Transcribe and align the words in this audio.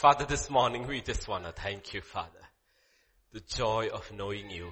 Father, 0.00 0.24
this 0.24 0.48
morning 0.48 0.86
we 0.86 1.02
just 1.02 1.28
want 1.28 1.44
to 1.44 1.52
thank 1.52 1.92
you, 1.92 2.00
Father. 2.00 2.40
The 3.34 3.40
joy 3.40 3.88
of 3.92 4.10
knowing 4.10 4.48
you, 4.48 4.70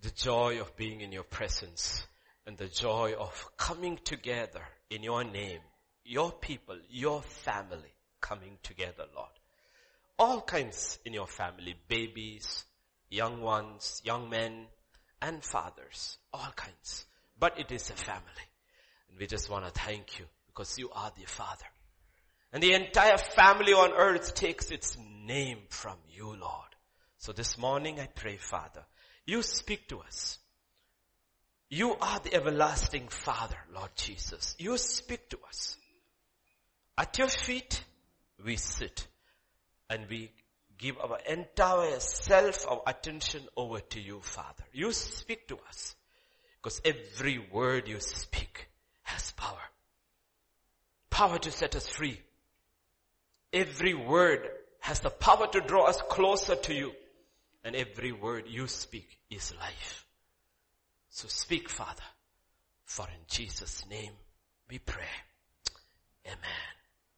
the 0.00 0.10
joy 0.12 0.62
of 0.62 0.74
being 0.78 1.02
in 1.02 1.12
your 1.12 1.24
presence, 1.24 2.06
and 2.46 2.56
the 2.56 2.68
joy 2.68 3.12
of 3.18 3.46
coming 3.58 3.98
together 4.02 4.62
in 4.88 5.02
your 5.02 5.24
name, 5.24 5.60
your 6.06 6.32
people, 6.32 6.78
your 6.88 7.20
family 7.20 7.92
coming 8.22 8.56
together, 8.62 9.04
Lord. 9.14 9.28
All 10.18 10.40
kinds 10.40 10.98
in 11.04 11.12
your 11.12 11.26
family, 11.26 11.74
babies, 11.86 12.64
young 13.10 13.42
ones, 13.42 14.00
young 14.06 14.30
men, 14.30 14.68
and 15.20 15.44
fathers, 15.44 16.16
all 16.32 16.50
kinds. 16.56 17.04
But 17.38 17.60
it 17.60 17.70
is 17.70 17.90
a 17.90 17.92
family. 17.92 18.46
And 19.10 19.20
we 19.20 19.26
just 19.26 19.50
want 19.50 19.66
to 19.66 19.70
thank 19.70 20.18
you 20.18 20.24
because 20.46 20.78
you 20.78 20.88
are 20.94 21.12
the 21.14 21.26
Father. 21.26 21.66
And 22.54 22.62
the 22.62 22.72
entire 22.72 23.18
family 23.18 23.72
on 23.72 23.92
earth 23.92 24.34
takes 24.36 24.70
its 24.70 24.96
name 25.26 25.58
from 25.70 25.96
you, 26.08 26.26
Lord. 26.26 26.68
So 27.18 27.32
this 27.32 27.58
morning 27.58 27.98
I 27.98 28.06
pray, 28.06 28.36
Father, 28.36 28.84
you 29.26 29.42
speak 29.42 29.88
to 29.88 29.98
us. 29.98 30.38
You 31.68 31.96
are 32.00 32.20
the 32.20 32.32
everlasting 32.32 33.08
Father, 33.08 33.56
Lord 33.74 33.90
Jesus. 33.96 34.54
You 34.60 34.78
speak 34.78 35.28
to 35.30 35.38
us. 35.48 35.76
At 36.96 37.18
your 37.18 37.26
feet, 37.26 37.82
we 38.44 38.54
sit 38.54 39.04
and 39.90 40.08
we 40.08 40.30
give 40.78 40.96
our 40.98 41.18
entire 41.28 41.98
self, 41.98 42.68
our 42.68 42.82
attention 42.86 43.42
over 43.56 43.80
to 43.80 44.00
you, 44.00 44.20
Father. 44.20 44.62
You 44.72 44.92
speak 44.92 45.48
to 45.48 45.58
us 45.68 45.96
because 46.62 46.80
every 46.84 47.44
word 47.52 47.88
you 47.88 47.98
speak 47.98 48.68
has 49.02 49.32
power. 49.32 49.58
Power 51.10 51.40
to 51.40 51.50
set 51.50 51.74
us 51.74 51.88
free. 51.88 52.20
Every 53.54 53.94
word 53.94 54.48
has 54.80 54.98
the 54.98 55.10
power 55.10 55.46
to 55.46 55.60
draw 55.60 55.84
us 55.84 56.02
closer 56.10 56.56
to 56.56 56.74
you. 56.74 56.92
And 57.64 57.76
every 57.76 58.12
word 58.12 58.44
you 58.48 58.66
speak 58.66 59.16
is 59.30 59.54
life. 59.58 60.04
So 61.08 61.28
speak, 61.28 61.70
Father, 61.70 62.02
for 62.84 63.06
in 63.06 63.24
Jesus' 63.28 63.86
name 63.88 64.12
we 64.68 64.78
pray. 64.78 65.14
Amen. 66.26 66.38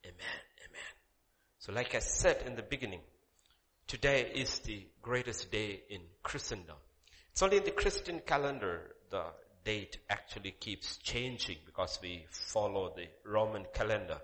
Amen. 0.05 0.41
Amen. 0.65 0.93
So 1.59 1.73
like 1.73 1.95
I 1.95 2.01
said 2.01 2.45
in 2.47 2.55
the 2.55 2.63
beginning, 2.63 3.01
today 3.87 4.31
is 4.35 4.59
the 4.61 4.87
greatest 5.01 5.51
day 5.51 5.81
in 5.89 6.03
Christendom. 6.23 6.77
It's 7.33 7.43
only 7.43 7.57
in 7.57 7.65
the 7.65 7.71
Christian 7.71 8.21
calendar 8.27 8.95
the 9.11 9.25
date 9.65 9.99
actually 10.11 10.53
keeps 10.53 10.99
changing 10.99 11.57
because 11.65 11.99
we 12.03 12.27
follow 12.31 12.93
the 12.95 13.07
Roman 13.29 13.65
calendar. 13.75 14.19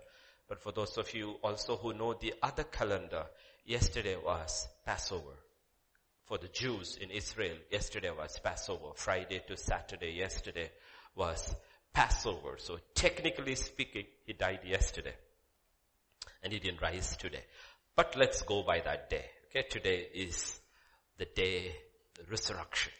But 0.52 0.60
for 0.60 0.72
those 0.72 0.98
of 0.98 1.14
you 1.14 1.36
also 1.42 1.76
who 1.78 1.94
know 1.94 2.12
the 2.12 2.34
other 2.42 2.64
calendar, 2.64 3.24
yesterday 3.64 4.16
was 4.22 4.68
Passover. 4.84 5.38
For 6.26 6.36
the 6.36 6.48
Jews 6.48 6.98
in 7.00 7.10
Israel, 7.10 7.56
yesterday 7.70 8.10
was 8.10 8.38
Passover. 8.38 8.88
Friday 8.94 9.40
to 9.48 9.56
Saturday, 9.56 10.10
yesterday 10.10 10.70
was 11.16 11.56
Passover. 11.94 12.56
So 12.58 12.76
technically 12.94 13.54
speaking, 13.54 14.04
he 14.26 14.34
died 14.34 14.60
yesterday. 14.66 15.14
And 16.42 16.52
he 16.52 16.58
didn't 16.58 16.82
rise 16.82 17.16
today. 17.16 17.44
But 17.96 18.14
let's 18.18 18.42
go 18.42 18.62
by 18.62 18.80
that 18.80 19.08
day. 19.08 19.24
Okay, 19.48 19.66
today 19.70 20.06
is 20.12 20.60
the 21.16 21.28
day, 21.34 21.74
the 22.14 22.30
resurrection. 22.30 22.92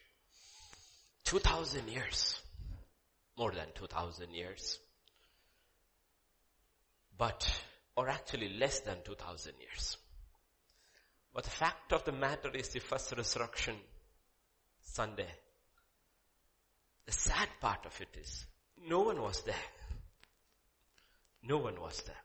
2000 1.25 1.87
years. 1.87 2.41
More 3.37 3.53
than 3.53 3.67
2000 3.75 4.33
years. 4.33 4.79
But, 7.17 7.49
or 7.97 8.09
actually 8.09 8.57
less 8.59 8.81
than 8.81 8.99
2000 9.05 9.53
years. 9.61 9.97
But 11.35 11.45
the 11.45 11.51
fact 11.51 11.93
of 11.93 12.05
the 12.05 12.13
matter 12.13 12.51
is 12.55 12.69
the 12.69 12.81
first 12.81 13.13
resurrection 13.17 13.77
Sunday. 14.83 15.29
The 17.07 17.13
sad 17.13 17.49
part 17.61 17.87
of 17.87 18.01
it 18.01 18.17
is, 18.21 18.47
no 18.87 19.01
one 19.01 19.21
was 19.21 19.43
there. 19.43 19.55
No 21.43 21.59
one 21.59 21.81
was 21.81 22.03
there. 22.03 22.17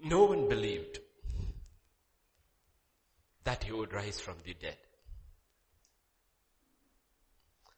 No 0.00 0.24
one 0.24 0.48
believed 0.48 1.00
that 3.44 3.64
he 3.64 3.72
would 3.72 3.92
rise 3.92 4.20
from 4.20 4.36
the 4.44 4.54
dead. 4.54 4.76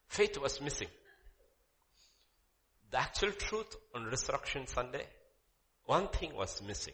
Faith 0.07 0.37
was 0.37 0.61
missing. 0.61 0.89
The 2.91 2.99
actual 2.99 3.31
truth 3.31 3.75
on 3.95 4.05
Resurrection 4.05 4.67
Sunday, 4.67 5.05
one 5.85 6.09
thing 6.09 6.35
was 6.35 6.61
missing. 6.61 6.93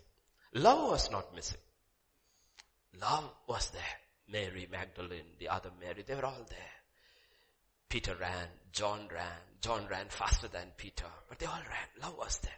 Love 0.54 0.92
was 0.92 1.12
not 1.12 1.36
missing. 1.36 1.58
Love 3.02 3.30
was 3.48 3.70
there. 3.72 3.82
Mary 4.30 4.68
Magdalene, 4.72 5.36
the 5.40 5.50
other 5.50 5.72
Mary, 5.80 6.04
they 6.06 6.16
were 6.16 6.26
all 6.26 6.46
there. 6.50 6.78
Peter 7.90 8.16
ran, 8.20 8.48
John 8.72 9.08
ran, 9.12 9.40
John 9.62 9.88
ran 9.90 10.08
faster 10.10 10.48
than 10.48 10.68
Peter, 10.78 11.06
but 11.30 11.40
they 11.40 11.46
all 11.46 11.54
ran. 11.54 12.02
Love 12.02 12.18
was 12.18 12.38
there. 12.40 12.52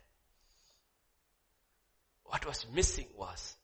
What 2.26 2.46
was 2.46 2.66
missing 2.74 3.08
was, 3.18 3.56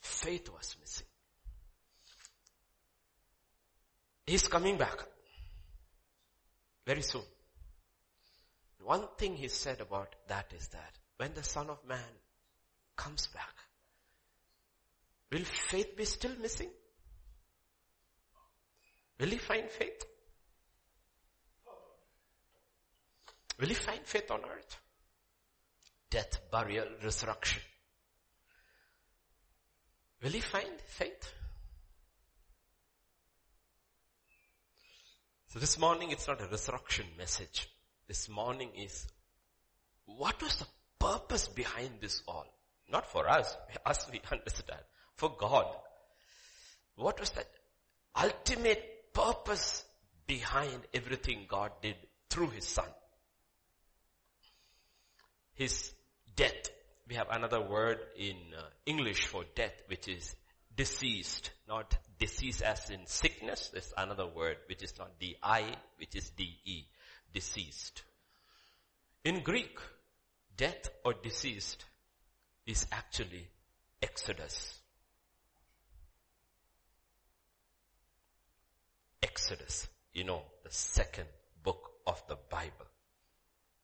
faith 0.00 0.50
was 0.50 0.76
missing. 0.80 1.06
He's 4.26 4.46
coming 4.46 4.78
back. 4.78 4.98
Very 6.86 7.02
soon. 7.02 7.22
One 8.84 9.06
thing 9.18 9.36
he 9.36 9.48
said 9.48 9.80
about 9.80 10.14
that 10.28 10.52
is 10.56 10.68
that 10.68 10.98
when 11.16 11.34
the 11.34 11.42
son 11.42 11.68
of 11.68 11.78
man 11.86 11.98
comes 12.96 13.26
back, 13.28 13.54
will 15.30 15.44
faith 15.44 15.96
be 15.96 16.04
still 16.04 16.36
missing? 16.40 16.70
Will 19.18 19.28
he 19.28 19.36
find 19.36 19.70
faith? 19.70 20.04
Will 23.58 23.68
he 23.68 23.74
find 23.74 24.00
faith 24.04 24.30
on 24.30 24.40
earth? 24.40 24.80
Death, 26.08 26.40
burial, 26.50 26.86
resurrection. 27.04 27.60
Will 30.22 30.30
he 30.30 30.40
find 30.40 30.80
faith? 30.86 31.34
So 35.48 35.58
this 35.58 35.78
morning 35.78 36.10
it's 36.10 36.26
not 36.26 36.40
a 36.40 36.46
resurrection 36.46 37.06
message. 37.18 37.68
This 38.10 38.28
morning 38.28 38.70
is 38.76 39.06
what 40.04 40.42
was 40.42 40.56
the 40.56 40.66
purpose 40.98 41.46
behind 41.46 42.00
this 42.00 42.24
all? 42.26 42.44
Not 42.90 43.06
for 43.06 43.30
us, 43.30 43.56
us 43.86 44.04
we 44.10 44.20
understand. 44.32 44.80
For 45.14 45.32
God. 45.38 45.66
What 46.96 47.20
was 47.20 47.30
the 47.30 47.44
ultimate 48.20 49.12
purpose 49.12 49.84
behind 50.26 50.80
everything 50.92 51.46
God 51.48 51.70
did 51.82 51.94
through 52.28 52.48
His 52.48 52.66
Son? 52.66 52.88
His 55.54 55.92
death 56.34 56.68
we 57.08 57.14
have 57.14 57.28
another 57.30 57.60
word 57.60 57.98
in 58.16 58.36
uh, 58.58 58.62
English 58.86 59.26
for 59.26 59.44
death, 59.54 59.82
which 59.86 60.08
is 60.08 60.34
deceased, 60.76 61.50
not 61.68 61.96
disease 62.18 62.60
as 62.60 62.90
in 62.90 63.06
sickness. 63.06 63.70
There's 63.72 63.92
another 63.96 64.26
word 64.26 64.56
which 64.68 64.82
is 64.82 64.94
not 64.98 65.18
D-I, 65.20 65.74
which 65.98 66.16
is 66.16 66.30
D-E, 66.30 66.86
deceased. 67.32 68.02
In 69.24 69.40
Greek, 69.42 69.78
death 70.56 70.88
or 71.04 71.14
deceased 71.22 71.84
is 72.66 72.86
actually 72.92 73.48
Exodus. 74.02 74.80
Exodus, 79.22 79.88
you 80.12 80.24
know, 80.24 80.42
the 80.64 80.70
second 80.70 81.28
book 81.62 81.92
of 82.06 82.22
the 82.28 82.36
Bible. 82.50 82.86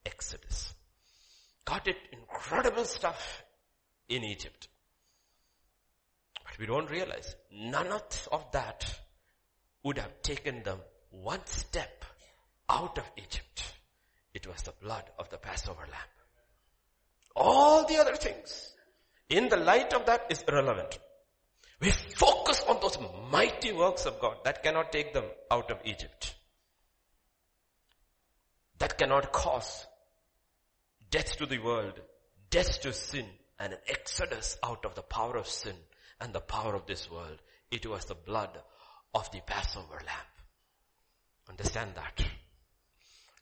Exodus. 0.04 0.74
God 1.64 1.84
did 1.84 1.96
incredible 2.12 2.84
stuff 2.84 3.42
in 4.08 4.24
Egypt. 4.24 4.68
But 6.44 6.58
we 6.58 6.66
don't 6.66 6.90
realize 6.90 7.34
none 7.52 7.88
of 7.88 8.52
that 8.52 9.00
would 9.82 9.98
have 9.98 10.22
taken 10.22 10.62
them 10.62 10.78
one 11.10 11.44
step 11.46 12.04
out 12.68 12.98
of 12.98 13.04
Egypt. 13.16 13.74
It 14.34 14.46
was 14.46 14.62
the 14.62 14.74
blood 14.82 15.04
of 15.18 15.28
the 15.30 15.38
Passover 15.38 15.80
lamb. 15.80 16.12
All 17.34 17.86
the 17.86 17.98
other 17.98 18.16
things 18.16 18.74
in 19.28 19.48
the 19.48 19.56
light 19.56 19.92
of 19.92 20.06
that 20.06 20.26
is 20.30 20.44
irrelevant. 20.46 20.98
We 21.80 21.90
focus 21.90 22.62
on 22.68 22.78
those 22.80 22.98
mighty 23.30 23.72
works 23.72 24.06
of 24.06 24.20
God 24.20 24.38
that 24.44 24.62
cannot 24.62 24.92
take 24.92 25.12
them 25.12 25.24
out 25.50 25.70
of 25.70 25.78
Egypt. 25.84 26.34
That 28.78 28.96
cannot 28.96 29.32
cause 29.32 29.86
death 31.10 31.36
to 31.36 31.46
the 31.46 31.58
world, 31.58 32.00
death 32.50 32.80
to 32.82 32.92
sin, 32.92 33.26
and 33.58 33.72
an 33.72 33.78
exodus 33.88 34.58
out 34.62 34.84
of 34.84 34.94
the 34.94 35.02
power 35.02 35.36
of 35.36 35.48
sin 35.48 35.76
and 36.20 36.32
the 36.32 36.40
power 36.40 36.74
of 36.74 36.86
this 36.86 37.10
world. 37.10 37.40
It 37.70 37.86
was 37.86 38.04
the 38.04 38.14
blood 38.14 38.50
of 39.14 39.30
the 39.30 39.40
Passover 39.40 39.94
lamb. 39.94 40.30
Understand 41.48 41.92
that. 41.94 42.26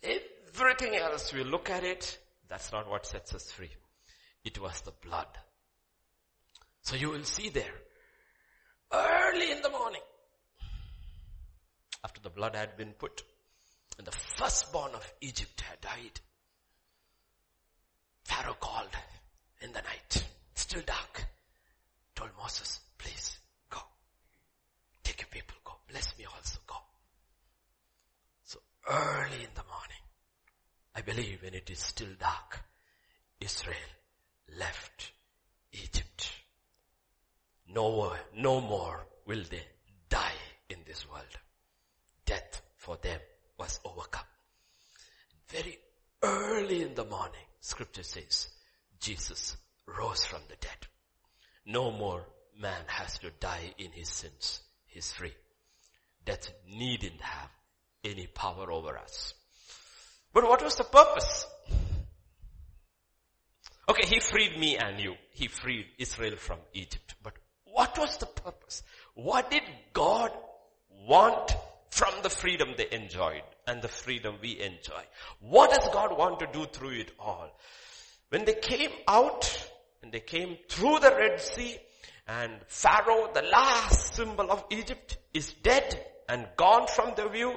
Everything 0.05 0.97
else, 0.97 1.33
we 1.33 1.45
look 1.45 1.71
at 1.71 1.85
it, 1.85 2.19
that's 2.49 2.71
not 2.73 2.89
what 2.89 3.07
sets 3.07 3.35
us 3.35 3.51
free. 3.51 3.71
It 4.45 4.61
was 4.61 4.81
the 4.83 4.93
blood 5.03 5.29
So 6.85 6.97
you 6.97 7.11
will 7.11 7.25
see 7.25 7.49
there, 7.49 7.75
early 8.93 9.51
in 9.51 9.63
the 9.63 9.71
morning, 9.71 10.03
after 12.05 12.21
the 12.21 12.29
blood 12.29 12.55
had 12.55 12.77
been 12.77 12.93
put, 12.93 13.23
and 13.97 14.07
the 14.07 14.13
firstborn 14.37 14.95
of 14.95 15.15
Egypt 15.23 15.63
had 15.63 15.81
died, 15.81 16.21
Pharaoh 18.25 18.57
called 18.61 18.95
in 19.63 19.73
the 19.73 19.81
night, 19.81 20.27
still 20.55 20.83
dark, 20.83 21.25
told 22.15 22.31
Moses, 22.39 22.81
please 22.99 23.39
go. 23.71 23.81
Take 25.03 25.23
your 25.23 25.29
people, 25.31 25.57
go. 25.65 25.73
Bless 25.89 26.17
me 26.19 26.27
also, 26.27 26.59
go. 26.67 26.77
Early 28.87 29.43
in 29.43 29.55
the 29.55 29.65
morning, 29.65 30.05
I 30.95 31.01
believe 31.01 31.43
when 31.43 31.55
it 31.55 31.71
is 31.71 31.79
still 31.79 32.15
dark, 32.21 32.61
Israel 33.41 33.77
left 34.59 35.13
Egypt. 35.73 36.31
No, 37.67 38.13
no 38.37 38.61
more 38.61 39.07
will 39.27 39.43
they 39.51 39.63
die 40.11 40.39
in 40.69 40.79
this 40.87 41.09
world. 41.09 41.25
Death 42.27 42.61
for 42.77 42.99
them 42.99 43.21
was 43.59 43.81
overcome. 43.85 44.27
Very 45.49 45.79
early 46.23 46.83
in 46.83 46.95
the 46.95 47.05
morning, 47.05 47.47
scripture 47.61 48.03
says, 48.03 48.49
Jesus 49.01 49.57
rose 49.87 50.25
from 50.25 50.43
the 50.49 50.57
dead. 50.57 50.87
No 51.65 51.91
more 51.91 52.27
man 52.61 52.85
has 52.87 53.19
to 53.21 53.31
die 53.41 53.75
in 53.79 53.93
his 53.93 54.11
sins. 54.11 54.61
He's 54.87 55.13
free. 55.13 55.35
Death 56.25 56.53
needn't 56.69 57.21
have 57.21 57.51
any 58.05 58.27
power 58.27 58.71
over 58.71 58.97
us. 58.99 59.35
But 60.33 60.45
what 60.45 60.63
was 60.63 60.77
the 60.77 60.85
purpose? 60.85 61.47
Okay, 63.89 64.07
he 64.07 64.21
freed 64.21 64.59
me 64.59 64.77
and 64.77 64.99
you. 65.01 65.15
He 65.31 65.49
freed 65.49 65.87
Israel 65.99 66.37
from 66.37 66.59
Egypt. 66.73 67.15
But 67.23 67.35
what 67.65 67.99
was 67.99 68.17
the 68.19 68.27
purpose? 68.27 68.83
What 69.15 69.51
did 69.51 69.63
God 69.93 70.31
want 71.07 71.55
from 71.91 72.15
the 72.23 72.31
freedom 72.31 72.71
they 72.77 72.89
enjoyed 72.91 73.43
and 73.67 73.83
the 73.83 73.89
freedom 73.89 74.37
we 74.43 74.61
enjoy? 74.61 75.03
What 75.41 75.71
does 75.71 75.89
God 75.93 76.17
want 76.17 76.41
to 76.41 76.49
do 76.53 76.67
through 76.67 77.01
it 77.01 77.13
all? 77.19 77.51
When 78.31 78.45
they 78.45 78.55
came 78.55 78.91
out 79.07 79.71
and 80.03 80.11
they 80.11 80.21
came 80.21 80.57
through 80.69 81.01
the 81.01 81.15
Red 81.15 81.41
Sea 81.41 81.77
and 82.27 82.53
Pharaoh, 82.67 83.31
the 83.33 83.43
last 83.43 84.15
symbol 84.17 84.51
of 84.51 84.65
Egypt, 84.71 85.19
is 85.35 85.53
dead 85.63 86.05
and 86.29 86.49
gone 86.57 86.87
from 86.89 87.13
the 87.17 87.29
view, 87.29 87.55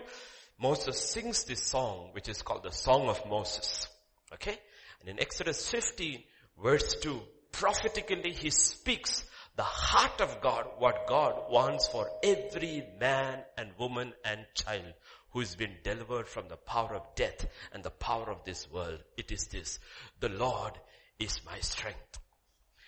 Moses 0.59 0.97
sings 0.99 1.43
this 1.43 1.63
song, 1.63 2.09
which 2.13 2.29
is 2.29 2.41
called 2.41 2.63
the 2.63 2.71
Song 2.71 3.07
of 3.07 3.21
Moses. 3.29 3.87
Okay? 4.33 4.57
And 4.99 5.09
in 5.09 5.19
Exodus 5.19 5.69
15 5.69 6.23
verse 6.61 6.95
2, 7.01 7.21
prophetically 7.51 8.33
he 8.33 8.49
speaks 8.49 9.23
the 9.55 9.63
heart 9.63 10.21
of 10.21 10.41
God, 10.41 10.65
what 10.77 11.07
God 11.07 11.51
wants 11.51 11.87
for 11.87 12.07
every 12.23 12.83
man 12.99 13.39
and 13.57 13.71
woman 13.79 14.13
and 14.23 14.45
child 14.53 14.93
who 15.31 15.39
has 15.39 15.55
been 15.55 15.75
delivered 15.83 16.27
from 16.27 16.47
the 16.47 16.57
power 16.57 16.95
of 16.95 17.15
death 17.15 17.47
and 17.73 17.83
the 17.83 17.89
power 17.89 18.29
of 18.29 18.43
this 18.45 18.71
world. 18.71 18.99
It 19.17 19.31
is 19.31 19.47
this. 19.47 19.79
The 20.19 20.29
Lord 20.29 20.73
is 21.19 21.39
my 21.45 21.59
strength. 21.59 22.19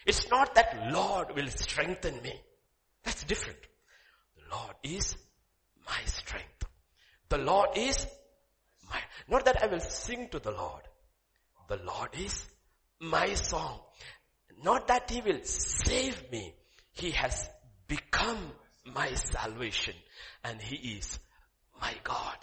It's 0.06 0.30
not 0.30 0.56
that 0.56 0.92
Lord 0.92 1.36
will 1.36 1.50
strengthen 1.50 2.22
me. 2.22 2.34
That's 3.04 3.24
different. 3.24 3.60
The 4.36 4.56
Lord 4.56 4.76
is. 4.84 5.16
The 7.30 7.38
Lord 7.38 7.70
is 7.76 8.08
my, 8.90 9.00
not 9.28 9.46
that 9.46 9.64
I 9.64 9.68
will 9.68 9.80
sing 9.80 10.30
to 10.30 10.40
the 10.40 10.52
Lord. 10.52 10.82
The 11.68 11.78
Lord 11.78 12.10
is 12.14 12.46
my 13.00 13.34
song. 13.36 13.80
Not 14.64 14.88
that 14.88 15.10
He 15.10 15.22
will 15.22 15.44
save 15.44 16.32
me. 16.32 16.54
He 16.92 17.12
has 17.12 17.48
become 17.88 18.52
my 18.84 19.14
salvation 19.14 19.94
and 20.44 20.60
He 20.60 20.98
is 20.98 21.20
my 21.80 21.94
God 22.04 22.38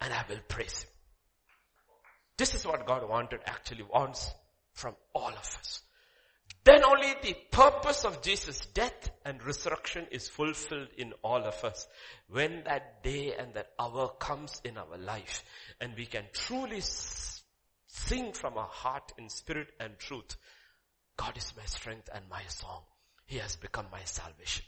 and 0.00 0.12
I 0.12 0.24
will 0.28 0.40
praise 0.48 0.82
Him. 0.82 0.90
This 2.36 2.54
is 2.54 2.66
what 2.66 2.86
God 2.86 3.08
wanted, 3.08 3.40
actually 3.46 3.84
wants 3.84 4.30
from 4.72 4.96
all 5.14 5.28
of 5.28 5.38
us. 5.38 5.83
Then 6.64 6.82
only 6.82 7.14
the 7.22 7.36
purpose 7.50 8.06
of 8.06 8.22
Jesus' 8.22 8.64
death 8.72 9.10
and 9.24 9.42
resurrection 9.44 10.06
is 10.10 10.30
fulfilled 10.30 10.88
in 10.96 11.12
all 11.22 11.44
of 11.44 11.62
us. 11.62 11.86
When 12.28 12.64
that 12.64 13.02
day 13.02 13.34
and 13.38 13.52
that 13.54 13.72
hour 13.78 14.08
comes 14.18 14.62
in 14.64 14.78
our 14.78 14.96
life 14.96 15.44
and 15.78 15.94
we 15.94 16.06
can 16.06 16.24
truly 16.32 16.80
sing 16.80 18.32
from 18.32 18.56
our 18.56 18.68
heart 18.68 19.12
in 19.18 19.28
spirit 19.28 19.68
and 19.78 19.98
truth, 19.98 20.36
God 21.18 21.36
is 21.36 21.52
my 21.54 21.64
strength 21.66 22.08
and 22.14 22.24
my 22.30 22.42
song. 22.48 22.80
He 23.26 23.36
has 23.38 23.56
become 23.56 23.86
my 23.92 24.02
salvation. 24.04 24.64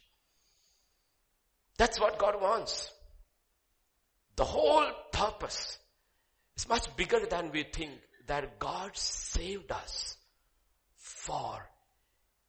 That's 1.78 1.98
what 1.98 2.18
God 2.18 2.40
wants. 2.40 2.90
The 4.36 4.44
whole 4.44 4.86
purpose 5.12 5.78
is 6.56 6.68
much 6.68 6.94
bigger 6.94 7.24
than 7.24 7.52
we 7.52 7.64
think 7.64 7.92
that 8.26 8.58
God 8.58 8.96
saved 8.96 9.72
us 9.72 10.16
for 10.96 11.62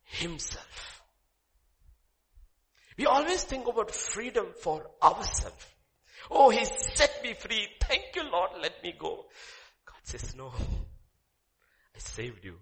Himself. 0.07 1.03
We 2.97 3.05
always 3.05 3.43
think 3.43 3.67
about 3.67 3.91
freedom 3.91 4.47
for 4.61 4.89
ourselves. 5.01 5.67
Oh, 6.31 6.49
He 6.49 6.65
set 6.65 7.21
me 7.23 7.33
free. 7.33 7.67
Thank 7.81 8.15
you 8.15 8.23
Lord, 8.23 8.51
let 8.61 8.83
me 8.83 8.93
go. 8.97 9.25
God 9.85 9.99
says, 10.03 10.35
no. 10.35 10.51
I 11.95 11.99
saved 11.99 12.43
you 12.43 12.55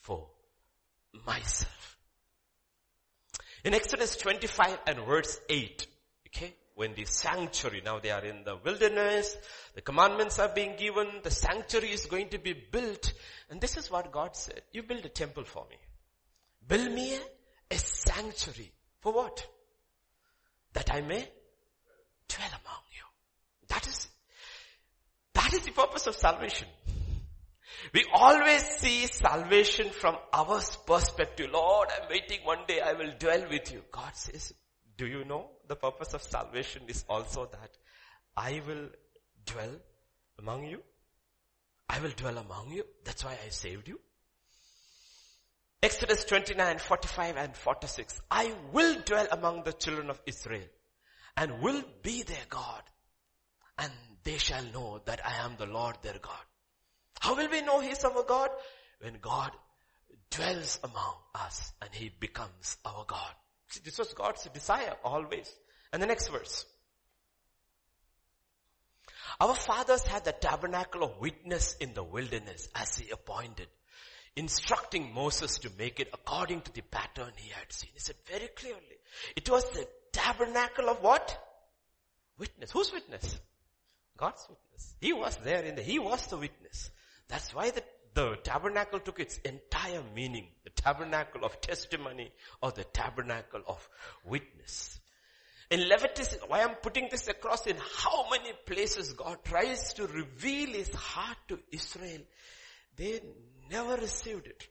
for 0.00 0.28
myself. 1.26 1.98
In 3.64 3.74
Exodus 3.74 4.16
25 4.16 4.78
and 4.86 5.00
verse 5.06 5.38
8, 5.48 5.86
okay, 6.28 6.54
when 6.74 6.94
the 6.94 7.04
sanctuary, 7.04 7.82
now 7.84 7.98
they 7.98 8.10
are 8.10 8.24
in 8.24 8.42
the 8.44 8.56
wilderness, 8.56 9.36
the 9.74 9.82
commandments 9.82 10.38
are 10.38 10.48
being 10.48 10.76
given, 10.76 11.06
the 11.22 11.30
sanctuary 11.30 11.92
is 11.92 12.06
going 12.06 12.28
to 12.30 12.38
be 12.38 12.54
built, 12.54 13.12
and 13.50 13.60
this 13.60 13.76
is 13.76 13.90
what 13.90 14.12
God 14.12 14.34
said, 14.34 14.62
you 14.72 14.82
build 14.82 15.04
a 15.04 15.10
temple 15.10 15.44
for 15.44 15.66
me. 15.68 15.76
Build 16.66 16.92
me 16.92 17.14
a, 17.14 17.74
a 17.74 17.78
sanctuary. 17.78 18.72
For 19.00 19.12
what? 19.12 19.46
That 20.72 20.92
I 20.92 21.00
may 21.00 21.28
dwell 22.28 22.48
among 22.48 22.82
you. 22.92 23.04
That 23.68 23.86
is, 23.86 24.08
that 25.34 25.52
is 25.52 25.60
the 25.60 25.72
purpose 25.72 26.06
of 26.06 26.14
salvation. 26.14 26.68
We 27.94 28.04
always 28.12 28.62
see 28.62 29.06
salvation 29.06 29.90
from 29.90 30.16
our 30.32 30.60
perspective. 30.86 31.50
Lord, 31.52 31.88
I'm 31.90 32.08
waiting 32.10 32.40
one 32.44 32.60
day 32.68 32.80
I 32.80 32.92
will 32.92 33.12
dwell 33.18 33.46
with 33.50 33.72
you. 33.72 33.82
God 33.90 34.14
says, 34.14 34.52
do 34.96 35.06
you 35.06 35.24
know 35.24 35.50
the 35.66 35.76
purpose 35.76 36.12
of 36.14 36.22
salvation 36.22 36.82
is 36.88 37.04
also 37.08 37.46
that 37.46 37.70
I 38.36 38.62
will 38.66 38.88
dwell 39.46 39.74
among 40.38 40.64
you? 40.64 40.82
I 41.88 42.00
will 42.00 42.10
dwell 42.10 42.38
among 42.38 42.70
you. 42.70 42.84
That's 43.04 43.24
why 43.24 43.36
I 43.44 43.48
saved 43.48 43.88
you. 43.88 43.98
Exodus 45.82 46.24
29, 46.26 46.78
45 46.78 47.36
and 47.36 47.56
46. 47.56 48.20
I 48.30 48.52
will 48.72 49.00
dwell 49.00 49.26
among 49.32 49.64
the 49.64 49.72
children 49.72 50.10
of 50.10 50.20
Israel 50.26 50.66
and 51.36 51.62
will 51.62 51.82
be 52.02 52.22
their 52.22 52.44
God 52.50 52.82
and 53.78 53.92
they 54.22 54.36
shall 54.36 54.64
know 54.64 55.00
that 55.06 55.26
I 55.26 55.44
am 55.44 55.56
the 55.58 55.66
Lord 55.66 55.96
their 56.02 56.18
God. 56.20 56.44
How 57.20 57.34
will 57.34 57.48
we 57.48 57.62
know 57.62 57.80
He's 57.80 58.04
our 58.04 58.22
God? 58.22 58.50
When 59.00 59.16
God 59.20 59.52
dwells 60.30 60.78
among 60.84 61.14
us 61.34 61.72
and 61.80 61.90
He 61.94 62.10
becomes 62.20 62.76
our 62.84 63.04
God. 63.06 63.32
See, 63.68 63.80
this 63.82 63.98
was 63.98 64.12
God's 64.12 64.46
desire 64.52 64.94
always. 65.02 65.50
And 65.92 66.02
the 66.02 66.06
next 66.06 66.28
verse. 66.28 66.66
Our 69.40 69.54
fathers 69.54 70.02
had 70.02 70.24
the 70.24 70.32
tabernacle 70.32 71.02
of 71.02 71.18
witness 71.20 71.74
in 71.80 71.94
the 71.94 72.02
wilderness 72.02 72.68
as 72.74 72.98
He 72.98 73.10
appointed 73.10 73.68
instructing 74.36 75.12
Moses 75.12 75.58
to 75.58 75.70
make 75.78 76.00
it 76.00 76.08
according 76.12 76.62
to 76.62 76.72
the 76.72 76.82
pattern 76.82 77.32
he 77.36 77.50
had 77.50 77.72
seen. 77.72 77.90
He 77.94 78.00
said 78.00 78.16
very 78.26 78.48
clearly, 78.48 78.98
it 79.36 79.48
was 79.48 79.68
the 79.70 79.86
tabernacle 80.12 80.88
of 80.88 81.02
what? 81.02 81.38
Witness. 82.38 82.70
Whose 82.70 82.92
witness? 82.92 83.38
God's 84.16 84.46
witness. 84.48 84.94
He 85.00 85.12
was 85.12 85.36
there 85.38 85.62
in 85.62 85.76
the, 85.76 85.82
he 85.82 85.98
was 85.98 86.26
the 86.26 86.36
witness. 86.36 86.90
That's 87.28 87.54
why 87.54 87.70
the, 87.70 87.82
the 88.14 88.36
tabernacle 88.42 89.00
took 89.00 89.20
its 89.20 89.38
entire 89.38 90.02
meaning. 90.14 90.48
The 90.64 90.70
tabernacle 90.70 91.44
of 91.44 91.60
testimony 91.60 92.32
or 92.62 92.70
the 92.70 92.84
tabernacle 92.84 93.62
of 93.66 93.88
witness. 94.24 95.00
In 95.70 95.88
Leviticus, 95.88 96.36
why 96.48 96.62
I'm 96.62 96.74
putting 96.74 97.08
this 97.10 97.28
across 97.28 97.66
in 97.66 97.76
how 97.76 98.28
many 98.30 98.52
places 98.66 99.12
God 99.12 99.38
tries 99.44 99.94
to 99.94 100.06
reveal 100.08 100.70
His 100.70 100.92
heart 100.92 101.38
to 101.48 101.60
Israel. 101.70 102.22
They 102.96 103.20
never 103.70 103.96
received 103.96 104.46
it. 104.46 104.68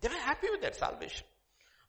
They 0.00 0.08
were 0.08 0.14
happy 0.14 0.48
with 0.50 0.62
that 0.62 0.76
salvation. 0.76 1.26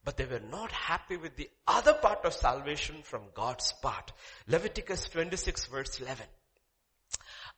But 0.03 0.17
they 0.17 0.25
were 0.25 0.41
not 0.51 0.71
happy 0.71 1.17
with 1.17 1.35
the 1.35 1.49
other 1.67 1.93
part 1.93 2.25
of 2.25 2.33
salvation 2.33 2.97
from 3.03 3.21
God's 3.35 3.71
part. 3.81 4.11
Leviticus 4.47 5.07
26 5.09 5.65
verse 5.67 5.99
11. 5.99 6.25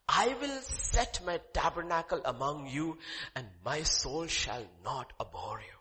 I 0.10 0.36
will 0.42 0.62
set 0.62 1.22
my 1.26 1.40
tabernacle 1.54 2.22
among 2.26 2.68
you 2.68 2.98
and 3.36 3.48
my 3.64 3.84
soul 3.84 4.28
shall 4.28 4.66
not 4.84 5.14
abhor 5.22 5.62
you. 5.62 5.78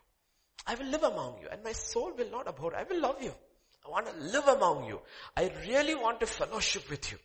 I 0.64 0.76
will 0.76 0.86
live 0.86 1.02
among 1.02 1.40
you 1.40 1.48
and 1.50 1.64
my 1.64 1.72
soul 1.72 2.12
will 2.16 2.30
not 2.30 2.46
abhor. 2.46 2.76
I 2.76 2.84
will 2.84 3.00
love 3.00 3.20
you. 3.20 3.34
I 3.84 3.90
want 3.90 4.06
to 4.06 4.16
live 4.16 4.46
among 4.46 4.86
you. 4.86 5.00
I 5.36 5.50
really 5.66 5.96
want 5.96 6.20
to 6.20 6.26
fellowship 6.26 6.88
with 6.88 7.10
you. 7.10 7.18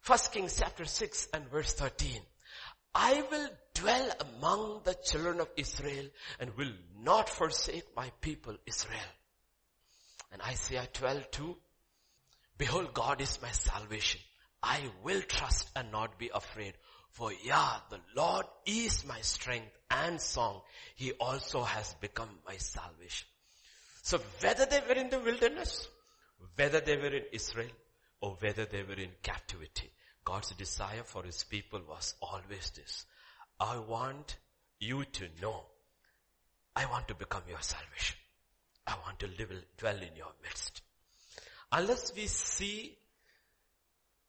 First 0.00 0.32
Kings 0.32 0.56
chapter 0.58 0.86
6 0.86 1.28
and 1.34 1.46
verse 1.48 1.74
13. 1.74 2.22
I 2.94 3.22
will 3.30 3.48
dwell 3.74 4.10
among 4.20 4.82
the 4.84 4.94
children 4.94 5.40
of 5.40 5.48
Israel 5.56 6.06
and 6.38 6.56
will 6.56 6.72
not 7.00 7.28
forsake 7.28 7.96
my 7.96 8.10
people 8.20 8.56
Israel. 8.66 9.12
And 10.32 10.42
Isaiah 10.42 10.88
12 10.92 11.30
2. 11.30 11.56
Behold, 12.58 12.94
God 12.94 13.20
is 13.20 13.40
my 13.42 13.50
salvation. 13.50 14.20
I 14.62 14.80
will 15.02 15.22
trust 15.22 15.70
and 15.74 15.90
not 15.90 16.18
be 16.18 16.30
afraid. 16.32 16.74
For 17.10 17.32
yeah, 17.44 17.76
the 17.90 18.00
Lord 18.16 18.46
is 18.64 19.04
my 19.06 19.20
strength 19.20 19.72
and 19.90 20.20
song. 20.20 20.62
He 20.94 21.12
also 21.12 21.62
has 21.62 21.94
become 21.94 22.30
my 22.46 22.56
salvation. 22.56 23.26
So 24.02 24.20
whether 24.40 24.66
they 24.66 24.80
were 24.80 24.94
in 24.94 25.10
the 25.10 25.20
wilderness, 25.20 25.88
whether 26.56 26.80
they 26.80 26.96
were 26.96 27.14
in 27.14 27.24
Israel, 27.32 27.70
or 28.20 28.36
whether 28.40 28.64
they 28.64 28.82
were 28.82 28.94
in 28.94 29.10
captivity, 29.22 29.90
God's 30.24 30.50
desire 30.52 31.02
for 31.04 31.22
his 31.22 31.44
people 31.44 31.80
was 31.88 32.14
always 32.20 32.70
this. 32.70 33.06
I 33.58 33.78
want 33.78 34.36
you 34.78 35.04
to 35.04 35.28
know. 35.40 35.64
I 36.74 36.86
want 36.86 37.08
to 37.08 37.14
become 37.14 37.42
your 37.48 37.60
salvation. 37.60 38.16
I 38.86 38.94
want 39.04 39.18
to 39.20 39.26
live, 39.38 39.52
dwell 39.78 39.96
in 39.96 40.16
your 40.16 40.32
midst. 40.42 40.82
Unless 41.70 42.14
we 42.16 42.26
see 42.26 42.96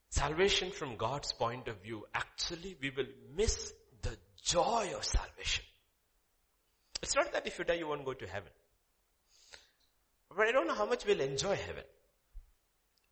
salvation 0.09 0.71
from 0.71 0.95
God's 0.97 1.31
point 1.33 1.67
of 1.67 1.81
view, 1.81 2.05
actually 2.13 2.75
we 2.81 2.91
will 2.91 3.07
miss 3.35 3.73
the 4.01 4.15
joy 4.43 4.91
of 4.95 5.03
salvation. 5.03 5.65
It's 7.01 7.15
not 7.15 7.33
that 7.33 7.47
if 7.47 7.57
you 7.59 7.65
die 7.65 7.73
you 7.75 7.87
won't 7.87 8.05
go 8.05 8.13
to 8.13 8.27
heaven. 8.27 8.51
But 10.35 10.47
I 10.47 10.51
don't 10.51 10.67
know 10.67 10.73
how 10.73 10.85
much 10.85 11.05
we'll 11.05 11.21
enjoy 11.21 11.55
heaven. 11.55 11.83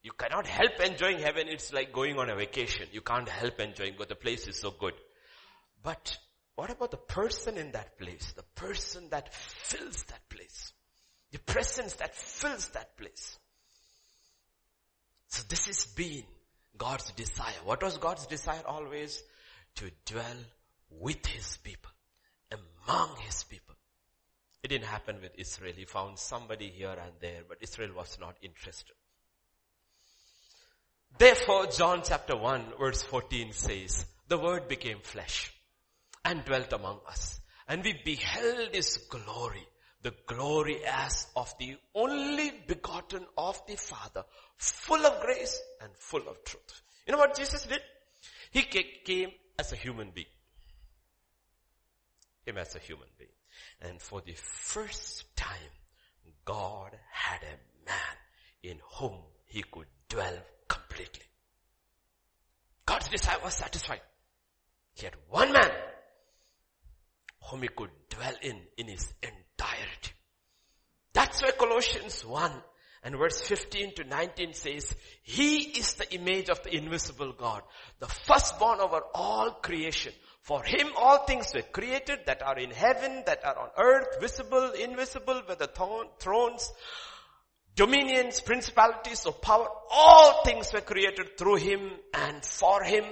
You 0.03 0.12
cannot 0.17 0.48
help 0.48 0.79
enjoying 0.79 1.20
heaven. 1.20 1.48
It's 1.48 1.72
like 1.72 1.93
going 1.93 2.17
on 2.17 2.29
a 2.29 2.36
vacation. 2.36 2.88
You 2.91 3.01
can't 3.01 3.29
help 3.29 3.60
enjoying, 3.60 3.96
but 3.98 4.10
the 4.10 4.15
place 4.15 4.48
is 4.48 4.60
so 4.60 4.72
good. 4.72 4.93
But 5.84 6.17
what 6.55 6.72
about 6.72 6.91
the 6.91 6.98
person 6.98 7.58
in 7.58 7.72
that 7.74 7.98
place? 7.98 8.34
The 8.36 8.43
person 8.55 9.10
that 9.10 9.34
fills 9.34 10.03
that 10.03 10.27
place. 10.29 10.74
The 11.31 11.39
presence 11.39 11.93
that 11.96 12.15
fills 12.15 12.70
that 12.70 12.98
place. 12.98 13.38
So 15.27 15.43
this 15.48 15.67
has 15.67 15.86
been 15.86 16.24
God's 16.77 17.12
desire. 17.12 17.53
What 17.63 17.84
was 17.84 17.98
God's 17.98 18.25
desire 18.25 18.63
always? 18.65 19.24
To 19.75 19.89
dwell 20.05 20.38
with 20.89 21.25
His 21.25 21.58
people, 21.58 21.91
among 22.51 23.15
His 23.22 23.43
people. 23.43 23.75
It 24.63 24.67
didn't 24.67 24.88
happen 24.88 25.22
with 25.22 25.31
Israel. 25.38 25.74
He 25.75 25.86
found 25.86 26.20
somebody 26.20 26.70
here 26.70 26.89
and 26.89 27.13
there, 27.22 27.41
but 27.48 27.60
Israel 27.62 27.91
was 27.96 28.17
not 28.20 28.36
interested. 28.41 28.96
Therefore, 31.18 31.68
John 31.68 32.01
chapter 32.03 32.36
1 32.36 32.74
verse 32.80 33.03
14 33.03 33.51
says, 33.53 34.06
the 34.27 34.38
word 34.38 34.68
became 34.68 35.00
flesh 35.01 35.53
and 36.24 36.44
dwelt 36.46 36.74
among 36.74 37.00
us 37.08 37.41
and 37.68 37.84
we 37.84 37.94
beheld 38.03 38.74
his 38.74 38.98
glory, 39.10 39.65
the 40.01 40.13
glory 40.25 40.82
as 40.86 41.27
of 41.36 41.53
the 41.58 41.77
only 41.96 42.51
begotten 42.68 43.25
of 43.38 43.62
the 43.68 43.77
Father, 43.77 44.25
full 44.58 45.06
of 45.06 45.22
grace 45.22 45.62
and 45.82 45.91
full 45.96 46.27
of 46.27 46.44
truth. 46.44 46.82
You 47.06 47.13
know 47.13 47.20
what 47.20 47.38
Jesus 47.38 47.63
did? 47.63 47.82
He 48.51 48.63
came 48.63 49.32
as 49.58 49.72
a 49.72 49.77
human 49.77 50.12
being. 50.13 50.27
Came 52.46 52.58
as 52.58 52.75
a 52.75 52.80
human 52.80 53.08
being. 53.18 53.30
And 53.82 54.01
for 54.01 54.22
the 54.22 54.34
first 54.34 55.34
time, 55.36 55.56
God 56.44 56.91
had 57.12 57.41
a 57.44 57.86
man 57.86 58.18
in 58.63 58.80
whom 58.98 59.18
he 59.46 59.63
could 59.63 59.88
dwell 60.10 60.38
completely. 60.92 61.26
God's 62.86 63.08
desire 63.08 63.38
was 63.44 63.56
satisfied. 63.56 64.02
He 64.94 65.06
had 65.06 65.16
one 65.30 65.52
man 65.54 65.72
whom 67.50 67.62
he 67.62 67.70
could 67.70 67.90
dwell 68.10 68.34
in, 68.42 68.60
in 68.78 68.88
his 68.88 69.14
entirety. 69.22 70.12
That's 71.14 71.42
why 71.42 71.52
Colossians 71.52 72.26
1 72.26 72.52
and 73.04 73.16
verse 73.18 73.42
15 73.42 73.96
to 73.96 74.04
19 74.04 74.54
says, 74.54 74.96
He 75.24 75.58
is 75.80 75.94
the 75.94 76.14
image 76.14 76.50
of 76.50 76.62
the 76.64 76.76
invisible 76.76 77.34
God, 77.34 77.64
the 78.00 78.08
firstborn 78.08 78.80
over 78.80 79.02
all 79.14 79.52
creation. 79.52 80.14
For 80.42 80.64
Him 80.64 80.90
all 80.98 81.26
things 81.26 81.54
were 81.54 81.62
created 81.62 82.20
that 82.26 82.42
are 82.42 82.58
in 82.58 82.72
heaven, 82.72 83.24
that 83.28 83.46
are 83.46 83.58
on 83.58 83.70
earth, 83.78 84.20
visible, 84.20 84.72
invisible, 84.72 85.42
whether 85.46 85.68
thrones, 86.20 86.72
dominions, 87.75 88.42
principalities 88.42 89.25
of 89.25 89.42
power, 89.42 89.68
all 89.92 90.44
things 90.44 90.72
were 90.74 90.82
created 90.82 91.38
through 91.38 91.56
Him 91.56 91.92
and 92.13 92.44
for 92.44 92.84
Him. 92.84 93.06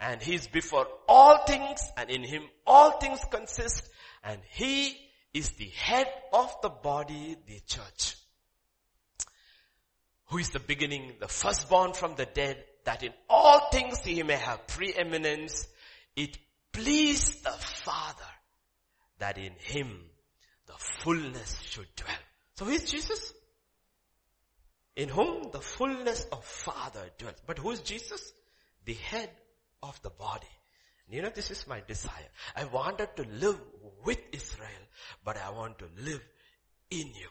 And 0.00 0.20
He 0.20 0.34
is 0.34 0.46
before 0.46 0.86
all 1.08 1.44
things 1.46 1.80
and 1.96 2.10
in 2.10 2.22
Him 2.22 2.42
all 2.66 2.98
things 2.98 3.20
consist 3.30 3.88
and 4.22 4.40
He 4.50 4.96
is 5.32 5.50
the 5.52 5.68
head 5.68 6.08
of 6.32 6.54
the 6.62 6.68
body, 6.68 7.36
the 7.46 7.60
church. 7.66 8.16
Who 10.26 10.38
is 10.38 10.50
the 10.50 10.60
beginning, 10.60 11.12
the 11.20 11.28
firstborn 11.28 11.92
from 11.92 12.16
the 12.16 12.26
dead, 12.26 12.62
that 12.84 13.02
in 13.02 13.12
all 13.28 13.68
things 13.70 14.00
He 14.00 14.22
may 14.22 14.36
have 14.36 14.66
preeminence. 14.66 15.66
It 16.16 16.38
pleased 16.72 17.44
the 17.44 17.50
Father 17.50 18.32
that 19.18 19.38
in 19.38 19.52
Him 19.58 20.00
the 20.66 20.74
fullness 20.78 21.60
should 21.62 21.88
dwell. 21.96 22.16
So 22.56 22.64
who 22.64 22.72
is 22.72 22.90
Jesus? 22.90 23.32
In 24.96 25.08
whom 25.08 25.50
the 25.52 25.60
fullness 25.60 26.24
of 26.32 26.44
Father 26.44 27.10
dwells. 27.18 27.36
But 27.46 27.58
who 27.58 27.70
is 27.70 27.80
Jesus? 27.80 28.32
The 28.84 28.94
head 28.94 29.30
of 29.82 30.00
the 30.02 30.10
body. 30.10 30.46
You 31.08 31.22
know, 31.22 31.30
this 31.32 31.50
is 31.50 31.66
my 31.68 31.82
desire. 31.86 32.30
I 32.56 32.64
wanted 32.64 33.14
to 33.16 33.26
live 33.40 33.60
with 34.04 34.18
Israel, 34.32 34.70
but 35.24 35.36
I 35.36 35.50
want 35.50 35.78
to 35.78 35.86
live 36.02 36.22
in 36.90 37.06
you. 37.06 37.30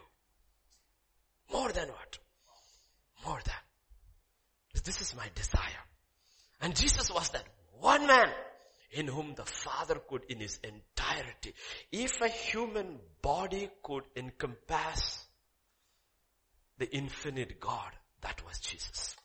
More 1.52 1.70
than 1.72 1.88
what? 1.88 2.18
More 3.26 3.40
than. 3.44 3.54
This 4.84 5.00
is 5.00 5.16
my 5.16 5.26
desire. 5.34 5.84
And 6.60 6.76
Jesus 6.76 7.10
was 7.12 7.28
that 7.30 7.44
one 7.80 8.06
man 8.06 8.28
in 8.92 9.08
whom 9.08 9.34
the 9.34 9.44
Father 9.44 9.96
could 10.08 10.22
in 10.28 10.38
his 10.40 10.58
entirety. 10.62 11.54
If 11.90 12.20
a 12.20 12.28
human 12.28 12.98
body 13.20 13.68
could 13.82 14.04
encompass 14.14 15.25
the 16.78 16.94
infinite 16.94 17.60
God. 17.60 17.90
That 18.22 18.42
was 18.46 18.58
Jesus. 18.58 19.16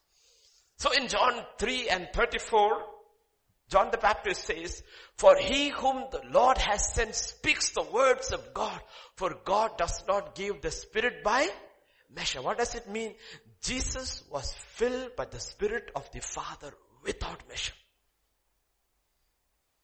So 0.78 0.92
in 0.92 1.08
John 1.08 1.34
3 1.58 1.90
and 1.90 2.08
34, 2.14 2.84
John 3.70 3.90
the 3.92 3.98
Baptist 3.98 4.46
says, 4.46 4.84
for 5.16 5.38
he 5.38 5.70
whom 5.70 6.04
the 6.12 6.22
Lord 6.30 6.58
has 6.58 6.94
sent 6.94 7.16
speaks 7.16 7.70
the 7.70 7.84
words 7.84 8.32
of 8.32 8.54
God, 8.54 8.82
for 9.16 9.38
God 9.46 9.78
does 9.78 10.04
not 10.08 10.36
give 10.36 10.62
the 10.62 10.72
Spirit 10.72 11.24
by 11.24 11.48
measure. 12.14 12.42
What 12.42 12.58
does 12.58 12.76
it 12.76 12.90
mean? 12.90 13.14
Jesus 13.62 14.24
was 14.30 14.54
filled 14.54 15.16
by 15.16 15.26
the 15.26 15.40
Spirit 15.40 15.92
of 15.96 16.12
the 16.12 16.20
Father 16.20 16.74
without 17.04 17.48
measure. 17.48 17.74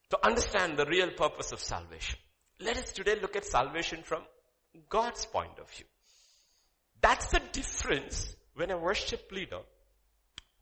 To 0.10 0.26
understand 0.26 0.78
the 0.78 0.86
real 0.86 1.12
purpose 1.12 1.52
of 1.52 1.60
salvation, 1.60 2.18
let 2.60 2.78
us 2.78 2.92
today 2.92 3.18
look 3.22 3.36
at 3.36 3.46
salvation 3.46 4.04
from 4.04 4.24
God's 4.90 5.26
point 5.26 5.60
of 5.60 5.70
view. 5.70 5.86
That's 7.02 7.28
the 7.28 7.42
difference 7.52 8.36
when 8.56 8.72
a 8.72 8.78
worship 8.78 9.32
leader 9.32 9.60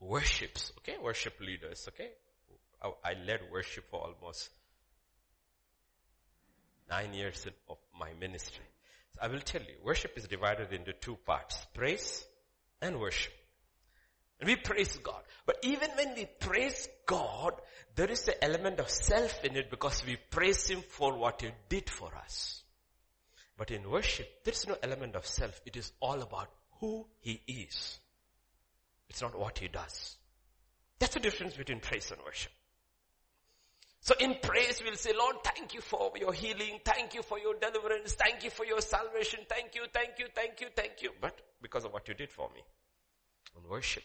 worships, 0.00 0.72
okay? 0.78 0.96
Worship 1.02 1.34
leaders, 1.40 1.88
okay? 1.88 2.10
I 2.82 3.14
led 3.26 3.40
worship 3.50 3.84
for 3.90 4.00
almost 4.00 4.50
nine 6.88 7.14
years 7.14 7.46
of 7.68 7.78
my 7.98 8.12
ministry. 8.20 8.64
So 9.14 9.20
I 9.22 9.28
will 9.28 9.40
tell 9.40 9.62
you, 9.62 9.74
worship 9.82 10.12
is 10.16 10.28
divided 10.28 10.72
into 10.72 10.92
two 10.92 11.16
parts, 11.16 11.66
praise 11.74 12.24
and 12.80 13.00
worship. 13.00 13.32
And 14.38 14.48
we 14.48 14.56
praise 14.56 14.96
God. 14.98 15.22
But 15.46 15.56
even 15.62 15.88
when 15.96 16.14
we 16.14 16.26
praise 16.26 16.88
God, 17.06 17.54
there 17.94 18.10
is 18.10 18.28
an 18.28 18.34
element 18.42 18.78
of 18.78 18.90
self 18.90 19.42
in 19.42 19.56
it 19.56 19.70
because 19.70 20.04
we 20.06 20.16
praise 20.30 20.68
Him 20.68 20.82
for 20.82 21.16
what 21.16 21.40
He 21.40 21.48
did 21.70 21.88
for 21.88 22.14
us. 22.14 22.62
But 23.56 23.70
in 23.70 23.88
worship, 23.90 24.44
there 24.44 24.52
is 24.52 24.66
no 24.66 24.76
element 24.82 25.16
of 25.16 25.26
self. 25.26 25.60
It 25.64 25.76
is 25.76 25.92
all 26.00 26.20
about 26.20 26.50
who 26.80 27.06
he 27.20 27.40
is. 27.46 27.98
It's 29.08 29.22
not 29.22 29.38
what 29.38 29.58
he 29.58 29.68
does. 29.68 30.16
That's 30.98 31.14
the 31.14 31.20
difference 31.20 31.54
between 31.54 31.80
praise 31.80 32.10
and 32.10 32.20
worship. 32.24 32.52
So 34.00 34.14
in 34.20 34.36
praise, 34.40 34.80
we'll 34.84 34.94
say, 34.94 35.12
Lord, 35.18 35.36
thank 35.42 35.74
you 35.74 35.80
for 35.80 36.12
your 36.16 36.32
healing. 36.32 36.78
Thank 36.84 37.14
you 37.14 37.22
for 37.22 37.38
your 37.38 37.54
deliverance. 37.54 38.14
Thank 38.14 38.44
you 38.44 38.50
for 38.50 38.64
your 38.64 38.80
salvation. 38.80 39.40
Thank 39.48 39.74
you, 39.74 39.86
thank 39.92 40.18
you, 40.18 40.26
thank 40.34 40.60
you, 40.60 40.68
thank 40.76 41.02
you. 41.02 41.10
But 41.20 41.40
because 41.60 41.84
of 41.84 41.92
what 41.92 42.06
you 42.06 42.14
did 42.14 42.30
for 42.30 42.48
me. 42.54 42.62
On 43.56 43.68
worship, 43.68 44.04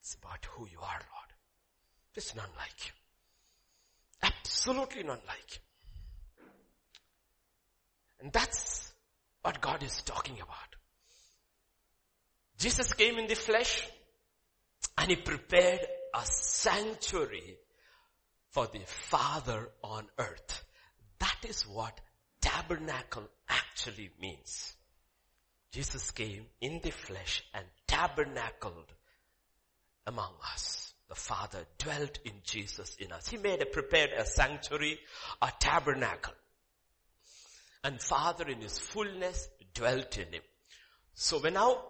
it's 0.00 0.14
about 0.14 0.44
who 0.52 0.66
you 0.66 0.78
are, 0.80 1.00
Lord. 1.14 1.32
There's 2.14 2.34
none 2.34 2.50
like 2.58 2.86
you. 2.86 2.92
Absolutely 4.22 5.02
none 5.04 5.20
like 5.26 5.54
you. 5.54 5.60
And 8.20 8.32
that's 8.32 8.92
what 9.42 9.60
God 9.60 9.82
is 9.82 10.02
talking 10.02 10.36
about. 10.36 10.76
Jesus 12.58 12.92
came 12.94 13.18
in 13.18 13.28
the 13.28 13.36
flesh 13.36 13.88
and 14.96 15.10
he 15.10 15.16
prepared 15.16 15.80
a 16.14 16.24
sanctuary 16.24 17.56
for 18.50 18.66
the 18.66 18.80
Father 18.86 19.68
on 19.82 20.06
earth. 20.18 20.64
That 21.20 21.36
is 21.48 21.62
what 21.62 22.00
tabernacle 22.40 23.28
actually 23.48 24.10
means. 24.20 24.74
Jesus 25.70 26.10
came 26.10 26.46
in 26.60 26.80
the 26.82 26.90
flesh 26.90 27.44
and 27.54 27.64
tabernacled 27.86 28.92
among 30.06 30.32
us. 30.52 30.92
The 31.08 31.14
Father 31.14 31.64
dwelt 31.78 32.18
in 32.24 32.32
Jesus 32.42 32.96
in 32.98 33.12
us. 33.12 33.28
He 33.28 33.36
made 33.36 33.62
a 33.62 33.66
prepared 33.66 34.10
a 34.16 34.26
sanctuary, 34.26 34.98
a 35.40 35.52
tabernacle. 35.58 36.34
And 37.84 38.00
Father 38.00 38.48
in 38.48 38.60
His 38.60 38.78
fullness 38.78 39.48
dwelt 39.74 40.18
in 40.18 40.32
Him. 40.32 40.42
So 41.14 41.38
when 41.38 41.54
now, 41.54 41.82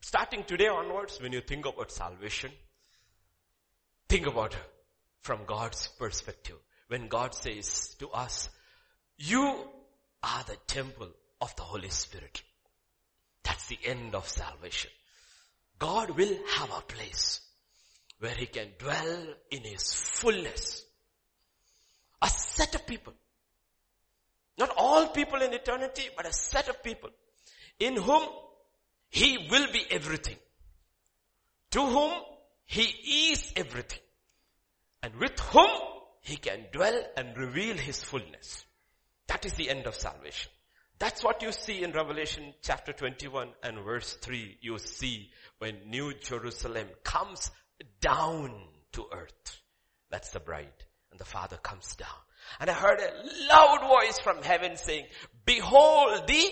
starting 0.00 0.44
today 0.44 0.68
onwards, 0.68 1.20
when 1.20 1.32
you 1.32 1.40
think 1.40 1.66
about 1.66 1.90
salvation, 1.90 2.50
think 4.08 4.26
about 4.26 4.54
it 4.54 4.60
from 5.20 5.44
God's 5.46 5.88
perspective. 5.98 6.56
When 6.88 7.08
God 7.08 7.34
says 7.34 7.94
to 7.98 8.08
us, 8.10 8.48
you 9.18 9.68
are 10.22 10.44
the 10.44 10.56
temple 10.66 11.10
of 11.40 11.54
the 11.56 11.62
Holy 11.62 11.90
Spirit. 11.90 12.42
That's 13.42 13.66
the 13.66 13.78
end 13.84 14.14
of 14.14 14.28
salvation. 14.28 14.90
God 15.78 16.10
will 16.10 16.36
have 16.56 16.70
a 16.70 16.82
place 16.82 17.40
where 18.18 18.34
He 18.34 18.46
can 18.46 18.68
dwell 18.78 19.26
in 19.50 19.62
His 19.62 19.92
fullness. 19.92 20.84
A 22.20 22.28
set 22.28 22.74
of 22.74 22.86
people. 22.86 23.12
Not 24.58 24.74
all 24.76 25.06
people 25.08 25.40
in 25.40 25.52
eternity, 25.52 26.08
but 26.16 26.26
a 26.26 26.32
set 26.32 26.68
of 26.68 26.82
people 26.82 27.10
in 27.78 27.96
whom 27.96 28.22
He 29.08 29.46
will 29.50 29.70
be 29.72 29.84
everything. 29.90 30.36
To 31.70 31.84
whom 31.84 32.12
He 32.64 33.30
is 33.32 33.52
everything. 33.56 34.00
And 35.02 35.14
with 35.16 35.38
whom 35.38 35.70
He 36.20 36.36
can 36.36 36.66
dwell 36.72 37.00
and 37.16 37.36
reveal 37.36 37.76
His 37.76 38.02
fullness. 38.02 38.64
That 39.28 39.46
is 39.46 39.54
the 39.54 39.70
end 39.70 39.86
of 39.86 39.94
salvation. 39.94 40.50
That's 40.98 41.22
what 41.22 41.42
you 41.42 41.52
see 41.52 41.84
in 41.84 41.92
Revelation 41.92 42.54
chapter 42.60 42.92
21 42.92 43.50
and 43.62 43.84
verse 43.84 44.14
3. 44.14 44.58
You 44.60 44.78
see 44.78 45.30
when 45.58 45.76
New 45.86 46.12
Jerusalem 46.14 46.88
comes 47.04 47.52
down 48.00 48.52
to 48.92 49.06
earth. 49.12 49.60
That's 50.10 50.30
the 50.30 50.40
bride. 50.40 50.72
And 51.12 51.20
the 51.20 51.24
father 51.24 51.56
comes 51.58 51.94
down. 51.94 52.08
And 52.60 52.70
I 52.70 52.72
heard 52.72 53.00
a 53.00 53.12
loud 53.48 53.88
voice 53.88 54.18
from 54.18 54.42
heaven 54.42 54.76
saying, 54.76 55.06
behold 55.44 56.26
the 56.26 56.50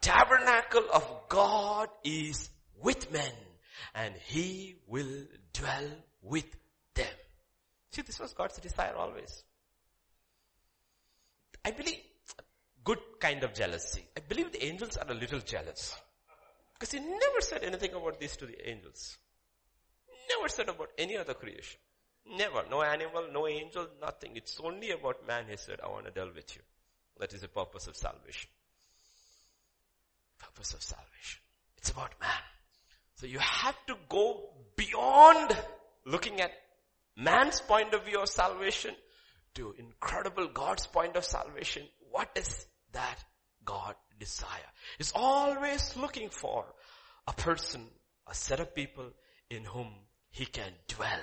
tabernacle 0.00 0.84
of 0.92 1.28
God 1.28 1.88
is 2.04 2.50
with 2.82 3.10
men 3.12 3.32
and 3.94 4.14
he 4.26 4.76
will 4.86 5.24
dwell 5.52 5.88
with 6.22 6.46
them. 6.94 7.06
See, 7.92 8.02
this 8.02 8.20
was 8.20 8.32
God's 8.34 8.58
desire 8.58 8.94
always. 8.94 9.42
I 11.64 11.70
believe 11.70 11.98
good 12.84 13.00
kind 13.18 13.42
of 13.42 13.54
jealousy. 13.54 14.04
I 14.16 14.20
believe 14.20 14.52
the 14.52 14.64
angels 14.64 14.96
are 14.96 15.10
a 15.10 15.14
little 15.14 15.40
jealous. 15.40 15.96
Because 16.74 16.92
he 16.92 17.00
never 17.00 17.40
said 17.40 17.64
anything 17.64 17.94
about 17.94 18.20
this 18.20 18.36
to 18.36 18.46
the 18.46 18.68
angels. 18.68 19.16
Never 20.36 20.48
said 20.48 20.68
about 20.68 20.90
any 20.98 21.16
other 21.16 21.34
creation. 21.34 21.80
Never. 22.34 22.64
No 22.70 22.82
animal, 22.82 23.28
no 23.32 23.46
angel, 23.46 23.86
nothing. 24.00 24.32
It's 24.34 24.58
only 24.62 24.90
about 24.90 25.26
man 25.26 25.44
he 25.48 25.56
said, 25.56 25.78
I 25.82 25.88
want 25.88 26.06
to 26.06 26.10
deal 26.10 26.30
with 26.34 26.54
you. 26.56 26.62
That 27.18 27.32
is 27.32 27.40
the 27.42 27.48
purpose 27.48 27.86
of 27.86 27.96
salvation. 27.96 28.50
Purpose 30.38 30.74
of 30.74 30.82
salvation. 30.82 31.40
It's 31.78 31.90
about 31.90 32.12
man. 32.20 32.30
So 33.14 33.26
you 33.26 33.38
have 33.38 33.76
to 33.86 33.96
go 34.08 34.50
beyond 34.76 35.56
looking 36.04 36.40
at 36.40 36.50
man's 37.16 37.60
point 37.60 37.94
of 37.94 38.04
view 38.04 38.20
of 38.20 38.28
salvation 38.28 38.94
to 39.54 39.74
incredible 39.78 40.48
God's 40.48 40.86
point 40.86 41.16
of 41.16 41.24
salvation. 41.24 41.84
What 42.10 42.30
is 42.36 42.66
that 42.92 43.24
God 43.64 43.94
desire? 44.18 44.70
Is 44.98 45.12
always 45.14 45.96
looking 45.96 46.28
for 46.28 46.66
a 47.26 47.32
person, 47.32 47.86
a 48.26 48.34
set 48.34 48.60
of 48.60 48.74
people 48.74 49.10
in 49.48 49.64
whom 49.64 49.88
he 50.30 50.44
can 50.44 50.72
dwell. 50.88 51.20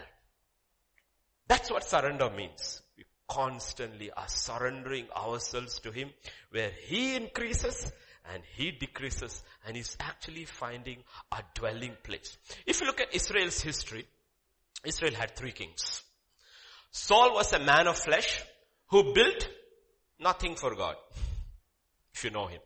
That's 1.47 1.69
what 1.69 1.83
surrender 1.83 2.29
means. 2.29 2.81
We 2.97 3.05
constantly 3.27 4.11
are 4.11 4.27
surrendering 4.27 5.07
ourselves 5.15 5.79
to 5.79 5.91
him 5.91 6.09
where 6.51 6.71
he 6.87 7.15
increases 7.15 7.91
and 8.33 8.43
he 8.55 8.71
decreases 8.71 9.43
and 9.65 9.75
he's 9.75 9.97
actually 9.99 10.45
finding 10.45 11.03
a 11.31 11.43
dwelling 11.53 11.97
place. 12.03 12.37
If 12.65 12.79
you 12.79 12.87
look 12.87 13.01
at 13.01 13.13
Israel's 13.13 13.61
history, 13.61 14.05
Israel 14.85 15.13
had 15.13 15.35
three 15.35 15.51
kings. 15.51 16.03
Saul 16.91 17.33
was 17.33 17.51
a 17.53 17.59
man 17.59 17.87
of 17.87 17.97
flesh 17.97 18.43
who 18.87 19.13
built 19.13 19.49
nothing 20.19 20.55
for 20.55 20.75
God. 20.75 20.95
If 22.13 22.23
you 22.23 22.29
know 22.29 22.47
him. 22.47 22.61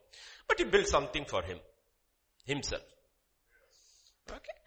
But 0.47 0.59
he 0.59 0.65
built 0.65 0.87
something 0.87 1.25
for 1.25 1.41
him. 1.41 1.57
Himself. 2.45 2.83
Okay. 4.29 4.57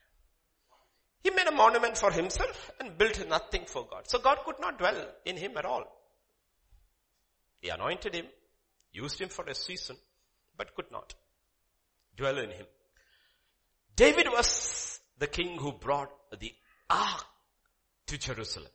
He 1.23 1.31
made 1.31 1.47
a 1.47 1.53
monument 1.53 1.99
for 1.99 2.11
himself 2.11 2.71
and 2.81 2.97
built 2.97 3.27
nothing 3.29 3.65
for 3.67 3.87
God. 3.91 4.09
So 4.09 4.19
God 4.19 4.39
could 4.45 4.61
not 4.61 4.79
dwell 4.79 5.07
in 5.25 5.37
him 5.37 5.57
at 5.57 5.67
all. 5.67 5.85
He 7.61 7.69
anointed 7.69 8.15
him, 8.15 8.27
used 8.93 9.21
him 9.21 9.29
for 9.29 9.45
a 9.45 9.55
season, 9.55 9.97
but 10.57 10.75
could 10.75 10.91
not 10.91 11.15
dwell 12.17 12.39
in 12.39 12.51
him. 12.51 12.67
David 13.97 14.29
was 14.31 14.99
the 15.19 15.27
king 15.27 15.59
who 15.59 15.73
brought 15.73 16.11
the 16.39 16.55
ark 16.89 17.25
to 18.07 18.19
Jerusalem. 18.19 18.71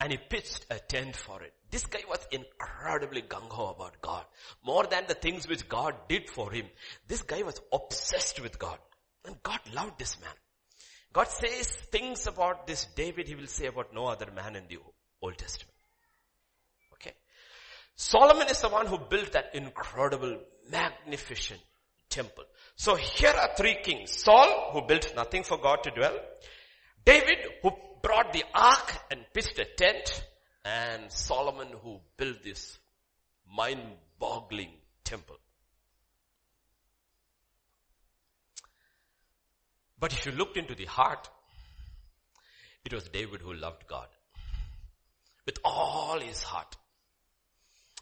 And 0.00 0.12
he 0.12 0.18
pitched 0.18 0.66
a 0.70 0.78
tent 0.78 1.16
for 1.16 1.42
it. 1.42 1.54
This 1.70 1.86
guy 1.86 2.02
was 2.08 2.26
incredibly 2.30 3.22
gung-ho 3.22 3.68
about 3.68 4.00
God. 4.02 4.24
More 4.64 4.86
than 4.86 5.04
the 5.08 5.14
things 5.14 5.48
which 5.48 5.68
God 5.68 5.94
did 6.08 6.28
for 6.28 6.50
him. 6.50 6.66
This 7.08 7.22
guy 7.22 7.42
was 7.42 7.60
obsessed 7.72 8.40
with 8.40 8.58
God. 8.58 8.78
And 9.24 9.42
God 9.42 9.60
loved 9.72 9.98
this 9.98 10.20
man. 10.20 10.30
God 11.16 11.28
says 11.28 11.68
things 11.68 12.26
about 12.26 12.66
this 12.66 12.84
David 12.94 13.26
he 13.26 13.34
will 13.34 13.46
say 13.46 13.68
about 13.68 13.94
no 13.94 14.04
other 14.04 14.30
man 14.36 14.54
in 14.54 14.64
the 14.68 14.76
Old 15.22 15.38
Testament. 15.38 15.72
Okay. 16.92 17.14
Solomon 17.94 18.48
is 18.50 18.60
the 18.60 18.68
one 18.68 18.84
who 18.84 18.98
built 18.98 19.32
that 19.32 19.54
incredible, 19.54 20.38
magnificent 20.70 21.62
temple. 22.10 22.44
So 22.74 22.96
here 22.96 23.30
are 23.30 23.48
three 23.56 23.78
kings. 23.82 24.10
Saul, 24.10 24.72
who 24.74 24.82
built 24.82 25.14
nothing 25.16 25.42
for 25.42 25.56
God 25.56 25.82
to 25.84 25.90
dwell. 25.90 26.18
David, 27.02 27.38
who 27.62 27.70
brought 28.02 28.34
the 28.34 28.44
ark 28.54 28.92
and 29.10 29.20
pitched 29.32 29.58
a 29.58 29.64
tent. 29.64 30.22
And 30.66 31.10
Solomon, 31.10 31.68
who 31.82 31.98
built 32.18 32.42
this 32.44 32.78
mind-boggling 33.50 34.74
temple. 35.02 35.36
But 39.98 40.12
if 40.12 40.26
you 40.26 40.32
looked 40.32 40.56
into 40.56 40.74
the 40.74 40.84
heart, 40.84 41.28
it 42.84 42.92
was 42.92 43.08
David 43.08 43.40
who 43.40 43.54
loved 43.54 43.86
God 43.88 44.08
with 45.46 45.58
all 45.64 46.20
his 46.20 46.42
heart. 46.42 46.76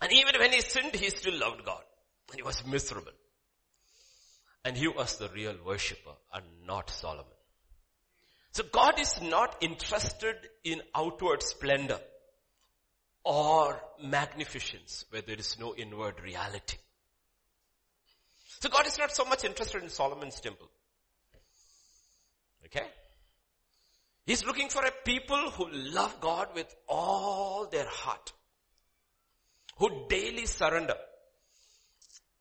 And 0.01 0.13
even 0.13 0.35
when 0.39 0.53
he 0.53 0.61
sinned, 0.61 0.95
he 0.95 1.11
still 1.11 1.39
loved 1.39 1.65
God. 1.65 1.83
And 2.31 2.37
he 2.37 2.43
was 2.43 2.67
miserable. 2.67 3.13
And 4.65 4.77
he 4.77 4.89
was 4.89 5.19
the 5.19 5.29
real 5.29 5.57
worshipper 5.65 6.15
and 6.33 6.45
not 6.67 6.91
Solomon. 6.91 7.27
So 8.53 8.65
God 8.71 8.99
is 8.99 9.21
not 9.21 9.57
interested 9.61 10.37
in 10.65 10.81
outward 10.95 11.43
splendor 11.43 11.99
or 13.25 13.81
magnificence 14.03 15.05
where 15.11 15.23
there 15.23 15.39
is 15.39 15.59
no 15.59 15.75
inward 15.75 16.21
reality. 16.23 16.77
So 18.61 18.69
God 18.69 18.87
is 18.87 18.99
not 18.99 19.15
so 19.15 19.25
much 19.25 19.45
interested 19.45 19.83
in 19.83 19.89
Solomon's 19.89 20.41
temple. 20.41 20.69
Okay? 22.67 22.87
He's 24.27 24.45
looking 24.45 24.69
for 24.69 24.85
a 24.85 24.91
people 25.05 25.51
who 25.51 25.69
love 25.71 26.21
God 26.21 26.49
with 26.55 26.75
all 26.89 27.67
their 27.71 27.87
heart. 27.87 28.33
Who 29.77 30.07
daily 30.09 30.47
surrender 30.47 30.95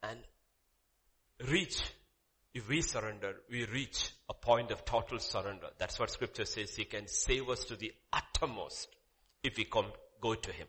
and 0.01 0.19
reach. 1.49 1.81
If 2.53 2.69
we 2.69 2.81
surrender, 2.81 3.33
we 3.49 3.65
reach 3.65 4.11
a 4.29 4.33
point 4.33 4.69
of 4.69 4.85
total 4.85 5.17
surrender. 5.17 5.67
That's 5.79 5.99
what 5.99 6.11
scripture 6.11 6.45
says. 6.45 6.75
He 6.75 6.85
can 6.85 7.07
save 7.07 7.49
us 7.49 7.63
to 7.65 7.75
the 7.75 7.91
uttermost 8.11 8.87
if 9.43 9.57
we 9.57 9.65
come, 9.65 9.87
go 10.21 10.35
to 10.35 10.51
Him. 10.51 10.67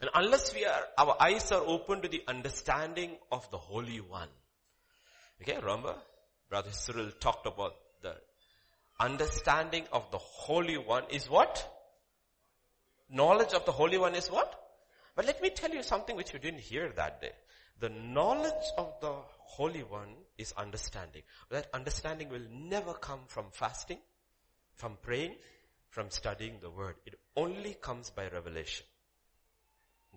And 0.00 0.10
unless 0.14 0.54
we 0.54 0.64
are, 0.64 0.82
our 0.96 1.16
eyes 1.20 1.52
are 1.52 1.62
open 1.64 2.00
to 2.02 2.08
the 2.08 2.22
understanding 2.26 3.10
of 3.30 3.48
the 3.50 3.58
Holy 3.58 4.00
One. 4.00 4.28
Okay, 5.42 5.56
remember? 5.56 5.94
Brother 6.48 6.70
Cyril 6.72 7.10
talked 7.20 7.46
about 7.46 7.74
understanding 9.02 9.84
of 9.92 10.10
the 10.10 10.18
Holy 10.18 10.78
One 10.78 11.04
is 11.10 11.28
what? 11.28 11.68
Knowledge 13.10 13.52
of 13.52 13.64
the 13.66 13.72
Holy 13.72 13.98
One 13.98 14.14
is 14.14 14.30
what? 14.30 14.58
But 15.14 15.26
let 15.26 15.42
me 15.42 15.50
tell 15.50 15.70
you 15.70 15.82
something 15.82 16.16
which 16.16 16.32
you 16.32 16.38
didn't 16.38 16.60
hear 16.60 16.90
that 16.96 17.20
day. 17.20 17.32
The 17.80 17.90
knowledge 17.90 18.68
of 18.78 18.94
the 19.00 19.12
Holy 19.38 19.82
One 19.82 20.14
is 20.38 20.54
understanding. 20.56 21.22
That 21.50 21.68
understanding 21.74 22.28
will 22.28 22.46
never 22.50 22.94
come 22.94 23.20
from 23.26 23.46
fasting, 23.50 23.98
from 24.74 24.96
praying, 25.02 25.34
from 25.90 26.08
studying 26.10 26.60
the 26.60 26.70
word. 26.70 26.94
It 27.04 27.18
only 27.36 27.74
comes 27.74 28.10
by 28.10 28.28
revelation. 28.28 28.86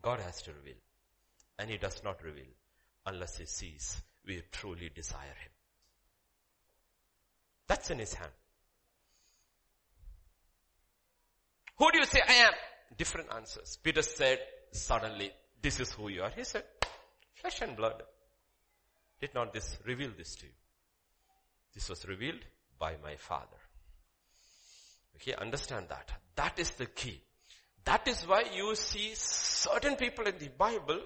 God 0.02 0.20
has 0.20 0.42
to 0.44 0.54
reveal. 0.54 0.80
And 1.58 1.70
he 1.70 1.78
does 1.78 2.02
not 2.04 2.24
reveal 2.24 2.54
unless 3.06 3.38
he 3.38 3.46
sees 3.46 4.02
we 4.26 4.42
truly 4.52 4.90
desire 4.94 5.26
him. 5.26 5.52
That's 7.68 7.90
in 7.90 8.00
his 8.00 8.14
hand. 8.14 8.32
Who 11.78 11.92
do 11.92 12.00
you 12.00 12.06
say 12.06 12.22
I 12.28 12.34
am? 12.34 12.54
Different 12.98 13.30
answers. 13.34 13.78
Peter 13.84 14.02
said 14.02 14.40
suddenly, 14.72 15.32
this 15.62 15.80
is 15.80 15.92
who 15.92 16.10
you 16.10 16.24
are. 16.24 16.32
He 16.36 16.44
said, 16.44 16.64
flesh 17.34 17.62
and 17.62 17.76
blood. 17.76 18.04
Did 19.20 19.34
not 19.34 19.54
this 19.54 19.78
reveal 19.86 20.12
this 20.18 20.36
to 20.38 20.46
you? 20.46 20.52
This 21.74 21.90
was 21.90 22.08
revealed 22.08 22.40
by 22.80 22.96
my 23.04 23.16
father. 23.16 23.58
Okay, 25.16 25.34
understand 25.34 25.88
that. 25.90 26.12
That 26.36 26.60
is 26.60 26.72
the 26.72 26.86
key. 26.86 27.22
That 27.86 28.08
is 28.08 28.28
why 28.28 28.46
you 28.54 28.76
see 28.76 29.12
certain 29.16 29.96
people 29.96 30.26
in 30.26 30.38
the 30.38 30.50
Bible 30.50 31.00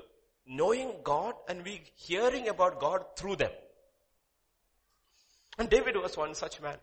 knowing 0.48 0.94
God 1.04 1.36
and 1.48 1.64
we 1.64 1.82
hearing 1.96 2.48
about 2.48 2.80
God 2.80 3.06
through 3.16 3.36
them. 3.38 3.52
And 5.58 5.70
David 5.70 5.98
was 5.98 6.18
one 6.18 6.34
such 6.34 6.62
man. 6.62 6.78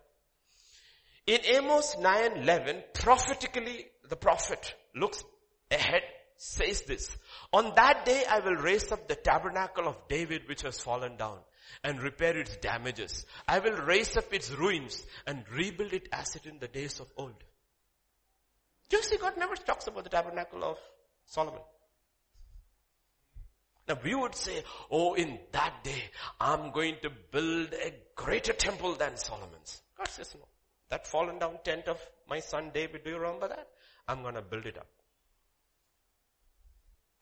In 1.27 1.41
Amos 1.43 1.95
9:11, 1.95 2.83
prophetically, 2.93 3.85
the 4.07 4.15
prophet 4.15 4.73
looks 4.95 5.23
ahead, 5.69 6.03
says 6.37 6.83
this, 6.83 7.15
on 7.51 7.73
that 7.75 8.05
day 8.05 8.23
I 8.29 8.39
will 8.39 8.55
raise 8.55 8.91
up 8.93 9.07
the 9.07 9.15
tabernacle 9.15 9.87
of 9.89 10.07
David 10.07 10.47
which 10.47 10.61
has 10.61 10.79
fallen 10.79 11.17
down 11.17 11.39
and 11.83 12.01
repair 12.01 12.37
its 12.37 12.55
damages. 12.57 13.25
I 13.45 13.59
will 13.59 13.75
raise 13.75 14.15
up 14.15 14.33
its 14.33 14.51
ruins 14.51 15.05
and 15.25 15.43
rebuild 15.51 15.91
it 15.91 16.07
as 16.13 16.35
it 16.37 16.45
in 16.45 16.59
the 16.59 16.69
days 16.69 17.01
of 17.01 17.07
old. 17.17 17.43
You 18.89 19.03
see, 19.03 19.17
God 19.17 19.37
never 19.37 19.55
talks 19.55 19.87
about 19.87 20.05
the 20.05 20.09
tabernacle 20.09 20.63
of 20.63 20.77
Solomon. 21.25 21.59
Now 23.89 23.99
we 24.01 24.15
would 24.15 24.35
say, 24.35 24.63
oh, 24.89 25.13
in 25.15 25.39
that 25.51 25.83
day, 25.83 26.03
I'm 26.39 26.71
going 26.71 26.95
to 27.01 27.09
build 27.31 27.73
a 27.73 27.93
greater 28.15 28.53
temple 28.53 28.95
than 28.95 29.17
Solomon's. 29.17 29.81
God 29.97 30.07
says 30.07 30.33
no. 30.35 30.45
That 30.89 31.07
fallen 31.07 31.39
down 31.39 31.57
tent 31.63 31.87
of 31.87 31.99
my 32.29 32.39
son 32.39 32.71
David, 32.73 33.03
do 33.03 33.11
you 33.11 33.17
remember 33.17 33.47
that? 33.49 33.67
I'm 34.07 34.23
gonna 34.23 34.41
build 34.41 34.65
it 34.65 34.77
up. 34.77 34.87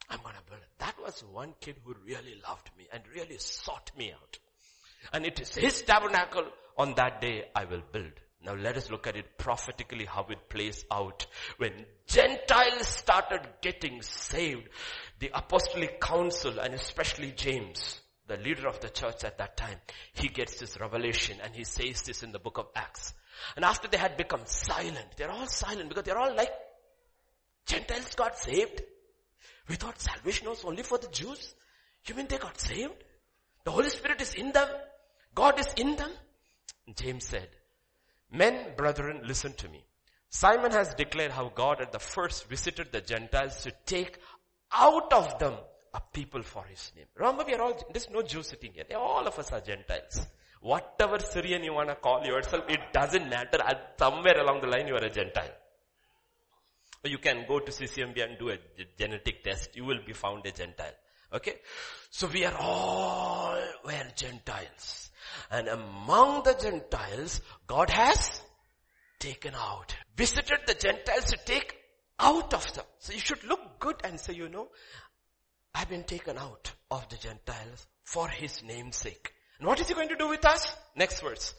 I'm 0.09 0.19
gonna 0.23 0.41
build 0.47 0.61
it. 0.61 0.69
That 0.77 0.95
was 1.03 1.23
one 1.31 1.53
kid 1.59 1.77
who 1.83 1.95
really 2.05 2.41
loved 2.47 2.69
me 2.77 2.87
and 2.93 3.01
really 3.13 3.37
sought 3.39 3.91
me 3.97 4.11
out. 4.11 4.39
And 5.13 5.25
it 5.25 5.39
is 5.39 5.55
his 5.55 5.81
tabernacle 5.81 6.45
on 6.77 6.93
that 6.95 7.21
day 7.21 7.45
I 7.55 7.65
will 7.65 7.81
build. 7.91 8.13
Now 8.43 8.53
let 8.53 8.77
us 8.77 8.91
look 8.91 9.07
at 9.07 9.15
it 9.15 9.37
prophetically 9.39 10.05
how 10.05 10.27
it 10.29 10.49
plays 10.49 10.85
out. 10.91 11.25
When 11.57 11.85
Gentiles 12.05 12.87
started 12.87 13.41
getting 13.61 14.03
saved, 14.03 14.69
the 15.19 15.31
apostolic 15.33 15.99
council 15.99 16.59
and 16.59 16.75
especially 16.75 17.31
James, 17.31 18.01
the 18.27 18.37
leader 18.37 18.67
of 18.67 18.79
the 18.81 18.89
church 18.89 19.23
at 19.23 19.39
that 19.39 19.57
time, 19.57 19.79
he 20.13 20.27
gets 20.27 20.59
this 20.59 20.79
revelation 20.79 21.39
and 21.43 21.55
he 21.55 21.63
says 21.63 22.03
this 22.03 22.21
in 22.21 22.31
the 22.31 22.39
book 22.39 22.59
of 22.59 22.67
Acts. 22.75 23.13
And 23.55 23.65
after 23.65 23.87
they 23.87 23.97
had 23.97 24.17
become 24.17 24.41
silent, 24.45 25.07
they're 25.17 25.31
all 25.31 25.47
silent 25.47 25.89
because 25.89 26.03
they're 26.03 26.17
all 26.17 26.35
like, 26.35 26.51
Gentiles 27.65 28.15
got 28.15 28.37
saved. 28.37 28.81
We 29.67 29.75
thought 29.75 29.99
salvation 29.99 30.49
was 30.49 30.63
only 30.63 30.83
for 30.83 30.97
the 30.97 31.07
Jews. 31.07 31.55
You 32.05 32.15
mean 32.15 32.27
they 32.27 32.37
got 32.37 32.59
saved? 32.59 33.03
The 33.63 33.71
Holy 33.71 33.89
Spirit 33.89 34.21
is 34.21 34.35
in 34.35 34.51
them. 34.51 34.67
God 35.33 35.59
is 35.59 35.73
in 35.77 35.95
them. 35.95 36.11
James 36.95 37.25
said, 37.25 37.49
Men, 38.31 38.75
brethren, 38.77 39.21
listen 39.25 39.53
to 39.53 39.69
me. 39.69 39.83
Simon 40.29 40.71
has 40.71 40.93
declared 40.93 41.31
how 41.31 41.49
God 41.49 41.81
at 41.81 41.91
the 41.91 41.99
first 41.99 42.47
visited 42.47 42.91
the 42.91 43.01
Gentiles 43.01 43.63
to 43.63 43.71
take 43.85 44.19
out 44.71 45.11
of 45.13 45.39
them 45.39 45.53
a 45.93 46.01
people 46.13 46.43
for 46.43 46.63
his 46.65 46.91
name. 46.95 47.05
Remember 47.15 47.43
we 47.45 47.55
are 47.55 47.61
all, 47.61 47.87
there's 47.91 48.09
no 48.09 48.21
Jew 48.21 48.43
sitting 48.43 48.73
here. 48.73 48.85
All 48.97 49.25
of 49.25 49.39
us 49.39 49.51
are 49.51 49.61
Gentiles. 49.61 50.27
Whatever 50.65 51.19
Syrian 51.19 51.63
you 51.63 51.73
want 51.73 51.89
to 51.89 51.95
call 51.95 52.25
yourself, 52.25 52.63
it 52.69 52.79
doesn't 52.91 53.29
matter. 53.29 53.59
At 53.63 53.93
Somewhere 53.99 54.39
along 54.39 54.61
the 54.61 54.67
line 54.67 54.87
you 54.87 54.95
are 54.95 55.05
a 55.05 55.11
Gentile. 55.11 55.51
You 57.03 57.19
can 57.19 57.45
go 57.47 57.59
to 57.59 57.71
CCMB 57.71 58.23
and 58.23 58.39
do 58.39 58.49
a 58.49 58.57
genetic 58.97 59.43
test. 59.43 59.75
You 59.75 59.85
will 59.85 59.99
be 60.03 60.13
found 60.13 60.43
a 60.47 60.51
Gentile. 60.51 60.95
Okay? 61.31 61.57
So 62.09 62.25
we 62.33 62.45
are 62.45 62.57
all 62.57 63.61
were 63.85 64.07
Gentiles. 64.15 65.11
And 65.51 65.67
among 65.67 66.41
the 66.45 66.55
Gentiles, 66.55 67.41
God 67.67 67.91
has 67.91 68.41
taken 69.19 69.53
out, 69.53 69.95
visited 70.17 70.61
the 70.65 70.73
Gentiles 70.73 71.25
to 71.25 71.37
take 71.45 71.75
out 72.17 72.55
of 72.55 72.73
them. 72.73 72.85
So 72.97 73.13
you 73.13 73.19
should 73.19 73.43
look 73.43 73.77
good 73.77 73.97
and 74.03 74.19
say, 74.19 74.33
you 74.33 74.49
know, 74.49 74.69
I've 75.75 75.89
been 75.89 76.05
taken 76.05 76.39
out 76.39 76.71
of 76.89 77.07
the 77.09 77.17
Gentiles 77.17 77.85
for 78.03 78.27
his 78.27 78.63
name's 78.63 78.95
sake. 78.95 79.34
And 79.59 79.67
what 79.67 79.79
is 79.79 79.87
he 79.87 79.93
going 79.93 80.09
to 80.09 80.15
do 80.15 80.27
with 80.27 80.45
us? 80.45 80.75
Next 80.95 81.21
verse. 81.21 81.53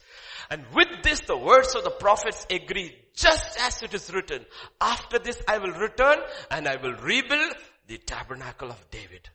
And 0.49 0.63
with 0.73 1.03
this 1.03 1.21
the 1.21 1.37
words 1.37 1.75
of 1.75 1.83
the 1.83 1.91
prophets 1.91 2.45
agree 2.49 2.95
just 3.15 3.59
as 3.59 3.81
it 3.83 3.93
is 3.93 4.13
written. 4.13 4.45
After 4.79 5.19
this 5.19 5.41
I 5.47 5.57
will 5.57 5.73
return 5.73 6.19
and 6.51 6.67
I 6.67 6.77
will 6.81 6.93
rebuild 6.95 7.55
the 7.87 7.97
tabernacle 7.97 8.69
of 8.69 8.89
David 8.91 9.29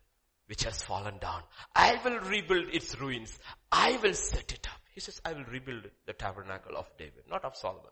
which 0.52 0.64
has 0.64 0.82
fallen 0.82 1.16
down. 1.18 1.42
I 1.74 1.98
will 2.04 2.18
rebuild 2.20 2.66
its 2.74 3.00
ruins. 3.00 3.38
I 3.70 3.98
will 4.02 4.12
set 4.12 4.52
it 4.52 4.68
up. 4.70 4.80
He 4.92 5.00
says, 5.00 5.18
I 5.24 5.32
will 5.32 5.44
rebuild 5.44 5.88
the 6.04 6.12
tabernacle 6.12 6.76
of 6.76 6.86
David, 6.98 7.22
not 7.30 7.44
of 7.46 7.56
Solomon. 7.56 7.90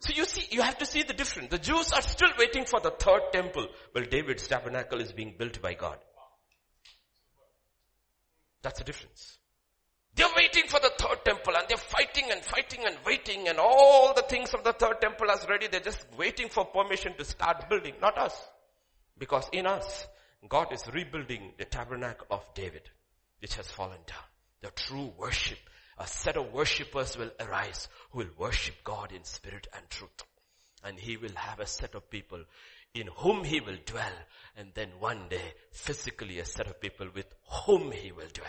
So 0.00 0.12
you 0.12 0.24
see, 0.24 0.48
you 0.50 0.62
have 0.62 0.78
to 0.78 0.86
see 0.86 1.04
the 1.04 1.12
difference. 1.12 1.50
The 1.50 1.58
Jews 1.58 1.92
are 1.92 2.02
still 2.02 2.30
waiting 2.36 2.64
for 2.64 2.80
the 2.80 2.90
third 2.90 3.32
temple. 3.32 3.68
Well, 3.94 4.04
David's 4.10 4.48
tabernacle 4.48 5.00
is 5.00 5.12
being 5.12 5.36
built 5.38 5.62
by 5.62 5.74
God. 5.74 5.98
That's 8.64 8.78
the 8.78 8.84
difference. 8.84 9.38
They're 10.14 10.26
waiting 10.34 10.64
for 10.68 10.80
the 10.80 10.92
third 10.98 11.24
temple 11.24 11.54
and 11.54 11.66
they're 11.68 11.76
fighting 11.76 12.30
and 12.30 12.42
fighting 12.42 12.80
and 12.86 12.96
waiting 13.04 13.46
and 13.48 13.58
all 13.58 14.14
the 14.14 14.22
things 14.22 14.54
of 14.54 14.64
the 14.64 14.72
third 14.72 15.00
temple 15.02 15.30
are 15.30 15.38
ready. 15.48 15.68
They're 15.68 15.80
just 15.80 16.06
waiting 16.16 16.48
for 16.48 16.64
permission 16.64 17.14
to 17.18 17.24
start 17.24 17.68
building, 17.68 17.94
not 18.00 18.16
us. 18.16 18.34
Because 19.18 19.48
in 19.52 19.66
us, 19.66 20.06
God 20.48 20.72
is 20.72 20.82
rebuilding 20.92 21.52
the 21.58 21.66
tabernacle 21.66 22.26
of 22.30 22.42
David, 22.54 22.88
which 23.40 23.54
has 23.56 23.70
fallen 23.70 23.98
down. 24.06 24.24
The 24.62 24.70
true 24.70 25.12
worship, 25.18 25.58
a 25.98 26.06
set 26.06 26.38
of 26.38 26.52
worshippers 26.52 27.18
will 27.18 27.32
arise 27.40 27.88
who 28.12 28.20
will 28.20 28.30
worship 28.38 28.76
God 28.82 29.12
in 29.12 29.24
spirit 29.24 29.66
and 29.76 29.88
truth. 29.90 30.24
And 30.82 30.98
he 30.98 31.18
will 31.18 31.34
have 31.34 31.60
a 31.60 31.66
set 31.66 31.94
of 31.94 32.08
people 32.08 32.42
in 32.94 33.08
whom 33.16 33.44
he 33.44 33.60
will 33.60 33.78
dwell. 33.84 34.12
And 34.56 34.70
then 34.74 34.90
one 35.00 35.28
day, 35.28 35.54
physically 35.72 36.38
a 36.38 36.44
set 36.44 36.66
of 36.66 36.80
people 36.80 37.08
with 37.14 37.26
whom 37.66 37.90
he 37.92 38.12
will 38.12 38.28
dwell. 38.32 38.46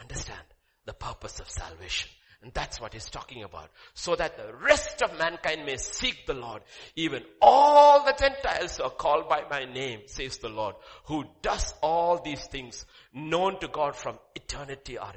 Understand 0.00 0.42
the 0.86 0.94
purpose 0.94 1.40
of 1.40 1.50
salvation. 1.50 2.10
And 2.42 2.52
that's 2.52 2.80
what 2.80 2.92
he's 2.92 3.10
talking 3.10 3.42
about. 3.42 3.70
So 3.94 4.14
that 4.14 4.36
the 4.36 4.54
rest 4.54 5.02
of 5.02 5.18
mankind 5.18 5.64
may 5.64 5.78
seek 5.78 6.26
the 6.26 6.34
Lord. 6.34 6.62
Even 6.94 7.22
all 7.40 8.04
the 8.04 8.14
Gentiles 8.18 8.78
are 8.78 8.90
called 8.90 9.28
by 9.28 9.42
my 9.50 9.64
name, 9.64 10.02
says 10.06 10.38
the 10.38 10.48
Lord, 10.48 10.76
who 11.06 11.24
does 11.42 11.74
all 11.82 12.22
these 12.22 12.44
things 12.44 12.84
known 13.12 13.58
to 13.60 13.68
God 13.68 13.96
from 13.96 14.18
eternity 14.34 14.98
are. 14.98 15.14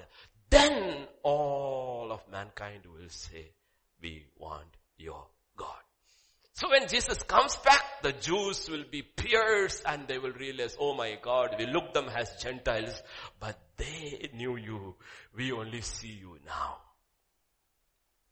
Then 0.50 1.06
all 1.24 2.10
of 2.12 2.22
mankind 2.32 2.84
will 2.86 3.10
say, 3.10 3.52
we 4.02 4.26
want 4.38 4.78
your. 4.98 5.28
So 6.60 6.70
when 6.70 6.90
Jesus 6.90 7.24
comes 7.24 7.56
back, 7.56 8.02
the 8.04 8.12
Jews 8.12 8.70
will 8.70 8.84
be 8.92 9.02
pierced 9.02 9.82
and 9.86 10.10
they 10.10 10.18
will 10.18 10.34
realize, 10.34 10.76
oh 10.78 10.94
my 10.94 11.18
God, 11.22 11.56
we 11.58 11.66
look 11.66 11.94
them 11.94 12.10
as 12.14 12.36
Gentiles, 12.36 13.02
but 13.40 13.58
they 13.78 14.30
knew 14.34 14.58
you. 14.58 14.96
We 15.34 15.54
only 15.54 15.80
see 15.80 16.20
you 16.20 16.38
now 16.46 16.80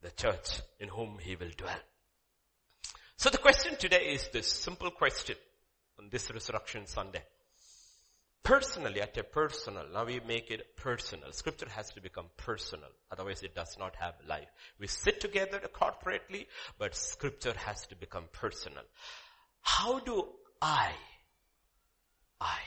the 0.01 0.11
church 0.11 0.59
in 0.77 0.89
whom 0.89 1.19
he 1.21 1.37
will 1.37 1.51
dwell. 1.55 1.79
So 3.15 3.29
the 3.29 3.37
question 3.37 3.77
today 3.77 4.07
is 4.07 4.27
this 4.33 4.51
simple 4.51 4.91
question 4.91 5.37
on 5.97 6.09
this 6.11 6.29
resurrection 6.29 6.85
Sunday. 6.85 7.23
Personally, 8.43 9.01
at 9.01 9.17
a 9.17 9.23
personal, 9.23 9.83
now 9.93 10.05
we 10.05 10.21
make 10.25 10.51
it 10.51 10.77
personal. 10.77 11.31
Scripture 11.33 11.67
has 11.69 11.89
to 11.91 12.01
become 12.01 12.27
personal. 12.37 12.89
Otherwise 13.11 13.43
it 13.43 13.53
does 13.53 13.77
not 13.77 13.95
have 13.97 14.13
life. 14.27 14.47
We 14.79 14.87
sit 14.87 15.19
together 15.19 15.59
corporately, 15.73 16.47
but 16.79 16.95
scripture 16.95 17.53
has 17.57 17.85
to 17.87 17.95
become 17.95 18.25
personal. 18.31 18.83
How 19.61 19.99
do 19.99 20.27
I, 20.61 20.91
I, 22.39 22.59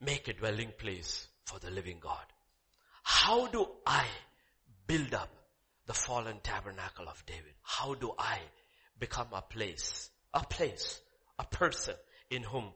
make 0.00 0.26
a 0.26 0.32
dwelling 0.32 0.72
place 0.76 1.28
for 1.44 1.60
the 1.60 1.70
living 1.70 1.98
God? 2.00 2.26
How 3.04 3.46
do 3.46 3.68
I 3.86 4.06
build 4.86 5.14
up 5.14 5.30
the 5.86 5.94
fallen 5.94 6.38
tabernacle 6.42 7.08
of 7.08 7.24
David. 7.26 7.54
How 7.62 7.94
do 7.94 8.12
I 8.18 8.38
become 8.98 9.28
a 9.32 9.42
place, 9.42 10.10
a 10.32 10.40
place, 10.40 11.00
a 11.38 11.44
person 11.44 11.94
in 12.30 12.42
whom 12.42 12.72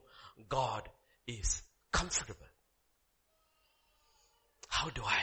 God 0.49 0.87
is 1.27 1.61
comfortable. 1.91 2.45
How 4.67 4.89
do 4.89 5.01
I? 5.03 5.21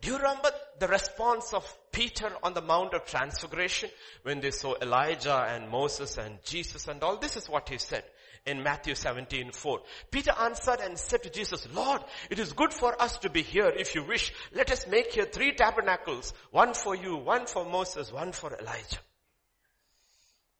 Do 0.00 0.10
you 0.10 0.16
remember 0.16 0.50
the 0.78 0.86
response 0.86 1.52
of 1.52 1.64
Peter 1.90 2.30
on 2.42 2.54
the 2.54 2.62
Mount 2.62 2.94
of 2.94 3.04
Transfiguration 3.04 3.90
when 4.22 4.40
they 4.40 4.52
saw 4.52 4.74
Elijah 4.80 5.44
and 5.48 5.68
Moses 5.68 6.18
and 6.18 6.38
Jesus 6.44 6.86
and 6.86 7.02
all? 7.02 7.16
This 7.16 7.36
is 7.36 7.48
what 7.48 7.68
he 7.68 7.78
said 7.78 8.04
in 8.46 8.62
Matthew 8.62 8.94
17, 8.94 9.50
4. 9.50 9.80
Peter 10.10 10.32
answered 10.38 10.80
and 10.80 10.96
said 10.96 11.24
to 11.24 11.30
Jesus, 11.30 11.66
Lord, 11.74 12.02
it 12.30 12.38
is 12.38 12.52
good 12.52 12.72
for 12.72 13.00
us 13.00 13.18
to 13.18 13.30
be 13.30 13.42
here. 13.42 13.68
If 13.68 13.96
you 13.96 14.04
wish, 14.04 14.32
let 14.54 14.70
us 14.70 14.86
make 14.86 15.12
here 15.12 15.26
three 15.26 15.52
tabernacles, 15.52 16.32
one 16.52 16.74
for 16.74 16.94
you, 16.94 17.16
one 17.16 17.46
for 17.46 17.64
Moses, 17.64 18.12
one 18.12 18.30
for 18.30 18.54
Elijah. 18.54 19.00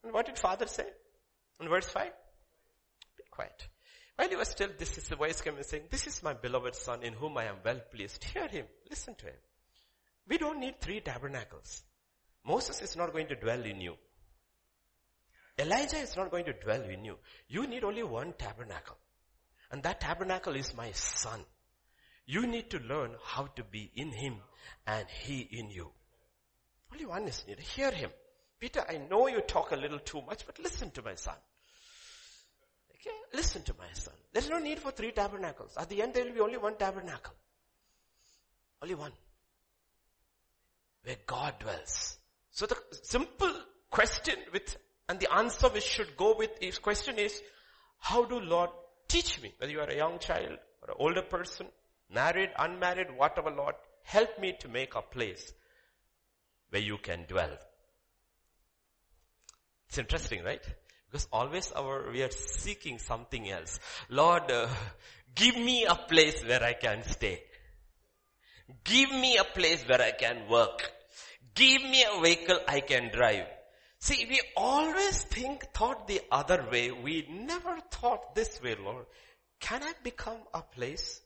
And 0.02 0.12
what 0.12 0.26
did 0.26 0.38
Father 0.38 0.66
say? 0.66 0.86
In 1.60 1.68
verse 1.68 1.86
5? 1.86 2.10
Quiet. 3.38 3.68
While 4.16 4.30
he 4.30 4.34
was 4.34 4.48
still, 4.48 4.70
this 4.76 4.98
is 4.98 5.06
the 5.06 5.14
voice 5.14 5.40
coming 5.40 5.62
saying, 5.62 5.84
this 5.90 6.08
is 6.08 6.24
my 6.24 6.32
beloved 6.32 6.74
son 6.74 7.04
in 7.04 7.12
whom 7.12 7.38
I 7.38 7.44
am 7.44 7.58
well 7.64 7.80
pleased. 7.94 8.24
Hear 8.24 8.48
him. 8.48 8.66
Listen 8.90 9.14
to 9.14 9.26
him. 9.26 9.40
We 10.26 10.38
don't 10.38 10.58
need 10.58 10.80
three 10.80 10.98
tabernacles. 10.98 11.84
Moses 12.44 12.82
is 12.82 12.96
not 12.96 13.12
going 13.12 13.28
to 13.28 13.36
dwell 13.36 13.64
in 13.64 13.80
you. 13.80 13.94
Elijah 15.56 15.98
is 15.98 16.16
not 16.16 16.32
going 16.32 16.46
to 16.46 16.52
dwell 16.52 16.82
in 16.82 17.04
you. 17.04 17.14
You 17.46 17.68
need 17.68 17.84
only 17.84 18.02
one 18.02 18.34
tabernacle. 18.36 18.96
And 19.70 19.84
that 19.84 20.00
tabernacle 20.00 20.56
is 20.56 20.74
my 20.74 20.90
son. 20.90 21.44
You 22.26 22.44
need 22.44 22.70
to 22.70 22.80
learn 22.80 23.12
how 23.24 23.46
to 23.54 23.62
be 23.62 23.92
in 23.94 24.10
him 24.10 24.38
and 24.84 25.06
he 25.08 25.48
in 25.52 25.70
you. 25.70 25.92
Only 26.92 27.06
one 27.06 27.28
is 27.28 27.44
needed. 27.46 27.62
Hear 27.62 27.92
him. 27.92 28.10
Peter, 28.58 28.84
I 28.88 28.96
know 28.96 29.28
you 29.28 29.42
talk 29.42 29.70
a 29.70 29.76
little 29.76 30.00
too 30.00 30.22
much, 30.22 30.44
but 30.44 30.58
listen 30.58 30.90
to 30.90 31.02
my 31.02 31.14
son. 31.14 31.36
Okay? 33.00 33.16
Listen 33.34 33.62
to 33.62 33.74
my 33.78 33.92
son. 33.92 34.14
There's 34.32 34.48
no 34.48 34.58
need 34.58 34.78
for 34.78 34.90
three 34.90 35.12
tabernacles. 35.12 35.76
At 35.76 35.88
the 35.88 36.02
end 36.02 36.14
there 36.14 36.24
will 36.24 36.32
be 36.32 36.40
only 36.40 36.58
one 36.58 36.76
tabernacle. 36.76 37.34
Only 38.82 38.94
one. 38.94 39.12
Where 41.04 41.16
God 41.26 41.54
dwells. 41.58 42.18
So 42.50 42.66
the 42.66 42.76
simple 43.02 43.52
question 43.90 44.36
with 44.52 44.76
and 45.08 45.18
the 45.18 45.32
answer 45.32 45.68
which 45.68 45.84
should 45.84 46.16
go 46.16 46.36
with 46.36 46.50
his 46.60 46.78
question 46.78 47.18
is, 47.18 47.40
how 47.98 48.24
do 48.24 48.38
Lord 48.40 48.70
teach 49.08 49.40
me? 49.40 49.54
Whether 49.58 49.72
you 49.72 49.80
are 49.80 49.88
a 49.88 49.96
young 49.96 50.18
child 50.18 50.58
or 50.82 50.90
an 50.90 50.96
older 50.98 51.22
person, 51.22 51.66
married, 52.12 52.50
unmarried, 52.58 53.16
whatever 53.16 53.50
Lord, 53.50 53.74
help 54.02 54.38
me 54.38 54.54
to 54.60 54.68
make 54.68 54.94
a 54.94 55.02
place 55.02 55.52
where 56.70 56.82
you 56.82 56.98
can 56.98 57.24
dwell. 57.26 57.56
It's 59.88 59.98
interesting, 59.98 60.44
right? 60.44 60.62
Because 61.10 61.26
always 61.32 61.72
our, 61.72 62.10
we 62.12 62.22
are 62.22 62.30
seeking 62.30 62.98
something 62.98 63.50
else. 63.50 63.80
Lord, 64.10 64.50
uh, 64.50 64.68
give 65.34 65.56
me 65.56 65.84
a 65.84 65.94
place 65.94 66.44
where 66.44 66.62
I 66.62 66.74
can 66.74 67.02
stay. 67.02 67.42
Give 68.84 69.10
me 69.10 69.38
a 69.38 69.44
place 69.44 69.82
where 69.88 70.02
I 70.02 70.10
can 70.10 70.48
work. 70.50 70.90
Give 71.54 71.82
me 71.82 72.04
a 72.04 72.20
vehicle 72.20 72.58
I 72.68 72.80
can 72.80 73.10
drive. 73.10 73.46
See, 74.00 74.26
we 74.28 74.40
always 74.56 75.22
think, 75.22 75.64
thought 75.72 76.06
the 76.06 76.20
other 76.30 76.66
way. 76.70 76.90
We 76.90 77.26
never 77.30 77.78
thought 77.90 78.34
this 78.34 78.60
way, 78.62 78.76
Lord. 78.76 79.06
Can 79.60 79.82
I 79.82 79.92
become 80.04 80.38
a 80.54 80.62
place 80.62 81.20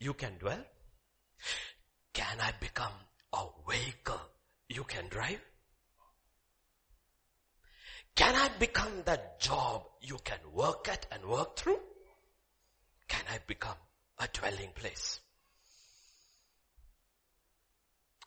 you 0.00 0.14
can 0.14 0.38
dwell? 0.38 0.64
Can 2.12 2.40
I 2.40 2.52
become 2.58 2.92
a 3.32 3.44
vehicle 3.68 4.20
you 4.68 4.84
can 4.84 5.08
drive? 5.08 5.40
Can 8.16 8.34
I 8.34 8.48
become 8.58 9.02
that 9.06 9.40
job 9.40 9.84
you 10.00 10.18
can 10.22 10.38
work 10.52 10.88
at 10.88 11.06
and 11.10 11.24
work 11.24 11.56
through? 11.56 11.80
Can 13.08 13.24
I 13.30 13.38
become 13.46 13.76
a 14.18 14.28
dwelling 14.32 14.70
place? 14.74 15.20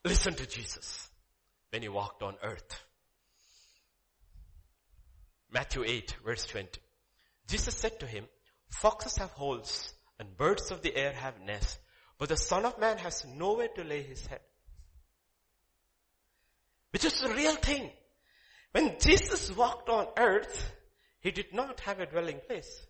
Listen 0.03 0.33
to 0.35 0.45
Jesus 0.45 1.09
when 1.69 1.81
he 1.81 1.89
walked 1.89 2.21
on 2.21 2.35
earth. 2.43 2.81
Matthew 5.51 5.83
8 5.85 6.17
verse 6.25 6.45
20. 6.45 6.81
Jesus 7.47 7.75
said 7.75 7.99
to 8.01 8.05
him, 8.05 8.25
foxes 8.69 9.17
have 9.17 9.31
holes 9.31 9.93
and 10.19 10.35
birds 10.35 10.71
of 10.71 10.81
the 10.81 10.95
air 10.95 11.13
have 11.13 11.39
nests, 11.45 11.79
but 12.17 12.29
the 12.29 12.37
son 12.37 12.65
of 12.65 12.79
man 12.79 12.97
has 12.97 13.25
nowhere 13.25 13.69
to 13.69 13.83
lay 13.83 14.01
his 14.01 14.25
head. 14.27 14.41
Which 16.91 17.05
is 17.05 17.19
the 17.21 17.29
real 17.29 17.55
thing. 17.55 17.91
When 18.71 18.95
Jesus 18.99 19.55
walked 19.55 19.89
on 19.89 20.07
earth, 20.17 20.71
he 21.21 21.31
did 21.31 21.53
not 21.53 21.79
have 21.81 21.99
a 21.99 22.05
dwelling 22.05 22.39
place. 22.45 22.85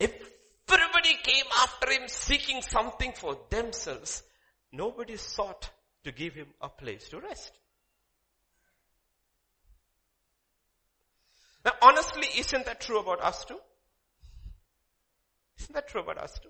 Everybody 0.00 1.14
came 1.22 1.44
after 1.58 1.90
him 1.92 2.08
seeking 2.08 2.62
something 2.62 3.12
for 3.12 3.38
themselves, 3.50 4.22
nobody 4.72 5.16
sought 5.16 5.70
to 6.04 6.12
give 6.12 6.34
him 6.34 6.48
a 6.60 6.68
place 6.68 7.08
to 7.10 7.20
rest. 7.20 7.52
Now 11.64 11.72
honestly, 11.82 12.26
isn't 12.36 12.66
that 12.66 12.80
true 12.80 12.98
about 12.98 13.22
us 13.22 13.44
too? 13.44 13.58
Isn't 15.60 15.74
that 15.74 15.88
true 15.88 16.00
about 16.00 16.18
us 16.18 16.38
too? 16.42 16.48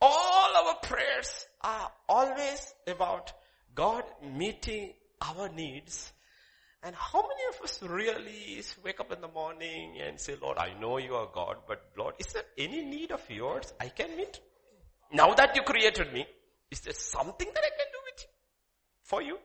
All 0.00 0.66
our 0.66 0.74
prayers 0.82 1.46
are 1.60 1.90
always 2.08 2.74
about 2.86 3.32
God 3.74 4.04
meeting 4.22 4.92
our 5.20 5.48
needs. 5.48 6.12
And 6.82 6.96
how 6.96 7.22
many 7.22 7.42
of 7.54 7.62
us 7.62 7.80
really 7.82 8.62
wake 8.84 8.98
up 8.98 9.12
in 9.12 9.20
the 9.20 9.28
morning 9.28 9.98
and 10.00 10.18
say, 10.18 10.36
Lord, 10.40 10.58
I 10.58 10.74
know 10.80 10.98
you 10.98 11.14
are 11.14 11.28
God, 11.32 11.58
but 11.68 11.82
Lord, 11.96 12.14
is 12.18 12.26
there 12.32 12.42
any 12.58 12.84
need 12.84 13.12
of 13.12 13.22
yours 13.30 13.72
I 13.80 13.88
can 13.88 14.16
meet? 14.16 14.40
Now 15.12 15.32
that 15.34 15.54
you 15.54 15.62
created 15.62 16.12
me, 16.12 16.26
is 16.70 16.80
there 16.80 16.94
something 16.94 17.46
that 17.46 17.64
I 17.64 17.70
can 17.70 17.86
do 17.92 17.98
with 18.04 18.22
you? 18.22 18.28
For 19.02 19.22
you? 19.22 19.38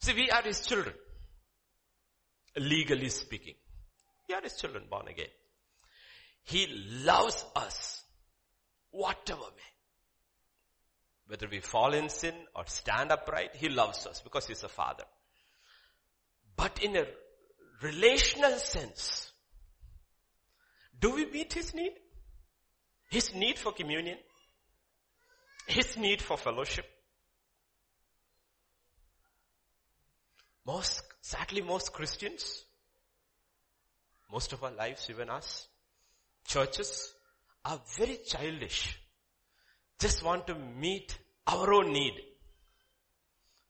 See, 0.00 0.14
we 0.14 0.30
are 0.30 0.42
His 0.42 0.60
children 0.64 0.94
legally 2.56 3.08
speaking. 3.08 3.54
We 4.28 4.34
are 4.34 4.42
his 4.42 4.56
children 4.56 4.84
born 4.90 5.08
again. 5.08 5.26
He 6.44 6.66
loves 7.04 7.44
us, 7.54 8.02
whatever 8.90 9.40
may. 9.40 9.70
Whether 11.30 11.46
we 11.48 11.60
fall 11.60 11.94
in 11.94 12.08
sin 12.08 12.34
or 12.56 12.64
stand 12.66 13.12
upright, 13.12 13.54
he 13.54 13.68
loves 13.68 14.04
us 14.04 14.20
because 14.20 14.48
he's 14.48 14.64
a 14.64 14.68
father. 14.68 15.04
But 16.56 16.82
in 16.82 16.96
a 16.96 17.06
relational 17.80 18.58
sense, 18.58 19.30
do 20.98 21.14
we 21.14 21.26
meet 21.26 21.52
his 21.52 21.72
need? 21.72 21.92
His 23.12 23.32
need 23.32 23.60
for 23.60 23.70
communion? 23.70 24.18
His 25.68 25.96
need 25.96 26.20
for 26.20 26.36
fellowship? 26.36 26.86
Most, 30.66 31.00
sadly 31.20 31.62
most 31.62 31.92
Christians, 31.92 32.64
most 34.32 34.52
of 34.52 34.64
our 34.64 34.72
lives, 34.72 35.06
even 35.08 35.30
us, 35.30 35.68
churches, 36.44 37.14
are 37.64 37.80
very 37.96 38.18
childish. 38.26 38.99
Just 40.00 40.24
want 40.24 40.46
to 40.46 40.54
meet 40.54 41.16
our 41.46 41.72
own 41.72 41.92
need. 41.92 42.14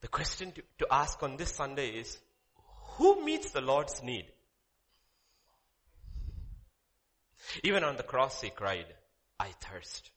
The 0.01 0.09
question 0.09 0.53
to, 0.53 0.62
to 0.79 0.87
ask 0.90 1.23
on 1.23 1.37
this 1.37 1.51
Sunday 1.53 1.90
is, 1.90 2.19
who 2.97 3.25
meets 3.25 3.51
the 3.51 3.61
Lord's 3.61 4.03
need? 4.03 4.27
Even 7.64 7.83
on 7.83 7.97
the 7.97 8.05
cross 8.05 8.40
he 8.40 8.51
cried, 8.51 8.87
I 9.38 9.49
thirst. 9.61 10.11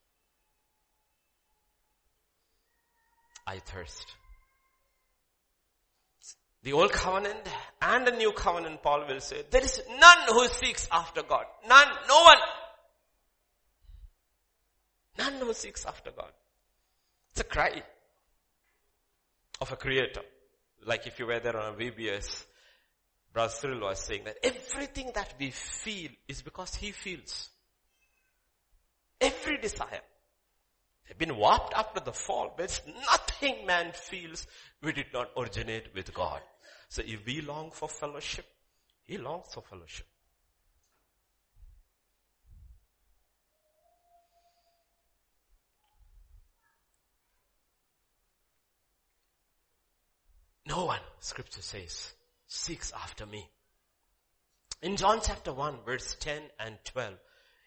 I 3.48 3.58
thirst. 3.58 4.06
The 6.62 6.74
old 6.74 6.92
covenant 6.92 7.42
and 7.82 8.08
the 8.08 8.12
new 8.12 8.32
covenant, 8.32 8.82
Paul 8.84 9.06
will 9.08 9.20
say, 9.20 9.44
there 9.50 9.64
is 9.64 9.82
none 10.00 10.18
who 10.30 10.48
seeks 10.48 10.88
after 10.92 11.24
God. 11.24 11.46
None, 11.68 11.88
no 12.08 12.22
one. 12.22 12.38
Who 15.32 15.54
seeks 15.54 15.86
after 15.86 16.12
God. 16.12 16.32
It's 17.32 17.42
a 17.42 17.46
cry 17.46 17.82
of 19.62 19.72
a 19.72 19.76
creator. 19.76 20.22
Like 20.86 21.08
if 21.08 21.18
you 21.20 21.26
were 21.28 21.40
there 21.40 21.58
on 21.58 21.74
a 21.74 21.78
VBS, 21.78 22.46
Cyril 23.50 23.82
was 23.82 24.00
saying 24.00 24.26
that 24.26 24.38
everything 24.44 25.12
that 25.16 25.34
we 25.40 25.52
feel 25.52 26.12
is 26.28 26.42
because 26.42 26.76
he 26.76 26.92
feels. 26.92 27.50
Every 29.20 29.58
desire. 29.58 30.02
They've 31.08 31.18
been 31.18 31.38
warped 31.38 31.74
after 31.74 32.00
the 32.00 32.12
fall. 32.12 32.54
There's 32.58 32.82
nothing 33.06 33.66
man 33.66 33.92
feels 33.94 34.46
we 34.82 34.92
did 34.92 35.08
not 35.14 35.30
originate 35.38 35.94
with 35.96 36.14
God. 36.14 36.42
So 36.90 37.02
if 37.06 37.26
we 37.26 37.42
long 37.42 37.72
for 37.72 37.88
fellowship, 37.88 38.46
He 39.04 39.18
longs 39.18 39.48
for 39.54 39.62
fellowship. 39.62 40.08
No 50.66 50.86
one, 50.86 51.00
scripture 51.20 51.62
says, 51.62 52.14
seeks 52.48 52.92
after 52.94 53.26
me. 53.26 53.50
In 54.82 54.96
John 54.96 55.20
chapter 55.22 55.54
1 55.54 55.80
verse 55.86 56.16
10 56.20 56.42
and 56.60 56.78
12, 56.86 57.14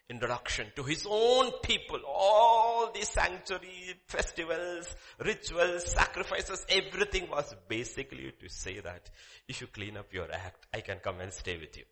introduction 0.09 0.67
to 0.75 0.83
his 0.83 1.05
own 1.09 1.51
people, 1.61 1.99
all 2.07 2.91
these 2.93 3.09
sanctuary 3.09 3.95
festivals, 4.07 4.95
rituals, 5.19 5.91
sacrifices, 5.91 6.65
everything 6.69 7.29
was 7.29 7.55
basically 7.67 8.33
to 8.39 8.49
say 8.49 8.79
that 8.79 9.09
if 9.47 9.61
you 9.61 9.67
clean 9.67 9.97
up 9.97 10.13
your 10.13 10.31
act, 10.31 10.65
I 10.73 10.81
can 10.81 10.97
come 10.99 11.19
and 11.19 11.31
stay 11.31 11.57
with 11.57 11.77
you. 11.77 11.83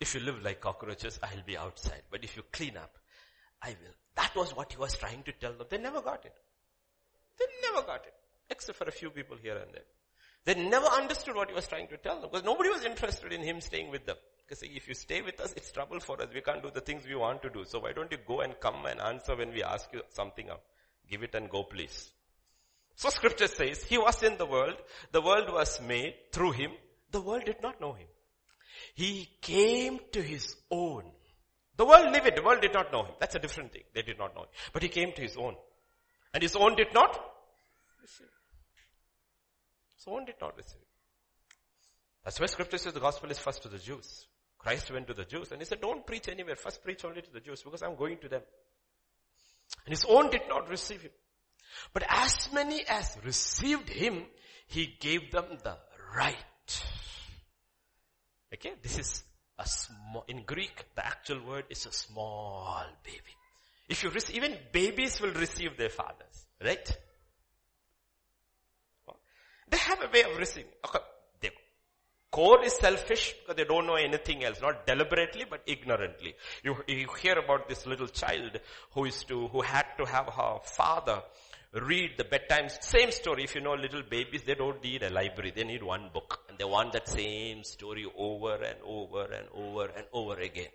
If 0.00 0.14
you 0.14 0.20
live 0.20 0.42
like 0.42 0.60
cockroaches, 0.60 1.20
I'll 1.22 1.44
be 1.46 1.56
outside. 1.56 2.02
But 2.10 2.24
if 2.24 2.36
you 2.36 2.42
clean 2.50 2.76
up, 2.76 2.96
I 3.60 3.68
will. 3.68 3.94
That 4.16 4.34
was 4.34 4.56
what 4.56 4.72
he 4.72 4.78
was 4.78 4.96
trying 4.96 5.22
to 5.24 5.32
tell 5.32 5.52
them. 5.52 5.66
They 5.68 5.78
never 5.78 6.00
got 6.00 6.24
it. 6.24 6.34
They 7.38 7.44
never 7.62 7.86
got 7.86 8.04
it. 8.06 8.14
Except 8.52 8.76
for 8.76 8.84
a 8.84 8.92
few 8.92 9.08
people 9.08 9.38
here 9.42 9.56
and 9.56 9.72
there. 9.72 9.88
They 10.44 10.54
never 10.54 10.86
understood 10.86 11.36
what 11.36 11.48
he 11.48 11.54
was 11.54 11.66
trying 11.66 11.88
to 11.88 11.96
tell 11.96 12.20
them 12.20 12.28
because 12.30 12.44
nobody 12.44 12.68
was 12.68 12.84
interested 12.84 13.32
in 13.32 13.42
him 13.42 13.60
staying 13.62 13.90
with 13.90 14.04
them. 14.04 14.16
Because 14.44 14.62
if 14.62 14.86
you 14.86 14.94
stay 14.94 15.22
with 15.22 15.40
us, 15.40 15.54
it's 15.56 15.72
trouble 15.72 16.00
for 16.00 16.20
us. 16.20 16.28
We 16.34 16.42
can't 16.42 16.62
do 16.62 16.70
the 16.70 16.82
things 16.82 17.06
we 17.08 17.14
want 17.14 17.40
to 17.42 17.50
do. 17.50 17.64
So 17.64 17.78
why 17.78 17.92
don't 17.92 18.12
you 18.12 18.18
go 18.26 18.40
and 18.40 18.54
come 18.60 18.84
and 18.84 19.00
answer 19.00 19.34
when 19.34 19.52
we 19.52 19.62
ask 19.62 19.88
you 19.94 20.02
something 20.10 20.50
up? 20.50 20.62
Give 21.08 21.22
it 21.22 21.34
and 21.34 21.48
go 21.48 21.62
please. 21.62 22.10
So 22.96 23.08
scripture 23.08 23.46
says, 23.46 23.84
he 23.84 23.96
was 23.96 24.22
in 24.22 24.36
the 24.36 24.44
world. 24.44 24.76
The 25.12 25.22
world 25.22 25.50
was 25.50 25.80
made 25.80 26.14
through 26.32 26.52
him. 26.52 26.72
The 27.10 27.22
world 27.22 27.46
did 27.46 27.62
not 27.62 27.80
know 27.80 27.94
him. 27.94 28.08
He 28.94 29.30
came 29.40 29.98
to 30.12 30.20
his 30.20 30.56
own. 30.70 31.04
The 31.76 31.86
world 31.86 32.12
knew 32.12 32.20
it. 32.20 32.36
The 32.36 32.42
world 32.42 32.60
did 32.60 32.74
not 32.74 32.92
know 32.92 33.04
him. 33.04 33.14
That's 33.18 33.34
a 33.34 33.38
different 33.38 33.72
thing. 33.72 33.84
They 33.94 34.02
did 34.02 34.18
not 34.18 34.34
know 34.34 34.42
him. 34.42 34.48
But 34.74 34.82
he 34.82 34.88
came 34.88 35.12
to 35.12 35.22
his 35.22 35.36
own. 35.36 35.56
And 36.34 36.42
his 36.42 36.54
own 36.56 36.76
did 36.76 36.92
not 36.92 37.18
own 40.06 40.24
did 40.24 40.36
not 40.40 40.56
receive. 40.56 40.80
That's 42.24 42.38
why 42.38 42.46
scripture 42.46 42.78
says 42.78 42.92
the 42.92 43.00
gospel 43.00 43.30
is 43.30 43.38
first 43.38 43.62
to 43.62 43.68
the 43.68 43.78
Jews. 43.78 44.26
Christ 44.58 44.92
went 44.92 45.08
to 45.08 45.14
the 45.14 45.24
Jews 45.24 45.50
and 45.50 45.60
he 45.60 45.64
said, 45.64 45.80
don't 45.80 46.06
preach 46.06 46.28
anywhere. 46.28 46.54
First 46.54 46.84
preach 46.84 47.04
only 47.04 47.20
to 47.20 47.32
the 47.32 47.40
Jews 47.40 47.62
because 47.62 47.82
I'm 47.82 47.96
going 47.96 48.18
to 48.18 48.28
them. 48.28 48.42
And 49.84 49.92
his 49.92 50.04
own 50.08 50.30
did 50.30 50.42
not 50.48 50.68
receive 50.68 51.02
him. 51.02 51.10
But 51.92 52.04
as 52.08 52.48
many 52.52 52.84
as 52.86 53.18
received 53.24 53.88
him, 53.88 54.24
he 54.66 54.94
gave 55.00 55.32
them 55.32 55.46
the 55.64 55.76
right. 56.16 56.36
Okay, 58.54 58.74
this 58.82 58.98
is 58.98 59.24
a 59.58 59.66
small, 59.66 60.24
in 60.28 60.44
Greek, 60.44 60.84
the 60.94 61.04
actual 61.04 61.44
word 61.44 61.64
is 61.70 61.86
a 61.86 61.92
small 61.92 62.84
baby. 63.02 63.18
If 63.88 64.04
you 64.04 64.10
receive, 64.10 64.36
even 64.36 64.56
babies 64.70 65.20
will 65.20 65.32
receive 65.32 65.76
their 65.76 65.88
fathers, 65.88 66.46
right? 66.62 66.98
They 69.72 69.78
have 69.78 70.02
a 70.02 70.10
way 70.12 70.22
of 70.24 70.36
receiving. 70.36 70.70
Okay. 70.86 70.98
The 71.40 71.50
core 72.30 72.62
is 72.62 72.74
selfish 72.74 73.34
because 73.40 73.56
they 73.56 73.64
don't 73.64 73.86
know 73.86 73.94
anything 73.94 74.44
else, 74.44 74.60
not 74.60 74.86
deliberately 74.86 75.46
but 75.48 75.62
ignorantly. 75.66 76.34
You, 76.62 76.76
you 76.86 77.08
hear 77.22 77.38
about 77.38 77.70
this 77.70 77.86
little 77.86 78.08
child 78.08 78.60
who 78.92 79.06
is 79.06 79.24
to, 79.24 79.48
who 79.48 79.62
had 79.62 79.86
to 79.96 80.04
have 80.04 80.26
her 80.26 80.58
father 80.62 81.22
read 81.72 82.10
the 82.18 82.24
bedtime, 82.24 82.68
same 82.82 83.10
story. 83.10 83.44
If 83.44 83.54
you 83.54 83.62
know 83.62 83.72
little 83.72 84.02
babies, 84.02 84.42
they 84.42 84.54
don't 84.54 84.84
need 84.84 85.04
a 85.04 85.10
library. 85.10 85.54
They 85.56 85.64
need 85.64 85.82
one 85.82 86.10
book. 86.12 86.40
And 86.50 86.58
they 86.58 86.64
want 86.64 86.92
that 86.92 87.08
same 87.08 87.64
story 87.64 88.06
over 88.14 88.56
and 88.56 88.76
over 88.84 89.24
and 89.24 89.48
over 89.54 89.86
and 89.86 90.04
over 90.12 90.34
again. 90.34 90.68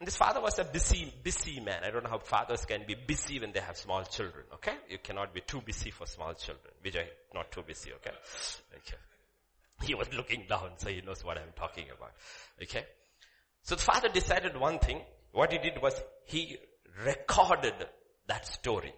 And 0.00 0.06
this 0.06 0.16
father 0.16 0.40
was 0.40 0.58
a 0.60 0.64
busy, 0.64 1.12
busy 1.22 1.58
man. 1.58 1.82
I 1.84 1.90
don't 1.90 2.04
know 2.04 2.10
how 2.10 2.18
fathers 2.18 2.64
can 2.64 2.84
be 2.86 2.94
busy 2.94 3.40
when 3.40 3.50
they 3.52 3.60
have 3.60 3.76
small 3.76 4.04
children, 4.04 4.44
okay? 4.54 4.74
You 4.88 4.98
cannot 4.98 5.34
be 5.34 5.40
too 5.40 5.60
busy 5.60 5.90
for 5.90 6.06
small 6.06 6.34
children. 6.34 6.72
Vijay, 6.84 7.06
not 7.34 7.50
too 7.50 7.62
busy, 7.62 7.92
okay? 7.94 8.12
Okay. 8.76 8.96
He 9.82 9.94
was 9.94 10.12
looking 10.14 10.44
down, 10.48 10.70
so 10.76 10.88
he 10.88 11.00
knows 11.00 11.24
what 11.24 11.36
I'm 11.36 11.52
talking 11.56 11.86
about. 11.96 12.12
Okay? 12.62 12.84
So 13.62 13.74
the 13.74 13.82
father 13.82 14.08
decided 14.08 14.56
one 14.56 14.78
thing. 14.78 15.00
What 15.32 15.52
he 15.52 15.58
did 15.58 15.82
was 15.82 16.00
he 16.26 16.58
recorded 17.04 17.74
that 18.28 18.46
story 18.46 18.92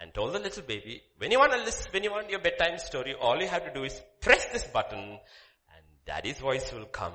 and 0.00 0.12
told 0.12 0.34
the 0.34 0.38
little 0.38 0.62
baby, 0.62 1.02
when 1.18 1.30
you 1.30 1.38
want 1.38 1.52
to 1.52 1.58
listen, 1.58 1.86
when 1.92 2.04
you 2.04 2.10
want 2.10 2.28
your 2.28 2.40
bedtime 2.40 2.78
story, 2.78 3.14
all 3.18 3.40
you 3.40 3.48
have 3.48 3.64
to 3.64 3.72
do 3.72 3.84
is 3.84 4.00
press 4.20 4.44
this 4.52 4.64
button 4.64 4.98
and 4.98 5.84
daddy's 6.06 6.38
voice 6.38 6.72
will 6.72 6.84
come 6.86 7.14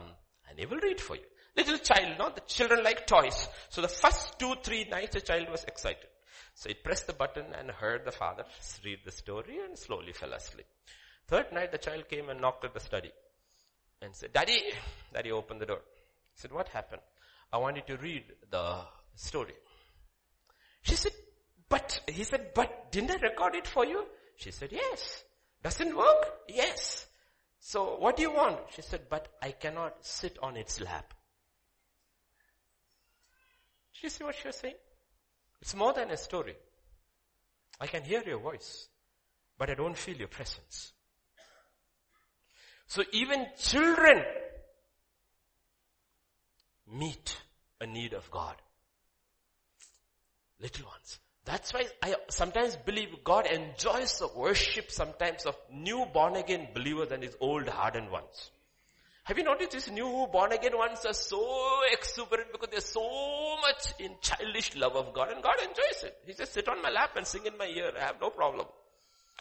and 0.50 0.58
he 0.58 0.66
will 0.66 0.80
read 0.80 1.00
for 1.00 1.16
you. 1.16 1.22
Little 1.60 1.78
child, 1.80 2.18
no? 2.18 2.30
The 2.30 2.42
children 2.48 2.86
like 2.86 3.06
toys. 3.06 3.50
So 3.68 3.82
the 3.82 3.90
first 3.90 4.40
two, 4.40 4.56
three 4.64 4.86
nights 4.86 5.16
the 5.16 5.22
child 5.22 5.50
was 5.52 5.66
excited. 5.66 6.08
So 6.54 6.70
he 6.70 6.76
pressed 6.76 7.08
the 7.08 7.14
button 7.14 7.48
and 7.58 7.70
heard 7.70 8.06
the 8.06 8.14
father 8.14 8.46
read 8.86 9.00
the 9.04 9.12
story 9.12 9.60
and 9.66 9.78
slowly 9.78 10.14
fell 10.14 10.32
asleep. 10.32 10.68
Third 11.28 11.52
night 11.52 11.74
the 11.74 11.78
child 11.78 12.08
came 12.08 12.30
and 12.30 12.40
knocked 12.40 12.64
at 12.64 12.74
the 12.74 12.80
study 12.80 13.12
and 14.02 14.16
said, 14.16 14.32
Daddy, 14.32 14.72
Daddy 15.14 15.32
opened 15.34 15.60
the 15.60 15.66
door. 15.66 15.82
He 16.34 16.40
said, 16.40 16.54
what 16.54 16.70
happened? 16.70 17.02
I 17.52 17.58
want 17.58 17.76
you 17.76 17.84
to 17.88 18.02
read 18.02 18.24
the 18.50 18.78
story. 19.16 19.56
She 20.84 20.96
said, 20.96 21.12
but, 21.68 22.00
he 22.08 22.24
said, 22.24 22.54
but 22.56 22.90
didn't 22.94 23.12
I 23.12 23.16
record 23.16 23.56
it 23.56 23.68
for 23.68 23.86
you? 23.86 24.06
She 24.38 24.52
said, 24.52 24.72
yes. 24.72 25.26
Doesn't 25.62 25.96
work? 25.96 26.26
Yes. 26.48 27.06
So 27.60 27.98
what 27.98 28.16
do 28.16 28.24
you 28.24 28.32
want? 28.32 28.60
She 28.74 28.82
said, 28.82 29.02
but 29.10 29.28
I 29.42 29.52
cannot 29.52 29.98
sit 30.06 30.38
on 30.42 30.56
its 30.56 30.80
lap. 30.80 31.14
Do 34.00 34.06
you 34.06 34.10
see 34.10 34.24
what 34.24 34.36
she 34.36 34.48
was 34.48 34.56
saying? 34.56 34.76
It's 35.62 35.76
more 35.76 35.92
than 35.92 36.10
a 36.10 36.16
story. 36.16 36.56
I 37.82 37.88
can 37.88 38.04
hear 38.04 38.24
your 38.26 38.40
voice, 38.40 38.88
but 39.58 39.70
I 39.70 39.74
don't 39.74 39.98
feel 39.98 40.16
your 40.16 40.30
presence. 40.30 40.94
So 42.88 43.04
even 43.12 43.46
children 43.58 44.24
meet 46.88 47.38
a 47.82 47.86
need 47.86 48.14
of 48.14 48.32
God. 48.32 48.56
Little 50.62 50.88
ones. 50.88 51.20
That's 51.44 51.74
why 51.74 51.86
I 52.02 52.16
sometimes 52.30 52.78
believe 52.78 53.24
God 53.24 53.48
enjoys 53.48 54.18
the 54.20 54.30
worship 54.34 54.92
sometimes 54.92 55.46
of 55.46 55.56
new 55.74 56.06
born 56.14 56.36
again 56.38 56.70
believers 56.74 57.10
than 57.10 57.22
his 57.22 57.36
old 57.42 57.68
hardened 57.68 58.12
ones. 58.12 58.52
Have 59.30 59.38
you 59.38 59.44
noticed 59.44 59.74
these 59.74 59.92
new 59.92 60.28
born 60.32 60.54
again 60.54 60.76
ones 60.76 61.06
are 61.06 61.14
so 61.14 61.82
exuberant 61.92 62.52
because 62.52 62.70
they're 62.72 62.82
so 62.82 63.58
much 63.62 63.94
in 64.00 64.16
childish 64.22 64.76
love 64.76 64.96
of 64.96 65.14
God 65.14 65.30
and 65.30 65.44
God 65.44 65.54
enjoys 65.62 66.04
it. 66.04 66.18
He 66.26 66.34
says, 66.34 66.50
sit 66.50 66.68
on 66.68 66.82
my 66.82 66.90
lap 66.90 67.12
and 67.16 67.28
sing 67.28 67.46
in 67.46 67.56
my 67.56 67.68
ear. 67.68 67.92
I 67.96 68.06
have 68.06 68.16
no 68.20 68.32
problem. 68.32 68.66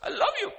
I 0.02 0.10
love 0.10 0.34
you. 0.42 0.50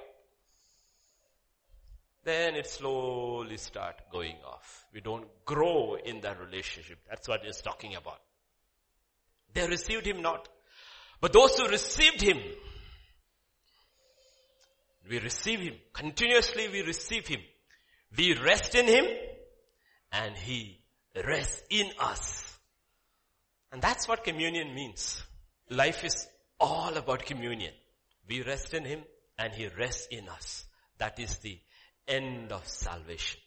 Then 2.24 2.56
it 2.56 2.66
slowly 2.66 3.56
start 3.56 4.02
going 4.10 4.34
off. 4.44 4.84
We 4.92 5.00
don't 5.00 5.28
grow 5.44 5.94
in 5.94 6.22
that 6.22 6.40
relationship. 6.40 6.98
That's 7.08 7.28
what 7.28 7.44
he's 7.44 7.60
talking 7.60 7.94
about. 7.94 8.18
They 9.54 9.64
received 9.68 10.08
him 10.08 10.22
not. 10.22 10.48
But 11.20 11.32
those 11.32 11.56
who 11.56 11.68
received 11.68 12.20
him, 12.20 12.38
we 15.08 15.20
receive 15.20 15.60
him. 15.60 15.74
Continuously 15.92 16.68
we 16.68 16.82
receive 16.82 17.28
him. 17.28 17.42
We 18.16 18.34
rest 18.34 18.74
in 18.74 18.86
him 18.86 19.06
and 20.12 20.36
he 20.36 20.80
rests 21.24 21.62
in 21.70 21.90
us. 21.98 22.58
And 23.72 23.80
that's 23.80 24.08
what 24.08 24.24
communion 24.24 24.74
means. 24.74 25.22
Life 25.68 26.04
is 26.04 26.26
all 26.58 26.96
about 26.96 27.24
communion. 27.24 27.72
We 28.28 28.42
rest 28.42 28.74
in 28.74 28.84
him 28.84 29.02
and 29.38 29.52
he 29.52 29.68
rests 29.68 30.08
in 30.10 30.28
us. 30.28 30.64
That 30.98 31.18
is 31.18 31.38
the 31.38 31.58
end 32.06 32.52
of 32.52 32.66
salvation. 32.66 33.40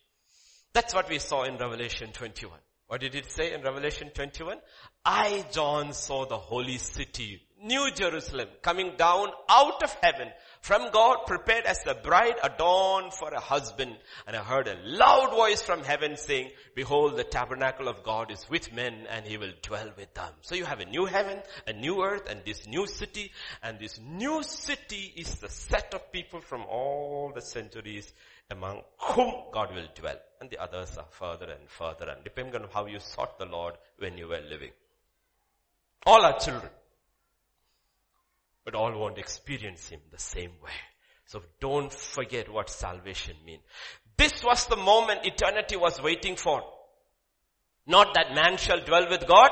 That's 0.74 0.94
what 0.94 1.10
we 1.10 1.20
saw 1.20 1.44
in 1.44 1.58
Revelation 1.58 2.12
21. 2.14 2.58
What 2.88 3.02
did 3.02 3.16
it 3.16 3.30
say 3.32 3.54
in 3.54 3.62
Revelation 3.62 4.12
21? 4.14 4.58
I, 5.06 5.46
John, 5.52 5.94
saw 5.94 6.26
the 6.26 6.38
holy 6.38 6.78
city 6.78 7.42
New 7.64 7.92
Jerusalem 7.92 8.50
coming 8.62 8.94
down 8.98 9.30
out 9.48 9.82
of 9.82 9.96
heaven 10.02 10.28
from 10.62 10.92
God 10.92 11.26
prepared 11.26 11.66
as 11.66 11.80
a 11.88 11.96
bride 11.96 12.36
adorned 12.44 13.14
for 13.14 13.30
a 13.30 13.40
husband. 13.40 13.96
And 14.28 14.36
I 14.36 14.44
heard 14.44 14.68
a 14.68 14.78
loud 14.84 15.32
voice 15.32 15.62
from 15.62 15.84
heaven 15.84 16.18
saying, 16.18 16.52
behold 16.76 17.16
the 17.16 17.24
tabernacle 17.24 17.88
of 17.88 18.04
God 18.04 18.32
is 18.32 18.46
with 18.50 18.74
men 18.74 19.08
and 19.10 19.26
he 19.26 19.38
will 19.38 19.54
dwell 19.62 19.92
with 19.98 20.14
them. 20.14 20.32
So 20.42 20.56
you 20.56 20.66
have 20.66 20.82
a 20.82 20.86
new 20.86 21.06
heaven, 21.06 21.40
a 21.66 21.74
new 21.74 22.04
earth 22.04 22.30
and 22.30 22.42
this 22.46 22.68
new 22.68 22.86
city 22.86 23.32
and 23.62 23.80
this 23.80 24.00
new 24.00 24.44
city 24.44 25.14
is 25.16 25.36
the 25.36 25.50
set 25.50 25.94
of 25.94 26.12
people 26.12 26.42
from 26.42 26.64
all 26.64 27.32
the 27.34 27.42
centuries 27.42 28.14
among 28.52 28.82
whom 28.98 29.34
God 29.54 29.74
will 29.74 29.88
dwell. 29.96 30.18
And 30.42 30.50
the 30.50 30.60
others 30.60 30.98
are 30.98 31.08
further 31.12 31.50
and 31.50 31.70
further 31.70 32.10
and 32.10 32.24
depending 32.24 32.62
on 32.62 32.68
how 32.74 32.88
you 32.88 33.00
sought 33.00 33.40
the 33.40 33.46
Lord 33.46 33.76
when 34.00 34.18
you 34.18 34.28
were 34.28 34.42
living. 34.50 34.72
All 36.06 36.26
are 36.26 36.38
children. 36.38 36.70
But 38.66 38.76
all 38.76 38.98
won't 38.98 39.18
experience 39.18 39.90
Him 39.90 40.00
the 40.12 40.20
same 40.20 40.52
way. 40.64 40.72
So 41.26 41.42
don't 41.60 41.92
forget 41.92 42.52
what 42.52 42.70
salvation 42.70 43.36
means. 43.46 43.64
This 44.18 44.44
was 44.44 44.68
the 44.68 44.76
moment 44.76 45.26
eternity 45.26 45.76
was 45.76 46.02
waiting 46.02 46.36
for. 46.36 46.62
Not 47.88 48.14
that 48.14 48.34
man 48.34 48.58
shall 48.58 48.84
dwell 48.84 49.10
with 49.10 49.28
God, 49.28 49.52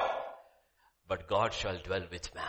but 1.08 1.28
God 1.28 1.54
shall 1.54 1.78
dwell 1.78 2.06
with 2.12 2.34
man. 2.36 2.46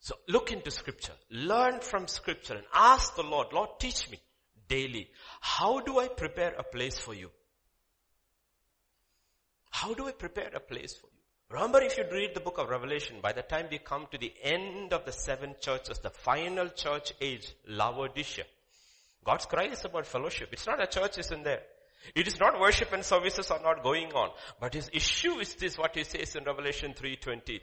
So 0.00 0.14
look 0.28 0.52
into 0.52 0.70
scripture, 0.70 1.14
learn 1.30 1.80
from 1.80 2.06
scripture 2.06 2.54
and 2.54 2.66
ask 2.72 3.16
the 3.16 3.24
Lord, 3.24 3.52
Lord 3.52 3.70
teach 3.80 4.08
me. 4.10 4.20
daily. 4.68 5.08
How 5.40 5.80
do 5.80 5.98
I 5.98 6.08
prepare 6.08 6.54
a 6.58 6.62
place 6.62 6.98
for 6.98 7.14
you? 7.14 7.30
How 9.70 9.94
do 9.94 10.06
I 10.06 10.12
prepare 10.12 10.50
a 10.54 10.60
place 10.60 10.94
for 10.94 11.06
you? 11.06 11.15
Remember 11.48 11.80
if 11.80 11.96
you 11.96 12.04
read 12.10 12.34
the 12.34 12.40
book 12.40 12.58
of 12.58 12.68
Revelation, 12.68 13.16
by 13.22 13.32
the 13.32 13.42
time 13.42 13.66
we 13.70 13.78
come 13.78 14.06
to 14.10 14.18
the 14.18 14.32
end 14.42 14.92
of 14.92 15.04
the 15.04 15.12
seven 15.12 15.54
churches, 15.60 15.98
the 16.00 16.10
final 16.10 16.68
church 16.68 17.12
age, 17.20 17.54
Laodicea, 17.68 18.44
God's 19.24 19.46
cry 19.46 19.64
is 19.66 19.84
about 19.84 20.06
fellowship. 20.06 20.48
It's 20.52 20.66
not 20.66 20.82
a 20.82 20.86
church 20.86 21.18
isn't 21.18 21.44
there. 21.44 21.62
It 22.14 22.26
is 22.26 22.38
not 22.38 22.60
worship 22.60 22.92
and 22.92 23.04
services 23.04 23.50
are 23.50 23.60
not 23.62 23.82
going 23.82 24.12
on. 24.12 24.30
But 24.60 24.74
his 24.74 24.90
issue 24.92 25.38
is 25.38 25.54
this, 25.54 25.78
what 25.78 25.96
he 25.96 26.04
says 26.04 26.34
in 26.36 26.44
Revelation 26.44 26.94
3.20. 26.94 27.60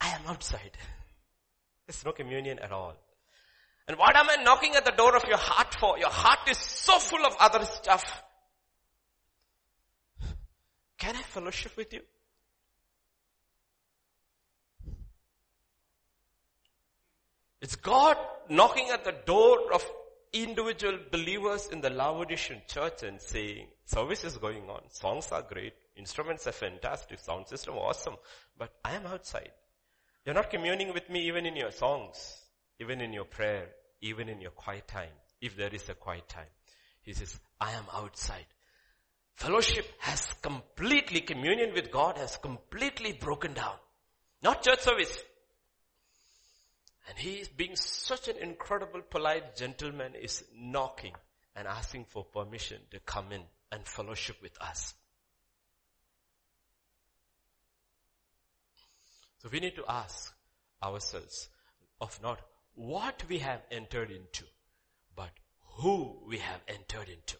I 0.00 0.08
am 0.08 0.20
outside. 0.28 0.76
There's 1.86 2.04
no 2.04 2.12
communion 2.12 2.58
at 2.58 2.72
all. 2.72 2.94
And 3.86 3.98
what 3.98 4.16
am 4.16 4.28
I 4.30 4.42
knocking 4.42 4.74
at 4.74 4.84
the 4.84 4.92
door 4.92 5.16
of 5.16 5.24
your 5.28 5.38
heart 5.38 5.74
for? 5.78 5.98
Your 5.98 6.10
heart 6.10 6.48
is 6.48 6.58
so 6.58 6.98
full 6.98 7.24
of 7.24 7.36
other 7.38 7.64
stuff. 7.64 8.22
Can 10.98 11.16
I 11.16 11.22
fellowship 11.22 11.76
with 11.76 11.92
you? 11.92 12.00
It's 17.64 17.76
God 17.76 18.18
knocking 18.50 18.90
at 18.90 19.04
the 19.04 19.14
door 19.24 19.72
of 19.72 19.82
individual 20.34 20.98
believers 21.10 21.68
in 21.72 21.80
the 21.80 21.88
Laodicean 21.88 22.60
church 22.68 23.04
and 23.04 23.18
saying, 23.18 23.68
service 23.86 24.22
is 24.22 24.36
going 24.36 24.68
on, 24.68 24.82
songs 24.90 25.32
are 25.32 25.40
great, 25.40 25.72
instruments 25.96 26.46
are 26.46 26.52
fantastic, 26.52 27.20
sound 27.20 27.48
system 27.48 27.76
awesome, 27.76 28.16
but 28.58 28.70
I 28.84 28.92
am 28.96 29.06
outside. 29.06 29.52
You're 30.26 30.34
not 30.34 30.50
communing 30.50 30.92
with 30.92 31.08
me 31.08 31.26
even 31.28 31.46
in 31.46 31.56
your 31.56 31.70
songs, 31.70 32.38
even 32.80 33.00
in 33.00 33.14
your 33.14 33.24
prayer, 33.24 33.68
even 34.02 34.28
in 34.28 34.42
your 34.42 34.50
quiet 34.50 34.86
time, 34.86 35.16
if 35.40 35.56
there 35.56 35.74
is 35.74 35.88
a 35.88 35.94
quiet 35.94 36.28
time. 36.28 36.52
He 37.00 37.14
says, 37.14 37.40
I 37.58 37.72
am 37.72 37.84
outside. 37.94 38.44
Fellowship 39.36 39.90
has 40.00 40.34
completely, 40.42 41.22
communion 41.22 41.72
with 41.72 41.90
God 41.90 42.18
has 42.18 42.36
completely 42.36 43.14
broken 43.14 43.54
down. 43.54 43.76
Not 44.42 44.62
church 44.62 44.80
service. 44.82 45.18
And 47.08 47.18
he 47.18 47.44
being 47.56 47.76
such 47.76 48.28
an 48.28 48.36
incredible 48.38 49.02
polite 49.02 49.56
gentleman 49.56 50.14
is 50.14 50.44
knocking 50.56 51.12
and 51.54 51.68
asking 51.68 52.06
for 52.06 52.24
permission 52.24 52.78
to 52.90 53.00
come 53.00 53.30
in 53.32 53.42
and 53.70 53.86
fellowship 53.86 54.36
with 54.42 54.60
us. 54.60 54.94
So 59.38 59.48
we 59.52 59.60
need 59.60 59.76
to 59.76 59.84
ask 59.86 60.34
ourselves 60.82 61.48
of 62.00 62.18
not 62.22 62.40
what 62.74 63.22
we 63.28 63.38
have 63.38 63.60
entered 63.70 64.10
into, 64.10 64.44
but 65.14 65.30
who 65.76 66.16
we 66.26 66.38
have 66.38 66.60
entered 66.66 67.08
into. 67.08 67.36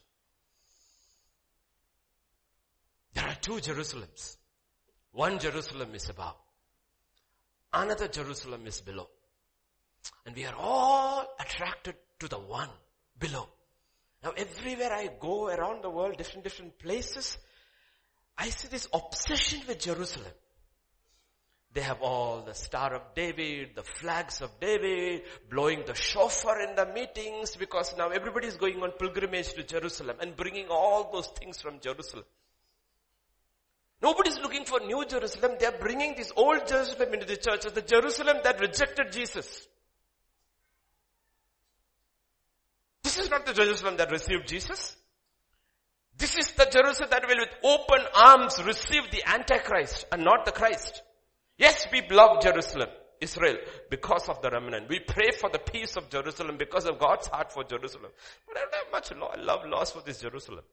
There 3.14 3.24
are 3.24 3.36
two 3.40 3.54
Jerusalems. 3.54 4.36
One 5.12 5.38
Jerusalem 5.38 5.94
is 5.94 6.08
above. 6.10 6.36
Another 7.72 8.08
Jerusalem 8.08 8.66
is 8.66 8.80
below. 8.80 9.08
And 10.26 10.34
we 10.34 10.44
are 10.46 10.54
all 10.56 11.26
attracted 11.38 11.96
to 12.20 12.28
the 12.28 12.38
one 12.38 12.70
below. 13.18 13.48
Now 14.22 14.30
everywhere 14.36 14.92
I 14.92 15.10
go 15.20 15.48
around 15.48 15.82
the 15.82 15.90
world, 15.90 16.16
different, 16.16 16.44
different 16.44 16.78
places, 16.78 17.36
I 18.36 18.48
see 18.48 18.68
this 18.68 18.88
obsession 18.92 19.60
with 19.68 19.80
Jerusalem. 19.80 20.32
They 21.74 21.80
have 21.80 22.02
all 22.02 22.42
the 22.42 22.54
Star 22.54 22.94
of 22.94 23.02
David, 23.14 23.70
the 23.74 23.82
flags 23.82 24.40
of 24.40 24.60
David, 24.60 25.22
blowing 25.50 25.82
the 25.84 25.94
shofar 25.94 26.62
in 26.62 26.76
the 26.76 26.86
meetings 26.86 27.56
because 27.56 27.96
now 27.98 28.10
everybody 28.10 28.46
is 28.46 28.56
going 28.56 28.80
on 28.80 28.92
pilgrimage 28.92 29.52
to 29.54 29.64
Jerusalem 29.64 30.18
and 30.20 30.36
bringing 30.36 30.68
all 30.68 31.10
those 31.12 31.26
things 31.26 31.60
from 31.60 31.80
Jerusalem. 31.80 32.24
Nobody's 34.00 34.38
looking 34.38 34.64
for 34.64 34.80
New 34.80 35.04
Jerusalem. 35.04 35.56
They 35.58 35.66
are 35.66 35.78
bringing 35.78 36.14
this 36.14 36.32
old 36.36 36.66
Jerusalem 36.66 37.14
into 37.14 37.26
the 37.26 37.36
church 37.36 37.66
as 37.66 37.72
the 37.72 37.82
Jerusalem 37.82 38.38
that 38.44 38.60
rejected 38.60 39.10
Jesus. 39.10 39.66
This 43.14 43.26
is 43.26 43.30
not 43.30 43.46
the 43.46 43.52
Jerusalem 43.52 43.96
that 43.98 44.10
received 44.10 44.48
Jesus. 44.48 44.96
This 46.18 46.36
is 46.36 46.50
the 46.50 46.64
Jerusalem 46.64 47.10
that 47.12 47.28
will 47.28 47.38
with 47.38 47.54
open 47.62 48.04
arms 48.12 48.60
receive 48.64 49.08
the 49.12 49.22
Antichrist 49.24 50.04
and 50.10 50.24
not 50.24 50.44
the 50.44 50.50
Christ. 50.50 51.00
Yes, 51.56 51.86
we 51.92 52.02
love 52.10 52.42
Jerusalem, 52.42 52.88
Israel, 53.20 53.58
because 53.88 54.28
of 54.28 54.42
the 54.42 54.50
remnant. 54.50 54.88
We 54.88 54.98
pray 54.98 55.30
for 55.30 55.48
the 55.48 55.60
peace 55.60 55.96
of 55.96 56.10
Jerusalem 56.10 56.56
because 56.58 56.86
of 56.86 56.98
God's 56.98 57.28
heart 57.28 57.52
for 57.52 57.62
Jerusalem. 57.62 58.10
But 58.48 58.56
I 58.56 58.60
don't 58.62 58.74
have 58.74 58.90
much 58.90 59.38
love 59.46 59.60
lost 59.68 59.94
for 59.94 60.02
this 60.04 60.20
Jerusalem. 60.20 60.64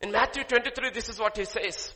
In 0.00 0.10
Matthew 0.10 0.42
23, 0.42 0.90
this 0.90 1.08
is 1.08 1.20
what 1.20 1.36
he 1.36 1.44
says. 1.44 1.94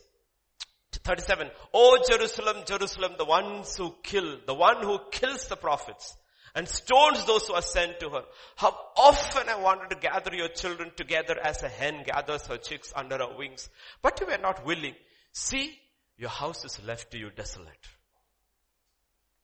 37. 0.92 1.50
Oh 1.74 2.00
Jerusalem, 2.08 2.58
Jerusalem, 2.64 3.14
the 3.18 3.24
ones 3.24 3.76
who 3.76 3.96
kill, 4.04 4.38
the 4.46 4.54
one 4.54 4.84
who 4.84 5.00
kills 5.10 5.48
the 5.48 5.56
prophets 5.56 6.16
and 6.58 6.66
stones 6.68 7.24
those 7.24 7.46
who 7.46 7.54
are 7.54 7.62
sent 7.62 8.00
to 8.00 8.10
her. 8.10 8.24
How 8.56 8.76
often 8.96 9.48
I 9.48 9.54
wanted 9.54 9.90
to 9.90 9.96
gather 9.96 10.34
your 10.34 10.48
children 10.48 10.90
together 10.96 11.38
as 11.40 11.62
a 11.62 11.68
hen 11.68 12.02
gathers 12.04 12.48
her 12.48 12.56
chicks 12.56 12.92
under 12.96 13.16
her 13.16 13.36
wings, 13.38 13.68
but 14.02 14.20
you 14.20 14.26
were 14.26 14.38
not 14.38 14.66
willing. 14.66 14.96
See, 15.32 15.78
your 16.16 16.30
house 16.30 16.64
is 16.64 16.80
left 16.84 17.12
to 17.12 17.18
you 17.18 17.30
desolate. 17.30 17.86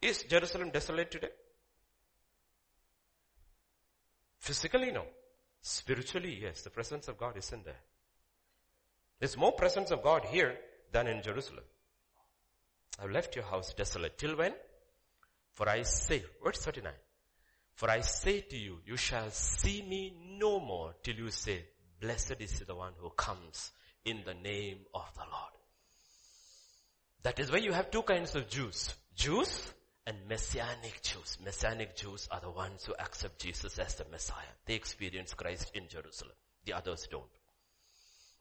Is 0.03 0.25
Jerusalem 0.25 0.71
desolate 0.71 1.13
today? 1.13 1.29
Physically, 4.41 4.91
no. 4.91 5.05
Spiritually, 5.63 6.37
yes. 6.43 6.63
The 6.63 6.71
presence 6.71 7.07
of 7.07 7.17
God 7.17 7.37
is 7.37 7.53
in 7.53 7.63
there. 7.65 7.83
There's 9.21 9.37
more 9.37 9.53
presence 9.53 9.93
of 9.93 10.03
God 10.03 10.25
here 10.25 10.57
than 10.91 11.07
in 11.07 11.23
Jerusalem. 11.23 11.65
I've 13.01 13.13
left 13.13 13.37
your 13.37 13.45
house 13.45 13.73
desolate. 13.73 14.19
Till 14.19 14.37
when? 14.37 14.53
For 15.53 15.69
I 15.69 15.83
say, 15.83 16.25
verse 16.43 16.59
39, 16.59 16.93
for 17.75 17.91
I 17.91 18.01
say 18.01 18.41
to 18.41 18.57
you, 18.57 18.79
you 18.87 18.97
shall 18.97 19.31
see 19.31 19.83
me 19.83 20.15
no 20.39 20.61
more 20.61 20.95
till 21.03 21.17
you 21.17 21.31
say, 21.31 21.65
blessed 22.01 22.37
is 22.41 22.61
the 22.61 22.75
one 22.75 22.93
who 22.99 23.11
comes 23.11 23.73
in 24.05 24.23
the 24.25 24.35
name 24.35 24.79
of 24.95 25.11
the 25.15 25.23
Lord. 25.23 25.53
That 27.23 27.41
is 27.41 27.51
why 27.51 27.59
you 27.59 27.73
have 27.73 27.91
two 27.91 28.03
kinds 28.03 28.35
of 28.35 28.49
Jews. 28.49 28.95
Jews 29.17 29.73
and 30.07 30.17
Messianic 30.29 31.01
Jews. 31.03 31.39
Messianic 31.43 31.97
Jews 31.97 32.29
are 32.31 32.41
the 32.41 32.51
ones 32.51 32.85
who 32.85 32.95
accept 32.99 33.41
Jesus 33.41 33.79
as 33.79 33.95
the 33.95 34.05
Messiah. 34.11 34.55
They 34.67 34.75
experience 34.75 35.33
Christ 35.35 35.73
in 35.75 35.89
Jerusalem. 35.89 36.35
The 36.67 36.75
others 36.75 37.09
don't. 37.11 37.25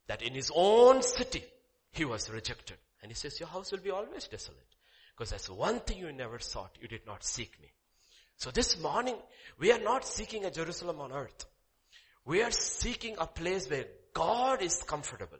That 0.07 0.21
in 0.21 0.33
his 0.33 0.51
own 0.53 1.01
city, 1.01 1.43
he 1.91 2.03
was 2.05 2.29
rejected. 2.29 2.77
And 3.01 3.09
he 3.09 3.15
says, 3.15 3.39
your 3.39 3.49
house 3.49 3.71
will 3.71 3.79
be 3.79 3.91
always 3.91 4.27
desolate. 4.27 4.59
Because 5.15 5.31
that's 5.31 5.49
one 5.49 5.79
thing 5.79 5.99
you 5.99 6.11
never 6.11 6.39
sought. 6.39 6.77
You 6.81 6.87
did 6.87 7.05
not 7.07 7.23
seek 7.23 7.59
me. 7.61 7.71
So 8.37 8.51
this 8.51 8.79
morning, 8.79 9.15
we 9.59 9.71
are 9.71 9.79
not 9.79 10.05
seeking 10.05 10.45
a 10.45 10.51
Jerusalem 10.51 10.99
on 10.99 11.11
earth. 11.11 11.45
We 12.25 12.41
are 12.41 12.51
seeking 12.51 13.15
a 13.17 13.27
place 13.27 13.69
where 13.69 13.85
God 14.13 14.61
is 14.61 14.81
comfortable. 14.83 15.39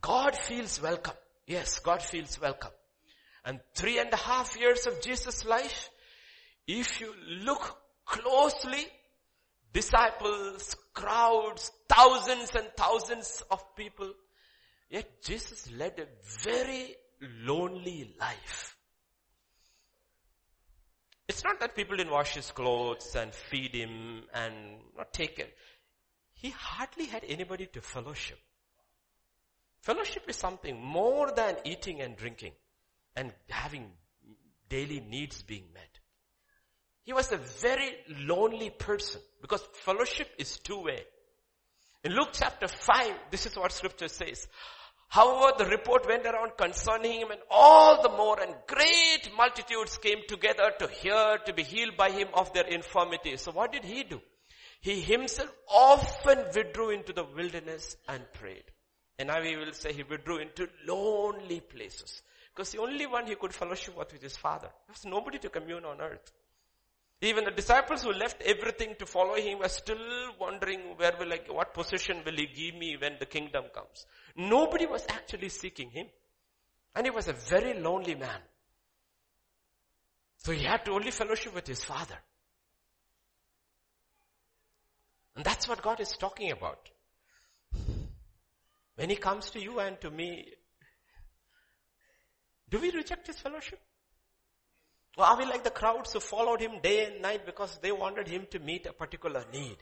God 0.00 0.36
feels 0.36 0.80
welcome. 0.80 1.14
Yes, 1.46 1.78
God 1.78 2.02
feels 2.02 2.40
welcome. 2.40 2.70
And 3.44 3.60
three 3.74 3.98
and 3.98 4.12
a 4.12 4.16
half 4.16 4.58
years 4.58 4.86
of 4.86 5.02
Jesus' 5.02 5.44
life, 5.44 5.90
if 6.66 7.00
you 7.00 7.12
look 7.42 7.76
closely, 8.06 8.86
disciples, 9.72 10.76
crowds, 10.94 11.70
thousands 11.88 12.54
and 12.54 12.66
thousands 12.76 13.42
of 13.50 13.76
people, 13.76 14.10
yet 14.88 15.22
Jesus 15.22 15.70
led 15.72 15.98
a 15.98 16.06
very 16.42 16.94
lonely 17.20 18.14
life. 18.18 18.73
It's 21.34 21.42
not 21.42 21.58
that 21.58 21.74
people 21.74 21.96
didn't 21.96 22.12
wash 22.12 22.34
his 22.34 22.52
clothes 22.52 23.16
and 23.16 23.34
feed 23.34 23.74
him 23.74 24.22
and 24.32 24.54
not 24.96 25.12
take 25.12 25.34
care. 25.34 25.48
He 26.32 26.50
hardly 26.50 27.06
had 27.06 27.24
anybody 27.28 27.66
to 27.72 27.80
fellowship. 27.80 28.38
Fellowship 29.80 30.22
is 30.28 30.36
something 30.36 30.80
more 30.80 31.32
than 31.32 31.56
eating 31.64 32.00
and 32.00 32.16
drinking 32.16 32.52
and 33.16 33.32
having 33.48 33.90
daily 34.68 35.00
needs 35.00 35.42
being 35.42 35.64
met. 35.74 35.98
He 37.02 37.12
was 37.12 37.32
a 37.32 37.36
very 37.36 37.96
lonely 38.20 38.70
person 38.70 39.20
because 39.42 39.66
fellowship 39.72 40.28
is 40.38 40.60
two 40.60 40.84
way. 40.84 41.02
In 42.04 42.12
Luke 42.12 42.28
chapter 42.32 42.68
5, 42.68 43.12
this 43.32 43.46
is 43.46 43.56
what 43.56 43.72
scripture 43.72 44.06
says. 44.06 44.46
However, 45.14 45.52
the 45.58 45.66
report 45.66 46.08
went 46.08 46.26
around 46.26 46.56
concerning 46.56 47.20
him 47.20 47.30
and 47.30 47.40
all 47.48 48.02
the 48.02 48.08
more 48.08 48.40
and 48.40 48.52
great 48.66 49.30
multitudes 49.36 49.96
came 49.96 50.22
together 50.26 50.72
to 50.80 50.88
hear, 50.88 51.38
to 51.46 51.52
be 51.52 51.62
healed 51.62 51.96
by 51.96 52.10
him 52.10 52.26
of 52.34 52.52
their 52.52 52.66
infirmities. 52.66 53.42
So 53.42 53.52
what 53.52 53.70
did 53.70 53.84
he 53.84 54.02
do? 54.02 54.20
He 54.80 55.00
himself 55.00 55.52
often 55.68 56.38
withdrew 56.52 56.90
into 56.90 57.12
the 57.12 57.22
wilderness 57.22 57.96
and 58.08 58.24
prayed. 58.32 58.64
And 59.16 59.28
now 59.28 59.40
we 59.40 59.54
will 59.54 59.72
say 59.72 59.92
he 59.92 60.02
withdrew 60.02 60.38
into 60.38 60.68
lonely 60.84 61.60
places. 61.60 62.20
Because 62.52 62.72
the 62.72 62.80
only 62.80 63.06
one 63.06 63.28
he 63.28 63.36
could 63.36 63.54
fellowship 63.54 63.96
with 63.96 64.20
his 64.20 64.36
father. 64.36 64.66
There 64.66 64.94
was 64.94 65.04
nobody 65.04 65.38
to 65.38 65.48
commune 65.48 65.84
on 65.84 66.00
earth. 66.00 66.32
Even 67.24 67.44
the 67.44 67.50
disciples 67.50 68.02
who 68.02 68.12
left 68.12 68.42
everything 68.42 68.94
to 68.98 69.06
follow 69.06 69.34
him 69.36 69.58
were 69.60 69.68
still 69.68 69.96
wondering 70.38 70.80
where 70.96 71.14
will 71.18 71.32
I, 71.32 71.40
what 71.48 71.72
position 71.72 72.20
will 72.22 72.36
he 72.36 72.46
give 72.46 72.74
me 72.74 72.98
when 73.00 73.16
the 73.18 73.24
kingdom 73.24 73.64
comes. 73.74 74.04
Nobody 74.36 74.84
was 74.84 75.06
actually 75.08 75.48
seeking 75.48 75.88
him. 75.88 76.06
And 76.94 77.06
he 77.06 77.10
was 77.10 77.26
a 77.28 77.32
very 77.32 77.80
lonely 77.80 78.14
man. 78.14 78.40
So 80.36 80.52
he 80.52 80.64
had 80.64 80.84
to 80.84 80.92
only 80.92 81.10
fellowship 81.10 81.54
with 81.54 81.66
his 81.66 81.82
father. 81.82 82.18
And 85.34 85.42
that's 85.42 85.66
what 85.66 85.80
God 85.80 86.00
is 86.00 86.14
talking 86.18 86.52
about. 86.52 86.90
When 88.96 89.08
he 89.08 89.16
comes 89.16 89.48
to 89.52 89.60
you 89.60 89.80
and 89.80 89.98
to 90.02 90.10
me, 90.10 90.52
do 92.68 92.78
we 92.78 92.90
reject 92.90 93.26
his 93.28 93.38
fellowship? 93.38 93.80
Or 95.16 95.24
are 95.24 95.38
we 95.38 95.44
like 95.44 95.62
the 95.62 95.70
crowds 95.70 96.12
who 96.12 96.20
followed 96.20 96.60
him 96.60 96.80
day 96.82 97.06
and 97.06 97.22
night 97.22 97.46
because 97.46 97.78
they 97.80 97.92
wanted 97.92 98.26
him 98.26 98.46
to 98.50 98.58
meet 98.58 98.86
a 98.86 98.92
particular 98.92 99.44
need? 99.52 99.76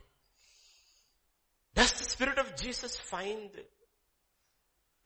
Does 1.75 1.93
the 1.93 2.05
Spirit 2.05 2.39
of 2.39 2.55
Jesus 2.55 2.97
find 2.97 3.51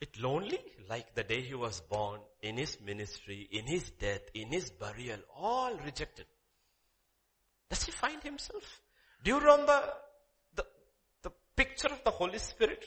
it 0.01 0.21
lonely? 0.21 0.59
Like 0.89 1.15
the 1.15 1.23
day 1.23 1.43
he 1.43 1.55
was 1.55 1.81
born, 1.81 2.21
in 2.43 2.57
his 2.57 2.79
ministry, 2.81 3.49
in 3.53 3.67
his 3.67 3.91
death, 3.91 4.23
in 4.35 4.49
his 4.49 4.71
burial, 4.71 5.19
all 5.37 5.77
rejected. 5.85 6.27
Does 7.71 7.85
he 7.85 7.93
find 7.93 8.23
himself? 8.23 8.81
Do 9.23 9.31
you 9.31 9.39
remember 9.39 9.83
the, 10.55 10.65
the 11.23 11.31
picture 11.57 11.89
of 11.89 12.03
the 12.05 12.11
Holy 12.11 12.39
Spirit? 12.39 12.85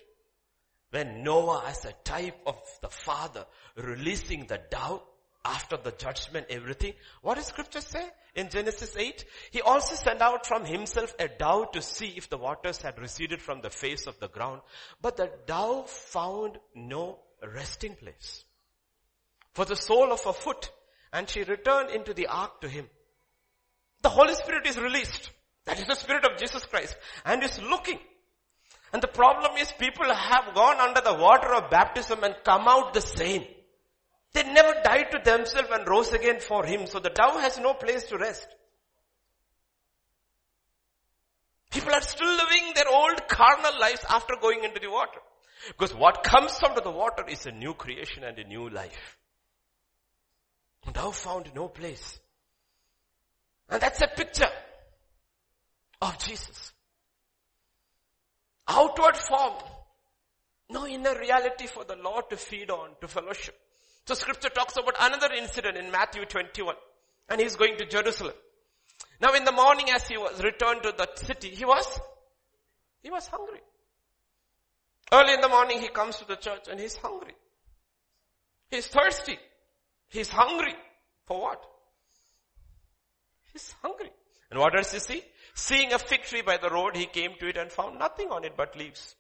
When 0.92 1.24
Noah 1.24 1.66
as 1.68 1.86
a 1.86 1.94
type 2.04 2.40
of 2.46 2.60
the 2.82 2.90
father 2.90 3.46
releasing 3.76 4.48
the 4.48 4.60
dove 4.70 5.04
after 5.46 5.78
the 5.78 5.92
judgment, 5.92 6.48
everything. 6.50 6.94
What 7.22 7.36
does 7.36 7.46
scripture 7.46 7.82
say 7.82 8.06
in 8.36 8.50
Genesis 8.50 8.96
8? 8.98 9.26
He 9.52 9.62
also 9.62 9.96
sent 9.96 10.22
out 10.22 10.46
from 10.46 10.66
himself 10.66 11.16
a 11.20 11.28
dove 11.28 11.72
to 11.72 11.82
see 11.82 12.14
if 12.18 12.30
the 12.30 12.38
waters 12.38 12.82
had 12.82 13.00
receded 13.00 13.42
from 13.42 13.62
the 13.62 13.70
face 13.70 14.06
of 14.08 14.20
the 14.20 14.28
ground. 14.28 14.62
But 15.02 15.18
the 15.18 15.32
dove 15.46 15.90
found 15.90 16.58
no 16.76 17.20
resting 17.42 17.96
place 17.96 18.44
for 19.54 19.66
the 19.66 19.76
sole 19.76 20.12
of 20.12 20.24
her 20.24 20.34
foot 20.34 20.72
and 21.14 21.30
she 21.30 21.44
returned 21.44 21.90
into 21.90 22.14
the 22.14 22.28
ark 22.28 22.62
to 22.62 22.70
him. 22.70 22.88
The 24.02 24.10
Holy 24.10 24.34
Spirit 24.36 24.68
is 24.68 24.78
released. 24.78 25.32
That 25.66 25.80
is 25.80 25.88
the 25.88 25.96
Spirit 25.96 26.26
of 26.26 26.38
Jesus 26.38 26.66
Christ 26.66 26.96
and 27.26 27.44
is 27.44 27.62
looking. 27.62 28.00
And 28.92 29.02
the 29.02 29.08
problem 29.08 29.58
is 29.58 29.72
people 29.74 30.12
have 30.12 30.56
gone 30.56 30.80
under 30.80 31.02
the 31.02 31.14
water 31.14 31.54
of 31.54 31.70
baptism 31.70 32.24
and 32.24 32.36
come 32.44 32.68
out 32.68 32.94
the 32.94 33.02
same. 33.02 33.46
They 34.34 34.44
never 34.44 34.76
died 34.84 35.12
to 35.12 35.20
themselves 35.24 35.70
and 35.72 35.88
rose 35.88 36.12
again 36.12 36.40
for 36.40 36.66
him. 36.66 36.86
So 36.88 37.00
the 37.00 37.10
dove 37.10 37.40
has 37.42 37.60
no 37.60 37.74
place 37.74 38.04
to 38.06 38.18
rest. 38.18 38.48
People 41.72 41.94
are 41.94 42.02
still 42.02 42.30
living 42.30 42.74
their 42.76 42.90
old 42.90 43.28
carnal 43.28 43.80
lives 43.80 44.06
after 44.10 44.36
going 44.42 44.64
into 44.64 44.80
the 44.80 44.90
water. 44.90 45.20
Because 45.68 45.94
what 45.94 46.24
comes 46.24 46.58
out 46.64 46.78
of 46.78 46.84
the 46.84 46.92
water 46.92 47.26
is 47.28 47.46
a 47.46 47.52
new 47.52 47.74
creation 47.74 48.24
and 48.24 48.38
a 48.38 48.48
new 48.48 48.70
life. 48.70 49.18
And 50.86 50.96
thou 50.96 51.12
found 51.12 51.52
no 51.54 51.68
place. 51.68 52.20
And 53.70 53.82
that's 53.82 54.02
a 54.02 54.08
picture 54.08 54.50
of 56.02 56.18
Jesus. 56.20 56.74
Outward 58.68 59.18
form. 59.18 59.54
No 60.70 60.88
inner 60.88 61.18
reality 61.20 61.68
for 61.68 61.84
the 61.84 61.96
Lord 61.96 62.30
to 62.30 62.38
feed 62.38 62.70
on, 62.70 62.92
to 63.02 63.08
fellowship. 63.08 63.56
So 64.10 64.16
scripture 64.16 64.50
talks 64.50 64.76
about 64.76 64.96
another 65.00 65.32
incident 65.36 65.78
in 65.78 65.92
Matthew 65.92 66.26
21. 66.26 66.74
And 67.30 67.40
he's 67.40 67.56
going 67.56 67.78
to 67.78 67.86
Jerusalem. 67.86 68.34
Now 69.22 69.36
in 69.36 69.44
the 69.44 69.52
morning 69.52 69.92
as 69.92 70.08
he 70.08 70.18
was 70.18 70.44
returned 70.44 70.82
to 70.82 70.96
the 70.98 71.08
city, 71.14 71.50
he 71.50 71.64
was, 71.64 71.86
he 73.04 73.12
was 73.12 73.28
hungry. 73.28 73.60
Early 75.12 75.36
in 75.36 75.42
the 75.42 75.48
morning 75.48 75.80
he 75.80 75.90
comes 75.90 76.18
to 76.18 76.26
the 76.26 76.38
church 76.38 76.64
and 76.72 76.80
he's 76.80 76.96
hungry. 76.96 77.36
He's 78.72 78.88
thirsty. 78.88 79.38
He's 80.08 80.30
hungry. 80.30 80.74
For 81.28 81.40
what? 81.40 81.64
He's 83.54 83.76
hungry. 83.84 84.10
And 84.50 84.60
what 84.60 84.74
does 84.74 84.92
he 84.92 84.98
see? 84.98 85.24
Seeing 85.54 85.94
a 85.94 86.00
fig 86.00 86.24
tree 86.24 86.42
by 86.42 86.58
the 86.58 86.72
road, 86.72 86.98
he 86.98 87.06
came 87.06 87.34
to 87.40 87.48
it 87.48 87.58
and 87.58 87.72
found 87.72 88.00
nothing 88.00 88.32
on 88.32 88.44
it 88.44 88.54
but 88.58 88.76
leaves. 88.76 89.16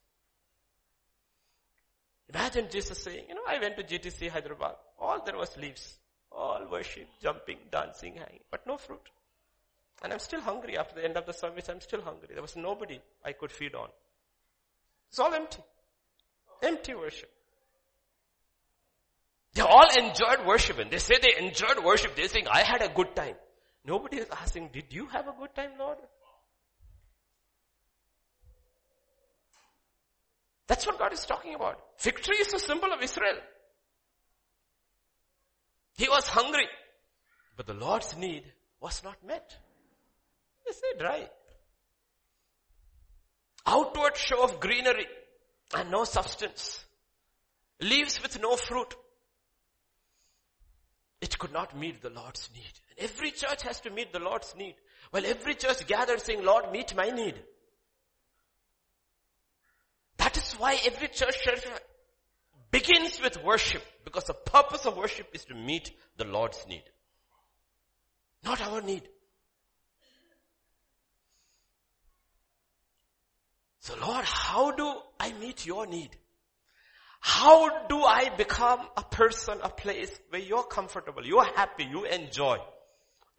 Imagine 2.33 2.67
Jesus 2.69 3.01
saying, 3.01 3.25
you 3.27 3.35
know, 3.35 3.41
I 3.47 3.59
went 3.59 3.75
to 3.77 3.83
GTC 3.83 4.29
Hyderabad. 4.29 4.75
All 4.99 5.23
there 5.25 5.37
was 5.37 5.55
leaves. 5.57 5.97
All 6.31 6.67
worship, 6.71 7.07
jumping, 7.21 7.57
dancing, 7.71 8.13
hanging, 8.13 8.41
but 8.51 8.65
no 8.67 8.77
fruit. 8.77 9.01
And 10.03 10.13
I'm 10.13 10.19
still 10.19 10.39
hungry 10.39 10.77
after 10.77 10.95
the 10.95 11.03
end 11.03 11.17
of 11.17 11.25
the 11.25 11.33
service. 11.33 11.67
I'm 11.69 11.81
still 11.81 12.01
hungry. 12.01 12.29
There 12.31 12.41
was 12.41 12.55
nobody 12.55 12.99
I 13.25 13.33
could 13.33 13.51
feed 13.51 13.73
on. 13.73 13.89
It's 15.09 15.19
all 15.19 15.33
empty. 15.33 15.59
Empty 16.61 16.93
worship. 16.93 17.31
They 19.55 19.63
all 19.63 19.87
enjoyed 19.97 20.45
worship 20.45 20.77
and 20.77 20.91
they 20.91 20.99
say 20.99 21.15
they 21.19 21.43
enjoyed 21.43 21.83
worship. 21.83 22.15
They're 22.15 22.27
saying, 22.27 22.47
I 22.49 22.61
had 22.61 22.83
a 22.83 22.89
good 22.89 23.15
time. 23.15 23.35
Nobody 23.83 24.17
is 24.17 24.27
asking, 24.29 24.69
did 24.71 24.85
you 24.91 25.07
have 25.07 25.27
a 25.27 25.33
good 25.37 25.53
time, 25.55 25.71
Lord? 25.79 25.97
That's 30.67 30.85
what 30.85 30.99
God 30.99 31.11
is 31.11 31.25
talking 31.25 31.55
about. 31.55 31.79
Victory 31.99 32.37
is 32.37 32.53
a 32.53 32.59
symbol 32.59 32.91
of 32.93 33.01
Israel. 33.01 33.37
He 35.97 36.07
was 36.07 36.27
hungry, 36.27 36.67
but 37.57 37.67
the 37.67 37.73
Lord's 37.73 38.15
need 38.15 38.43
was 38.79 39.03
not 39.03 39.17
met. 39.25 39.57
They 40.65 40.71
say 40.71 40.97
dry. 40.97 41.29
Outward 43.65 44.15
show 44.15 44.43
of 44.43 44.59
greenery 44.61 45.07
and 45.75 45.91
no 45.91 46.05
substance. 46.05 46.85
Leaves 47.81 48.21
with 48.21 48.41
no 48.41 48.55
fruit. 48.55 48.95
It 51.21 51.37
could 51.37 51.51
not 51.51 51.77
meet 51.77 52.01
the 52.01 52.09
Lord's 52.09 52.49
need. 52.55 52.71
Every 52.97 53.31
church 53.31 53.63
has 53.63 53.81
to 53.81 53.89
meet 53.89 54.13
the 54.13 54.19
Lord's 54.19 54.55
need. 54.55 54.75
Well, 55.11 55.25
every 55.25 55.55
church 55.55 55.85
gathered 55.85 56.21
saying, 56.21 56.43
Lord, 56.43 56.71
meet 56.71 56.95
my 56.95 57.09
need. 57.09 57.35
That 60.17 60.37
is 60.37 60.48
why 60.59 60.77
every 60.85 61.07
church 61.07 61.35
begins 62.71 63.19
with 63.21 63.43
worship 63.43 63.81
because 64.05 64.25
the 64.25 64.33
purpose 64.33 64.85
of 64.85 64.97
worship 64.97 65.27
is 65.33 65.45
to 65.45 65.55
meet 65.55 65.91
the 66.17 66.25
Lord's 66.25 66.65
need. 66.67 66.83
Not 68.43 68.61
our 68.61 68.81
need. 68.81 69.03
So 73.79 73.95
Lord, 74.05 74.25
how 74.25 74.71
do 74.71 74.93
I 75.19 75.33
meet 75.33 75.65
your 75.65 75.87
need? 75.87 76.15
How 77.21 77.87
do 77.87 78.03
I 78.03 78.29
become 78.37 78.81
a 78.95 79.03
person, 79.03 79.59
a 79.63 79.69
place 79.69 80.11
where 80.29 80.41
you're 80.41 80.63
comfortable, 80.63 81.25
you're 81.25 81.43
happy, 81.43 81.85
you 81.85 82.05
enjoy? 82.05 82.57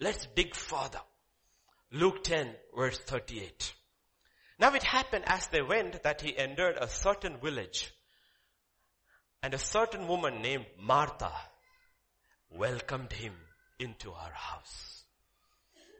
Let's 0.00 0.26
dig 0.34 0.54
further. 0.54 1.00
Luke 1.92 2.22
10 2.24 2.48
verse 2.76 2.98
38. 2.98 3.74
Now 4.60 4.74
it 4.74 4.82
happened 4.82 5.24
as 5.26 5.46
they 5.46 5.62
went 5.62 6.02
that 6.02 6.20
he 6.20 6.36
entered 6.36 6.76
a 6.78 6.86
certain 6.86 7.38
village 7.38 7.90
and 9.42 9.54
a 9.54 9.58
certain 9.58 10.06
woman 10.06 10.42
named 10.42 10.66
Martha 10.78 11.32
welcomed 12.50 13.10
him 13.14 13.32
into 13.78 14.10
her 14.10 14.32
house. 14.34 15.04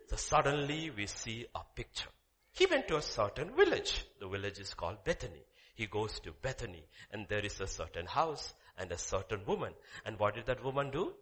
So 0.09 0.17
suddenly 0.17 0.91
we 0.91 1.07
see 1.07 1.47
a 1.55 1.61
picture. 1.75 2.11
He 2.53 2.67
went 2.67 2.87
to 2.89 2.99
a 2.99 3.03
certain 3.03 3.57
village. 3.57 4.05
The 4.21 4.29
village 4.29 4.59
is 4.59 4.75
called 4.75 5.05
Bethany. 5.05 5.47
He 5.75 5.87
goes 5.87 6.21
to 6.21 6.33
Bethany 6.33 6.85
and 7.11 7.27
there 7.29 7.45
is 7.45 7.59
a 7.63 7.67
certain 7.67 8.05
house 8.05 8.53
and 8.77 8.93
a 8.93 8.99
certain 8.99 9.41
woman. 9.47 9.73
And 10.05 10.19
what 10.19 10.35
did 10.35 10.45
that 10.47 10.63
woman 10.63 10.91
do? 10.91 11.15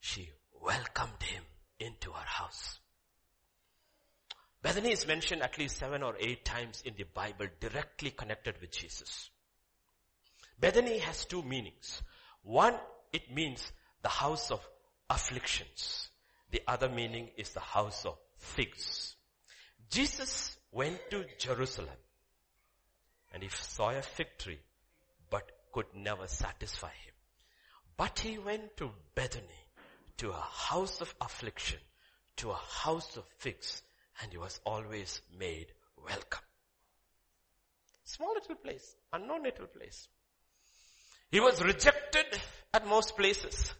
She 0.00 0.28
welcomed 0.60 1.22
him 1.22 1.44
into 1.78 2.10
her 2.10 2.26
house. 2.26 2.80
Bethany 4.66 4.90
is 4.90 5.06
mentioned 5.06 5.42
at 5.42 5.58
least 5.58 5.76
seven 5.76 6.02
or 6.02 6.16
eight 6.18 6.44
times 6.44 6.82
in 6.84 6.94
the 6.96 7.04
Bible 7.04 7.46
directly 7.60 8.10
connected 8.10 8.60
with 8.60 8.72
Jesus. 8.72 9.30
Bethany 10.58 10.98
has 10.98 11.24
two 11.24 11.44
meanings. 11.44 12.02
One, 12.42 12.74
it 13.12 13.32
means 13.32 13.70
the 14.02 14.08
house 14.08 14.50
of 14.50 14.68
afflictions. 15.08 16.08
The 16.50 16.62
other 16.66 16.88
meaning 16.88 17.28
is 17.36 17.50
the 17.50 17.60
house 17.60 18.04
of 18.04 18.18
figs. 18.38 19.14
Jesus 19.88 20.56
went 20.72 20.98
to 21.12 21.26
Jerusalem 21.38 22.00
and 23.32 23.44
he 23.44 23.48
saw 23.50 23.90
a 23.90 24.02
fig 24.02 24.36
tree 24.36 24.58
but 25.30 25.48
could 25.70 25.86
never 25.94 26.26
satisfy 26.26 26.88
him. 26.88 27.14
But 27.96 28.18
he 28.18 28.38
went 28.38 28.76
to 28.78 28.90
Bethany, 29.14 29.62
to 30.16 30.30
a 30.30 30.44
house 30.50 31.00
of 31.00 31.14
affliction, 31.20 31.78
to 32.38 32.50
a 32.50 32.60
house 32.82 33.16
of 33.16 33.22
figs 33.38 33.82
and 34.22 34.32
he 34.32 34.38
was 34.38 34.60
always 34.64 35.20
made 35.38 35.66
welcome. 35.96 36.44
Small 38.04 38.34
little 38.34 38.54
place, 38.56 38.96
unknown 39.12 39.42
little 39.42 39.66
place. 39.66 40.08
He 41.30 41.40
was 41.40 41.62
rejected 41.62 42.26
at 42.72 42.86
most 42.86 43.16
places. 43.16 43.72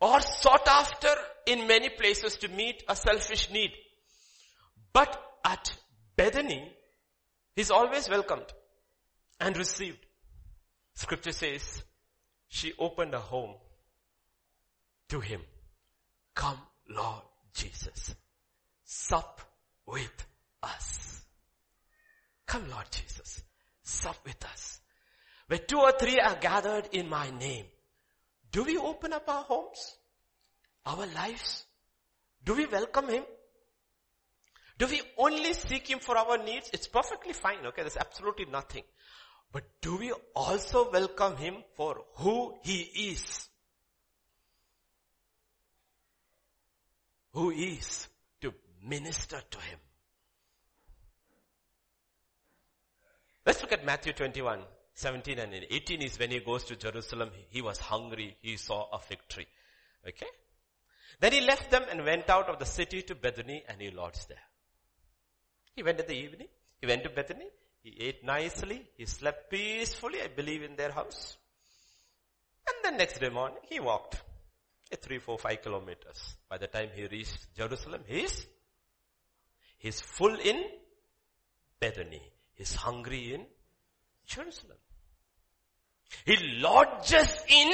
or 0.00 0.20
sought 0.20 0.66
after 0.68 1.08
in 1.46 1.66
many 1.66 1.88
places 1.88 2.36
to 2.36 2.48
meet 2.48 2.82
a 2.88 2.94
selfish 2.94 3.50
need. 3.50 3.70
But 4.92 5.20
at 5.44 5.72
Bethany, 6.16 6.72
he's 7.54 7.70
always 7.70 8.08
welcomed 8.08 8.46
and 9.40 9.56
received. 9.56 9.98
Scripture 10.94 11.32
says, 11.32 11.82
she 12.48 12.72
opened 12.78 13.14
a 13.14 13.20
home 13.20 13.54
to 15.08 15.20
him. 15.20 15.40
Come, 16.34 16.58
Lord 16.88 17.22
Jesus. 17.54 18.14
Sup 18.90 19.42
with 19.86 20.26
us. 20.62 21.20
Come, 22.46 22.70
Lord 22.70 22.86
Jesus. 22.90 23.42
Sup 23.82 24.16
with 24.24 24.42
us. 24.46 24.80
Where 25.46 25.58
two 25.58 25.78
or 25.78 25.92
three 25.92 26.18
are 26.18 26.36
gathered 26.36 26.88
in 26.92 27.06
my 27.06 27.28
name. 27.30 27.66
Do 28.50 28.64
we 28.64 28.78
open 28.78 29.12
up 29.12 29.28
our 29.28 29.42
homes? 29.42 29.98
Our 30.86 31.04
lives? 31.04 31.66
Do 32.42 32.54
we 32.54 32.64
welcome 32.64 33.08
Him? 33.08 33.24
Do 34.78 34.86
we 34.86 35.02
only 35.18 35.52
seek 35.52 35.90
Him 35.90 35.98
for 35.98 36.16
our 36.16 36.38
needs? 36.38 36.70
It's 36.72 36.88
perfectly 36.88 37.34
fine, 37.34 37.66
okay? 37.66 37.82
There's 37.82 37.98
absolutely 37.98 38.46
nothing. 38.46 38.84
But 39.52 39.64
do 39.82 39.98
we 39.98 40.14
also 40.34 40.90
welcome 40.90 41.36
Him 41.36 41.56
for 41.76 42.04
who 42.14 42.54
He 42.62 43.10
is? 43.12 43.48
Who 47.34 47.50
is 47.50 48.08
minister 48.82 49.40
to 49.50 49.58
Him. 49.58 49.78
Let's 53.46 53.62
look 53.62 53.72
at 53.72 53.84
Matthew 53.84 54.12
21, 54.12 54.60
17 54.92 55.38
and 55.38 55.54
18 55.70 56.02
is 56.02 56.18
when 56.18 56.30
he 56.30 56.40
goes 56.40 56.64
to 56.64 56.76
Jerusalem. 56.76 57.30
He 57.48 57.62
was 57.62 57.78
hungry. 57.78 58.36
He 58.42 58.56
saw 58.56 58.88
a 58.92 58.98
fig 58.98 59.20
tree. 59.28 59.46
Okay? 60.06 60.26
Then 61.20 61.32
he 61.32 61.40
left 61.40 61.70
them 61.70 61.84
and 61.90 62.04
went 62.04 62.28
out 62.28 62.48
of 62.48 62.58
the 62.58 62.66
city 62.66 63.02
to 63.02 63.14
Bethany 63.14 63.64
and 63.68 63.80
he 63.80 63.90
lodged 63.90 64.28
there. 64.28 64.44
He 65.74 65.82
went 65.82 66.00
in 66.00 66.06
the 66.06 66.14
evening. 66.14 66.48
He 66.80 66.86
went 66.86 67.04
to 67.04 67.10
Bethany. 67.10 67.46
He 67.82 67.96
ate 68.00 68.24
nicely. 68.24 68.84
He 68.96 69.06
slept 69.06 69.50
peacefully, 69.50 70.20
I 70.20 70.26
believe, 70.28 70.62
in 70.62 70.76
their 70.76 70.90
house. 70.90 71.36
And 72.66 72.76
then 72.84 72.98
next 72.98 73.18
day 73.18 73.30
morning, 73.30 73.58
he 73.70 73.80
walked 73.80 74.20
three, 75.00 75.18
four, 75.18 75.38
five 75.38 75.62
kilometers. 75.62 76.36
By 76.48 76.58
the 76.58 76.66
time 76.66 76.90
he 76.94 77.06
reached 77.06 77.54
Jerusalem, 77.56 78.02
he's, 78.06 78.46
he's 79.78 80.00
full 80.00 80.34
in 80.34 80.62
Bethany. 81.80 82.22
He's 82.54 82.74
hungry 82.74 83.34
in 83.34 83.46
Jerusalem. 84.26 84.76
He 86.24 86.36
lodges 86.60 87.42
in 87.48 87.70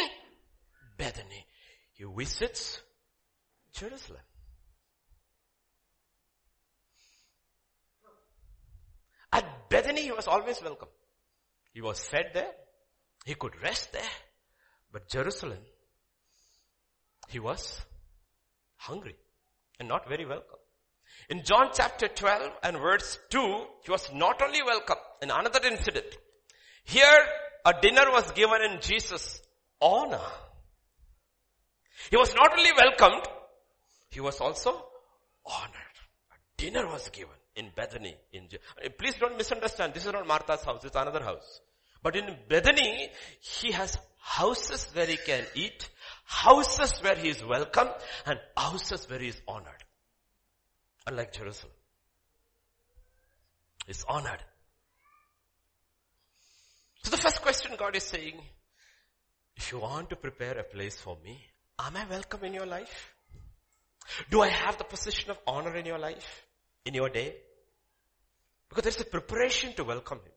Bethany. 0.97 1.47
He 1.95 2.05
visits 2.05 2.81
Jerusalem. 3.73 4.21
At 9.33 9.69
Bethany, 9.69 10.03
he 10.03 10.13
was 10.13 10.29
always 10.29 10.63
welcome. 10.63 10.89
He 11.73 11.81
was 11.81 11.99
fed 11.99 12.31
there. 12.35 12.53
He 13.25 13.35
could 13.35 13.61
rest 13.63 13.93
there. 13.93 14.15
But 14.93 15.09
Jerusalem, 15.09 15.59
he 17.29 17.41
was 17.41 17.81
hungry 18.77 19.17
and 19.81 19.89
not 19.89 20.09
very 20.09 20.25
welcome. 20.25 20.59
In 21.31 21.43
John 21.43 21.71
chapter 21.73 22.09
12 22.09 22.53
and 22.63 22.77
verse 22.79 23.19
2, 23.31 23.65
he 23.85 23.91
was 23.91 24.11
not 24.13 24.43
only 24.43 24.63
welcome 24.63 24.99
in 25.23 25.31
another 25.31 25.61
incident. 25.67 26.07
Here, 26.85 27.27
a 27.65 27.73
dinner 27.81 28.11
was 28.11 28.31
given 28.33 28.61
in 28.71 28.81
Jesus' 28.81 29.41
honor. 29.81 30.21
He 32.11 32.17
was 32.17 32.35
not 32.35 32.59
only 32.59 32.71
welcomed, 32.77 33.27
he 34.11 34.21
was 34.21 34.41
also 34.41 34.85
honored. 35.47 35.97
A 36.31 36.37
dinner 36.57 36.87
was 36.87 37.09
given 37.09 37.35
in 37.57 37.71
Bethany. 37.75 38.15
In, 38.33 38.49
please 38.99 39.15
don't 39.19 39.39
misunderstand. 39.39 39.95
This 39.95 40.07
is 40.07 40.13
not 40.13 40.27
Martha's 40.27 40.63
house. 40.65 40.85
It's 40.85 40.97
another 40.97 41.23
house. 41.23 41.61
But 42.03 42.17
in 42.17 42.37
Bethany, 42.49 43.09
he 43.41 43.73
has 43.73 43.97
houses 44.19 44.87
where 44.93 45.07
he 45.07 45.17
can 45.17 45.45
eat, 45.55 45.89
houses 46.25 46.93
where 47.03 47.17
he 47.17 47.31
is 47.31 47.43
welcome, 47.43 47.89
and 48.27 48.39
houses 48.57 49.09
where 49.09 49.21
he 49.21 49.29
is 49.29 49.41
honored. 49.49 49.84
Unlike 51.07 51.33
Jerusalem. 51.33 51.73
Is 53.87 54.05
honored. 54.09 54.43
So 57.03 57.11
the 57.11 57.19
first 57.19 57.43
question 57.43 57.73
God 57.79 57.95
is 57.97 58.05
saying, 58.05 58.41
if 59.57 59.71
you 59.71 59.79
want 59.79 60.09
to 60.11 60.17
prepare 60.17 60.59
a 60.59 60.65
place 60.65 60.97
for 60.97 61.19
me, 61.23 61.39
am 61.79 61.97
I 61.97 62.07
welcome 62.09 62.45
in 62.45 62.55
your 62.55 62.67
life? 62.67 63.15
Do 64.31 64.41
I 64.41 64.49
have 64.49 64.79
the 64.79 64.85
position 64.85 65.31
of 65.31 65.39
honor 65.47 65.77
in 65.77 65.85
your 65.85 65.99
life? 65.99 66.47
In 66.87 66.95
your 66.95 67.11
day? 67.11 67.37
Because 68.69 68.85
there's 68.85 69.01
a 69.01 69.05
preparation 69.05 69.75
to 69.75 69.85
welcome 69.85 70.19
Him. 70.19 70.33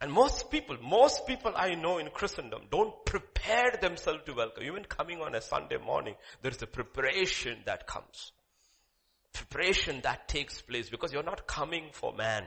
And 0.00 0.12
most 0.12 0.50
people, 0.50 0.76
most 0.82 1.26
people 1.26 1.52
I 1.56 1.74
know 1.74 1.98
in 1.98 2.10
Christendom 2.10 2.62
don't 2.70 2.92
prepare 3.06 3.78
themselves 3.80 4.24
to 4.26 4.34
welcome. 4.34 4.64
Even 4.64 4.84
coming 4.84 5.20
on 5.20 5.34
a 5.34 5.40
Sunday 5.40 5.78
morning, 5.78 6.16
there's 6.42 6.60
a 6.60 6.66
preparation 6.66 7.58
that 7.66 7.86
comes. 7.86 8.32
Preparation 9.36 10.00
that 10.02 10.28
takes 10.28 10.62
place 10.62 10.88
because 10.88 11.12
you're 11.12 11.22
not 11.22 11.46
coming 11.46 11.90
for 11.92 12.14
man. 12.14 12.44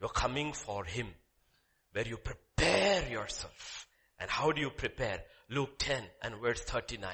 You're 0.00 0.10
coming 0.10 0.52
for 0.52 0.84
Him. 0.84 1.08
Where 1.92 2.06
you 2.06 2.16
prepare 2.16 3.08
yourself. 3.08 3.86
And 4.18 4.30
how 4.30 4.52
do 4.52 4.60
you 4.60 4.70
prepare? 4.70 5.22
Luke 5.48 5.78
10 5.78 6.02
and 6.22 6.40
verse 6.40 6.60
39 6.62 7.10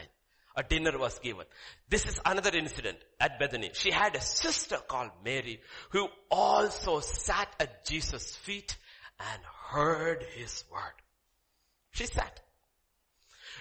a 0.56 0.62
dinner 0.62 0.98
was 0.98 1.18
given. 1.20 1.46
This 1.88 2.06
is 2.06 2.20
another 2.24 2.50
incident 2.56 2.98
at 3.20 3.38
Bethany. 3.38 3.70
She 3.72 3.90
had 3.90 4.16
a 4.16 4.20
sister 4.20 4.78
called 4.88 5.10
Mary 5.24 5.60
who 5.90 6.08
also 6.30 7.00
sat 7.00 7.48
at 7.60 7.86
Jesus' 7.86 8.36
feet 8.36 8.76
and 9.18 9.42
heard 9.70 10.24
his 10.34 10.64
word. 10.70 10.96
She 11.92 12.06
sat. 12.06 12.40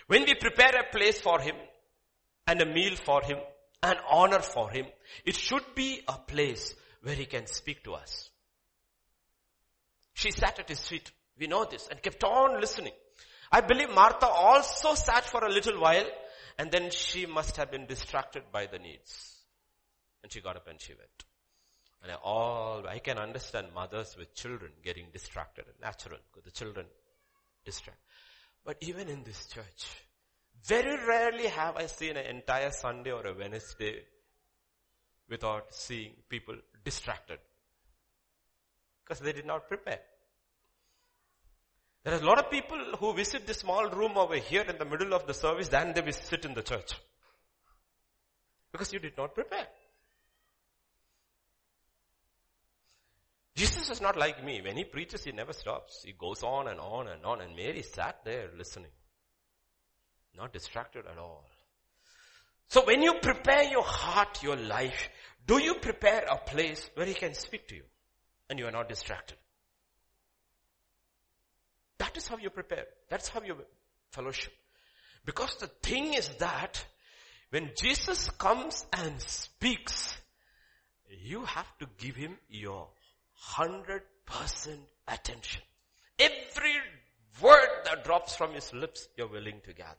When 0.07 0.23
we 0.23 0.33
prepare 0.35 0.73
a 0.79 0.91
place 0.91 1.21
for 1.21 1.39
him 1.39 1.55
and 2.47 2.61
a 2.61 2.65
meal 2.65 2.95
for 2.95 3.21
him 3.21 3.37
and 3.81 3.97
honor 4.09 4.39
for 4.39 4.69
him, 4.69 4.85
it 5.25 5.35
should 5.35 5.63
be 5.75 6.01
a 6.07 6.17
place 6.17 6.75
where 7.01 7.15
he 7.15 7.25
can 7.25 7.47
speak 7.47 7.83
to 7.83 7.93
us. 7.93 8.29
She 10.13 10.31
sat 10.31 10.59
at 10.59 10.69
his 10.69 10.85
feet. 10.85 11.11
We 11.39 11.47
know 11.47 11.65
this 11.65 11.87
and 11.89 12.01
kept 12.01 12.23
on 12.23 12.59
listening. 12.59 12.93
I 13.51 13.61
believe 13.61 13.89
Martha 13.89 14.27
also 14.27 14.93
sat 14.95 15.23
for 15.25 15.43
a 15.43 15.51
little 15.51 15.79
while 15.79 16.05
and 16.57 16.69
then 16.71 16.91
she 16.91 17.25
must 17.25 17.55
have 17.55 17.71
been 17.71 17.85
distracted 17.85 18.43
by 18.51 18.67
the 18.67 18.79
needs. 18.79 19.37
And 20.21 20.31
she 20.31 20.41
got 20.41 20.57
up 20.57 20.67
and 20.67 20.79
she 20.79 20.93
went. 20.93 21.23
And 22.03 22.11
I 22.11 22.15
all, 22.15 22.85
I 22.87 22.99
can 22.99 23.17
understand 23.17 23.67
mothers 23.73 24.15
with 24.17 24.35
children 24.35 24.71
getting 24.83 25.07
distracted. 25.11 25.65
Natural, 25.81 26.19
because 26.29 26.43
the 26.43 26.51
children 26.51 26.85
distract. 27.65 27.99
But 28.65 28.77
even 28.81 29.07
in 29.07 29.23
this 29.23 29.45
church, 29.47 29.87
very 30.65 30.97
rarely 31.05 31.47
have 31.47 31.77
I 31.77 31.85
seen 31.85 32.17
an 32.17 32.25
entire 32.25 32.71
Sunday 32.71 33.11
or 33.11 33.25
a 33.25 33.33
Wednesday 33.33 34.01
without 35.29 35.73
seeing 35.73 36.13
people 36.27 36.55
distracted. 36.83 37.39
Because 39.03 39.21
they 39.21 39.31
did 39.31 39.45
not 39.45 39.67
prepare. 39.67 39.99
There 42.03 42.13
are 42.13 42.21
a 42.21 42.25
lot 42.25 42.39
of 42.39 42.49
people 42.49 42.77
who 42.99 43.13
visit 43.13 43.45
the 43.45 43.53
small 43.53 43.89
room 43.89 44.17
over 44.17 44.35
here 44.35 44.61
in 44.61 44.77
the 44.77 44.85
middle 44.85 45.13
of 45.13 45.27
the 45.27 45.33
service 45.33 45.67
than 45.67 45.93
they 45.93 46.01
visit 46.01 46.45
in 46.45 46.53
the 46.53 46.61
church. 46.61 46.93
Because 48.71 48.93
you 48.93 48.99
did 48.99 49.17
not 49.17 49.33
prepare. 49.33 49.67
Jesus 53.55 53.89
is 53.89 53.99
not 53.99 54.17
like 54.17 54.43
me. 54.43 54.61
When 54.61 54.77
he 54.77 54.85
preaches, 54.85 55.23
he 55.23 55.33
never 55.33 55.51
stops. 55.51 56.03
He 56.05 56.13
goes 56.13 56.43
on 56.43 56.69
and 56.69 56.79
on 56.79 57.07
and 57.07 57.25
on. 57.25 57.41
And 57.41 57.55
Mary 57.55 57.81
sat 57.81 58.23
there 58.23 58.49
listening. 58.57 58.91
Not 60.37 60.53
distracted 60.53 61.05
at 61.05 61.17
all. 61.17 61.45
So 62.67 62.85
when 62.85 63.01
you 63.01 63.15
prepare 63.15 63.63
your 63.63 63.83
heart, 63.83 64.43
your 64.43 64.55
life, 64.55 65.09
do 65.47 65.57
you 65.61 65.75
prepare 65.75 66.25
a 66.29 66.37
place 66.37 66.89
where 66.93 67.05
he 67.05 67.13
can 67.13 67.33
speak 67.33 67.67
to 67.69 67.75
you 67.75 67.83
and 68.49 68.59
you 68.59 68.67
are 68.67 68.71
not 68.71 68.87
distracted? 68.87 69.37
That 71.97 72.15
is 72.15 72.27
how 72.27 72.37
you 72.37 72.49
prepare. 72.49 72.85
That's 73.09 73.27
how 73.27 73.41
you 73.41 73.57
fellowship. 74.11 74.53
Because 75.25 75.55
the 75.57 75.67
thing 75.81 76.13
is 76.13 76.29
that 76.39 76.85
when 77.49 77.71
Jesus 77.75 78.29
comes 78.31 78.85
and 78.93 79.19
speaks, 79.21 80.15
you 81.23 81.43
have 81.45 81.67
to 81.79 81.87
give 81.97 82.15
him 82.15 82.37
your 82.47 82.87
hundred 83.33 84.03
percent 84.25 84.81
attention. 85.07 85.63
Every 86.19 86.75
word 87.41 87.69
that 87.85 88.03
drops 88.03 88.35
from 88.35 88.53
his 88.53 88.71
lips, 88.73 89.07
you're 89.17 89.27
willing 89.27 89.61
to 89.65 89.73
gather. 89.73 89.95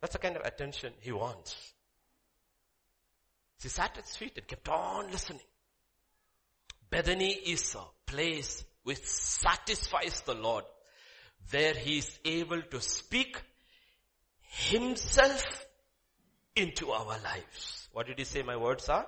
That's 0.00 0.12
the 0.12 0.18
kind 0.18 0.36
of 0.36 0.44
attention 0.44 0.92
he 1.00 1.12
wants. 1.12 1.56
She 3.60 3.68
sat 3.68 3.96
at 3.96 4.04
his 4.04 4.16
feet 4.16 4.32
and 4.36 4.46
kept 4.46 4.68
on 4.68 5.10
listening. 5.10 5.40
Bethany 6.90 7.32
is 7.32 7.74
a 7.74 8.10
place 8.10 8.64
which 8.84 9.04
satisfies 9.04 10.20
the 10.20 10.34
Lord, 10.34 10.64
where 11.50 11.74
he 11.74 11.98
is 11.98 12.18
able 12.24 12.62
to 12.62 12.80
speak 12.80 13.40
himself 14.42 15.66
into 16.54 16.90
our 16.90 17.18
lives. 17.18 17.88
What 17.92 18.06
did 18.06 18.18
he 18.18 18.24
say 18.24 18.42
my 18.42 18.56
words 18.56 18.88
are? 18.88 19.06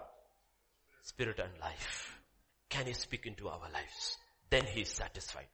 Spirit 1.02 1.38
and 1.38 1.52
life. 1.60 2.18
Can 2.68 2.86
he 2.86 2.92
speak 2.92 3.26
into 3.26 3.48
our 3.48 3.70
lives? 3.72 4.18
Then 4.50 4.64
he 4.66 4.82
is 4.82 4.88
satisfied. 4.88 5.46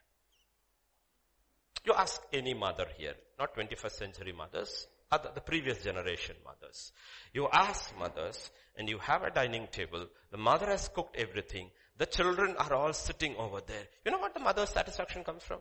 You 1.85 1.93
ask 1.95 2.22
any 2.32 2.55
mother 2.55 2.87
here, 2.97 3.14
not 3.39 3.55
21st 3.55 3.93
century 3.93 4.32
mothers, 4.32 4.87
other, 5.11 5.30
the 5.34 5.40
previous 5.40 5.82
generation 5.82 6.36
mothers. 6.44 6.92
You 7.32 7.48
ask 7.52 7.96
mothers 7.98 8.50
and 8.76 8.88
you 8.88 8.98
have 8.98 9.22
a 9.22 9.30
dining 9.30 9.68
table. 9.70 10.07
The 10.30 10.38
mother 10.38 10.66
has 10.66 10.88
cooked 10.88 11.16
everything. 11.16 11.70
The 11.98 12.07
children 12.07 12.57
are 12.59 12.74
all 12.74 12.92
sitting 12.92 13.36
over 13.36 13.61
there. 13.66 13.84
You 14.05 14.12
know 14.12 14.18
what 14.18 14.34
the 14.34 14.40
mother's 14.40 14.70
satisfaction 14.70 15.24
comes 15.24 15.42
from? 15.42 15.61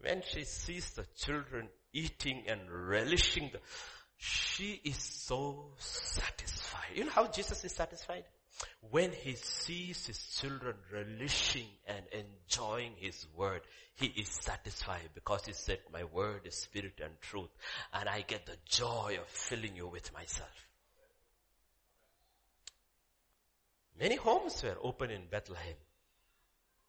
When 0.00 0.22
she 0.22 0.44
sees 0.44 0.90
the 0.90 1.06
children 1.16 1.68
eating 1.92 2.44
and 2.48 2.60
relishing 2.70 3.50
the, 3.52 3.60
she 4.16 4.80
is 4.84 4.96
so 4.96 5.72
satisfied. 5.78 6.96
You 6.96 7.04
know 7.04 7.10
how 7.10 7.26
Jesus 7.26 7.64
is 7.64 7.72
satisfied? 7.72 8.24
When 8.90 9.12
he 9.12 9.34
sees 9.34 10.06
his 10.06 10.18
children 10.40 10.74
relishing 10.92 11.68
and 11.86 12.04
enjoying 12.12 12.92
his 12.96 13.26
word, 13.36 13.62
he 13.94 14.06
is 14.06 14.28
satisfied 14.28 15.10
because 15.14 15.46
he 15.46 15.52
said, 15.52 15.78
my 15.92 16.04
word 16.04 16.42
is 16.44 16.56
spirit 16.56 17.00
and 17.02 17.12
truth 17.20 17.50
and 17.92 18.08
I 18.08 18.22
get 18.22 18.46
the 18.46 18.56
joy 18.66 19.18
of 19.20 19.28
filling 19.28 19.76
you 19.76 19.86
with 19.86 20.12
myself. 20.12 20.50
Many 23.98 24.16
homes 24.16 24.62
were 24.62 24.76
open 24.82 25.10
in 25.10 25.22
Bethlehem 25.30 25.76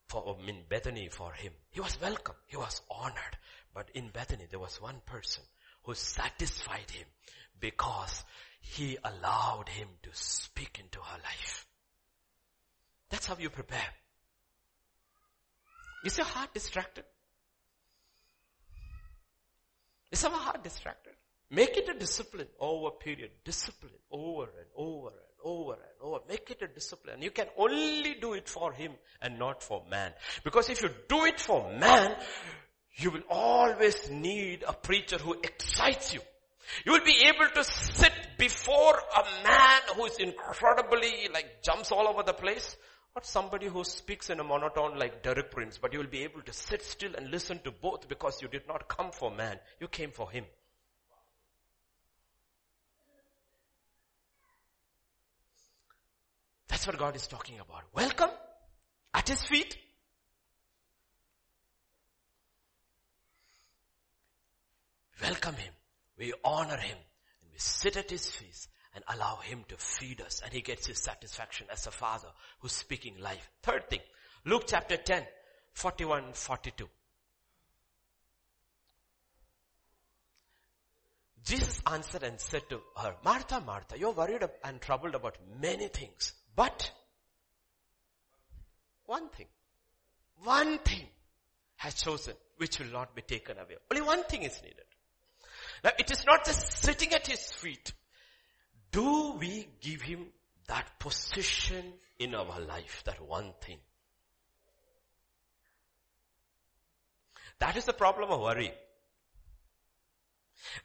for, 0.08 0.38
in 0.48 0.64
Bethany 0.68 1.10
for 1.10 1.32
him. 1.34 1.54
He 1.70 1.80
was 1.80 2.00
welcome. 2.02 2.36
He 2.48 2.58
was 2.58 2.82
honored. 2.90 3.38
But 3.74 3.90
in 3.94 4.10
Bethany 4.10 4.46
there 4.50 4.60
was 4.60 4.82
one 4.82 5.02
person 5.06 5.44
who 5.84 5.94
satisfied 5.94 6.90
him 6.92 7.06
because 7.60 8.24
he 8.64 8.98
allowed 9.04 9.70
him 9.70 9.88
to 10.02 10.10
speak 10.14 10.80
into 10.80 11.00
her 11.00 11.18
life. 11.18 11.68
That's 13.10 13.28
how 13.28 13.38
you 13.38 13.50
prepare. 13.50 13.94
Is 16.06 16.18
your 16.18 16.26
heart 16.26 16.54
distracted? 16.54 17.04
Is 20.12 20.24
our 20.24 20.32
heart 20.32 20.64
distracted? 20.64 21.14
Make 21.52 21.78
it 21.78 21.90
a 21.90 21.94
discipline 21.94 22.48
over 22.60 22.92
period. 22.92 23.32
Discipline 23.44 23.92
over 24.10 24.44
and 24.44 24.68
over 24.76 25.10
and 25.10 25.18
over 25.44 25.74
and 25.74 26.02
over. 26.02 26.20
Make 26.28 26.50
it 26.50 26.62
a 26.62 26.68
discipline. 26.68 27.22
You 27.22 27.32
can 27.32 27.48
only 27.58 28.16
do 28.20 28.34
it 28.34 28.48
for 28.48 28.72
him 28.72 28.94
and 29.22 29.38
not 29.38 29.62
for 29.62 29.84
man. 29.90 30.14
Because 30.44 30.70
if 30.70 30.82
you 30.82 30.90
do 31.08 31.26
it 31.26 31.40
for 31.40 31.72
man, 31.74 32.16
you 32.96 33.12
will 33.12 33.24
always 33.30 34.10
need 34.10 34.64
a 34.68 34.74
preacher 34.74 35.18
who 35.18 35.34
excites 35.34 36.14
you. 36.14 36.22
You 36.86 36.94
will 36.94 37.04
be 37.04 37.26
able 37.26 37.50
to 37.54 37.64
sit 37.64 38.14
before 38.38 38.96
a 38.96 39.24
man 39.44 39.82
who 39.96 40.06
is 40.06 40.18
incredibly 40.18 41.30
like 41.34 41.62
jumps 41.64 41.92
all 41.92 42.08
over 42.08 42.24
the 42.24 42.34
place. 42.34 42.76
Not 43.16 43.26
somebody 43.26 43.68
who 43.68 43.84
speaks 43.84 44.30
in 44.30 44.40
a 44.40 44.44
monotone 44.44 44.98
like 44.98 45.22
Derek 45.22 45.52
Prince, 45.52 45.78
but 45.78 45.94
you 45.94 46.00
will 46.00 46.08
be 46.08 46.24
able 46.24 46.42
to 46.42 46.54
sit 46.54 46.82
still 46.82 47.14
and 47.16 47.30
listen 47.30 47.60
to 47.64 47.72
both 47.72 48.08
because 48.08 48.42
you 48.42 48.48
did 48.48 48.68
not 48.68 48.88
come 48.88 49.12
for 49.12 49.30
man. 49.30 49.60
You 49.80 49.88
came 49.88 50.12
for 50.12 50.32
him. 50.32 50.46
That's 56.68 56.88
what 56.88 56.98
God 56.98 57.16
is 57.16 57.28
talking 57.28 57.60
about. 57.60 57.84
Welcome 57.94 58.32
at 59.14 59.30
his 59.30 59.44
feet. 59.44 59.78
Welcome 65.22 65.56
him. 65.56 65.72
We 66.24 66.34
honor 66.42 66.78
him 66.78 66.98
and 67.42 67.52
we 67.52 67.60
sit 67.60 67.98
at 67.98 68.10
his 68.10 68.32
feet 68.32 68.68
and 68.96 69.04
allow 69.10 69.40
him 69.44 69.66
to 69.68 69.76
feed 69.76 70.22
us 70.22 70.42
and 70.42 70.54
he 70.54 70.62
gets 70.62 70.88
his 70.88 71.00
satisfaction 71.00 71.68
as 71.70 71.86
a 71.86 71.92
father 71.92 72.30
who's 72.60 72.72
speaking 72.72 73.20
life. 73.20 73.50
Third 73.62 73.90
thing, 73.90 74.00
Luke 74.46 74.64
chapter 74.66 74.96
10, 74.96 75.26
41, 75.74 76.32
42. 76.32 76.88
Jesus 81.44 81.82
answered 81.92 82.24
and 82.24 82.40
said 82.40 82.70
to 82.70 82.80
her, 83.02 83.16
Martha, 83.26 83.60
Martha, 83.60 84.00
you're 84.00 84.14
worried 84.14 84.46
and 84.64 84.80
troubled 84.80 85.16
about 85.16 85.36
many 85.60 85.90
things, 85.90 86.32
but 86.56 86.90
one 89.08 89.28
thing, 89.28 89.48
one 90.42 90.78
thing 90.80 91.06
has 91.76 91.96
chosen 91.96 92.36
which 92.56 92.80
will 92.80 92.94
not 92.94 93.14
be 93.14 93.24
taken 93.24 93.58
away. 93.58 93.76
Only 93.92 94.04
one 94.04 94.24
thing 94.24 94.44
is 94.44 94.62
needed. 94.64 94.86
Now 95.84 95.92
it 96.00 96.10
is 96.12 96.26
not 96.26 96.46
just 96.46 96.72
sitting 96.82 97.14
at 97.14 97.28
his 97.28 97.52
feet. 97.52 97.92
Do 98.92 99.34
we 99.40 99.68
give 99.82 100.02
him 100.02 100.28
that 100.68 101.00
position 101.00 101.84
in 102.20 102.36
our 102.36 102.60
life, 102.62 103.04
that 103.06 103.20
one 103.22 103.54
thing? 103.62 103.80
That 107.60 107.76
is 107.76 107.86
the 107.86 107.94
problem 107.94 108.30
of 108.32 108.40
worry. 108.40 108.74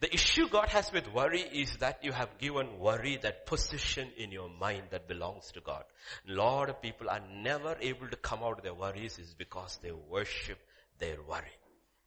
The 0.01 0.13
issue 0.13 0.49
God 0.49 0.69
has 0.71 0.93
with 0.93 1.13
worry 1.13 1.41
is 1.41 1.77
that 1.79 2.03
you 2.03 2.13
have 2.13 2.39
given 2.39 2.79
worry 2.79 3.19
that 3.23 3.47
position 3.47 4.11
in 4.17 4.33
your 4.33 4.49
mind 4.49 4.85
that 4.91 5.07
belongs 5.07 5.53
to 5.53 5.61
God. 5.61 5.85
A 6.29 6.33
lot 6.33 6.69
of 6.69 6.83
people 6.83 7.09
are 7.09 7.23
never 7.33 7.77
able 7.81 8.09
to 8.09 8.17
come 8.17 8.43
out 8.43 8.59
of 8.59 8.65
their 8.65 8.75
worries 8.75 9.19
is 9.19 9.35
because 9.35 9.79
they 9.83 9.93
worship 9.93 10.59
their 10.99 11.23
worry. 11.23 11.58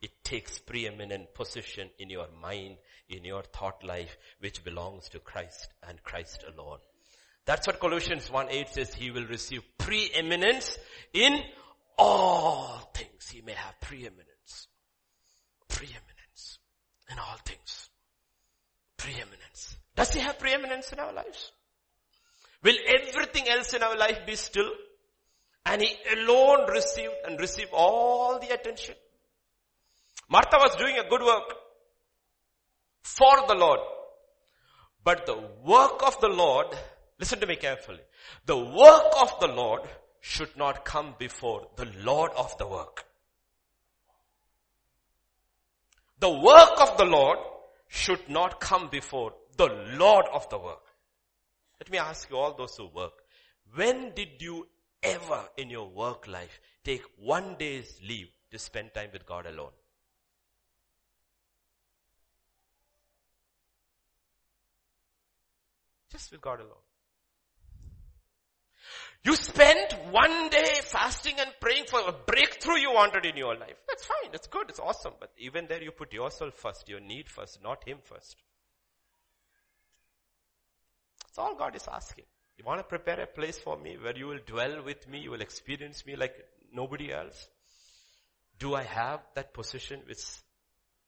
It 0.01 0.23
takes 0.23 0.57
preeminent 0.57 1.33
position 1.35 1.89
in 1.99 2.09
your 2.09 2.27
mind, 2.41 2.77
in 3.07 3.23
your 3.23 3.43
thought 3.43 3.83
life, 3.83 4.17
which 4.39 4.63
belongs 4.63 5.09
to 5.09 5.19
Christ 5.19 5.69
and 5.87 6.01
Christ 6.03 6.43
alone. 6.47 6.79
That's 7.45 7.67
what 7.67 7.79
Colossians 7.79 8.29
1.8 8.29 8.69
says, 8.69 8.93
He 8.93 9.11
will 9.11 9.25
receive 9.25 9.63
preeminence 9.77 10.77
in 11.13 11.41
all 11.97 12.91
things. 12.93 13.29
He 13.29 13.41
may 13.41 13.53
have 13.53 13.79
preeminence. 13.81 14.67
Preeminence 15.67 16.59
in 17.11 17.19
all 17.19 17.37
things. 17.45 17.89
Preeminence. 18.97 19.77
Does 19.95 20.13
He 20.13 20.19
have 20.19 20.39
preeminence 20.39 20.91
in 20.91 20.99
our 20.99 21.13
lives? 21.13 21.51
Will 22.63 22.77
everything 22.87 23.49
else 23.49 23.73
in 23.73 23.83
our 23.83 23.97
life 23.97 24.19
be 24.25 24.35
still? 24.35 24.71
And 25.65 25.81
He 25.81 25.95
alone 26.15 26.69
received 26.71 27.13
and 27.27 27.39
receive 27.39 27.67
all 27.71 28.39
the 28.39 28.49
attention? 28.53 28.95
Martha 30.31 30.57
was 30.59 30.77
doing 30.77 30.97
a 30.97 31.09
good 31.09 31.21
work 31.21 31.53
for 33.03 33.47
the 33.49 33.55
Lord. 33.55 33.81
But 35.03 35.25
the 35.25 35.37
work 35.65 36.01
of 36.07 36.21
the 36.21 36.29
Lord, 36.29 36.67
listen 37.19 37.41
to 37.41 37.47
me 37.47 37.57
carefully. 37.57 37.99
The 38.45 38.57
work 38.57 39.11
of 39.19 39.37
the 39.41 39.47
Lord 39.47 39.81
should 40.21 40.55
not 40.55 40.85
come 40.85 41.15
before 41.19 41.67
the 41.75 41.87
Lord 42.01 42.31
of 42.37 42.57
the 42.57 42.65
work. 42.65 43.03
The 46.19 46.29
work 46.29 46.79
of 46.79 46.95
the 46.97 47.05
Lord 47.05 47.39
should 47.89 48.29
not 48.29 48.61
come 48.61 48.87
before 48.89 49.33
the 49.57 49.67
Lord 49.97 50.27
of 50.31 50.47
the 50.49 50.59
work. 50.59 50.85
Let 51.81 51.91
me 51.91 51.97
ask 51.97 52.29
you 52.29 52.37
all 52.37 52.55
those 52.55 52.77
who 52.77 52.87
work. 52.87 53.13
When 53.75 54.13
did 54.13 54.39
you 54.39 54.67
ever 55.03 55.43
in 55.57 55.69
your 55.69 55.89
work 55.89 56.25
life 56.27 56.61
take 56.85 57.03
one 57.17 57.55
day's 57.59 57.99
leave 58.07 58.29
to 58.51 58.59
spend 58.59 58.93
time 58.93 59.09
with 59.11 59.25
God 59.25 59.45
alone? 59.45 59.71
Just 66.11 66.31
with 66.31 66.41
God 66.41 66.59
alone. 66.59 66.83
You 69.23 69.35
spent 69.35 69.93
one 70.09 70.49
day 70.49 70.79
fasting 70.83 71.35
and 71.39 71.49
praying 71.59 71.85
for 71.85 71.99
a 71.99 72.11
breakthrough 72.11 72.77
you 72.77 72.91
wanted 72.91 73.25
in 73.25 73.37
your 73.37 73.55
life. 73.55 73.75
That's 73.87 74.03
fine. 74.03 74.31
That's 74.31 74.47
good. 74.47 74.69
It's 74.69 74.79
awesome. 74.79 75.13
But 75.19 75.31
even 75.37 75.67
there 75.67 75.81
you 75.81 75.91
put 75.91 76.11
yourself 76.11 76.55
first, 76.55 76.89
your 76.89 76.99
need 76.99 77.29
first, 77.29 77.61
not 77.63 77.87
Him 77.87 77.99
first. 78.03 78.35
That's 81.23 81.37
all 81.37 81.55
God 81.55 81.75
is 81.75 81.87
asking. 81.91 82.25
You 82.57 82.65
want 82.65 82.79
to 82.79 82.83
prepare 82.83 83.21
a 83.21 83.27
place 83.27 83.59
for 83.59 83.77
me 83.77 83.97
where 84.01 84.17
you 84.17 84.27
will 84.27 84.39
dwell 84.45 84.83
with 84.83 85.07
me, 85.07 85.19
you 85.19 85.31
will 85.31 85.41
experience 85.41 86.05
me 86.05 86.15
like 86.15 86.35
nobody 86.73 87.13
else? 87.13 87.47
Do 88.59 88.75
I 88.75 88.83
have 88.83 89.21
that 89.35 89.53
position 89.53 90.01
which 90.07 90.23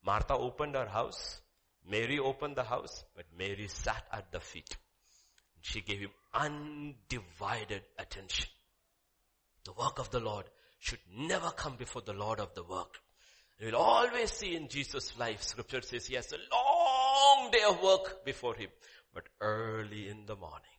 Martha 0.05 0.35
opened 0.35 0.75
her 0.75 0.87
house? 0.87 1.41
Mary 1.89 2.19
opened 2.19 2.55
the 2.55 2.63
house, 2.63 3.03
but 3.15 3.25
Mary 3.37 3.67
sat 3.67 4.03
at 4.11 4.31
the 4.31 4.39
feet. 4.39 4.77
She 5.63 5.79
gave 5.79 6.01
him 6.01 6.11
undivided 6.33 7.83
attention. 7.97 8.49
The 9.63 9.71
work 9.71 9.97
of 9.97 10.11
the 10.11 10.19
Lord 10.19 10.45
should 10.79 10.99
never 11.17 11.51
come 11.51 11.77
before 11.77 12.01
the 12.01 12.11
Lord 12.11 12.41
of 12.41 12.53
the 12.53 12.63
work. 12.63 12.99
You 13.59 13.67
will 13.67 13.77
always 13.77 14.29
see 14.29 14.57
in 14.57 14.67
Jesus' 14.67 15.17
life, 15.17 15.41
scripture 15.41 15.81
says 15.81 16.05
he 16.05 16.15
has 16.15 16.33
a 16.33 16.53
long 16.53 17.49
day 17.49 17.63
of 17.67 17.81
work 17.81 18.25
before 18.25 18.55
him. 18.55 18.69
But 19.13 19.29
early 19.39 20.09
in 20.09 20.25
the 20.25 20.35
morning, 20.35 20.77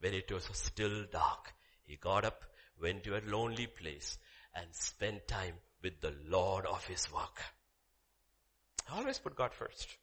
when 0.00 0.14
it 0.14 0.32
was 0.32 0.48
still 0.54 1.04
dark, 1.12 1.52
he 1.84 1.96
got 1.96 2.24
up, 2.24 2.42
went 2.80 3.04
to 3.04 3.18
a 3.18 3.26
lonely 3.26 3.66
place 3.66 4.16
and 4.54 4.74
spent 4.74 5.28
time 5.28 5.56
with 5.82 6.00
the 6.00 6.14
Lord 6.26 6.64
of 6.64 6.86
his 6.86 7.12
work. 7.12 7.42
Always 8.90 9.18
put 9.18 9.36
God 9.36 9.52
first. 9.52 9.98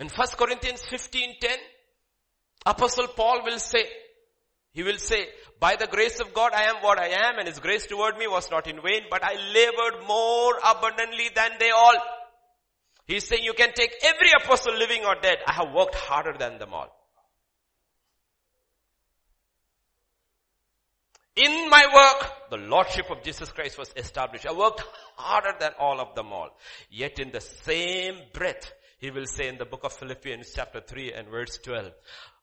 In 0.00 0.08
1 0.08 0.28
Corinthians 0.38 0.82
15, 0.86 1.34
10, 1.40 1.50
Apostle 2.64 3.08
Paul 3.08 3.44
will 3.44 3.58
say, 3.58 3.84
he 4.72 4.82
will 4.82 4.96
say, 4.96 5.26
by 5.60 5.76
the 5.76 5.86
grace 5.86 6.20
of 6.20 6.32
God 6.32 6.52
I 6.54 6.64
am 6.64 6.76
what 6.76 6.98
I 6.98 7.08
am 7.08 7.38
and 7.38 7.46
his 7.46 7.58
grace 7.58 7.86
toward 7.86 8.16
me 8.16 8.26
was 8.26 8.50
not 8.50 8.66
in 8.66 8.80
vain, 8.80 9.02
but 9.10 9.22
I 9.22 9.34
labored 9.34 10.08
more 10.08 10.54
abundantly 10.66 11.28
than 11.34 11.50
they 11.58 11.70
all. 11.70 11.96
He's 13.06 13.26
saying 13.26 13.44
you 13.44 13.52
can 13.52 13.72
take 13.74 13.92
every 14.02 14.30
apostle 14.42 14.74
living 14.74 15.04
or 15.04 15.16
dead. 15.20 15.38
I 15.46 15.52
have 15.52 15.74
worked 15.74 15.96
harder 15.96 16.34
than 16.38 16.58
them 16.58 16.72
all. 16.72 16.96
In 21.36 21.68
my 21.68 21.86
work, 21.92 22.50
the 22.50 22.56
Lordship 22.56 23.10
of 23.10 23.22
Jesus 23.22 23.52
Christ 23.52 23.78
was 23.78 23.92
established. 23.96 24.46
I 24.46 24.52
worked 24.52 24.82
harder 25.16 25.52
than 25.58 25.72
all 25.78 26.00
of 26.00 26.14
them 26.14 26.32
all. 26.32 26.50
Yet 26.90 27.18
in 27.18 27.32
the 27.32 27.40
same 27.40 28.16
breath, 28.32 28.72
he 29.00 29.10
will 29.10 29.24
say 29.24 29.48
in 29.48 29.56
the 29.56 29.64
book 29.64 29.84
of 29.84 29.94
Philippians 29.94 30.52
chapter 30.54 30.80
3 30.80 31.14
and 31.14 31.28
verse 31.28 31.58
12, 31.64 31.90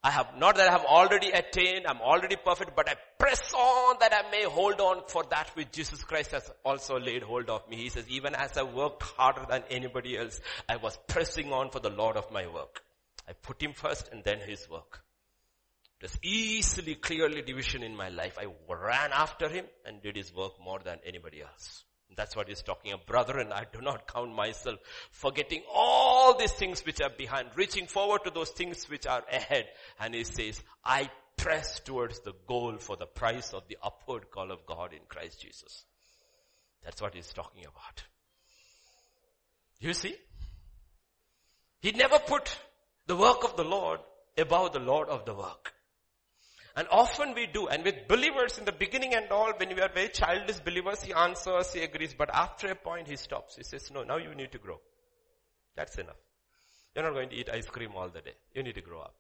I 0.04 0.10
have, 0.10 0.30
not 0.38 0.56
that 0.56 0.68
I 0.68 0.72
have 0.72 0.86
already 0.86 1.30
attained, 1.30 1.86
I'm 1.88 2.02
already 2.02 2.36
perfect, 2.36 2.76
but 2.76 2.90
I 2.90 2.96
press 3.20 3.54
on 3.54 3.98
that 4.00 4.12
I 4.12 4.32
may 4.32 4.44
hold 4.44 4.82
on 4.82 5.04
for 5.08 5.24
that 5.30 5.52
which 5.56 5.72
Jesus 5.72 6.04
Christ 6.04 6.32
has 6.32 6.50
also 6.66 7.00
laid 7.00 7.22
hold 7.22 7.52
of 7.52 7.70
me. 7.70 7.78
He 7.78 7.90
says, 7.90 8.06
even 8.10 8.34
as 8.34 8.58
I 8.58 8.64
worked 8.64 9.04
harder 9.04 9.46
than 9.48 9.64
anybody 9.70 10.18
else, 10.18 10.42
I 10.68 10.78
was 10.78 10.98
pressing 11.08 11.54
on 11.54 11.70
for 11.70 11.80
the 11.80 11.92
Lord 11.92 12.18
of 12.18 12.32
my 12.32 12.48
work. 12.48 12.82
I 13.28 13.34
put 13.34 13.62
him 13.62 13.74
first 13.74 14.10
and 14.12 14.24
then 14.24 14.40
his 14.40 14.68
work. 14.68 15.04
There's 16.00 16.18
easily, 16.24 16.96
clearly 16.96 17.42
division 17.44 17.84
in 17.84 17.96
my 17.96 18.10
life. 18.10 18.38
I 18.40 18.48
ran 18.68 19.12
after 19.12 19.48
him 19.48 19.66
and 19.86 20.02
did 20.02 20.16
his 20.16 20.34
work 20.34 20.54
more 20.64 20.80
than 20.84 21.00
anybody 21.06 21.42
else. 21.42 21.84
That's 22.16 22.36
what 22.36 22.48
he's 22.48 22.64
talking 22.64 22.92
about. 22.92 23.06
Brethren, 23.06 23.52
I 23.52 23.66
do 23.72 23.82
not 23.82 24.12
count 24.12 24.34
myself 24.34 24.80
forgetting 25.12 25.62
all 25.72 26.36
these 26.36 26.54
things 26.54 26.86
which 26.86 27.02
are 27.02 27.12
behind, 27.16 27.50
reaching 27.56 27.86
forward 27.86 28.22
to 28.24 28.32
those 28.32 28.50
things 28.50 28.90
which 28.90 29.06
are 29.06 29.24
ahead. 29.32 29.68
And 30.00 30.16
he 30.16 30.24
says, 30.24 30.62
I 30.84 31.10
press 31.36 31.80
towards 31.82 32.20
the 32.22 32.34
goal 32.48 32.78
for 32.80 32.96
the 32.96 33.06
price 33.06 33.54
of 33.54 33.68
the 33.68 33.78
upward 33.84 34.32
call 34.32 34.52
of 34.52 34.66
God 34.66 34.94
in 34.94 35.02
Christ 35.08 35.42
Jesus. 35.42 35.84
That's 36.84 37.02
what 37.02 37.14
he's 37.14 37.32
talking 37.34 37.64
about. 37.64 38.04
You 39.80 39.94
see? 39.94 40.16
He 41.82 41.92
never 41.92 42.18
put 42.18 42.58
the 43.06 43.16
work 43.16 43.44
of 43.44 43.56
the 43.56 43.64
Lord 43.64 44.00
above 44.38 44.74
the 44.74 44.80
Lord 44.80 45.10
of 45.10 45.26
the 45.26 45.36
work. 45.36 45.74
And 46.78 46.88
often 46.92 47.34
we 47.34 47.48
do, 47.48 47.68
and 47.68 47.84
with 47.84 48.08
believers 48.08 48.60
in 48.60 48.66
the 48.66 48.72
beginning 48.72 49.16
and 49.16 49.32
all, 49.32 49.52
when 49.58 49.76
we 49.76 49.82
are 49.82 49.90
very 49.92 50.10
childish 50.10 50.60
believers, 50.60 51.02
he 51.02 51.12
answers, 51.12 51.74
he 51.74 51.82
agrees, 51.82 52.14
but 52.16 52.30
after 52.32 52.68
a 52.68 52.76
point 52.76 53.08
he 53.08 53.16
stops. 53.16 53.56
He 53.56 53.64
says, 53.64 53.90
no, 53.92 54.04
now 54.04 54.18
you 54.18 54.36
need 54.36 54.52
to 54.52 54.60
grow. 54.60 54.80
That's 55.76 55.98
enough. 55.98 56.22
You're 56.96 57.04
not 57.04 57.16
going 57.16 57.30
to 57.30 57.36
eat 57.36 57.50
ice 57.52 57.66
cream 57.66 57.94
all 57.96 58.10
the 58.10 58.22
day. 58.22 58.36
You 58.54 58.62
need 58.62 58.76
to 58.76 58.82
grow 58.82 59.02
up. 59.02 59.16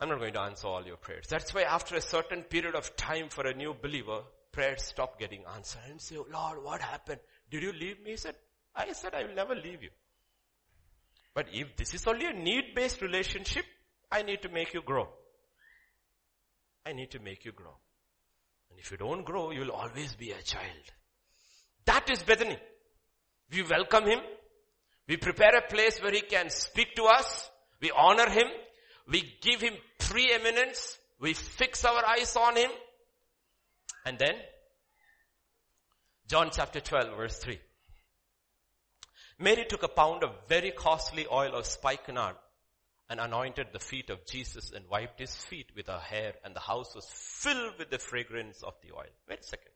I'm 0.00 0.08
not 0.08 0.20
going 0.20 0.32
to 0.34 0.40
answer 0.42 0.68
all 0.68 0.86
your 0.86 0.96
prayers. 0.96 1.26
That's 1.28 1.52
why 1.52 1.62
after 1.62 1.96
a 1.96 2.00
certain 2.00 2.42
period 2.44 2.76
of 2.76 2.94
time 2.94 3.28
for 3.28 3.44
a 3.44 3.52
new 3.52 3.74
believer, 3.74 4.20
prayers 4.52 4.84
stop 4.84 5.18
getting 5.18 5.42
answered 5.56 5.82
and 5.90 6.00
say, 6.00 6.18
Lord, 6.32 6.62
what 6.62 6.80
happened? 6.80 7.18
Did 7.50 7.64
you 7.64 7.72
leave 7.72 8.00
me? 8.04 8.12
He 8.12 8.16
said, 8.16 8.36
I 8.76 8.92
said, 8.92 9.12
I 9.12 9.24
will 9.24 9.34
never 9.34 9.56
leave 9.56 9.82
you. 9.82 9.90
But 11.34 11.46
if 11.52 11.74
this 11.76 11.94
is 11.94 12.06
only 12.06 12.26
a 12.26 12.32
need-based 12.32 13.02
relationship, 13.02 13.64
I 14.08 14.22
need 14.22 14.42
to 14.42 14.48
make 14.48 14.72
you 14.72 14.82
grow. 14.82 15.08
I 16.88 16.92
need 16.94 17.10
to 17.10 17.18
make 17.18 17.44
you 17.44 17.52
grow. 17.52 17.74
And 18.70 18.80
if 18.80 18.90
you 18.90 18.96
don't 18.96 19.24
grow, 19.24 19.50
you 19.50 19.60
will 19.60 19.72
always 19.72 20.14
be 20.14 20.30
a 20.30 20.42
child. 20.42 20.84
That 21.84 22.08
is 22.08 22.22
Bethany. 22.22 22.56
We 23.52 23.62
welcome 23.62 24.04
him. 24.04 24.20
We 25.06 25.18
prepare 25.18 25.54
a 25.56 25.68
place 25.68 26.00
where 26.02 26.12
he 26.12 26.22
can 26.22 26.48
speak 26.48 26.94
to 26.96 27.04
us. 27.04 27.50
We 27.82 27.90
honor 27.90 28.30
him. 28.30 28.46
We 29.10 29.22
give 29.42 29.60
him 29.60 29.74
preeminence. 29.98 30.98
We 31.20 31.34
fix 31.34 31.84
our 31.84 32.02
eyes 32.06 32.34
on 32.36 32.56
him. 32.56 32.70
And 34.06 34.18
then, 34.18 34.34
John 36.26 36.48
chapter 36.52 36.80
12 36.80 37.16
verse 37.16 37.38
3. 37.38 37.58
Mary 39.40 39.66
took 39.68 39.82
a 39.82 39.88
pound 39.88 40.24
of 40.24 40.30
very 40.48 40.70
costly 40.70 41.26
oil 41.30 41.54
of 41.54 41.66
spikenard 41.66 42.36
and 43.10 43.20
anointed 43.20 43.68
the 43.72 43.78
feet 43.78 44.10
of 44.10 44.26
Jesus 44.26 44.70
and 44.74 44.84
wiped 44.90 45.18
his 45.18 45.34
feet 45.34 45.70
with 45.74 45.86
her 45.86 45.98
hair 45.98 46.34
and 46.44 46.54
the 46.54 46.60
house 46.60 46.94
was 46.94 47.06
filled 47.10 47.78
with 47.78 47.90
the 47.90 47.98
fragrance 47.98 48.62
of 48.62 48.74
the 48.82 48.94
oil. 48.94 49.06
Wait 49.28 49.40
a 49.40 49.42
second. 49.42 49.72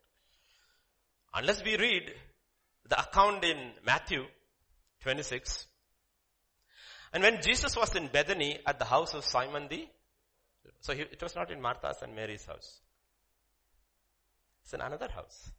Unless 1.33 1.63
we 1.63 1.77
read 1.77 2.13
the 2.87 2.99
account 2.99 3.43
in 3.43 3.57
Matthew 3.85 4.25
26. 5.01 5.65
And 7.11 7.23
when 7.23 7.41
Jesus 7.41 7.75
was 7.75 7.95
in 7.95 8.07
Bethany 8.07 8.59
at 8.65 8.79
the 8.79 8.85
house 8.85 9.13
of 9.13 9.23
Simon 9.23 9.67
the, 9.69 9.87
so 10.79 10.93
he, 10.93 11.01
it 11.01 11.21
was 11.21 11.35
not 11.35 11.51
in 11.51 11.61
Martha's 11.61 12.01
and 12.01 12.15
Mary's 12.15 12.45
house. 12.45 12.79
It's 14.63 14.73
in 14.73 14.81
another 14.81 15.09
house. 15.13 15.51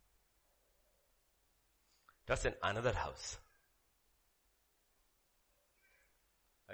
It 2.26 2.30
was 2.30 2.44
in 2.46 2.54
another 2.62 2.92
house. 2.92 3.36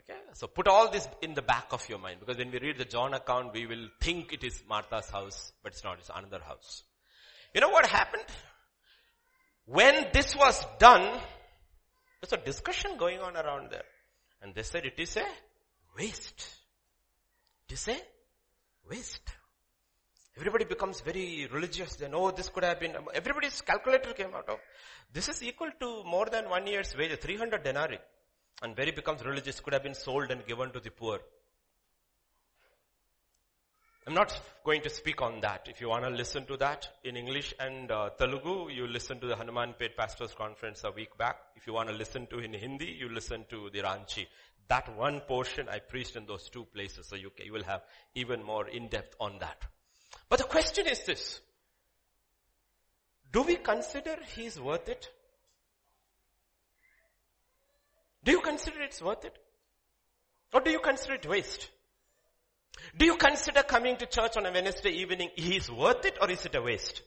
Okay, 0.01 0.19
so 0.33 0.47
put 0.47 0.67
all 0.67 0.91
this 0.91 1.07
in 1.21 1.35
the 1.35 1.43
back 1.43 1.67
of 1.73 1.87
your 1.89 1.99
mind 1.99 2.21
because 2.21 2.39
when 2.39 2.51
we 2.51 2.59
read 2.59 2.79
the 2.79 2.87
John 2.87 3.13
account, 3.13 3.53
we 3.53 3.67
will 3.67 3.89
think 4.01 4.33
it 4.33 4.43
is 4.45 4.63
Martha's 4.67 5.11
house, 5.11 5.53
but 5.63 5.73
it's 5.73 5.85
not, 5.85 5.99
it's 5.99 6.11
another 6.15 6.43
house. 6.43 6.85
You 7.55 7.61
know 7.61 7.69
what 7.69 7.87
happened? 7.87 8.25
When 9.67 10.07
this 10.13 10.35
was 10.35 10.65
done, 10.79 11.21
there's 12.21 12.33
a 12.33 12.43
discussion 12.43 12.97
going 12.97 13.21
on 13.21 13.37
around 13.37 13.71
there. 13.71 13.85
And 14.41 14.55
they 14.55 14.63
said 14.63 14.87
it 14.87 14.99
is 14.99 15.17
a 15.19 15.27
waste. 15.99 16.49
It 17.69 17.75
is 17.75 17.89
a 17.89 17.97
waste. 18.89 19.31
Everybody 20.37 20.65
becomes 20.65 21.03
very 21.03 21.47
religious. 21.53 21.97
They 21.97 22.09
know 22.09 22.31
this 22.31 22.49
could 22.49 22.65
have 22.65 22.81
been, 22.81 22.95
everybody's 23.13 23.61
calculator 23.61 24.15
came 24.15 24.35
out 24.35 24.49
of. 24.49 24.61
This 25.13 25.29
is 25.29 25.43
equal 25.43 25.71
to 25.81 26.05
more 26.05 26.27
than 26.27 26.49
one 26.49 26.67
year's 26.67 26.97
wage, 26.97 27.19
300 27.21 27.63
denarii 27.63 27.99
and 28.63 28.77
very 28.77 28.91
becomes 28.91 29.25
religious 29.25 29.61
could 29.61 29.73
have 29.73 29.83
been 29.83 29.95
sold 29.95 30.31
and 30.31 30.47
given 30.47 30.71
to 30.73 30.81
the 30.81 30.91
poor. 30.91 31.21
I'm 34.07 34.15
not 34.15 34.41
going 34.65 34.81
to 34.83 34.91
speak 34.91 35.23
on 35.23 35.41
that. 35.43 35.69
If 35.71 35.81
you 35.81 35.89
want 35.89 36.05
to 36.05 36.11
listen 36.11 36.47
to 36.47 36.57
that 36.57 36.89
in 37.05 37.17
English 37.17 37.55
and 37.61 37.91
uh, 37.91 38.11
Telugu, 38.19 38.71
you 38.71 38.87
listen 38.87 39.21
to 39.21 39.27
the 39.27 39.37
Hanuman 39.37 39.75
Pet 39.79 39.97
Pastors 39.97 40.35
Conference 40.35 40.83
a 40.85 40.91
week 40.91 41.17
back. 41.17 41.37
If 41.55 41.67
you 41.67 41.75
want 41.75 41.91
to 41.91 41.95
listen 41.95 42.27
to 42.29 42.39
in 42.39 42.53
Hindi, 42.53 42.97
you 42.99 43.09
listen 43.09 43.45
to 43.51 43.71
the 43.71 43.81
Ranchi. 43.81 44.27
That 44.69 44.97
one 44.97 45.21
portion 45.21 45.69
I 45.69 45.81
preached 45.81 46.17
in 46.17 46.27
those 46.27 46.49
two 46.49 46.65
places, 46.65 47.07
so 47.09 47.17
you, 47.17 47.31
you 47.45 47.53
will 47.53 47.65
have 47.65 47.83
even 48.15 48.43
more 48.43 48.69
in-depth 48.69 49.17
on 49.21 49.39
that. 49.41 49.63
But 50.29 50.39
the 50.39 50.45
question 50.45 50.87
is 50.87 51.05
this. 51.05 51.41
Do 53.33 53.43
we 53.43 53.57
consider 53.57 54.17
he's 54.35 54.59
worth 54.59 54.89
it? 54.89 55.09
Do 58.25 58.33
you 58.33 58.41
consider 58.41 58.83
it's 58.83 59.01
worth 59.01 59.25
it? 59.25 59.37
Or 60.53 60.61
do 60.61 60.71
you 60.71 60.81
consider 60.81 61.15
it 61.15 61.27
waste? 61.27 61.69
Do 62.97 63.05
you 63.07 63.17
consider 63.17 63.63
coming 63.63 63.97
to 63.97 64.07
church 64.07 64.37
on 64.37 64.47
a 64.47 64.53
Wednesday 64.53 64.91
evening 64.91 65.31
is 65.37 65.71
worth 65.71 66.05
it 66.05 66.19
or 66.21 66.31
is 66.31 66.45
it 66.45 66.55
a 66.55 66.63
waste? 66.63 67.03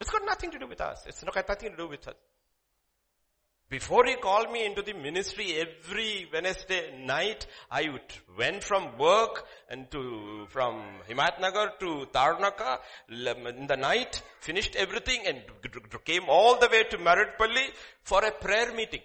It's 0.00 0.10
got 0.10 0.22
nothing 0.24 0.50
to 0.52 0.58
do 0.58 0.66
with 0.66 0.80
us. 0.80 1.04
It's 1.06 1.22
got 1.24 1.48
nothing 1.48 1.70
to 1.70 1.76
do 1.76 1.88
with 1.88 2.06
us. 2.06 2.14
Before 3.70 4.06
he 4.06 4.14
called 4.14 4.50
me 4.50 4.64
into 4.64 4.80
the 4.80 4.94
ministry 4.94 5.56
every 5.56 6.26
Wednesday 6.32 7.04
night, 7.04 7.46
I 7.70 7.90
would 7.90 8.00
went 8.38 8.64
from 8.64 8.96
work 8.96 9.44
and 9.68 9.90
to, 9.90 10.46
from 10.48 10.82
Himatnagar 11.06 11.78
to 11.80 12.06
Tarnaka 12.10 12.78
in 13.10 13.66
the 13.66 13.76
night, 13.76 14.22
finished 14.40 14.74
everything 14.74 15.26
and 15.26 15.42
came 16.06 16.22
all 16.28 16.58
the 16.58 16.68
way 16.68 16.84
to 16.84 16.96
Maradpalli 16.96 17.66
for 18.04 18.24
a 18.24 18.32
prayer 18.32 18.72
meeting. 18.72 19.02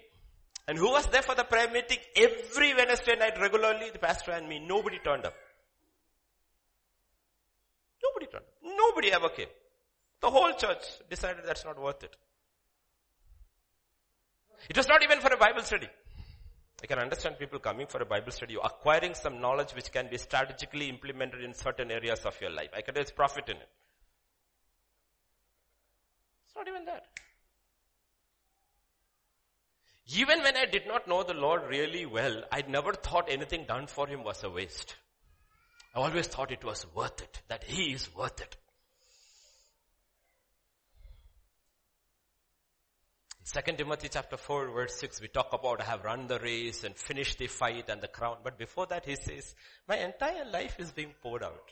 And 0.66 0.78
who 0.78 0.90
was 0.90 1.06
there 1.08 1.20
for 1.20 1.34
the 1.34 1.44
prayer 1.44 1.70
meeting? 1.70 1.98
Every 2.16 2.72
Wednesday 2.72 3.16
night 3.16 3.38
regularly, 3.38 3.90
the 3.92 3.98
pastor 3.98 4.30
and 4.30 4.48
me, 4.48 4.60
nobody 4.66 4.98
turned 5.04 5.26
up. 5.26 5.34
Nobody 8.02 8.32
turned 8.32 8.44
up. 8.44 8.54
Nobody 8.62 9.12
ever 9.12 9.28
came. 9.28 9.48
The 10.22 10.30
whole 10.30 10.54
church 10.54 10.84
decided 11.10 11.44
that's 11.44 11.66
not 11.66 11.78
worth 11.78 12.02
it. 12.02 12.16
It 14.68 14.76
was 14.76 14.88
not 14.88 15.02
even 15.02 15.20
for 15.20 15.32
a 15.32 15.36
Bible 15.36 15.62
study. 15.62 15.88
I 16.82 16.86
can 16.86 16.98
understand 16.98 17.38
people 17.38 17.58
coming 17.58 17.86
for 17.86 18.02
a 18.02 18.04
Bible 18.04 18.30
study, 18.30 18.56
acquiring 18.62 19.14
some 19.14 19.40
knowledge 19.40 19.74
which 19.74 19.90
can 19.90 20.08
be 20.10 20.18
strategically 20.18 20.88
implemented 20.88 21.42
in 21.42 21.54
certain 21.54 21.90
areas 21.90 22.26
of 22.26 22.38
your 22.40 22.50
life. 22.50 22.70
I 22.76 22.82
can 22.82 22.94
there's 22.94 23.10
profit 23.10 23.48
in 23.48 23.56
it. 23.56 23.68
It's 26.46 26.54
not 26.54 26.68
even 26.68 26.84
that. 26.84 27.06
Even 30.14 30.42
when 30.42 30.56
I 30.56 30.66
did 30.66 30.86
not 30.86 31.08
know 31.08 31.22
the 31.22 31.32
Lord 31.32 31.62
really 31.68 32.04
well, 32.04 32.44
I 32.52 32.62
never 32.68 32.92
thought 32.92 33.30
anything 33.30 33.64
done 33.66 33.86
for 33.86 34.06
Him 34.06 34.22
was 34.22 34.44
a 34.44 34.50
waste. 34.50 34.94
I 35.94 36.00
always 36.00 36.26
thought 36.26 36.52
it 36.52 36.64
was 36.64 36.86
worth 36.94 37.22
it, 37.22 37.40
that 37.48 37.64
He 37.64 37.94
is 37.94 38.14
worth 38.14 38.40
it. 38.40 38.56
Second 43.46 43.76
Timothy 43.76 44.08
chapter 44.08 44.38
4 44.38 44.70
verse 44.70 44.94
6, 44.96 45.20
we 45.20 45.28
talk 45.28 45.52
about 45.52 45.82
I 45.82 45.84
have 45.84 46.02
run 46.02 46.26
the 46.26 46.38
race 46.38 46.82
and 46.82 46.96
finished 46.96 47.36
the 47.36 47.46
fight 47.46 47.90
and 47.90 48.00
the 48.00 48.08
crown. 48.08 48.38
But 48.42 48.58
before 48.58 48.86
that 48.86 49.04
he 49.04 49.16
says, 49.16 49.54
my 49.86 49.98
entire 49.98 50.46
life 50.50 50.76
is 50.78 50.90
being 50.92 51.12
poured 51.22 51.42
out. 51.42 51.70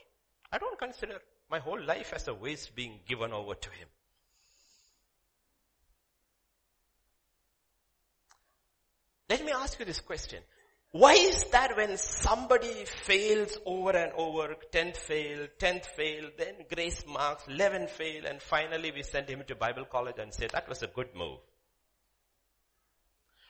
I 0.51 0.59
don't 0.59 0.77
consider 0.77 1.17
my 1.49 1.57
whole 1.57 1.83
life 1.83 2.13
as 2.13 2.27
a 2.27 2.33
waste 2.35 2.75
being 2.75 2.99
given 3.07 3.33
over 3.33 3.55
to 3.55 3.69
him. 3.71 3.87
Let 9.31 9.43
me 9.43 9.51
ask 9.51 9.79
you 9.79 9.85
this 9.85 9.99
question. 9.99 10.43
Why 10.91 11.13
is 11.13 11.45
that 11.45 11.75
when 11.75 11.97
somebody 11.97 12.85
fails 12.85 13.57
over 13.65 13.97
and 13.97 14.11
over, 14.15 14.55
10th 14.71 14.97
fail, 14.97 15.47
10th 15.59 15.85
fail, 15.87 16.29
then 16.37 16.53
grace 16.71 17.03
marks, 17.07 17.47
11 17.47 17.87
fail, 17.87 18.27
and 18.27 18.39
finally 18.39 18.91
we 18.91 19.01
send 19.01 19.27
him 19.27 19.41
to 19.47 19.55
Bible 19.55 19.85
college 19.85 20.19
and 20.19 20.31
say 20.31 20.47
that 20.53 20.69
was 20.69 20.83
a 20.83 20.87
good 20.87 21.15
move. 21.15 21.39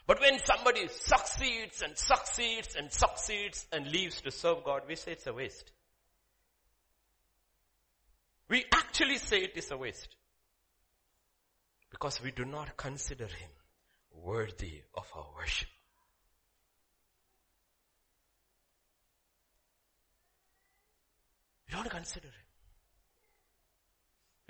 But 0.05 0.19
when 0.19 0.37
somebody 0.39 0.87
succeeds 0.89 1.81
and 1.81 1.97
succeeds 1.97 2.75
and 2.75 2.91
succeeds 2.91 3.65
and 3.71 3.87
leaves 3.87 4.21
to 4.21 4.31
serve 4.31 4.63
God, 4.65 4.81
we 4.87 4.95
say 4.95 5.13
it's 5.13 5.27
a 5.27 5.33
waste. 5.33 5.71
We 8.49 8.65
actually 8.73 9.17
say 9.17 9.37
it 9.37 9.53
is 9.55 9.71
a 9.71 9.77
waste. 9.77 10.09
Because 11.89 12.21
we 12.21 12.31
do 12.31 12.43
not 12.43 12.75
consider 12.75 13.25
him 13.27 13.49
worthy 14.11 14.81
of 14.93 15.05
our 15.15 15.25
worship. 15.37 15.69
We 21.67 21.75
don't 21.75 21.89
consider 21.89 22.27
it. 22.27 22.42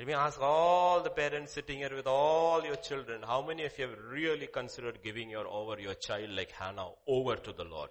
Let 0.04 0.08
me 0.10 0.16
ask 0.16 0.42
all 0.42 1.02
the 1.02 1.12
parents 1.12 1.54
sitting 1.54 1.78
here 1.78 1.96
with 1.96 2.08
all 2.08 2.62
your 2.66 2.76
children, 2.76 3.22
how 3.26 3.42
many 3.42 3.64
of 3.64 3.80
you 3.80 3.88
have 3.88 3.98
really 4.12 4.48
considered 4.48 5.00
giving 5.02 5.30
your 5.30 5.48
over 5.48 5.80
your 5.80 5.94
child 5.94 6.30
like 6.32 6.52
Hannah 6.52 6.90
over 7.08 7.38
to 7.38 7.54
the 7.54 7.64
Lord? 7.64 7.90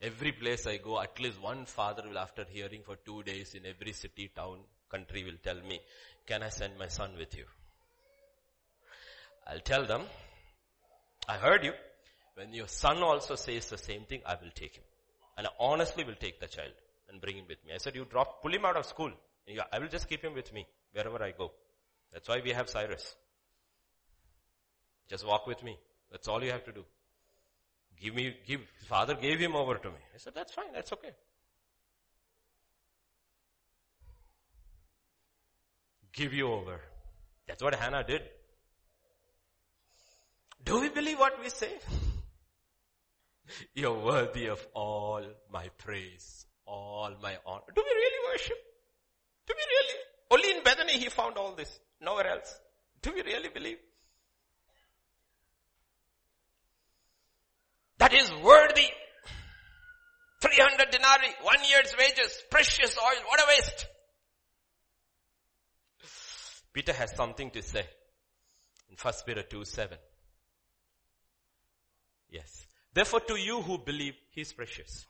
Every 0.00 0.30
place 0.30 0.68
I 0.68 0.76
go, 0.76 1.00
at 1.00 1.18
least 1.18 1.42
one 1.42 1.64
father 1.64 2.04
will 2.08 2.18
after 2.18 2.44
hearing 2.48 2.82
for 2.86 2.94
two 2.94 3.24
days 3.24 3.56
in 3.56 3.66
every 3.66 3.92
city, 3.92 4.30
town, 4.36 4.58
country 4.88 5.24
will 5.24 5.40
tell 5.42 5.60
me, 5.60 5.80
can 6.24 6.44
I 6.44 6.50
send 6.50 6.78
my 6.78 6.86
son 6.86 7.16
with 7.18 7.36
you? 7.36 7.46
I'll 9.48 9.58
tell 9.58 9.84
them, 9.84 10.02
I 11.28 11.38
heard 11.38 11.64
you. 11.64 11.72
When 12.36 12.54
your 12.54 12.68
son 12.68 12.98
also 12.98 13.34
says 13.34 13.68
the 13.68 13.78
same 13.78 14.02
thing, 14.02 14.20
I 14.24 14.36
will 14.40 14.52
take 14.54 14.76
him. 14.76 14.84
And 15.36 15.48
I 15.48 15.50
honestly 15.58 16.04
will 16.04 16.14
take 16.14 16.38
the 16.38 16.46
child 16.46 16.70
and 17.10 17.20
bring 17.20 17.36
him 17.36 17.44
with 17.48 17.64
me. 17.66 17.72
I 17.74 17.78
said, 17.78 17.94
you 17.94 18.04
drop, 18.04 18.42
pull 18.42 18.52
him 18.52 18.64
out 18.64 18.76
of 18.76 18.86
school. 18.86 19.10
I 19.72 19.78
will 19.78 19.88
just 19.88 20.08
keep 20.08 20.22
him 20.22 20.34
with 20.34 20.52
me 20.52 20.66
wherever 20.92 21.22
I 21.22 21.32
go. 21.32 21.52
That's 22.12 22.28
why 22.28 22.40
we 22.44 22.50
have 22.52 22.68
Cyrus. 22.68 23.14
Just 25.08 25.26
walk 25.26 25.46
with 25.46 25.62
me. 25.62 25.78
That's 26.10 26.28
all 26.28 26.42
you 26.42 26.50
have 26.50 26.64
to 26.64 26.72
do. 26.72 26.84
Give 28.00 28.14
me, 28.14 28.34
give, 28.46 28.60
father 28.86 29.14
gave 29.14 29.38
him 29.38 29.54
over 29.54 29.74
to 29.74 29.88
me. 29.88 29.98
I 30.14 30.18
said, 30.18 30.34
that's 30.34 30.52
fine, 30.52 30.72
that's 30.72 30.92
okay. 30.92 31.10
Give 36.12 36.32
you 36.32 36.52
over. 36.52 36.80
That's 37.46 37.62
what 37.62 37.74
Hannah 37.74 38.04
did. 38.04 38.22
Do 40.64 40.80
we 40.80 40.88
believe 40.88 41.18
what 41.18 41.40
we 41.40 41.48
say? 41.50 41.72
You're 43.74 43.98
worthy 43.98 44.46
of 44.46 44.64
all 44.74 45.22
my 45.52 45.68
praise 45.78 46.46
all 46.70 47.10
my 47.22 47.36
honor. 47.44 47.72
Do 47.74 47.82
we 47.84 47.90
really 47.90 48.32
worship? 48.32 48.56
Do 49.46 49.54
we 49.56 49.64
really? 49.74 49.98
Only 50.30 50.58
in 50.58 50.64
Bethany 50.64 50.92
he 50.92 51.08
found 51.08 51.36
all 51.36 51.54
this. 51.54 51.80
Nowhere 52.00 52.28
else. 52.28 52.58
Do 53.02 53.12
we 53.12 53.22
really 53.22 53.48
believe? 53.48 53.78
That 57.98 58.14
is 58.14 58.30
worthy. 58.42 58.88
300 60.40 60.90
denarii, 60.90 61.34
one 61.42 61.58
year's 61.68 61.94
wages, 61.98 62.42
precious 62.50 62.96
oil, 62.96 63.22
what 63.28 63.40
a 63.40 63.44
waste. 63.48 63.86
Peter 66.72 66.94
has 66.94 67.14
something 67.14 67.50
to 67.50 67.62
say 67.62 67.84
in 68.88 68.96
1 69.00 69.14
Peter 69.26 69.42
2 69.42 69.64
7. 69.64 69.98
Yes. 72.30 72.66
Therefore 72.94 73.20
to 73.20 73.36
you 73.36 73.60
who 73.60 73.76
believe, 73.78 74.14
he 74.30 74.40
is 74.40 74.52
precious. 74.52 75.06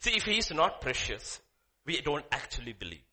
See, 0.00 0.16
if 0.16 0.24
he 0.24 0.38
is 0.38 0.52
not 0.52 0.80
precious, 0.80 1.40
we 1.84 2.00
don't 2.00 2.24
actually 2.30 2.72
believe. 2.72 3.04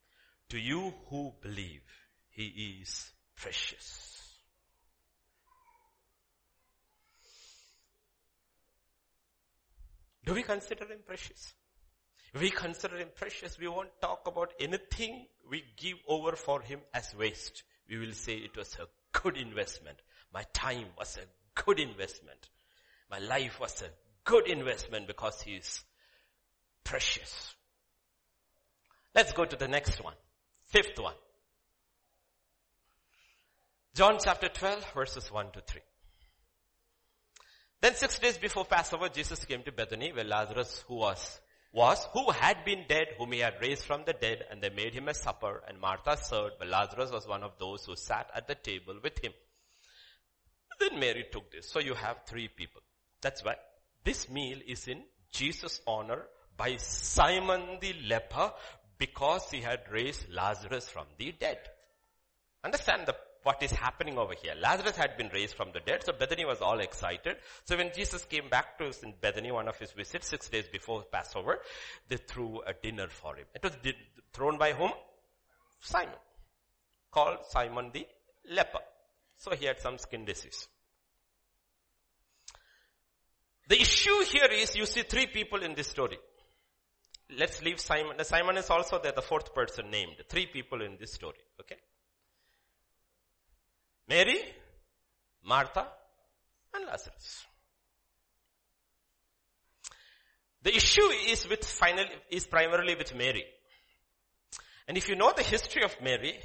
To 0.50 0.60
you 0.60 0.94
who 1.10 1.34
believe, 1.42 1.82
he 2.30 2.80
is 2.82 3.12
precious. 3.36 4.14
Do 10.26 10.34
we 10.34 10.44
consider 10.44 10.86
him 10.86 11.00
precious? 11.06 11.54
We 12.34 12.50
consider 12.50 12.98
him 12.98 13.10
precious, 13.14 13.60
we 13.60 13.68
won't 13.68 14.02
talk 14.02 14.26
about 14.26 14.54
anything 14.60 15.28
we 15.50 15.64
give 15.78 15.98
over 16.08 16.36
for 16.36 16.62
him 16.62 16.80
as 16.94 17.14
waste. 17.16 17.64
We 17.88 17.98
will 17.98 18.14
say 18.14 18.36
it 18.36 18.58
was 18.58 18.76
a 18.76 18.88
good 19.12 19.38
investment. 19.38 19.98
My 20.34 20.44
time 20.54 20.88
was 20.98 21.18
a 21.18 21.62
good 21.62 21.80
investment. 21.80 22.50
My 23.12 23.20
life 23.20 23.60
was 23.60 23.84
a 23.84 23.90
good 24.24 24.48
investment 24.48 25.06
because 25.06 25.42
he 25.42 25.56
is 25.58 25.84
precious. 26.84 27.56
Let's 29.16 29.34
go 29.34 29.46
to 29.46 29.56
the 29.56 29.68
next 29.68 30.04
one. 30.04 30.16
Fifth 30.66 31.00
one. 31.00 31.14
John 33.96 34.18
chapter 34.24 34.50
12 34.50 34.94
verses 34.94 35.32
1 35.32 35.52
to 35.52 35.62
3. 35.62 35.82
Then 37.82 37.96
six 37.96 38.18
days 38.18 38.38
before 38.38 38.66
Passover, 38.66 39.10
Jesus 39.10 39.46
came 39.46 39.62
to 39.64 39.72
Bethany 39.72 40.12
where 40.14 40.24
Lazarus 40.24 40.84
who 40.88 40.96
was, 40.96 41.40
was, 41.74 42.08
who 42.14 42.32
had 42.32 42.64
been 42.66 42.86
dead, 42.88 43.08
whom 43.18 43.34
he 43.34 43.40
had 43.40 43.56
raised 43.62 43.84
from 43.84 44.04
the 44.06 44.14
dead, 44.14 44.46
and 44.50 44.62
they 44.62 44.70
made 44.70 44.94
him 44.94 45.10
a 45.10 45.14
supper, 45.14 45.62
and 45.68 45.80
Martha 45.80 46.18
served, 46.18 46.54
but 46.60 46.70
Lazarus 46.70 47.12
was 47.12 47.28
one 47.28 47.44
of 47.44 47.58
those 47.60 47.86
who 47.86 47.96
sat 47.96 48.30
at 48.34 48.48
the 48.48 48.56
table 48.56 48.96
with 49.04 49.20
him. 49.24 49.34
Then 50.80 51.00
Mary 51.00 51.26
took 51.32 51.52
this. 51.52 51.70
So 51.70 51.80
you 51.80 51.94
have 51.94 52.18
three 52.26 52.48
people. 52.48 52.82
That's 53.22 53.44
why 53.44 53.56
this 54.04 54.30
meal 54.30 54.60
is 54.66 54.88
in 54.88 55.04
Jesus' 55.32 55.82
honor 55.86 56.24
by 56.58 56.78
Simon 56.78 57.80
the 57.82 57.93
leper 58.08 58.51
because 58.97 59.49
he 59.49 59.62
had 59.62 59.82
raised 59.91 60.30
Lazarus 60.32 60.88
from 60.88 61.06
the 61.18 61.34
dead. 61.34 61.60
Understand 62.64 63.06
the, 63.06 63.16
what 63.43 63.62
is 63.62 63.72
happening 63.72 64.18
over 64.18 64.34
here. 64.41 64.54
Lazarus 64.60 64.95
had 64.95 65.18
been 65.18 65.30
raised 65.34 65.56
from 65.56 65.72
the 65.74 65.82
dead, 65.82 66.04
so 66.06 66.14
Bethany 66.14 66.45
was 66.45 66.62
all 66.62 66.80
excited. 66.80 67.36
So 67.66 67.76
when 67.76 67.91
Jesus 67.93 68.24
came 68.24 68.49
back 68.49 68.78
to 68.78 68.91
Bethany, 69.22 69.51
one 69.51 69.68
of 69.68 69.78
his 69.78 69.91
visits, 69.91 70.28
six 70.28 70.47
days 70.47 70.66
before 70.72 71.04
Passover, 71.12 71.60
they 72.08 72.18
threw 72.18 72.62
a 72.62 72.74
dinner 72.74 73.08
for 73.10 73.36
him. 73.36 73.45
It 73.54 73.64
was 73.64 73.74
thrown 74.32 74.58
by 74.58 74.74
whom? 74.74 74.91
Simon. 75.82 76.16
Called 77.12 77.39
Simon 77.49 77.91
the 77.93 78.08
leper. 78.49 78.80
So 79.38 79.51
he 79.51 79.66
had 79.66 79.80
some 79.80 79.97
skin 79.97 80.24
disease. 80.24 80.68
The 83.68 83.82
issue 83.82 84.24
here 84.26 84.47
is 84.51 84.76
you 84.76 84.86
see 84.86 85.04
three 85.04 85.28
people 85.28 85.64
in 85.64 85.74
this 85.74 85.88
story. 85.88 86.18
Let's 87.30 87.61
leave 87.61 87.80
Simon. 87.80 88.24
Simon 88.24 88.57
is 88.57 88.69
also 88.69 88.99
there, 89.01 89.11
the 89.11 89.21
fourth 89.21 89.53
person 89.53 89.89
named. 89.89 90.15
Three 90.30 90.45
people 90.45 90.82
in 90.82 90.97
this 90.99 91.13
story. 91.13 91.39
Okay. 91.59 91.78
Mary, 94.07 94.38
Martha, 95.43 95.88
and 96.74 96.86
Lazarus. 96.86 97.45
The 100.61 100.76
issue 100.76 101.09
is 101.30 101.47
with 101.49 101.65
finally, 101.65 102.09
is 102.30 102.45
primarily 102.45 102.95
with 102.95 103.15
Mary. 103.15 103.45
And 104.88 104.97
if 104.97 105.09
you 105.09 105.15
know 105.15 105.34
the 105.36 105.43
history 105.43 105.84
of 105.84 105.95
Mary, 106.01 106.39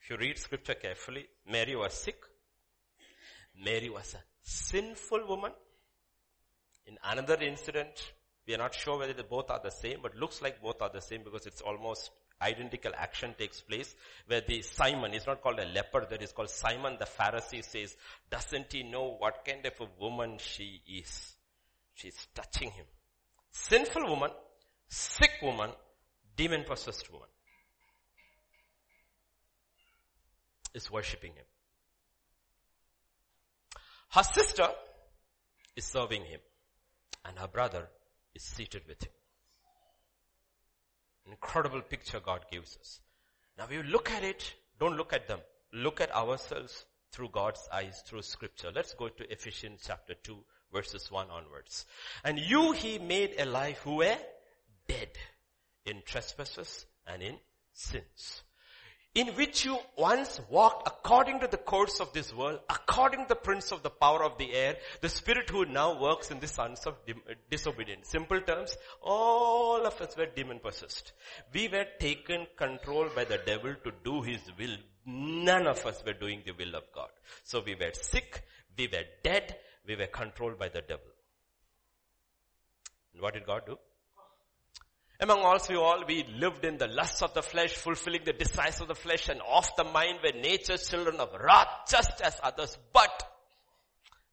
if 0.00 0.10
you 0.10 0.16
read 0.16 0.38
scripture 0.38 0.74
carefully, 0.74 1.26
Mary 1.48 1.76
was 1.76 1.94
sick. 1.94 2.16
Mary 3.62 3.88
was 3.88 4.14
a 4.14 4.22
sinful 4.42 5.26
woman. 5.28 5.52
In 6.86 6.98
another 7.04 7.36
incident, 7.40 8.12
we 8.46 8.54
are 8.54 8.58
not 8.58 8.74
sure 8.74 8.98
whether 8.98 9.12
they 9.12 9.22
both 9.22 9.50
are 9.50 9.60
the 9.62 9.70
same, 9.70 9.98
but 10.02 10.16
looks 10.16 10.42
like 10.42 10.62
both 10.62 10.82
are 10.82 10.90
the 10.92 11.00
same 11.00 11.22
because 11.24 11.46
it's 11.46 11.60
almost 11.60 12.10
identical 12.40 12.92
action 12.96 13.34
takes 13.38 13.60
place 13.60 13.94
where 14.26 14.40
the 14.40 14.62
Simon 14.62 15.14
is 15.14 15.26
not 15.26 15.42
called 15.42 15.60
a 15.60 15.66
leper, 15.66 16.06
that 16.10 16.22
is 16.22 16.32
called 16.32 16.50
Simon 16.50 16.96
the 16.98 17.06
Pharisee 17.06 17.64
says, 17.64 17.96
doesn't 18.30 18.72
he 18.72 18.82
know 18.82 19.16
what 19.18 19.44
kind 19.44 19.64
of 19.64 19.72
a 19.80 20.02
woman 20.02 20.38
she 20.38 20.82
is? 20.88 21.34
She's 21.94 22.26
touching 22.34 22.70
him. 22.70 22.86
Sinful 23.52 24.08
woman, 24.08 24.30
sick 24.88 25.30
woman, 25.42 25.70
demon 26.36 26.64
possessed 26.64 27.12
woman 27.12 27.28
is 30.74 30.90
worshipping 30.90 31.32
him. 31.32 31.44
Her 34.10 34.22
sister 34.22 34.68
is 35.76 35.84
serving 35.84 36.24
him 36.24 36.40
and 37.24 37.38
her 37.38 37.48
brother 37.48 37.88
is 38.34 38.42
seated 38.42 38.82
with 38.88 39.02
him. 39.02 39.12
Incredible 41.26 41.80
picture 41.82 42.20
God 42.20 42.44
gives 42.50 42.76
us. 42.78 43.00
Now 43.58 43.66
we 43.68 43.82
look 43.82 44.10
at 44.10 44.24
it, 44.24 44.54
don't 44.78 44.96
look 44.96 45.12
at 45.12 45.28
them. 45.28 45.40
Look 45.72 46.00
at 46.00 46.14
ourselves 46.14 46.84
through 47.12 47.30
God's 47.30 47.68
eyes, 47.72 48.02
through 48.06 48.22
scripture. 48.22 48.70
Let's 48.74 48.94
go 48.94 49.08
to 49.08 49.32
Ephesians 49.32 49.82
chapter 49.86 50.14
2 50.14 50.36
verses 50.72 51.10
1 51.10 51.28
onwards. 51.30 51.86
And 52.24 52.38
you 52.38 52.72
he 52.72 52.98
made 52.98 53.34
alive 53.38 53.78
who 53.78 53.96
were 53.96 54.18
dead 54.88 55.10
in 55.86 56.02
trespasses 56.04 56.86
and 57.06 57.22
in 57.22 57.36
sins 57.72 58.42
in 59.14 59.28
which 59.28 59.64
you 59.64 59.76
once 59.96 60.40
walked 60.48 60.88
according 60.88 61.40
to 61.40 61.46
the 61.46 61.58
course 61.58 62.00
of 62.00 62.12
this 62.14 62.32
world, 62.34 62.60
according 62.70 63.20
to 63.20 63.28
the 63.28 63.34
prince 63.34 63.70
of 63.70 63.82
the 63.82 63.90
power 63.90 64.24
of 64.24 64.38
the 64.38 64.52
air, 64.54 64.76
the 65.02 65.08
spirit 65.08 65.50
who 65.50 65.66
now 65.66 66.00
works 66.00 66.30
in 66.30 66.40
the 66.40 66.46
sons 66.46 66.86
of 66.86 66.94
uh, 67.08 67.34
disobedience. 67.50 68.08
Simple 68.08 68.40
terms, 68.40 68.76
all 69.02 69.84
of 69.84 70.00
us 70.00 70.16
were 70.16 70.26
demon 70.26 70.60
possessed. 70.60 71.12
We 71.52 71.68
were 71.68 71.86
taken 72.00 72.46
control 72.56 73.08
by 73.14 73.24
the 73.24 73.38
devil 73.44 73.74
to 73.84 73.92
do 74.02 74.22
his 74.22 74.40
will. 74.58 74.76
None 75.04 75.66
of 75.66 75.84
us 75.84 76.02
were 76.06 76.14
doing 76.14 76.42
the 76.46 76.52
will 76.52 76.74
of 76.74 76.84
God. 76.94 77.10
So 77.44 77.62
we 77.64 77.74
were 77.74 77.92
sick, 77.92 78.42
we 78.78 78.86
were 78.86 79.04
dead, 79.22 79.56
we 79.86 79.96
were 79.96 80.06
controlled 80.06 80.58
by 80.58 80.68
the 80.68 80.80
devil. 80.80 81.04
And 83.12 83.20
what 83.20 83.34
did 83.34 83.44
God 83.44 83.66
do? 83.66 83.76
Among 85.22 85.42
also 85.42 85.80
all, 85.80 86.04
we 86.04 86.24
lived 86.36 86.64
in 86.64 86.78
the 86.78 86.88
lusts 86.88 87.22
of 87.22 87.32
the 87.32 87.42
flesh, 87.42 87.74
fulfilling 87.74 88.24
the 88.24 88.32
desires 88.32 88.80
of 88.80 88.88
the 88.88 88.96
flesh 88.96 89.28
and 89.28 89.40
of 89.40 89.70
the 89.76 89.84
mind 89.84 90.18
were 90.20 90.32
nature's 90.32 90.88
children 90.88 91.20
of 91.20 91.32
wrath, 91.40 91.68
just 91.88 92.20
as 92.20 92.40
others. 92.42 92.76
But 92.92 93.22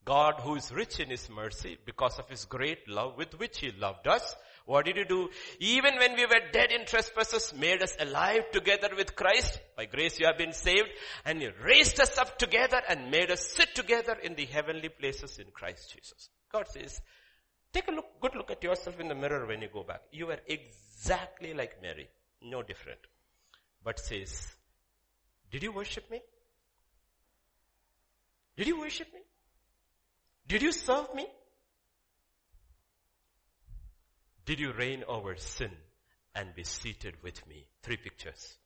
God 0.03 0.39
who 0.41 0.55
is 0.55 0.71
rich 0.71 0.99
in 0.99 1.11
his 1.11 1.29
mercy, 1.29 1.77
because 1.85 2.17
of 2.17 2.27
his 2.27 2.45
great 2.45 2.89
love 2.89 3.17
with 3.17 3.39
which 3.39 3.59
he 3.59 3.71
loved 3.71 4.07
us, 4.07 4.35
what 4.65 4.85
did 4.85 4.97
he 4.97 5.03
do? 5.03 5.29
Even 5.59 5.95
when 5.97 6.15
we 6.15 6.25
were 6.25 6.51
dead 6.51 6.71
in 6.71 6.87
trespasses, 6.87 7.53
made 7.53 7.83
us 7.83 7.95
alive 7.99 8.49
together 8.51 8.89
with 8.97 9.15
Christ. 9.15 9.59
By 9.77 9.85
grace 9.85 10.19
you 10.19 10.25
have 10.25 10.37
been 10.37 10.53
saved. 10.53 10.89
And 11.25 11.41
he 11.41 11.49
raised 11.63 11.99
us 11.99 12.17
up 12.17 12.37
together 12.39 12.81
and 12.87 13.11
made 13.11 13.31
us 13.31 13.47
sit 13.47 13.75
together 13.75 14.13
in 14.23 14.35
the 14.35 14.45
heavenly 14.45 14.89
places 14.89 15.37
in 15.37 15.47
Christ 15.53 15.93
Jesus. 15.95 16.29
God 16.51 16.67
says, 16.67 17.01
Take 17.71 17.87
a 17.87 17.91
look, 17.91 18.19
good 18.19 18.35
look 18.35 18.51
at 18.51 18.63
yourself 18.63 18.99
in 18.99 19.07
the 19.07 19.15
mirror 19.15 19.45
when 19.45 19.61
you 19.61 19.69
go 19.71 19.83
back. 19.83 20.01
You 20.11 20.31
are 20.31 20.39
exactly 20.47 21.53
like 21.53 21.81
Mary. 21.81 22.09
No 22.41 22.63
different. 22.63 22.99
But 23.83 23.99
says, 23.99 24.47
did 25.51 25.63
you 25.63 25.71
worship 25.71 26.09
me? 26.09 26.21
Did 28.57 28.67
you 28.67 28.79
worship 28.79 29.07
me? 29.13 29.21
Did 30.47 30.61
you 30.63 30.71
serve 30.71 31.13
me? 31.13 31.27
Did 34.45 34.59
you 34.59 34.73
reign 34.73 35.03
over 35.07 35.35
sin 35.35 35.71
and 36.33 36.55
be 36.55 36.63
seated 36.63 37.15
with 37.21 37.47
me? 37.47 37.67
Three 37.83 37.97
pictures. 37.97 38.57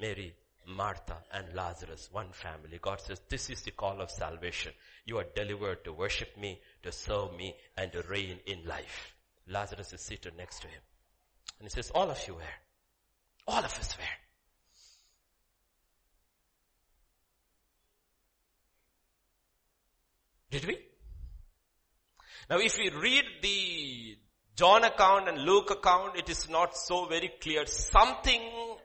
Mary, 0.00 0.34
Martha 0.66 1.18
and 1.32 1.54
Lazarus, 1.54 2.08
one 2.10 2.32
family. 2.32 2.78
God 2.80 3.00
says, 3.00 3.20
this 3.28 3.50
is 3.50 3.62
the 3.62 3.70
call 3.70 4.00
of 4.00 4.10
salvation. 4.10 4.72
You 5.04 5.18
are 5.18 5.26
delivered 5.34 5.84
to 5.84 5.92
worship 5.92 6.36
me, 6.36 6.60
to 6.86 6.92
serve 6.92 7.36
me, 7.36 7.54
and 7.76 7.92
to 7.92 8.02
reign 8.08 8.38
in 8.46 8.64
life. 8.66 9.14
Lazarus 9.48 9.92
is 9.92 10.00
seated 10.00 10.36
next 10.36 10.60
to 10.60 10.68
him. 10.68 10.80
And 11.58 11.66
he 11.66 11.70
says, 11.70 11.90
all 11.90 12.10
of 12.10 12.18
you 12.26 12.34
were. 12.34 12.40
All 13.46 13.58
of 13.58 13.64
us 13.78 13.96
were. 13.96 14.04
Did 20.50 20.66
we? 20.66 20.78
Now 22.48 22.58
if 22.58 22.78
we 22.78 22.90
read 22.90 23.24
the 23.42 24.16
John 24.54 24.84
account 24.84 25.28
and 25.28 25.38
Luke 25.42 25.70
account, 25.70 26.16
it 26.16 26.30
is 26.30 26.48
not 26.48 26.76
so 26.76 27.06
very 27.06 27.30
clear. 27.40 27.66
Something 27.66 28.40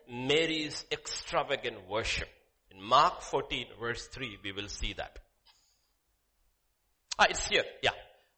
Mary's 0.10 0.86
extravagant 0.91 1.88
worship. 1.88 2.28
In 2.72 2.82
Mark 2.82 3.22
14 3.22 3.68
verse 3.80 4.08
3, 4.08 4.39
we 4.43 4.52
will 4.52 4.68
see 4.68 4.93
that. 4.93 5.20
Ah, 7.22 7.28
it's 7.30 7.47
here. 7.47 7.63
Yeah. 7.84 7.91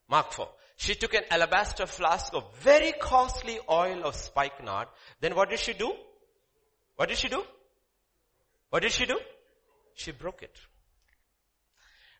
Mark 0.09 0.33
4. 0.33 0.49
She 0.75 0.95
took 0.95 1.13
an 1.13 1.23
alabaster 1.31 1.85
flask 1.85 2.33
of 2.33 2.43
very 2.57 2.91
costly 2.91 3.57
oil 3.69 4.03
of 4.03 4.13
spikenard. 4.13 4.89
Then 5.21 5.35
what 5.35 5.49
did 5.49 5.59
she 5.59 5.71
do? 5.71 5.93
What 6.97 7.07
did 7.07 7.17
she 7.17 7.29
do? 7.29 7.41
What 8.71 8.81
did 8.81 8.91
she 8.91 9.05
do? 9.05 9.17
She 9.93 10.11
broke 10.11 10.43
it. 10.43 10.59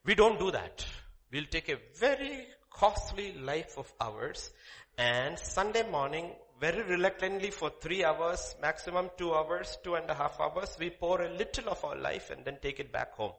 We 0.06 0.16
don't 0.16 0.40
do 0.40 0.52
that. 0.52 0.86
We'll 1.34 1.52
take 1.52 1.68
a 1.68 1.80
very 2.00 2.48
costly 2.72 3.34
life 3.34 3.78
of 3.78 3.92
ours 4.00 4.50
and 4.98 5.38
Sunday 5.38 5.84
morning, 5.90 6.32
very 6.62 6.84
reluctantly 6.84 7.52
for 7.52 7.72
three 7.82 8.06
hours, 8.06 8.56
maximum 8.62 9.10
two 9.18 9.34
hours, 9.34 9.78
two 9.84 9.96
and 9.96 10.10
a 10.10 10.14
half 10.14 10.40
hours, 10.40 10.78
we 10.80 10.92
pour 10.92 11.24
a 11.24 11.34
little 11.34 11.68
of 11.68 11.84
our 11.84 11.98
life 11.98 12.30
and 12.30 12.46
then 12.46 12.58
take 12.62 12.80
it 12.80 12.94
back 12.94 13.12
home. 13.16 13.34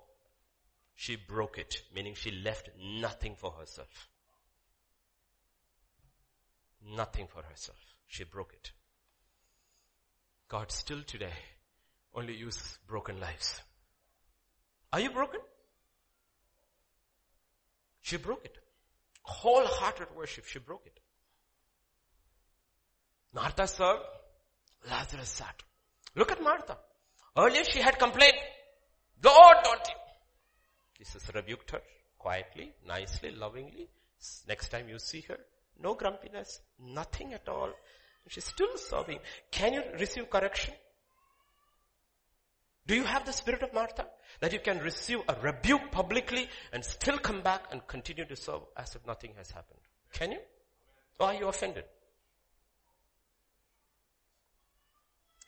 She 0.94 1.16
broke 1.16 1.58
it, 1.58 1.82
meaning 1.94 2.14
she 2.14 2.30
left 2.30 2.70
nothing 2.80 3.34
for 3.36 3.50
herself. 3.52 4.08
Nothing 6.96 7.26
for 7.26 7.42
herself. 7.42 7.78
She 8.06 8.24
broke 8.24 8.52
it. 8.52 8.72
God 10.48 10.70
still 10.70 11.02
today 11.02 11.32
only 12.14 12.36
use 12.36 12.78
broken 12.86 13.18
lives. 13.18 13.60
Are 14.92 15.00
you 15.00 15.10
broken? 15.10 15.40
She 18.02 18.16
broke 18.18 18.44
it. 18.44 18.56
Wholehearted 19.22 20.08
worship, 20.14 20.44
she 20.44 20.58
broke 20.58 20.86
it. 20.86 21.00
Martha 23.32 23.66
served, 23.66 24.04
Lazarus 24.88 25.28
sat. 25.28 25.62
Look 26.14 26.30
at 26.30 26.42
Martha. 26.42 26.78
Earlier 27.36 27.64
she 27.64 27.80
had 27.80 27.98
complained, 27.98 28.36
Lord, 29.24 29.56
don't 29.64 29.88
you? 29.88 30.03
Jesus 30.96 31.30
rebuked 31.34 31.70
her 31.72 31.82
quietly, 32.18 32.72
nicely, 32.86 33.30
lovingly. 33.30 33.88
Next 34.48 34.68
time 34.68 34.88
you 34.88 34.98
see 34.98 35.20
her, 35.22 35.38
no 35.82 35.94
grumpiness, 35.94 36.60
nothing 36.78 37.34
at 37.34 37.48
all. 37.48 37.70
She's 38.28 38.44
still 38.44 38.76
serving. 38.76 39.18
Can 39.50 39.74
you 39.74 39.82
receive 39.98 40.30
correction? 40.30 40.72
Do 42.86 42.94
you 42.94 43.04
have 43.04 43.24
the 43.24 43.32
spirit 43.32 43.62
of 43.62 43.72
Martha? 43.72 44.06
That 44.40 44.52
you 44.52 44.60
can 44.60 44.78
receive 44.78 45.18
a 45.28 45.36
rebuke 45.40 45.90
publicly 45.90 46.48
and 46.72 46.84
still 46.84 47.18
come 47.18 47.42
back 47.42 47.66
and 47.70 47.86
continue 47.86 48.24
to 48.24 48.36
serve 48.36 48.62
as 48.76 48.94
if 48.94 49.06
nothing 49.06 49.32
has 49.36 49.50
happened. 49.50 49.80
Can 50.12 50.32
you? 50.32 50.38
Or 51.18 51.28
are 51.28 51.34
you 51.34 51.48
offended? 51.48 51.84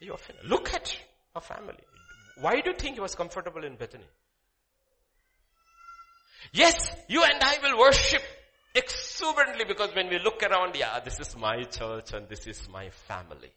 You 0.01 0.13
offended. 0.15 0.45
Look 0.45 0.73
at 0.75 0.97
a 1.35 1.41
family. 1.41 1.85
Why 2.41 2.61
do 2.61 2.71
you 2.71 2.77
think 2.77 2.95
he 2.95 3.01
was 3.01 3.15
comfortable 3.15 3.65
in 3.65 3.77
Bethany? 3.77 4.05
Yes, 6.53 6.91
you 7.09 7.23
and 7.23 7.43
I 7.43 7.59
will 7.63 7.79
worship 7.79 8.23
exuberantly 8.75 9.65
because 9.67 9.95
when 9.95 10.09
we 10.09 10.19
look 10.19 10.43
around, 10.43 10.77
yeah, 10.77 11.01
this 11.01 11.19
is 11.21 11.37
my 11.37 11.65
church 11.65 12.13
and 12.13 12.29
this 12.29 12.47
is 12.47 12.69
my 12.69 12.91
family. 12.91 13.53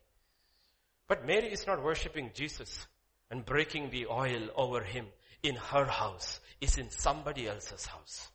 But 1.08 1.26
Mary 1.26 1.52
is 1.52 1.66
not 1.66 1.84
worshiping 1.84 2.32
Jesus 2.34 2.88
and 3.32 3.46
breaking 3.46 3.90
the 3.90 4.08
oil 4.08 4.50
over 4.56 4.82
him 4.82 5.08
in 5.44 5.56
her 5.56 5.86
house. 5.86 6.40
Is 6.62 6.78
in 6.78 6.90
somebody 6.90 7.48
else's 7.48 7.86
house. 7.86 8.28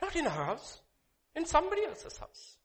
Not 0.00 0.16
in 0.16 0.24
her 0.24 0.44
house. 0.44 0.80
In 1.36 1.44
somebody 1.44 1.84
else's 1.84 2.16
house. 2.16 2.56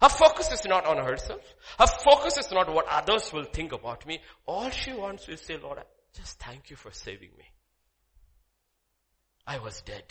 Her 0.00 0.08
focus 0.08 0.50
is 0.50 0.64
not 0.64 0.86
on 0.86 0.96
herself. 0.96 1.42
Her 1.78 1.86
focus 1.86 2.38
is 2.38 2.50
not 2.50 2.72
what 2.72 2.86
others 2.88 3.30
will 3.32 3.44
think 3.44 3.72
about 3.72 4.06
me. 4.06 4.20
All 4.46 4.70
she 4.70 4.94
wants 4.94 5.28
is 5.28 5.42
say, 5.42 5.58
Lord, 5.58 5.78
just 6.14 6.38
thank 6.38 6.70
you 6.70 6.76
for 6.76 6.90
saving 6.90 7.30
me. 7.36 7.44
I 9.46 9.58
was 9.58 9.80
dead. 9.82 10.04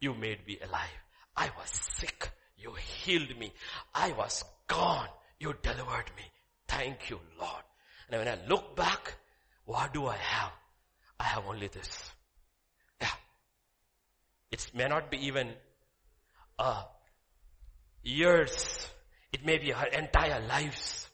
You 0.00 0.14
made 0.14 0.46
me 0.46 0.58
alive. 0.62 1.02
I 1.36 1.50
was 1.58 1.70
sick. 1.70 2.30
You 2.56 2.74
healed 2.74 3.38
me. 3.38 3.52
I 3.94 4.12
was 4.12 4.44
gone. 4.66 5.08
You 5.38 5.54
delivered 5.62 6.10
me. 6.16 6.24
Thank 6.66 7.10
you, 7.10 7.20
Lord. 7.38 7.62
And 8.08 8.18
when 8.18 8.28
I 8.28 8.38
look 8.48 8.76
back, 8.76 9.14
what 9.64 9.92
do 9.92 10.06
I 10.06 10.16
have? 10.16 10.52
I 11.20 11.24
have 11.24 11.44
only 11.46 11.68
this. 11.68 12.12
Yeah. 13.00 13.08
It 14.50 14.70
may 14.74 14.88
not 14.88 15.10
be 15.10 15.26
even 15.26 15.52
uh, 16.58 16.82
years 18.02 18.88
it 19.32 19.44
may 19.44 19.58
be 19.58 19.70
her 19.70 19.86
entire 19.86 20.40
lives. 20.46 21.08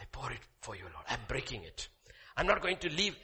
I 0.00 0.04
pour 0.10 0.30
it 0.32 0.40
for 0.60 0.74
you, 0.74 0.82
Lord. 0.82 1.06
I'm 1.08 1.20
breaking 1.28 1.62
it. 1.62 1.88
I'm 2.36 2.46
not 2.46 2.62
going 2.62 2.78
to 2.78 2.90
leave 2.90 3.16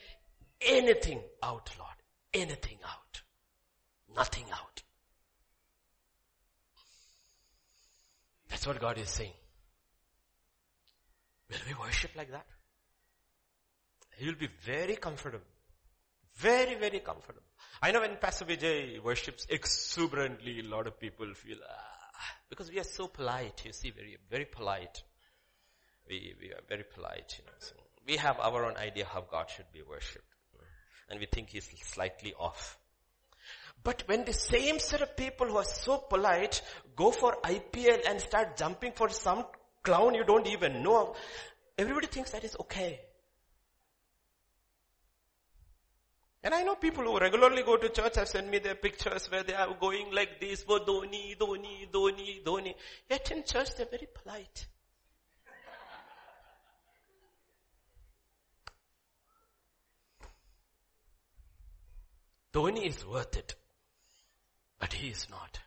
anything 0.60 1.20
out, 1.42 1.70
Lord. 1.78 1.90
Anything 2.32 2.78
out. 2.84 3.22
Nothing 4.14 4.44
out. 4.52 4.82
That's 8.48 8.66
what 8.66 8.80
God 8.80 8.98
is 8.98 9.08
saying. 9.08 9.32
Will 11.48 11.58
we 11.66 11.74
worship 11.74 12.10
like 12.16 12.30
that? 12.30 12.46
You'll 14.18 14.36
be 14.36 14.48
very 14.64 14.96
comfortable. 14.96 15.46
Very, 16.36 16.74
very 16.74 17.00
comfortable. 17.00 17.42
I 17.82 17.90
know 17.90 18.00
when 18.00 18.16
Pastor 18.16 18.44
Vijay 18.44 19.02
worships 19.02 19.46
exuberantly, 19.48 20.60
a 20.60 20.68
lot 20.68 20.86
of 20.86 21.00
people 21.00 21.32
feel, 21.34 21.58
ah, 21.68 22.36
because 22.48 22.70
we 22.70 22.78
are 22.78 22.84
so 22.84 23.08
polite, 23.08 23.62
you 23.64 23.72
see, 23.72 23.90
very, 23.90 24.16
very 24.30 24.44
polite. 24.44 25.02
We, 26.08 26.34
we 26.40 26.48
are 26.52 26.60
very 26.68 26.84
polite, 26.84 27.36
you 27.38 27.44
know. 27.46 27.58
So 27.58 27.74
we 28.06 28.16
have 28.16 28.38
our 28.40 28.64
own 28.64 28.76
idea 28.76 29.06
how 29.06 29.22
God 29.22 29.48
should 29.48 29.72
be 29.72 29.82
worshipped. 29.82 30.24
And 31.10 31.18
we 31.20 31.26
think 31.26 31.50
he's 31.50 31.68
slightly 31.84 32.34
off. 32.34 32.78
But 33.82 34.04
when 34.06 34.24
the 34.24 34.32
same 34.32 34.78
set 34.78 35.00
of 35.00 35.16
people 35.16 35.48
who 35.48 35.56
are 35.56 35.64
so 35.64 35.98
polite 35.98 36.62
go 36.96 37.10
for 37.10 37.36
IPL 37.42 38.08
and 38.08 38.20
start 38.20 38.56
jumping 38.56 38.92
for 38.92 39.08
some 39.08 39.44
clown 39.82 40.14
you 40.14 40.24
don't 40.24 40.46
even 40.46 40.82
know, 40.82 41.08
of, 41.08 41.16
everybody 41.78 42.06
thinks 42.06 42.30
that 42.30 42.44
is 42.44 42.56
okay. 42.60 43.00
And 46.42 46.54
I 46.54 46.62
know 46.62 46.74
people 46.74 47.04
who 47.04 47.18
regularly 47.18 47.62
go 47.62 47.76
to 47.76 47.88
church 47.90 48.16
have 48.16 48.28
sent 48.28 48.48
me 48.48 48.58
their 48.58 48.74
pictures 48.74 49.30
where 49.30 49.42
they 49.42 49.54
are 49.54 49.74
going 49.78 50.10
like 50.12 50.40
this, 50.40 50.64
oh 50.68 50.78
Dhoni, 50.78 51.36
Dhoni, 51.36 51.90
Dhoni, 51.90 52.42
Dhoni. 52.42 52.74
Yet 53.08 53.30
in 53.30 53.44
church 53.44 53.74
they're 53.76 53.86
very 53.86 54.08
polite. 54.12 54.66
Dhoni 62.52 62.86
is 62.86 63.06
worth 63.06 63.36
it. 63.36 63.54
But 64.78 64.92
he 64.92 65.08
is 65.08 65.26
not. 65.30 65.60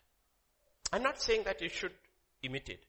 I'm 0.91 1.03
not 1.03 1.22
saying 1.22 1.43
that 1.43 1.61
you 1.61 1.69
should 1.69 1.93
imitate. 2.41 2.84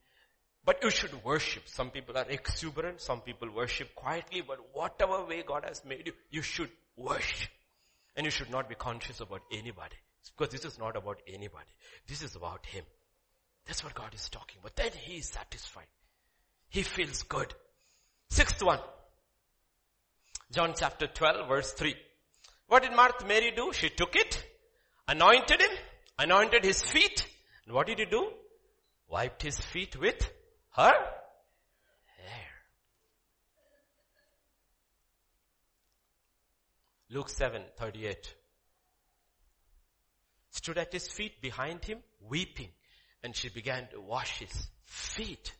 But 0.64 0.82
you 0.82 0.90
should 0.90 1.22
worship. 1.22 1.64
Some 1.66 1.90
people 1.90 2.16
are 2.16 2.26
exuberant, 2.28 3.00
some 3.00 3.20
people 3.20 3.50
worship 3.50 3.94
quietly, 3.94 4.42
but 4.46 4.58
whatever 4.72 5.24
way 5.24 5.42
God 5.46 5.64
has 5.66 5.84
made 5.84 6.06
you, 6.06 6.12
you 6.30 6.42
should 6.42 6.70
worship. 6.96 7.50
And 8.16 8.24
you 8.24 8.30
should 8.30 8.50
not 8.50 8.68
be 8.68 8.74
conscious 8.74 9.20
about 9.20 9.42
anybody. 9.52 9.96
Because 10.36 10.52
this 10.52 10.64
is 10.64 10.78
not 10.78 10.96
about 10.96 11.20
anybody. 11.26 11.70
This 12.06 12.22
is 12.22 12.34
about 12.34 12.64
Him. 12.64 12.84
That's 13.66 13.84
what 13.84 13.94
God 13.94 14.14
is 14.14 14.28
talking 14.28 14.58
about. 14.60 14.76
Then 14.76 14.90
He 14.92 15.16
is 15.16 15.26
satisfied. 15.26 15.86
He 16.70 16.82
feels 16.82 17.22
good. 17.24 17.52
Sixth 18.30 18.62
one. 18.62 18.80
John 20.50 20.74
chapter 20.76 21.06
12 21.06 21.48
verse 21.48 21.72
3. 21.72 21.94
What 22.66 22.82
did 22.82 22.92
Martha 22.92 23.24
Mary 23.26 23.52
do? 23.54 23.72
She 23.72 23.90
took 23.90 24.16
it, 24.16 24.44
anointed 25.06 25.60
him, 25.60 25.70
anointed 26.18 26.64
his 26.64 26.82
feet, 26.82 27.26
and 27.64 27.74
what 27.74 27.86
did 27.86 27.98
he 27.98 28.06
do? 28.06 28.30
Wiped 29.08 29.42
his 29.42 29.58
feet 29.58 29.96
with 29.96 30.30
her 30.76 30.92
hair. 32.16 32.50
Luke 37.10 37.28
7, 37.28 37.62
38. 37.76 38.34
Stood 40.50 40.78
at 40.78 40.92
his 40.92 41.08
feet 41.08 41.40
behind 41.40 41.84
him, 41.84 41.98
weeping, 42.20 42.70
and 43.22 43.36
she 43.36 43.48
began 43.48 43.88
to 43.88 44.00
wash 44.00 44.38
his 44.38 44.68
feet 44.84 45.52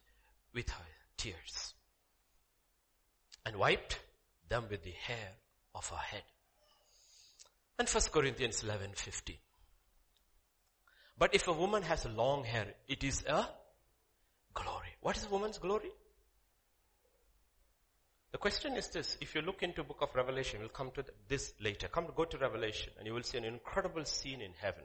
with 0.54 0.68
her 0.70 0.84
tears 1.16 1.74
and 3.44 3.56
wiped 3.56 4.00
them 4.48 4.64
with 4.70 4.82
the 4.82 4.92
hair 4.92 5.32
of 5.74 5.88
her 5.88 5.96
head. 5.96 6.22
And 7.78 7.88
1 7.88 8.02
Corinthians 8.12 8.62
11, 8.62 8.92
15. 8.94 9.36
But 11.18 11.34
if 11.34 11.48
a 11.48 11.52
woman 11.52 11.82
has 11.82 12.06
long 12.06 12.44
hair, 12.44 12.74
it 12.88 13.02
is 13.04 13.24
a 13.26 13.46
glory. 14.52 14.94
What 15.00 15.16
is 15.16 15.24
a 15.26 15.28
woman's 15.28 15.58
glory? 15.58 15.90
The 18.32 18.38
question 18.38 18.76
is 18.76 18.88
this, 18.88 19.16
if 19.20 19.34
you 19.34 19.42
look 19.42 19.62
into 19.62 19.84
book 19.84 19.98
of 20.00 20.14
Revelation, 20.14 20.58
we'll 20.58 20.68
come 20.68 20.90
to 20.96 21.04
this 21.28 21.54
later. 21.60 21.86
Come 21.86 22.08
go 22.16 22.24
to 22.24 22.36
Revelation 22.36 22.92
and 22.98 23.06
you 23.06 23.14
will 23.14 23.22
see 23.22 23.38
an 23.38 23.44
incredible 23.44 24.04
scene 24.04 24.40
in 24.40 24.52
heaven. 24.60 24.82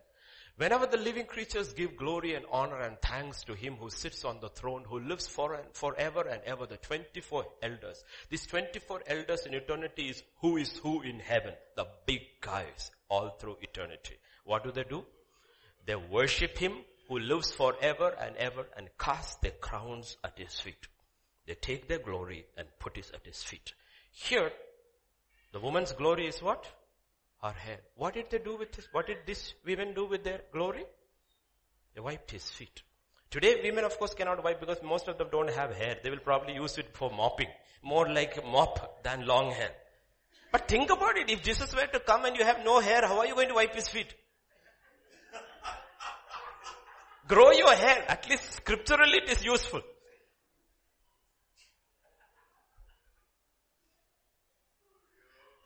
Whenever 0.59 0.85
the 0.85 0.97
living 0.97 1.25
creatures 1.25 1.71
give 1.71 1.95
glory 1.95 2.33
and 2.33 2.43
honor 2.51 2.81
and 2.81 2.99
thanks 3.01 3.45
to 3.45 3.53
him 3.53 3.77
who 3.77 3.89
sits 3.89 4.25
on 4.25 4.41
the 4.41 4.49
throne, 4.49 4.83
who 4.83 4.99
lives 4.99 5.25
for 5.25 5.53
and 5.53 5.63
forever 5.71 6.27
and 6.27 6.41
ever, 6.43 6.65
the 6.65 6.75
24 6.75 7.45
elders. 7.61 8.03
These 8.29 8.45
24 8.47 9.03
elders 9.07 9.45
in 9.45 9.53
eternity 9.53 10.09
is 10.09 10.21
who 10.41 10.57
is 10.57 10.77
who 10.79 11.01
in 11.01 11.21
heaven. 11.21 11.53
The 11.77 11.87
big 12.05 12.23
guys 12.41 12.91
all 13.07 13.29
through 13.39 13.55
eternity. 13.61 14.15
What 14.43 14.65
do 14.65 14.73
they 14.73 14.83
do? 14.83 15.05
They 15.85 15.95
worship 15.95 16.57
him 16.57 16.73
who 17.07 17.19
lives 17.19 17.53
forever 17.53 18.13
and 18.19 18.35
ever 18.35 18.65
and 18.75 18.89
cast 18.99 19.41
their 19.41 19.51
crowns 19.61 20.17
at 20.25 20.37
his 20.37 20.59
feet. 20.59 20.89
They 21.47 21.53
take 21.53 21.87
their 21.87 21.99
glory 21.99 22.47
and 22.57 22.67
put 22.79 22.97
it 22.97 23.09
at 23.13 23.25
his 23.25 23.41
feet. 23.41 23.71
Here, 24.11 24.51
the 25.53 25.61
woman's 25.61 25.93
glory 25.93 26.27
is 26.27 26.41
what? 26.41 26.65
Her 27.41 27.51
hair. 27.51 27.79
What 27.95 28.13
did 28.15 28.29
they 28.29 28.39
do 28.39 28.57
with 28.57 28.73
this? 28.73 28.87
What 28.91 29.07
did 29.07 29.19
these 29.25 29.53
women 29.65 29.93
do 29.93 30.05
with 30.05 30.23
their 30.23 30.41
glory? 30.51 30.83
They 31.95 32.01
wiped 32.01 32.31
his 32.31 32.49
feet. 32.49 32.83
Today 33.31 33.61
women 33.63 33.85
of 33.85 33.97
course 33.97 34.13
cannot 34.13 34.43
wipe 34.43 34.59
because 34.59 34.81
most 34.83 35.07
of 35.07 35.17
them 35.17 35.27
don't 35.31 35.49
have 35.51 35.75
hair. 35.75 35.97
They 36.03 36.09
will 36.09 36.19
probably 36.19 36.55
use 36.55 36.77
it 36.77 36.93
for 36.93 37.09
mopping. 37.11 37.47
More 37.81 38.09
like 38.09 38.43
mop 38.45 39.03
than 39.03 39.25
long 39.25 39.51
hair. 39.51 39.71
But 40.51 40.67
think 40.67 40.89
about 40.89 41.17
it. 41.17 41.29
If 41.29 41.43
Jesus 41.43 41.73
were 41.73 41.85
to 41.85 41.99
come 41.99 42.25
and 42.25 42.35
you 42.35 42.43
have 42.43 42.65
no 42.65 42.79
hair, 42.79 43.01
how 43.05 43.19
are 43.19 43.27
you 43.27 43.35
going 43.35 43.49
to 43.49 43.53
wipe 43.53 43.75
his 43.75 43.87
feet? 43.87 44.13
Grow 47.27 47.51
your 47.51 47.73
hair. 47.73 48.03
At 48.07 48.27
least 48.29 48.51
scripturally 48.53 49.19
it 49.19 49.29
is 49.29 49.45
useful. 49.45 49.81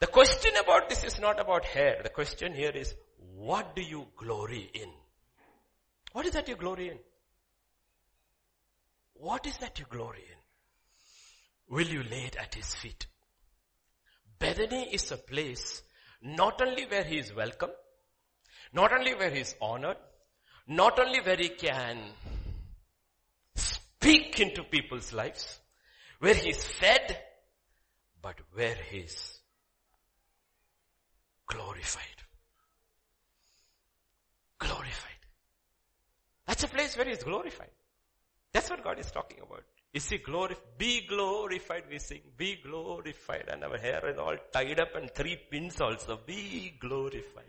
The 0.04 0.08
question 0.08 0.52
about 0.62 0.90
this 0.90 1.06
is 1.06 1.18
not 1.22 1.40
about 1.40 1.64
hair. 1.64 2.02
The 2.04 2.10
question 2.10 2.54
here 2.54 2.72
is, 2.72 2.94
what 3.38 3.74
do 3.74 3.82
you 3.82 4.06
glory 4.18 4.70
in? 4.74 4.90
What 6.12 6.26
is 6.26 6.34
that 6.34 6.50
you 6.50 6.58
glory 6.58 6.90
in? 6.90 6.98
What 9.14 9.46
is 9.48 9.56
that 9.60 9.80
you 9.80 9.86
glory 9.90 10.26
in? 10.30 11.74
Will 11.74 11.88
you 11.88 12.04
lay 12.04 12.26
it 12.26 12.36
at 12.36 12.54
his 12.54 12.76
feet? 12.76 13.08
Bethany 14.40 14.94
is 14.94 15.10
a 15.14 15.16
place 15.16 15.82
not 16.22 16.62
only 16.62 16.86
where 16.86 17.06
he 17.06 17.20
is 17.20 17.34
welcome, 17.34 17.72
not 18.74 18.92
only 18.92 19.16
where 19.16 19.32
he 19.32 19.40
is 19.40 19.56
honored, 19.62 19.96
not 20.68 21.00
only 21.00 21.22
where 21.22 21.38
he 21.38 21.48
can 21.48 21.98
speak 23.56 24.38
into 24.42 24.64
people's 24.64 25.14
lives, 25.14 25.60
where 26.20 26.36
he 26.36 26.50
is 26.50 26.62
fed, 26.62 27.18
but 28.22 28.36
where 28.52 28.76
he 28.92 28.98
is 28.98 29.33
glorified. 31.54 32.20
Glorified. 34.60 35.22
That's 36.48 36.64
a 36.64 36.68
place 36.68 36.98
where 36.98 37.06
he's 37.06 37.24
glorified. 37.24 37.72
That's 38.54 38.70
what 38.70 38.84
God 38.84 39.00
is 39.00 39.12
talking 39.12 39.40
about. 39.42 39.64
Is 39.94 40.10
he 40.10 40.18
glorified? 40.18 40.64
Be 40.78 41.06
glorified, 41.08 41.84
we 41.90 42.00
sing. 42.00 42.22
Be 42.38 42.58
glorified. 42.64 43.46
And 43.52 43.64
our 43.64 43.78
hair 43.78 44.10
is 44.10 44.18
all 44.18 44.36
tied 44.52 44.80
up 44.80 44.96
and 44.96 45.10
three 45.12 45.38
pins 45.50 45.80
also. 45.80 46.20
Be 46.26 46.74
glorified. 46.80 47.46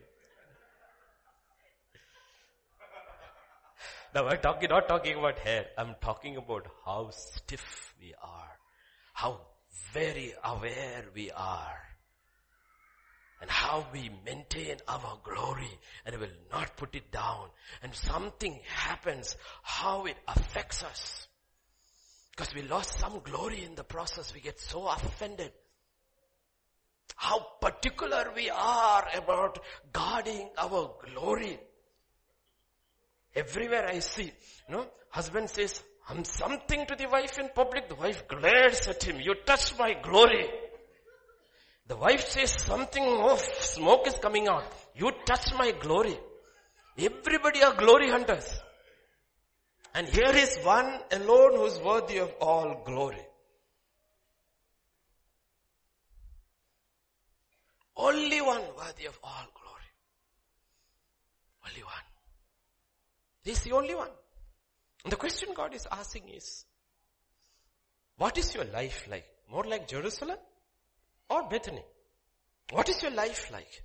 Now 4.15 4.29
I'm 4.29 4.39
talking, 4.39 4.69
not 4.69 4.89
talking 4.89 5.19
about 5.19 5.39
hair. 5.39 5.67
I'm 5.77 5.97
talking 6.01 6.37
about 6.37 6.67
how 6.85 7.11
stiff 7.11 7.95
we 8.01 8.15
are. 8.23 8.59
How 9.13 9.41
very 9.93 10.35
aware 10.45 11.05
we 11.15 11.31
are. 11.33 11.94
And 13.45 13.51
how 13.51 13.87
we 13.93 14.11
maintain 14.25 14.77
our 14.89 15.19
glory 15.23 15.69
and 16.07 16.15
we 16.15 16.23
will 16.23 16.35
not 16.51 16.79
put 16.79 16.95
it 16.95 17.13
down. 17.13 17.49
And 17.83 17.95
something 17.95 18.59
happens, 18.67 19.37
how 19.63 20.07
it 20.07 20.17
affects 20.27 20.83
us. 20.83 21.29
Because 22.31 22.55
we 22.55 22.63
lost 22.63 22.99
some 22.99 23.21
glory 23.23 23.63
in 23.63 23.75
the 23.75 23.85
process. 23.85 24.33
We 24.33 24.41
get 24.41 24.59
so 24.59 24.87
offended. 24.87 25.53
How 27.17 27.47
particular 27.61 28.33
we 28.35 28.49
are 28.49 29.07
about 29.15 29.59
guarding 29.93 30.49
our 30.57 30.95
glory. 31.05 31.61
Everywhere 33.37 33.87
I 33.87 33.99
see, 33.99 34.33
you 34.71 34.75
know, 34.75 34.87
husband 35.11 35.51
says, 35.51 35.83
I'm 36.09 36.25
something 36.25 36.87
to 36.87 36.97
the 36.97 37.09
wife 37.09 37.39
in 37.39 37.51
public. 37.55 37.91
The 37.91 37.95
wife 37.95 38.27
glares 38.27 38.89
at 38.89 39.03
him. 39.03 39.21
You 39.21 39.35
touch 39.45 39.79
my 39.79 39.93
glory. 40.03 40.49
The 41.87 41.97
wife 41.97 42.29
says 42.29 42.51
something, 42.63 43.03
oh, 43.05 43.37
smoke 43.61 44.07
is 44.07 44.15
coming 44.15 44.49
out. 44.49 44.65
You 44.95 45.13
touch 45.27 45.53
my 45.59 45.73
glory. 45.73 46.19
Everybody 46.97 47.63
are 47.63 47.75
glory 47.75 48.11
hunters. 48.11 48.61
And 49.95 50.09
here 50.09 50.35
is 50.35 50.59
one 50.65 51.01
alone 51.13 51.57
who 51.57 51.67
is 51.67 51.79
worthy 51.81 52.19
of 52.19 52.33
all 52.41 52.83
glory. 52.85 53.21
Only 57.97 58.41
one 58.41 58.63
worthy 58.77 59.07
of 59.07 59.19
all 59.23 59.47
glory. 59.55 59.91
Only 61.69 61.83
one. 61.83 61.93
Is 63.45 63.61
the 63.61 63.73
only 63.73 63.95
one. 63.95 64.09
And 65.05 65.13
the 65.13 65.17
question 65.17 65.51
God 65.55 65.75
is 65.75 65.87
asking 65.93 66.31
is, 66.31 66.65
what 68.17 68.39
is 68.39 68.55
your 68.55 68.65
life 68.65 69.07
like? 69.09 69.27
More 69.51 69.65
like 69.65 69.87
Jerusalem 69.87 70.39
or 71.31 71.49
Bethany? 71.49 71.85
What 72.71 72.89
is 72.89 73.03
your 73.03 73.13
life 73.13 73.51
like? 73.53 73.83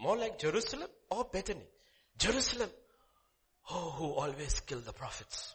More 0.00 0.16
like 0.16 0.38
Jerusalem 0.38 0.88
or 1.10 1.24
Bethany? 1.24 1.66
Jerusalem, 2.18 2.70
oh, 3.70 3.90
who 3.96 4.04
always 4.06 4.60
kill 4.60 4.80
the 4.80 4.92
prophets. 4.92 5.54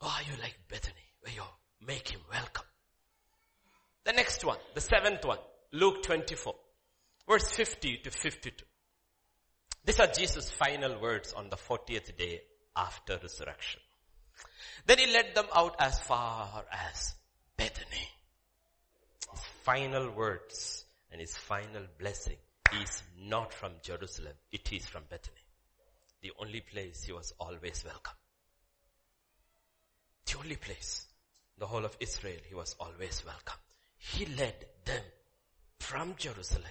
Or 0.00 0.08
are 0.08 0.22
you 0.22 0.40
like 0.40 0.56
Bethany, 0.68 0.94
where 1.20 1.34
you 1.34 1.42
make 1.86 2.08
him 2.08 2.20
welcome? 2.30 2.64
The 4.04 4.12
next 4.12 4.44
one, 4.44 4.58
the 4.74 4.80
seventh 4.80 5.24
one, 5.24 5.38
Luke 5.72 6.02
24, 6.02 6.54
verse 7.28 7.50
50 7.50 7.98
to 7.98 8.10
52. 8.10 8.64
These 9.84 10.00
are 10.00 10.06
Jesus' 10.06 10.50
final 10.50 11.00
words 11.00 11.32
on 11.32 11.50
the 11.50 11.56
40th 11.56 12.16
day 12.16 12.40
after 12.76 13.18
resurrection. 13.20 13.80
Then 14.86 14.98
he 14.98 15.12
led 15.12 15.34
them 15.34 15.46
out 15.54 15.76
as 15.78 15.98
far 16.00 16.64
as 16.72 17.14
Bethany. 17.60 18.08
His 19.30 19.42
final 19.64 20.10
words 20.12 20.86
and 21.12 21.20
his 21.20 21.36
final 21.36 21.82
blessing 21.98 22.38
is 22.80 23.02
not 23.28 23.52
from 23.52 23.72
Jerusalem. 23.82 24.32
It 24.50 24.72
is 24.72 24.86
from 24.86 25.02
Bethany. 25.10 25.44
The 26.22 26.32
only 26.38 26.62
place 26.62 27.04
he 27.04 27.12
was 27.12 27.34
always 27.38 27.84
welcome. 27.84 28.14
The 30.24 30.38
only 30.38 30.56
place. 30.56 31.06
The 31.58 31.66
whole 31.66 31.84
of 31.84 31.94
Israel, 32.00 32.40
he 32.48 32.54
was 32.54 32.74
always 32.80 33.22
welcome. 33.26 33.60
He 33.98 34.24
led 34.24 34.54
them 34.86 35.02
from 35.80 36.14
Jerusalem 36.16 36.64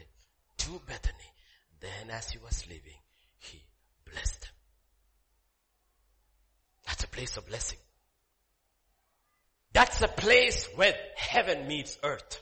to 0.57 0.81
Bethany. 0.87 1.31
Then 1.79 2.09
as 2.09 2.31
he 2.31 2.39
was 2.39 2.65
leaving, 2.67 2.97
he 3.37 3.61
blessed 4.11 4.41
them. 4.41 4.49
That's 6.87 7.03
a 7.03 7.07
place 7.09 7.37
of 7.37 7.47
blessing. 7.47 7.77
That's 9.79 10.01
a 10.01 10.09
place 10.09 10.67
where 10.75 10.93
heaven 11.15 11.65
meets 11.65 11.97
earth. 12.03 12.41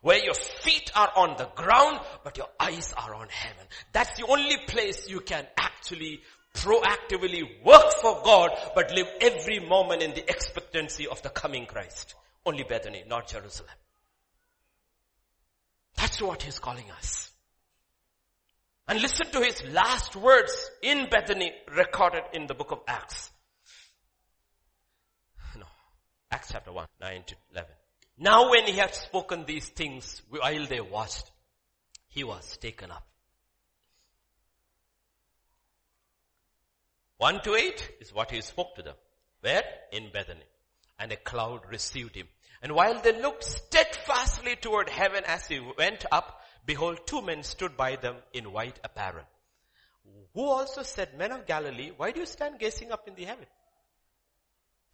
Where 0.00 0.24
your 0.24 0.32
feet 0.32 0.90
are 0.96 1.12
on 1.14 1.36
the 1.36 1.50
ground, 1.54 2.00
but 2.24 2.38
your 2.38 2.48
eyes 2.58 2.94
are 2.96 3.14
on 3.14 3.28
heaven. 3.28 3.66
That's 3.92 4.18
the 4.18 4.26
only 4.26 4.56
place 4.66 5.06
you 5.06 5.20
can 5.20 5.46
actually 5.58 6.22
proactively 6.54 7.62
work 7.62 7.92
for 8.00 8.22
God, 8.24 8.52
but 8.74 8.90
live 8.90 9.06
every 9.20 9.60
moment 9.60 10.00
in 10.00 10.14
the 10.14 10.22
expectancy 10.30 11.06
of 11.06 11.20
the 11.20 11.28
coming 11.28 11.66
Christ. 11.66 12.14
Only 12.46 12.64
Bethany, 12.64 13.04
not 13.06 13.28
Jerusalem. 13.28 13.68
That's 15.96 16.22
what 16.22 16.40
he's 16.40 16.58
calling 16.58 16.90
us. 16.96 17.30
And 18.88 19.02
listen 19.02 19.26
to 19.30 19.42
his 19.42 19.62
last 19.74 20.16
words 20.16 20.70
in 20.82 21.10
Bethany 21.10 21.52
recorded 21.76 22.22
in 22.32 22.46
the 22.46 22.54
book 22.54 22.72
of 22.72 22.80
Acts. 22.88 23.30
No. 25.54 25.66
Acts 26.36 26.50
chapter 26.52 26.70
1, 26.70 26.86
9 27.00 27.22
to 27.28 27.34
11. 27.52 27.70
Now 28.18 28.50
when 28.50 28.64
he 28.64 28.76
had 28.76 28.94
spoken 28.94 29.46
these 29.46 29.70
things 29.70 30.20
while 30.28 30.66
they 30.66 30.82
watched, 30.82 31.30
he 32.08 32.24
was 32.24 32.58
taken 32.58 32.90
up. 32.90 33.06
1 37.16 37.40
to 37.40 37.54
8 37.54 37.90
is 38.02 38.12
what 38.12 38.30
he 38.30 38.42
spoke 38.42 38.74
to 38.74 38.82
them. 38.82 38.96
Where? 39.40 39.62
In 39.92 40.10
Bethany. 40.12 40.44
And 40.98 41.10
a 41.10 41.16
cloud 41.16 41.62
received 41.70 42.14
him. 42.14 42.28
And 42.60 42.72
while 42.72 43.00
they 43.00 43.18
looked 43.18 43.44
steadfastly 43.44 44.56
toward 44.56 44.90
heaven 44.90 45.24
as 45.26 45.46
he 45.46 45.58
went 45.78 46.04
up, 46.12 46.42
behold, 46.66 46.98
two 47.06 47.22
men 47.22 47.44
stood 47.44 47.78
by 47.78 47.96
them 47.96 48.16
in 48.34 48.52
white 48.52 48.78
apparel. 48.84 49.24
Who 50.34 50.44
also 50.44 50.82
said, 50.82 51.16
men 51.16 51.32
of 51.32 51.46
Galilee, 51.46 51.92
why 51.96 52.10
do 52.10 52.20
you 52.20 52.26
stand 52.26 52.58
gazing 52.58 52.92
up 52.92 53.08
in 53.08 53.14
the 53.14 53.24
heaven? 53.24 53.46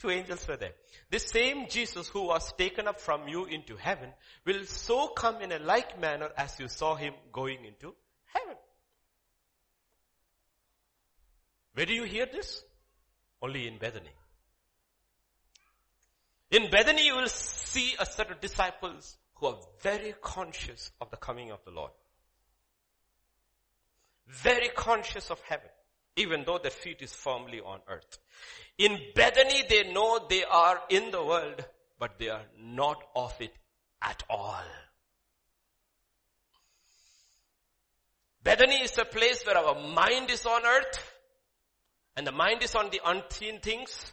Two 0.03 0.11
angels 0.11 0.49
were 0.49 0.57
there. 0.57 0.73
This 1.11 1.27
same 1.27 1.69
Jesus 1.69 2.09
who 2.09 2.27
was 2.27 2.53
taken 2.55 2.89
up 2.89 3.01
from 3.01 3.29
you 3.29 3.45
into 3.45 3.77
heaven 3.77 4.09
will 4.45 4.65
so 4.65 5.07
come 5.07 5.41
in 5.41 5.53
a 5.53 5.61
like 5.61 6.01
manner 6.01 6.29
as 6.37 6.59
you 6.59 6.67
saw 6.67 6.97
him 6.97 7.15
going 7.33 7.65
into 7.65 7.95
heaven. 8.25 8.57
Where 11.75 11.87
do 11.87 11.95
you 11.95 12.03
hear 12.03 12.27
this? 12.27 12.65
Only 13.41 13.69
in 13.69 13.79
Bethany. 13.79 14.11
In 16.51 16.69
Bethany 16.69 17.07
you 17.07 17.15
will 17.15 17.29
see 17.29 17.95
a 18.01 18.05
set 18.05 18.33
of 18.33 18.41
disciples 18.41 19.17
who 19.35 19.47
are 19.47 19.59
very 19.83 20.15
conscious 20.21 20.91
of 21.01 21.13
the 21.13 21.17
coming 21.17 21.53
of 21.53 21.61
the 21.65 21.71
Lord. 21.71 21.93
Very 24.27 24.69
conscious 24.71 25.31
of 25.31 25.41
heaven, 25.43 25.71
even 26.17 26.45
though 26.45 26.59
their 26.59 26.71
feet 26.71 27.03
is 27.03 27.13
firmly 27.13 27.61
on 27.61 27.81
earth. 27.89 28.19
In 28.79 28.99
Bethany 29.15 29.65
they 29.69 29.93
know 29.93 30.21
they 30.29 30.45
are 30.45 30.81
in 30.89 31.11
the 31.11 31.25
world, 31.25 31.65
but 31.99 32.19
they 32.19 32.29
are 32.29 32.45
not 32.59 33.03
of 33.15 33.35
it 33.41 33.53
at 34.01 34.23
all. 34.29 34.65
Bethany 38.43 38.83
is 38.83 38.99
a 38.99 39.05
place 39.05 39.45
where 39.47 39.57
our 39.57 39.75
mind 39.75 40.31
is 40.31 40.45
on 40.47 40.67
earth, 40.67 41.13
and 42.17 42.27
the 42.27 42.33
mind 42.33 42.63
is 42.63 42.75
on 42.75 42.91
the 42.91 43.01
unseen 43.05 43.61
things, 43.61 44.13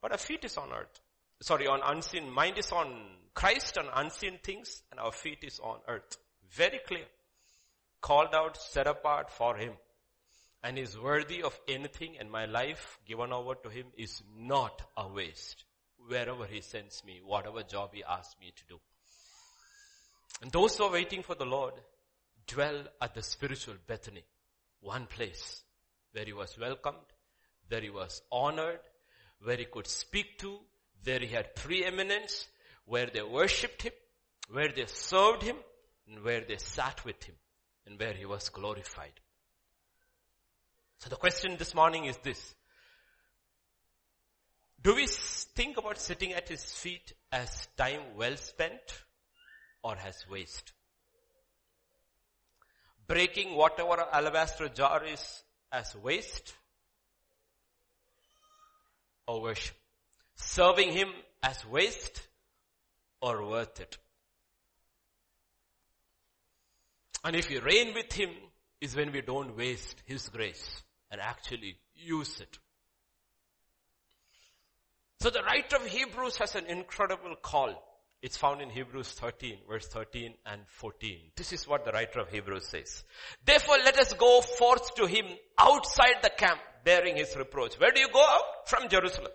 but 0.00 0.10
our 0.10 0.18
feet 0.18 0.44
is 0.44 0.56
on 0.56 0.72
earth. 0.72 1.00
Sorry, 1.40 1.66
on 1.66 1.80
unseen. 1.84 2.30
Mind 2.30 2.58
is 2.58 2.72
on 2.72 3.00
Christ 3.34 3.76
and 3.76 3.88
unseen 3.94 4.38
things, 4.42 4.82
and 4.90 4.98
our 4.98 5.12
feet 5.12 5.38
is 5.42 5.60
on 5.60 5.78
earth. 5.86 6.16
Very 6.50 6.80
clear. 6.86 7.04
Called 8.00 8.34
out, 8.34 8.56
set 8.56 8.86
apart 8.86 9.30
for 9.30 9.56
Him. 9.56 9.74
And 10.62 10.78
is 10.78 10.98
worthy 10.98 11.42
of 11.42 11.58
anything, 11.68 12.16
and 12.18 12.30
my 12.30 12.46
life 12.46 12.98
given 13.06 13.32
over 13.32 13.54
to 13.54 13.68
Him 13.68 13.86
is 13.96 14.22
not 14.36 14.82
a 14.96 15.06
waste. 15.08 15.64
Wherever 16.08 16.46
He 16.46 16.60
sends 16.60 17.04
me, 17.04 17.20
whatever 17.24 17.62
job 17.62 17.90
He 17.94 18.02
asks 18.02 18.34
me 18.40 18.52
to 18.56 18.64
do. 18.68 18.80
And 20.42 20.50
those 20.50 20.76
who 20.76 20.84
are 20.84 20.92
waiting 20.92 21.22
for 21.22 21.34
the 21.34 21.46
Lord 21.46 21.74
dwell 22.46 22.84
at 23.00 23.14
the 23.14 23.22
spiritual 23.22 23.74
Bethany. 23.86 24.24
One 24.80 25.06
place 25.06 25.62
where 26.12 26.24
He 26.24 26.32
was 26.32 26.58
welcomed, 26.58 27.06
where 27.68 27.80
he 27.80 27.90
was 27.90 28.22
honored, 28.32 28.80
where 29.42 29.56
he 29.56 29.66
could 29.66 29.86
speak 29.86 30.38
to, 30.38 30.58
where 31.04 31.20
he 31.20 31.28
had 31.28 31.54
preeminence, 31.54 32.48
where 32.86 33.06
they 33.06 33.22
worshipped 33.22 33.82
him, 33.82 33.92
where 34.50 34.72
they 34.74 34.86
served 34.86 35.42
him, 35.42 35.56
and 36.08 36.24
where 36.24 36.40
they 36.40 36.56
sat 36.56 37.04
with 37.04 37.22
him, 37.22 37.34
and 37.86 37.98
where 38.00 38.14
he 38.14 38.24
was 38.24 38.48
glorified. 38.48 39.12
So 40.98 41.08
the 41.08 41.16
question 41.16 41.56
this 41.56 41.74
morning 41.74 42.06
is 42.06 42.16
this. 42.18 42.54
Do 44.82 44.96
we 44.96 45.06
think 45.06 45.76
about 45.76 45.98
sitting 45.98 46.32
at 46.32 46.48
his 46.48 46.64
feet 46.64 47.12
as 47.30 47.68
time 47.76 48.00
well 48.16 48.36
spent 48.36 49.04
or 49.82 49.96
as 49.96 50.24
waste? 50.28 50.72
Breaking 53.06 53.54
whatever 53.54 54.06
alabaster 54.12 54.68
jar 54.68 55.04
is 55.04 55.42
as 55.70 55.94
waste 55.96 56.54
or 59.26 59.40
worship? 59.40 59.76
Serving 60.34 60.92
Him 60.92 61.08
as 61.42 61.64
waste 61.66 62.28
or 63.20 63.46
worth 63.46 63.80
it? 63.80 63.98
And 67.24 67.34
if 67.34 67.48
we 67.48 67.58
reign 67.58 67.94
with 67.94 68.12
Him 68.12 68.30
is 68.80 68.94
when 68.94 69.10
we 69.12 69.22
don't 69.22 69.56
waste 69.56 70.02
His 70.04 70.28
grace 70.28 70.82
and 71.10 71.20
actually 71.20 71.76
use 71.94 72.40
it. 72.40 72.58
So 75.20 75.30
the 75.30 75.42
writer 75.42 75.76
of 75.76 75.86
Hebrews 75.86 76.36
has 76.36 76.54
an 76.54 76.66
incredible 76.66 77.34
call. 77.42 77.74
It's 78.20 78.36
found 78.36 78.60
in 78.60 78.70
Hebrews 78.70 79.12
13, 79.12 79.58
verse 79.68 79.86
13 79.86 80.34
and 80.46 80.62
14. 80.66 81.18
This 81.36 81.52
is 81.52 81.66
what 81.68 81.84
the 81.84 81.92
writer 81.92 82.20
of 82.20 82.30
Hebrews 82.30 82.66
says. 82.66 83.04
Therefore 83.44 83.76
let 83.84 83.98
us 83.98 84.12
go 84.12 84.40
forth 84.40 84.94
to 84.96 85.06
him 85.06 85.26
outside 85.56 86.16
the 86.22 86.30
camp 86.30 86.60
bearing 86.84 87.16
his 87.16 87.36
reproach. 87.36 87.78
Where 87.78 87.90
do 87.92 88.00
you 88.00 88.08
go 88.12 88.20
out? 88.20 88.68
From 88.68 88.88
Jerusalem. 88.88 89.32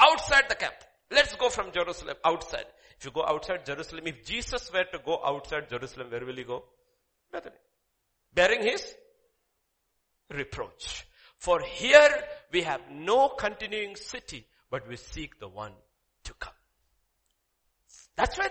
Outside 0.00 0.44
the 0.48 0.54
camp. 0.54 0.74
Let's 1.10 1.34
go 1.36 1.48
from 1.48 1.72
Jerusalem 1.72 2.16
outside. 2.24 2.66
If 2.98 3.04
you 3.04 3.10
go 3.10 3.24
outside 3.24 3.64
Jerusalem, 3.66 4.06
if 4.06 4.24
Jesus 4.24 4.72
were 4.72 4.84
to 4.84 4.98
go 5.04 5.20
outside 5.24 5.68
Jerusalem, 5.68 6.10
where 6.10 6.24
will 6.24 6.34
he 6.34 6.44
go? 6.44 6.64
Bethany. 7.30 7.56
Bearing 8.34 8.62
his 8.62 8.94
reproach. 10.30 11.06
For 11.38 11.60
here 11.60 12.10
we 12.52 12.62
have 12.62 12.80
no 12.90 13.28
continuing 13.28 13.96
city, 13.96 14.46
but 14.70 14.88
we 14.88 14.96
seek 14.96 15.38
the 15.38 15.48
one 15.48 15.72
to 16.24 16.34
come. 16.34 16.54
That's 18.16 18.38
why 18.38 18.48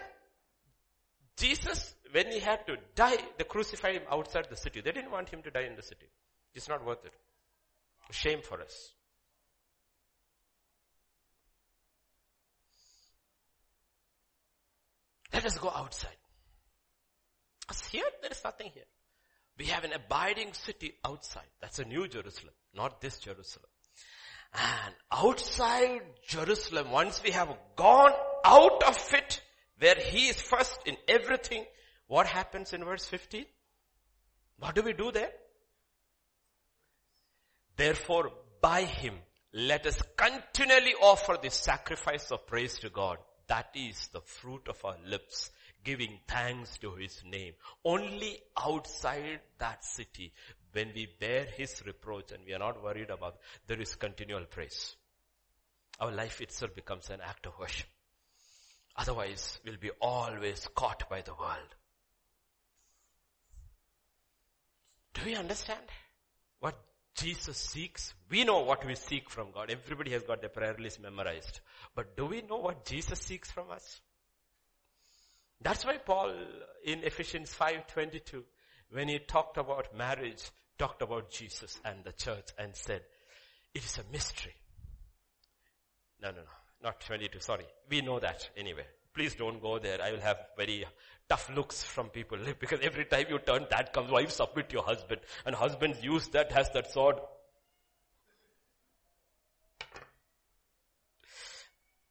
Jesus, 1.38 1.95
when 2.11 2.31
he 2.31 2.39
had 2.39 2.65
to 2.68 2.77
die, 2.95 3.18
they 3.38 3.43
crucified 3.43 3.95
him 3.95 4.03
outside 4.10 4.47
the 4.49 4.56
city. 4.56 4.81
They 4.81 4.91
didn't 4.91 5.11
want 5.11 5.30
him 5.30 5.41
to 5.41 5.52
die 5.52 5.64
in 5.64 5.76
the 5.76 5.81
city. 5.81 6.07
It's 6.53 6.69
not 6.69 6.85
worth 6.85 7.03
it. 7.03 7.14
Shame 8.11 8.41
for 8.41 8.61
us. 8.61 8.93
Let 15.34 15.45
us 15.45 15.57
go 15.57 15.69
outside. 15.76 16.15
Because 17.61 17.84
here, 17.88 18.06
there 18.22 18.31
is 18.31 18.41
nothing 18.43 18.72
here. 18.73 18.85
We 19.57 19.65
have 19.65 19.84
an 19.84 19.94
abiding 19.94 20.53
city 20.53 20.94
outside. 21.06 21.48
That's 21.61 21.80
a 21.80 21.86
new 21.86 22.07
Jerusalem, 22.07 22.53
not 22.76 23.02
this 23.02 23.19
Jerusalem. 23.19 23.69
And 24.53 24.95
outside 25.11 26.02
Jerusalem, 26.27 26.91
once 26.91 27.22
we 27.23 27.32
have 27.32 27.53
gone 27.76 28.14
out 28.44 28.84
of 28.84 29.14
it, 29.14 29.41
where 29.80 29.95
He 29.95 30.27
is 30.27 30.41
first 30.41 30.80
in 30.86 30.98
everything, 31.07 31.65
what 32.07 32.27
happens 32.27 32.73
in 32.73 32.84
verse 32.84 33.06
15? 33.06 33.45
What 34.60 34.76
do 34.76 34.82
we 34.84 34.94
do 34.94 35.11
there? 35.11 35.32
Therefore, 37.76 38.32
by 38.61 38.84
him, 38.84 39.15
let 39.53 39.86
us 39.86 40.02
continually 40.15 40.94
offer 41.02 41.38
the 41.41 41.49
sacrifice 41.49 42.32
of 42.32 42.48
praise 42.48 42.80
to 42.80 42.90
God. 42.90 43.18
That 43.48 43.69
is 43.76 44.07
the 44.07 44.22
fruit 44.22 44.68
of 44.68 44.84
our 44.86 44.98
lips, 45.06 45.52
giving 45.86 46.20
thanks 46.28 46.78
to 46.80 46.95
His 46.95 47.24
name. 47.24 47.53
Only 47.86 48.40
outside 48.57 49.40
that 49.60 49.86
city, 49.86 50.34
when 50.74 50.91
we 50.94 51.07
bear 51.20 51.45
His 51.45 51.82
reproach 51.86 52.34
and 52.34 52.44
we 52.45 52.53
are 52.53 52.60
not 52.60 52.84
worried 52.84 53.10
about, 53.10 53.38
there 53.68 53.80
is 53.80 53.95
continual 53.95 54.44
praise. 54.44 54.98
Our 55.99 56.12
life 56.12 56.41
itself 56.41 56.76
becomes 56.76 57.10
an 57.10 57.22
act 57.26 57.45
of 57.45 57.57
worship. 57.57 57.88
Otherwise, 58.98 59.60
we'll 59.66 59.78
be 59.78 59.91
always 60.02 60.68
caught 60.76 61.10
by 61.10 61.22
the 61.22 61.34
world. 61.34 61.76
Do 65.14 65.22
we 65.26 65.36
understand 65.36 65.82
what 66.60 66.78
Jesus 67.16 67.57
seeks? 67.57 68.14
We 68.30 68.44
know 68.44 68.60
what 68.62 68.86
we 68.86 68.95
seek 68.95 69.30
from 69.30 69.52
God. 69.53 69.70
Everybody 69.70 70.12
has 70.12 70.24
got 70.24 70.41
their 70.41 70.49
prayer 70.49 70.76
list 70.78 71.02
memorized. 71.02 71.62
But 71.95 72.18
do 72.18 72.26
we 72.26 72.41
know 72.41 72.57
what 72.57 72.86
Jesus 72.86 73.20
seeks 73.20 73.49
from 73.52 73.72
us? 73.72 74.02
That's 75.65 75.83
why 75.83 75.97
Paul 75.97 76.31
in 76.83 77.03
Ephesians 77.03 77.51
5:22 77.55 78.43
when 78.91 79.07
he 79.07 79.17
talked 79.17 79.57
about 79.57 79.97
marriage 79.97 80.51
talked 80.77 81.01
about 81.01 81.31
Jesus 81.31 81.79
and 81.83 82.03
the 82.03 82.11
church 82.11 82.49
and 82.59 82.75
said 82.75 83.01
it 83.73 83.83
is 83.83 83.97
a 83.97 84.03
mystery. 84.11 84.53
No 86.21 86.29
no 86.29 86.41
no 86.41 86.55
not 86.83 87.01
22 87.01 87.39
sorry. 87.39 87.65
We 87.89 88.01
know 88.01 88.19
that 88.19 88.47
anyway. 88.55 88.85
Please 89.11 89.33
don't 89.33 89.59
go 89.59 89.79
there. 89.79 89.99
I 90.03 90.11
will 90.11 90.21
have 90.21 90.37
very 90.55 90.85
tough 91.27 91.49
looks 91.49 91.81
from 91.81 92.09
people 92.09 92.37
because 92.59 92.81
every 92.81 93.05
time 93.05 93.25
you 93.27 93.39
turn 93.39 93.65
that 93.71 93.91
comes 93.91 94.11
wife 94.11 94.29
submit 94.29 94.69
to 94.69 94.73
your 94.75 94.83
husband 94.83 95.21
and 95.47 95.55
husbands 95.55 96.03
use 96.03 96.27
that 96.27 96.51
has 96.51 96.69
that 96.75 96.91
sword 96.91 97.15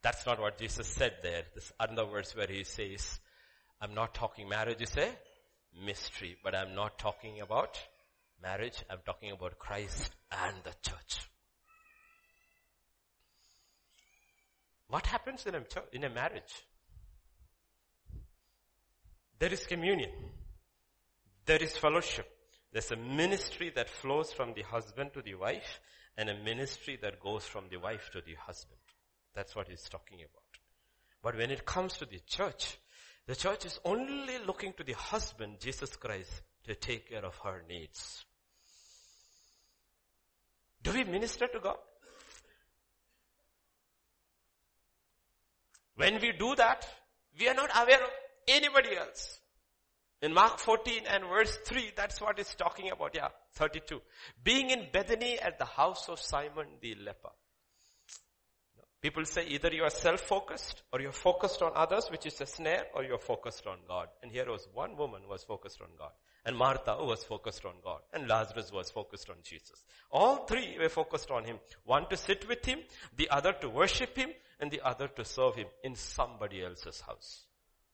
That's 0.02 0.26
not 0.26 0.38
what 0.38 0.58
Jesus 0.58 0.86
said 0.86 1.14
there. 1.22 1.44
This 1.54 1.72
other 1.80 2.04
verse 2.04 2.36
where 2.36 2.46
he 2.46 2.62
says, 2.64 3.20
I'm 3.84 3.92
not 3.92 4.14
talking 4.14 4.48
marriage 4.48 4.80
is 4.80 4.96
a 4.96 5.10
mystery, 5.84 6.38
but 6.42 6.54
I'm 6.54 6.74
not 6.74 6.98
talking 6.98 7.42
about 7.42 7.78
marriage. 8.42 8.82
I'm 8.88 9.00
talking 9.04 9.30
about 9.30 9.58
Christ 9.58 10.10
and 10.32 10.56
the 10.64 10.72
church. 10.80 11.28
What 14.88 15.04
happens 15.04 15.44
in 15.44 15.54
a, 15.54 15.62
in 15.92 16.04
a 16.04 16.08
marriage? 16.08 16.64
There 19.38 19.52
is 19.52 19.66
communion. 19.66 20.12
There 21.44 21.62
is 21.62 21.76
fellowship. 21.76 22.26
There's 22.72 22.90
a 22.90 22.96
ministry 22.96 23.70
that 23.76 23.90
flows 23.90 24.32
from 24.32 24.54
the 24.54 24.62
husband 24.62 25.10
to 25.12 25.20
the 25.20 25.34
wife 25.34 25.80
and 26.16 26.30
a 26.30 26.42
ministry 26.42 26.98
that 27.02 27.20
goes 27.20 27.44
from 27.44 27.64
the 27.70 27.76
wife 27.76 28.08
to 28.14 28.22
the 28.22 28.34
husband. 28.46 28.80
That's 29.34 29.54
what 29.54 29.68
he's 29.68 29.86
talking 29.90 30.20
about. 30.20 30.42
But 31.22 31.36
when 31.36 31.50
it 31.50 31.66
comes 31.66 31.98
to 31.98 32.06
the 32.06 32.20
church, 32.26 32.78
the 33.26 33.34
church 33.34 33.64
is 33.64 33.80
only 33.84 34.38
looking 34.46 34.72
to 34.74 34.84
the 34.84 34.92
husband, 34.92 35.56
Jesus 35.60 35.96
Christ, 35.96 36.42
to 36.64 36.74
take 36.74 37.10
care 37.10 37.24
of 37.24 37.36
her 37.38 37.62
needs. 37.68 38.24
Do 40.82 40.92
we 40.92 41.04
minister 41.04 41.46
to 41.46 41.60
God? 41.60 41.76
When 45.96 46.20
we 46.20 46.32
do 46.32 46.54
that, 46.56 46.86
we 47.38 47.48
are 47.48 47.54
not 47.54 47.70
aware 47.74 48.02
of 48.02 48.10
anybody 48.48 48.96
else. 48.96 49.40
In 50.20 50.32
Mark 50.34 50.58
14 50.58 51.02
and 51.08 51.24
verse 51.24 51.56
3, 51.64 51.92
that's 51.96 52.20
what 52.20 52.38
it's 52.38 52.54
talking 52.54 52.90
about. 52.90 53.14
Yeah, 53.14 53.28
32. 53.54 54.00
Being 54.42 54.70
in 54.70 54.86
Bethany 54.92 55.38
at 55.38 55.58
the 55.58 55.64
house 55.64 56.08
of 56.08 56.20
Simon 56.20 56.66
the 56.80 56.94
leper. 56.94 57.30
People 59.04 59.26
say 59.26 59.44
either 59.48 59.68
you 59.70 59.82
are 59.82 59.90
self-focused 59.90 60.82
or 60.90 60.98
you're 60.98 61.12
focused 61.12 61.60
on 61.60 61.72
others, 61.74 62.06
which 62.10 62.24
is 62.24 62.40
a 62.40 62.46
snare, 62.46 62.86
or 62.94 63.04
you're 63.04 63.18
focused 63.18 63.66
on 63.66 63.76
God. 63.86 64.08
And 64.22 64.32
here 64.32 64.50
was 64.50 64.66
one 64.72 64.96
woman 64.96 65.20
who 65.22 65.28
was 65.28 65.44
focused 65.44 65.82
on 65.82 65.88
God. 65.98 66.12
And 66.46 66.56
Martha 66.56 66.96
was 66.98 67.22
focused 67.22 67.66
on 67.66 67.74
God. 67.84 68.00
And 68.14 68.26
Lazarus 68.26 68.72
was 68.72 68.90
focused 68.90 69.28
on 69.28 69.36
Jesus. 69.42 69.84
All 70.10 70.46
three 70.46 70.78
were 70.80 70.88
focused 70.88 71.30
on 71.30 71.44
Him. 71.44 71.58
One 71.84 72.08
to 72.08 72.16
sit 72.16 72.48
with 72.48 72.64
Him, 72.64 72.78
the 73.14 73.28
other 73.28 73.52
to 73.52 73.68
worship 73.68 74.16
Him, 74.16 74.30
and 74.58 74.70
the 74.70 74.80
other 74.80 75.08
to 75.08 75.24
serve 75.26 75.56
Him 75.56 75.66
in 75.82 75.96
somebody 75.96 76.64
else's 76.64 77.02
house. 77.02 77.44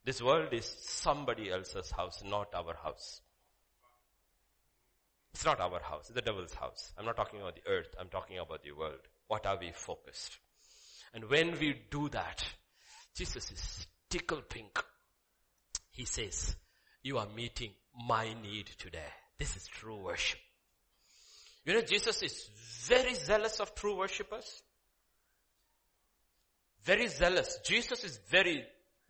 This 0.05 0.23
world 0.23 0.53
is 0.53 0.65
somebody 0.65 1.51
else's 1.51 1.91
house, 1.91 2.23
not 2.25 2.55
our 2.55 2.77
house. 2.85 3.21
It's 5.35 5.45
not 5.45 5.59
our 5.59 5.81
house, 5.81 6.03
it's 6.03 6.15
the 6.15 6.23
devil's 6.23 6.55
house. 6.55 6.93
I'm 6.97 7.05
not 7.05 7.17
talking 7.17 7.41
about 7.41 7.57
the 7.57 7.69
earth, 7.69 7.97
I'm 7.99 8.11
talking 8.11 8.39
about 8.39 8.63
the 8.63 8.71
world. 8.71 9.01
What 9.27 9.45
are 9.45 9.59
we 9.61 9.73
focused? 9.73 10.39
And 11.13 11.29
when 11.29 11.59
we 11.59 11.77
do 11.91 12.09
that, 12.11 12.45
Jesus 13.15 13.51
is 13.51 13.87
tickle 14.09 14.43
pink. 14.43 14.83
He 15.91 16.05
says, 16.05 16.55
you 17.03 17.19
are 17.19 17.27
meeting 17.35 17.73
my 18.07 18.35
need 18.43 18.67
today. 18.79 19.09
This 19.39 19.57
is 19.57 19.67
true 19.67 19.97
worship. 19.97 20.39
You 21.65 21.75
know, 21.75 21.83
Jesus 21.83 22.23
is 22.23 22.49
very 22.87 23.15
zealous 23.15 23.61
of 23.61 23.75
true 23.75 23.97
worshippers. 23.97 24.63
Very 26.85 27.09
zealous. 27.09 27.59
Jesus 27.65 28.05
is 28.05 28.19
very 28.29 28.65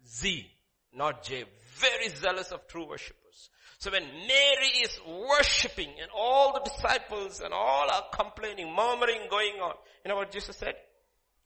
Z, 0.06 0.46
not 0.92 1.22
J. 1.22 1.44
Very 1.76 2.08
zealous 2.08 2.50
of 2.50 2.66
true 2.66 2.88
worshippers. 2.88 3.50
So 3.78 3.90
when 3.90 4.04
Mary 4.04 4.72
is 4.82 5.00
worshipping 5.06 5.88
and 6.00 6.10
all 6.14 6.52
the 6.52 6.70
disciples 6.70 7.40
and 7.40 7.54
all 7.54 7.90
are 7.90 8.04
complaining, 8.12 8.74
murmuring 8.74 9.20
going 9.30 9.54
on, 9.62 9.74
you 10.04 10.08
know 10.10 10.16
what 10.16 10.32
Jesus 10.32 10.56
said? 10.56 10.74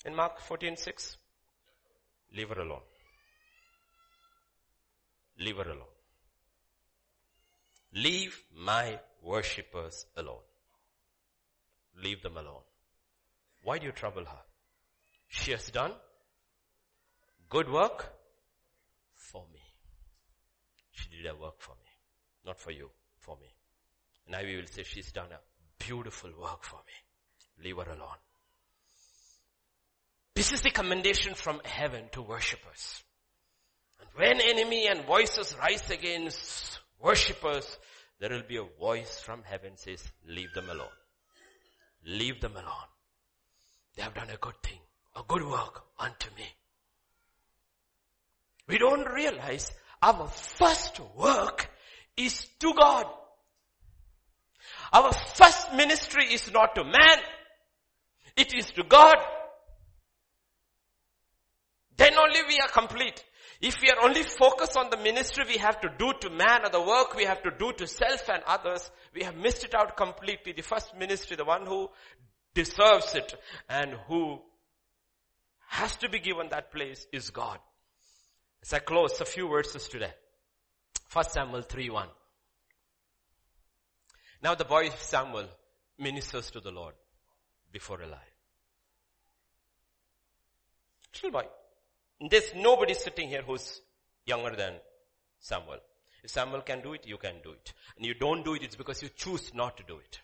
In 0.05 0.15
Mark 0.15 0.41
14, 0.41 0.77
6? 0.77 1.17
Leave 2.37 2.49
her 2.51 2.61
alone. 2.61 2.81
Leave 5.39 5.57
her 5.57 5.71
alone. 5.71 5.95
Leave 7.95 8.43
my 8.57 8.99
worshippers 9.23 10.07
alone. 10.17 10.43
Leave 12.03 12.23
them 12.23 12.37
alone. 12.37 12.63
Why 13.63 13.79
do 13.79 13.87
you 13.87 13.93
trouble 13.93 14.25
her? 14.25 14.43
She 15.29 15.53
has 15.53 15.71
done 15.71 15.93
good 17.49 17.71
work 17.71 18.13
for 19.15 19.45
me. 19.53 19.61
She 20.91 21.09
did 21.17 21.27
a 21.31 21.35
work 21.35 21.55
for 21.59 21.73
me. 21.73 21.91
Not 22.45 22.59
for 22.59 22.73
you, 22.73 22.91
for 23.19 23.37
me. 23.41 23.49
Now 24.29 24.43
we 24.43 24.57
will 24.57 24.67
say 24.67 24.83
she's 24.83 25.13
done 25.13 25.29
a 25.33 25.41
beautiful 25.85 26.31
work 26.41 26.63
for 26.63 26.81
me. 26.87 27.65
Leave 27.65 27.77
her 27.77 27.93
alone. 27.93 28.19
This 30.35 30.53
is 30.53 30.63
the 30.63 30.71
commendation 30.71 31.35
from 31.35 31.61
heaven 31.65 32.05
to 32.13 32.23
worshippers. 32.23 33.05
And 34.01 34.09
when 34.17 34.41
enemy 34.41 34.89
and 34.89 35.05
voices 35.05 35.57
rise 35.59 35.89
against 35.91 36.81
worshippers, 37.01 37.79
there 38.19 38.31
will 38.31 38.43
be 38.49 38.57
a 38.57 38.65
voice 38.81 39.21
from 39.21 39.43
heaven 39.45 39.77
says, 39.77 40.03
leave 40.27 40.53
them 40.55 40.69
alone. 40.69 40.89
Leave 42.05 42.41
them 42.41 42.53
alone. 42.53 42.89
They 43.95 44.03
have 44.03 44.15
done 44.15 44.31
a 44.31 44.37
good 44.37 44.61
thing, 44.63 44.79
a 45.17 45.23
good 45.27 45.45
work 45.45 45.85
unto 45.99 46.29
me. 46.37 46.47
We 48.67 48.79
don't 48.79 49.07
realize 49.07 49.71
our 50.03 50.27
first 50.29 51.01
work 51.17 51.71
is 52.17 52.49
to 52.59 52.75
God. 52.75 53.07
Our 54.93 55.13
first 55.13 55.73
ministry 55.75 56.25
is 56.33 56.51
not 56.53 56.75
to 56.75 56.85
man. 56.85 57.19
It 58.37 58.55
is 58.55 58.71
to 58.73 58.83
God. 58.83 59.17
Then 61.97 62.15
only 62.19 62.41
we 62.49 62.59
are 62.61 62.69
complete. 62.69 63.25
If 63.61 63.81
we 63.81 63.89
are 63.89 64.05
only 64.05 64.23
focused 64.25 64.77
on 64.77 64.91
the 64.91 64.97
ministry 64.97 65.45
we 65.49 65.59
have 65.59 65.81
to 65.81 65.89
do 65.97 66.13
to 66.21 66.31
man 66.31 66.65
or 66.65 66.71
the 66.71 66.83
work 66.83 67.15
we 67.15 67.25
have 67.25 67.43
to 67.45 67.51
do 67.51 67.73
to 67.73 67.87
self 67.87 68.29
and 68.29 68.43
others, 68.47 68.91
we 69.15 69.23
have 69.23 69.37
missed 69.37 69.65
it 69.65 69.75
out 69.75 69.97
completely. 69.97 70.53
The 70.53 70.63
first 70.63 70.97
ministry, 70.97 71.37
the 71.37 71.45
one 71.45 71.65
who 71.65 71.89
deserves 72.53 73.15
it 73.15 73.35
and 73.69 73.95
who 74.09 74.41
has 75.69 75.97
to 75.97 76.09
be 76.09 76.19
given 76.19 76.49
that 76.51 76.73
place 76.73 77.07
is 77.13 77.31
God. 77.31 77.59
As 78.63 78.73
I 78.73 78.81
close, 78.81 79.21
a 79.21 79.25
few 79.25 79.49
verses 79.49 79.89
today. 79.89 80.13
First 81.09 81.33
Samuel 81.33 81.63
3 81.63 81.91
1. 81.91 82.09
Now 84.43 84.55
the 84.55 84.65
boy 84.65 84.91
Samuel 84.91 85.49
ministers 85.99 86.51
to 86.51 86.61
the 86.61 86.71
Lord 86.71 86.95
before 87.73 88.03
Eli. 88.03 88.17
Little 91.15 91.31
boy. 91.31 91.49
There's 92.21 92.55
nobody 92.55 92.95
sitting 92.95 93.29
here 93.29 93.43
who's 93.43 93.81
younger 94.27 94.55
than 94.57 94.75
Samuel. 95.41 95.79
If 96.23 96.31
Samuel 96.31 96.63
can 96.63 96.81
do 96.81 96.95
it, 96.95 97.07
you 97.07 97.19
can 97.19 97.35
do 97.43 97.53
it. 97.53 97.73
And 97.97 98.07
you 98.07 98.15
don't 98.15 98.45
do 98.45 98.55
it, 98.55 98.63
it's 98.63 98.77
because 98.77 99.03
you 99.03 99.11
choose 99.15 99.53
not 99.55 99.77
to 99.77 99.83
do 99.83 99.99
it. 99.99 100.21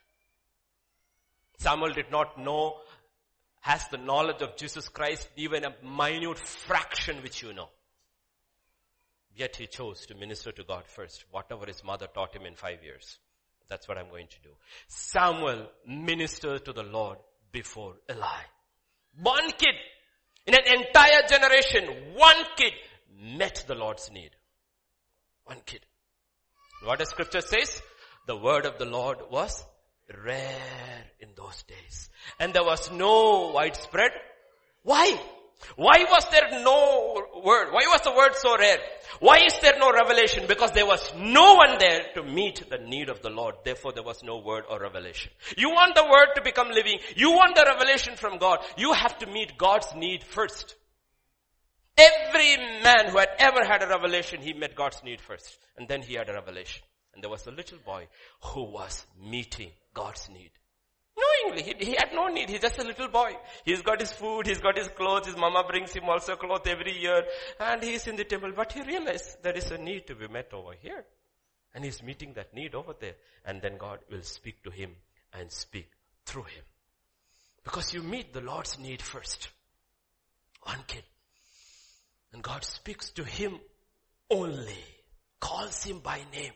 Samuel 1.58 1.92
did 1.92 2.10
not 2.10 2.38
know, 2.38 2.76
has 3.60 3.86
the 3.88 3.98
knowledge 3.98 4.40
of 4.40 4.56
Jesus 4.56 4.88
Christ, 4.88 5.28
even 5.36 5.64
a 5.64 5.74
minute 5.84 6.38
fraction 6.38 7.22
which 7.22 7.42
you 7.42 7.52
know. 7.52 7.68
Yet 9.36 9.56
he 9.56 9.66
chose 9.66 10.06
to 10.06 10.14
minister 10.14 10.52
to 10.52 10.64
God 10.64 10.84
first, 10.86 11.24
whatever 11.30 11.66
his 11.66 11.84
mother 11.84 12.06
taught 12.06 12.34
him 12.34 12.46
in 12.46 12.54
five 12.54 12.82
years. 12.82 13.18
That's 13.68 13.86
what 13.86 13.98
I'm 13.98 14.08
going 14.08 14.26
to 14.26 14.42
do. 14.42 14.50
Samuel 14.88 15.68
ministered 15.86 16.64
to 16.64 16.72
the 16.72 16.82
Lord 16.82 17.18
before 17.52 17.94
Eli. 18.10 18.42
One 19.22 19.50
kid 19.52 19.74
in 20.50 20.54
an 20.54 20.80
entire 20.80 21.22
generation, 21.28 22.14
one 22.14 22.36
kid 22.56 22.72
met 23.20 23.64
the 23.68 23.74
Lord's 23.76 24.10
need. 24.10 24.30
One 25.44 25.58
kid. 25.64 25.80
What 26.84 26.98
the 26.98 27.06
scripture 27.06 27.40
says? 27.40 27.80
The 28.26 28.36
word 28.36 28.66
of 28.66 28.76
the 28.78 28.84
Lord 28.84 29.18
was 29.30 29.64
rare 30.24 31.04
in 31.20 31.28
those 31.36 31.62
days. 31.64 32.10
And 32.40 32.52
there 32.52 32.64
was 32.64 32.90
no 32.90 33.52
widespread. 33.54 34.10
Why? 34.82 35.20
Why 35.76 36.04
was 36.10 36.26
there 36.30 36.62
no 36.62 37.28
word? 37.44 37.72
Why 37.72 37.84
was 37.86 38.00
the 38.02 38.12
word 38.12 38.34
so 38.34 38.56
rare? 38.56 38.78
Why 39.20 39.38
is 39.44 39.58
there 39.60 39.78
no 39.78 39.92
revelation? 39.92 40.44
Because 40.48 40.70
there 40.72 40.86
was 40.86 41.12
no 41.16 41.54
one 41.54 41.78
there 41.78 42.00
to 42.14 42.22
meet 42.22 42.68
the 42.68 42.78
need 42.78 43.08
of 43.08 43.22
the 43.22 43.30
Lord. 43.30 43.56
Therefore 43.64 43.92
there 43.92 44.02
was 44.02 44.22
no 44.22 44.38
word 44.38 44.64
or 44.68 44.80
revelation. 44.80 45.30
You 45.56 45.70
want 45.70 45.94
the 45.94 46.04
word 46.04 46.28
to 46.36 46.42
become 46.42 46.70
living. 46.70 46.98
You 47.16 47.32
want 47.32 47.54
the 47.56 47.64
revelation 47.66 48.16
from 48.16 48.38
God. 48.38 48.60
You 48.76 48.92
have 48.92 49.18
to 49.18 49.26
meet 49.26 49.58
God's 49.58 49.94
need 49.94 50.24
first. 50.24 50.76
Every 51.96 52.56
man 52.82 53.10
who 53.10 53.18
had 53.18 53.30
ever 53.38 53.64
had 53.64 53.82
a 53.82 53.88
revelation, 53.88 54.40
he 54.40 54.54
met 54.54 54.74
God's 54.74 55.02
need 55.04 55.20
first. 55.20 55.58
And 55.76 55.86
then 55.88 56.02
he 56.02 56.14
had 56.14 56.30
a 56.30 56.34
revelation. 56.34 56.82
And 57.12 57.22
there 57.22 57.30
was 57.30 57.46
a 57.46 57.50
little 57.50 57.78
boy 57.84 58.06
who 58.42 58.64
was 58.64 59.04
meeting 59.20 59.70
God's 59.92 60.28
need. 60.30 60.50
Knowingly, 61.20 61.62
he, 61.62 61.84
he, 61.84 61.92
had 61.92 62.12
no 62.14 62.28
need. 62.28 62.48
He's 62.48 62.60
just 62.60 62.78
a 62.78 62.84
little 62.84 63.08
boy. 63.08 63.36
He's 63.64 63.82
got 63.82 64.00
his 64.00 64.12
food, 64.12 64.46
he's 64.46 64.60
got 64.60 64.78
his 64.78 64.88
clothes, 64.88 65.26
his 65.26 65.36
mama 65.36 65.64
brings 65.68 65.92
him 65.92 66.04
also 66.04 66.36
clothes 66.36 66.66
every 66.66 66.98
year, 66.98 67.22
and 67.58 67.82
he's 67.82 68.06
in 68.06 68.16
the 68.16 68.24
temple. 68.24 68.52
But 68.54 68.72
he 68.72 68.82
realized 68.82 69.42
there 69.42 69.56
is 69.56 69.70
a 69.70 69.78
need 69.78 70.06
to 70.06 70.14
be 70.14 70.28
met 70.28 70.52
over 70.52 70.72
here. 70.80 71.04
And 71.74 71.84
he's 71.84 72.02
meeting 72.02 72.32
that 72.34 72.52
need 72.52 72.74
over 72.74 72.94
there. 72.98 73.14
And 73.44 73.62
then 73.62 73.76
God 73.78 74.00
will 74.10 74.22
speak 74.22 74.62
to 74.64 74.70
him 74.70 74.90
and 75.32 75.50
speak 75.52 75.88
through 76.26 76.44
him. 76.44 76.64
Because 77.62 77.94
you 77.94 78.02
meet 78.02 78.32
the 78.32 78.40
Lord's 78.40 78.78
need 78.78 79.02
first. 79.02 79.48
One 80.62 80.82
kid. 80.86 81.04
And 82.32 82.42
God 82.42 82.64
speaks 82.64 83.10
to 83.10 83.24
him 83.24 83.60
only. 84.30 84.84
Calls 85.38 85.84
him 85.84 86.00
by 86.00 86.18
name. 86.32 86.52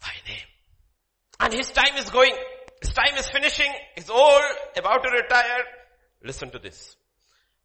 By 0.00 0.12
name. 0.26 0.51
And 1.42 1.52
his 1.52 1.72
time 1.72 1.96
is 1.96 2.08
going. 2.08 2.34
His 2.80 2.92
time 2.92 3.18
is 3.18 3.28
finishing. 3.28 3.70
He's 3.96 4.08
old, 4.08 4.42
about 4.76 5.02
to 5.02 5.10
retire. 5.10 5.64
Listen 6.22 6.50
to 6.50 6.60
this. 6.60 6.96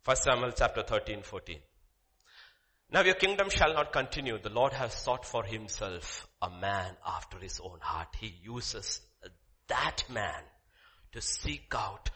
First 0.02 0.24
Samuel 0.24 0.52
chapter 0.52 0.82
13, 0.82 1.22
14. 1.22 1.60
Now 2.91 3.02
your 3.02 3.14
kingdom 3.14 3.49
shall 3.49 3.74
not 3.74 3.94
continue. 3.94 4.40
The 4.40 4.49
Lord 4.49 4.74
has 4.74 4.94
sought 4.94 5.26
for 5.26 5.44
himself 5.44 6.28
a 6.41 6.49
man 6.49 6.95
after 7.06 7.38
his 7.38 7.60
own 7.60 7.78
heart. 7.80 8.08
He 8.20 8.34
uses 8.44 9.02
that 9.68 10.04
man 10.12 10.41
to 11.12 11.22
seek 11.22 11.72
out 11.76 12.10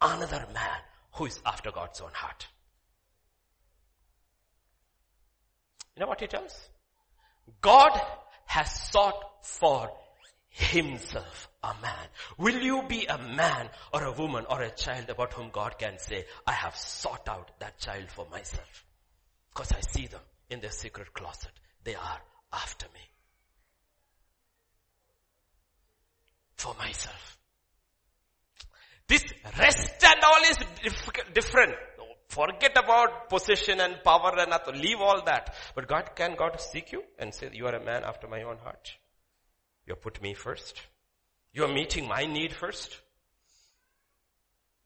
another 0.00 0.46
man 0.54 0.80
who 1.14 1.26
is 1.26 1.40
after 1.44 1.72
God's 1.72 2.00
own 2.00 2.12
heart. 2.12 2.46
You 5.96 6.02
know 6.02 6.06
what 6.06 6.20
he 6.20 6.28
tells? 6.28 6.54
God 7.60 8.00
has 8.46 8.70
sought 8.90 9.20
for 9.42 9.90
himself 10.48 11.48
a 11.62 11.74
man. 11.82 12.06
Will 12.38 12.60
you 12.60 12.82
be 12.88 13.06
a 13.06 13.18
man 13.18 13.68
or 13.92 14.04
a 14.04 14.12
woman 14.12 14.44
or 14.48 14.62
a 14.62 14.70
child 14.70 15.10
about 15.10 15.32
whom 15.32 15.50
God 15.50 15.78
can 15.78 15.98
say, 15.98 16.24
I 16.46 16.52
have 16.52 16.76
sought 16.76 17.28
out 17.28 17.50
that 17.60 17.78
child 17.78 18.10
for 18.10 18.26
myself? 18.30 18.84
Because 19.50 19.72
I 19.72 19.80
see 19.80 20.06
them 20.06 20.20
in 20.50 20.60
their 20.60 20.70
secret 20.70 21.12
closet. 21.12 21.52
They 21.84 21.94
are 21.94 22.20
after 22.52 22.86
me. 22.94 23.00
For 26.56 26.74
myself. 26.74 27.38
This 29.06 29.24
rest 29.58 30.04
and 30.04 30.22
all 30.22 30.42
is 30.50 30.58
different. 31.34 31.74
Forget 32.28 32.76
about 32.76 33.30
position 33.30 33.80
and 33.80 34.02
power 34.04 34.34
and 34.38 34.50
nothing. 34.50 34.80
Leave 34.80 35.00
all 35.00 35.22
that. 35.24 35.54
But 35.74 35.88
God, 35.88 36.10
can 36.14 36.36
God 36.36 36.60
seek 36.60 36.92
you 36.92 37.02
and 37.18 37.34
say, 37.34 37.50
you 37.52 37.66
are 37.66 37.74
a 37.74 37.84
man 37.84 38.04
after 38.04 38.28
my 38.28 38.42
own 38.42 38.58
heart? 38.58 38.92
You 39.88 39.94
put 39.94 40.20
me 40.22 40.34
first. 40.34 40.80
You 41.52 41.64
are 41.64 41.72
meeting 41.72 42.06
my 42.06 42.26
need 42.26 42.52
first. 42.52 43.00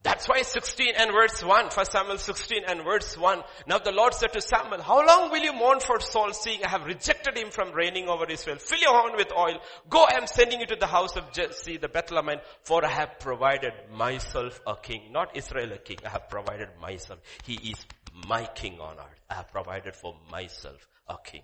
That's 0.05 0.29
why 0.29 0.43
16 0.43 0.95
and 0.97 1.13
verse 1.13 1.45
1, 1.45 1.67
1 1.67 1.87
Samuel 1.87 2.19
16 2.19 2.63
and 2.67 2.83
verse 2.83 3.17
1. 3.17 3.43
Now 3.69 3.79
the 3.79 3.93
Lord 3.93 4.15
said 4.15 4.33
to 4.33 4.41
Samuel, 4.41 4.83
how 4.83 5.07
long 5.07 5.31
will 5.31 5.43
you 5.43 5.53
mourn 5.53 5.79
for 5.79 6.01
Saul 6.01 6.33
seeing 6.33 6.65
I 6.65 6.69
have 6.69 6.87
rejected 6.87 7.37
him 7.37 7.51
from 7.51 7.73
reigning 7.73 8.09
over 8.09 8.25
Israel? 8.29 8.59
Fill 8.59 8.81
your 8.81 9.01
horn 9.01 9.17
with 9.17 9.33
oil. 9.33 9.61
Go, 9.89 10.05
I 10.05 10.17
am 10.17 10.27
sending 10.27 10.61
you 10.61 10.67
to 10.67 10.77
the 10.77 10.89
house 10.89 11.17
of 11.17 11.31
Jesse 11.33 11.77
the 11.77 11.89
Bethlehemite, 11.89 12.43
for 12.63 12.85
I 12.85 12.91
have 12.91 13.21
provided 13.21 13.73
myself 13.93 14.61
a 14.67 14.75
king. 14.77 15.13
Not 15.13 15.37
Israel 15.37 15.73
a 15.73 15.79
king. 15.79 15.99
I 16.05 16.11
have 16.11 16.29
provided 16.29 16.69
myself. 16.81 17.21
He 17.45 17.55
is 17.55 17.87
my 18.27 18.47
king 18.47 18.81
on 18.81 18.99
earth. 18.99 19.21
I 19.31 19.35
have 19.35 19.53
provided 19.53 19.95
for 19.95 20.17
myself 20.31 20.89
a 21.09 21.17
king. 21.25 21.43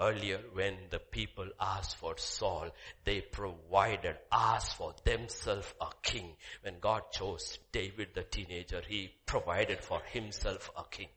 Earlier 0.00 0.40
when 0.54 0.76
the 0.88 0.98
people 0.98 1.46
asked 1.60 1.96
for 1.96 2.16
Saul, 2.16 2.70
they 3.04 3.20
provided, 3.20 4.16
asked 4.32 4.76
for 4.76 4.94
themselves 5.04 5.74
a 5.78 5.88
king. 6.02 6.36
When 6.62 6.78
God 6.80 7.02
chose 7.12 7.58
David 7.70 8.08
the 8.14 8.22
teenager, 8.22 8.82
he 8.88 9.12
provided 9.26 9.84
for 9.84 10.00
himself 10.06 10.70
a 10.74 10.84
king. 10.90 11.08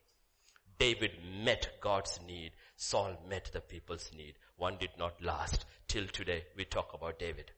David 0.78 1.12
met 1.46 1.80
God's 1.80 2.20
need. 2.28 2.52
Saul 2.76 3.18
met 3.30 3.50
the 3.54 3.62
people's 3.62 4.12
need. 4.18 4.34
One 4.58 4.76
did 4.78 4.92
not 5.00 5.24
last. 5.24 5.66
Till 5.88 6.08
today 6.08 6.44
we 6.58 6.66
talk 6.66 6.94
about 6.94 7.20
David. 7.20 7.52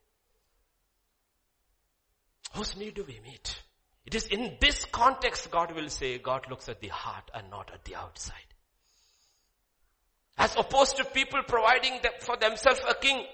Whose 2.53 2.77
need 2.77 2.93
do 2.93 3.03
we 3.03 3.19
meet? 3.23 3.61
It 4.05 4.13
is 4.13 4.27
in 4.27 4.57
this 4.59 4.85
context 4.85 5.49
God 5.49 5.73
will 5.73 5.89
say 5.89 6.19
God 6.19 6.45
looks 6.51 6.69
at 6.69 6.81
the 6.81 6.89
heart 6.89 7.31
and 7.33 7.49
not 7.49 7.71
at 7.73 7.83
the 7.83 7.95
outside. 7.95 8.54
As 10.37 10.55
opposed 10.55 10.97
to 10.97 11.05
people 11.05 11.41
providing 11.47 11.99
for 12.19 12.37
themselves 12.37 12.81
a 12.89 12.93
king. 12.95 13.25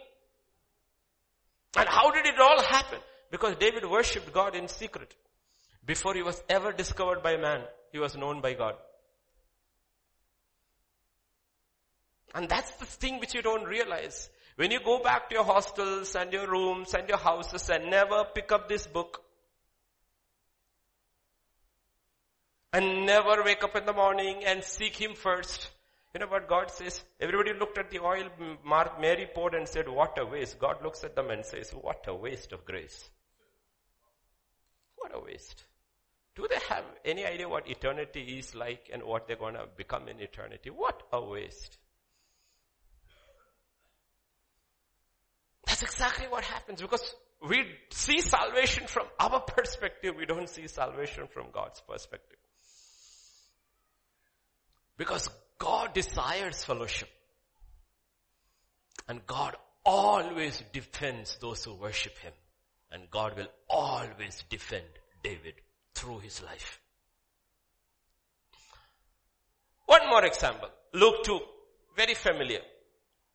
And 1.76 1.88
how 1.90 2.12
did 2.12 2.26
it 2.26 2.40
all 2.40 2.62
happen? 2.62 3.00
Because 3.32 3.56
David 3.56 3.90
worshipped 3.90 4.32
God 4.34 4.56
in 4.56 4.68
secret. 4.68 5.16
Before 5.86 6.14
he 6.14 6.22
was 6.22 6.42
ever 6.48 6.72
discovered 6.72 7.24
by 7.24 7.38
man, 7.38 7.62
he 7.92 8.00
was 8.00 8.16
known 8.16 8.42
by 8.42 8.54
God. 8.54 8.76
And 12.34 12.48
that's 12.48 12.72
the 12.72 12.86
thing 12.86 13.20
which 13.20 13.34
you 13.34 13.42
don't 13.42 13.66
realize. 13.66 14.30
When 14.56 14.72
you 14.72 14.80
go 14.84 15.02
back 15.02 15.30
to 15.30 15.36
your 15.36 15.44
hostels 15.44 16.16
and 16.16 16.32
your 16.32 16.50
rooms 16.50 16.94
and 16.94 17.08
your 17.10 17.18
houses 17.18 17.70
and 17.70 17.90
never 17.90 18.26
pick 18.36 18.52
up 18.52 18.70
this 18.70 18.86
book, 18.86 19.24
and 22.74 23.06
never 23.06 23.44
wake 23.44 23.64
up 23.64 23.76
in 23.76 23.86
the 23.86 23.94
morning 23.94 24.44
and 24.46 24.64
seek 24.64 24.96
Him 24.96 25.14
first, 25.14 25.70
you 26.14 26.20
know 26.20 26.28
what 26.28 26.50
God 26.50 26.70
says? 26.70 27.04
Everybody 27.20 27.54
looked 27.54 27.78
at 27.78 27.90
the 27.90 28.00
oil 28.00 28.30
Mary 29.00 29.30
poured 29.34 29.54
and 29.54 29.68
said, 29.68 29.88
what 29.88 30.18
a 30.20 30.26
waste. 30.26 30.60
God 30.60 30.84
looks 30.84 31.04
at 31.04 31.16
them 31.16 31.30
and 31.30 31.46
says, 31.46 31.72
what 31.72 32.06
a 32.08 32.14
waste 32.14 32.52
of 32.52 32.66
grace. 32.66 33.10
What 34.98 35.16
a 35.16 35.20
waste. 35.20 35.64
Do 36.36 36.48
they 36.50 36.60
have 36.70 36.86
any 37.06 37.26
idea 37.26 37.48
what 37.48 37.70
eternity 37.70 38.22
is 38.40 38.54
like 38.56 38.90
and 38.92 39.04
what 39.04 39.28
they're 39.28 39.38
going 39.38 39.56
to 39.56 39.68
become 39.78 40.08
in 40.08 40.20
eternity? 40.20 40.70
What 40.70 41.02
a 41.12 41.22
waste. 41.22 41.78
That's 45.66 45.84
exactly 45.84 46.28
what 46.28 46.44
happens 46.44 46.82
because 46.82 47.16
we 47.48 47.64
see 47.90 48.20
salvation 48.20 48.88
from 48.88 49.08
our 49.20 49.40
perspective. 49.40 50.16
We 50.18 50.26
don't 50.26 50.50
see 50.50 50.68
salvation 50.68 51.28
from 51.28 51.48
God's 51.52 51.82
perspective. 51.82 52.38
Because 54.98 55.30
God 55.62 55.94
desires 55.94 56.64
fellowship. 56.64 57.08
And 59.08 59.24
God 59.28 59.56
always 59.86 60.64
defends 60.74 61.38
those 61.40 61.64
who 61.64 61.76
worship 61.76 62.18
Him. 62.18 62.34
And 62.92 63.12
God 63.12 63.38
will 63.38 63.48
always 63.70 64.44
defend 64.50 64.86
David 65.24 65.54
through 65.94 66.20
his 66.20 66.42
life. 66.42 66.80
One 69.86 70.10
more 70.10 70.26
example. 70.26 70.70
Luke 70.94 71.24
2. 71.26 71.40
Very 71.96 72.16
familiar. 72.16 72.62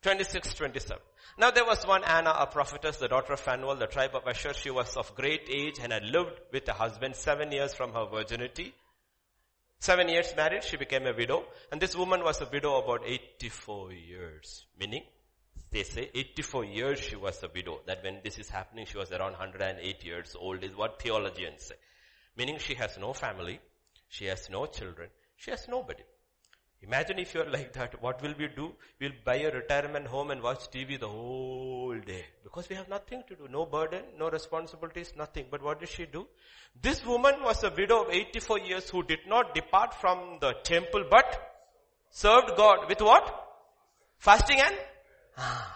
26, 0.03 0.55
27. 0.55 0.99
Now 1.39 1.53
there 1.53 1.65
was 1.65 1.87
one 1.87 2.03
Anna, 2.03 2.35
a 2.37 2.47
prophetess, 2.49 2.97
the 2.97 3.09
daughter 3.09 3.35
of 3.35 3.41
Phanuel, 3.41 3.77
the 3.77 3.87
tribe 3.87 4.17
of 4.17 4.27
Asher. 4.27 4.53
She 4.53 4.71
was 4.71 4.97
of 4.97 5.15
great 5.15 5.49
age 5.49 5.79
and 5.81 5.93
had 5.93 6.05
lived 6.05 6.41
with 6.53 6.69
a 6.69 6.73
husband 6.73 7.15
seven 7.15 7.53
years 7.53 7.73
from 7.73 7.93
her 7.93 8.07
virginity. 8.07 8.75
Seven 9.79 10.09
years 10.09 10.35
married, 10.37 10.65
she 10.65 10.77
became 10.77 11.07
a 11.07 11.13
widow. 11.13 11.45
And 11.71 11.81
this 11.81 11.97
woman 11.97 12.23
was 12.23 12.41
a 12.41 12.49
widow 12.51 12.83
about 12.83 13.07
84 13.07 13.93
years. 13.93 14.67
Meaning, 14.79 15.05
they 15.71 15.83
say 15.83 16.11
84 16.15 16.65
years 16.65 17.01
she 17.01 17.17
was 17.17 17.43
a 17.43 17.49
widow. 17.55 17.81
That 17.87 18.03
when 18.03 18.21
this 18.25 18.39
is 18.39 18.49
happening, 18.49 18.87
she 18.87 18.99
was 18.99 19.13
around 19.13 19.33
108 19.33 20.05
years 20.05 20.37
old 20.39 20.65
is 20.65 20.75
what 20.75 21.01
theologians 21.01 21.65
say. 21.65 21.75
Meaning 22.37 22.59
she 22.59 22.75
has 22.75 22.97
no 22.99 23.13
family, 23.13 23.61
she 24.09 24.27
has 24.27 24.49
no 24.51 24.67
children, 24.67 25.09
she 25.37 25.51
has 25.51 25.67
nobody. 25.69 26.03
Imagine 26.83 27.19
if 27.19 27.35
you're 27.35 27.51
like 27.59 27.73
that, 27.75 28.01
what 28.03 28.23
will 28.23 28.35
we 28.39 28.49
do? 28.49 28.73
We'll 29.01 29.13
buy 29.25 29.37
a 29.37 29.51
retirement 29.51 30.07
home 30.07 30.31
and 30.31 30.43
watch 30.43 30.71
TV 30.71 30.99
the 30.99 31.09
whole 31.09 31.99
day. 31.99 32.25
Because 32.43 32.69
we 32.69 32.77
have 32.77 32.89
nothing 32.89 33.23
to 33.29 33.35
do. 33.35 33.49
No 33.51 33.67
burden, 33.67 34.03
no 34.19 34.31
responsibilities, 34.31 35.13
nothing. 35.17 35.47
But 35.51 35.63
what 35.63 35.81
did 35.81 35.89
she 35.89 36.07
do? 36.07 36.27
This 36.81 37.05
woman 37.05 37.43
was 37.43 37.63
a 37.65 37.71
widow 37.71 38.05
of 38.05 38.11
84 38.11 38.61
years 38.61 38.91
who 38.91 39.03
did 39.03 39.21
not 39.27 39.55
depart 39.55 39.95
from 39.95 40.39
the 40.41 40.55
temple 40.63 41.05
but 41.11 41.41
served 42.11 42.57
God 42.57 42.89
with 42.89 43.01
what? 43.01 43.45
Fasting 44.19 44.61
and? 44.61 44.77
Ah. 45.37 45.73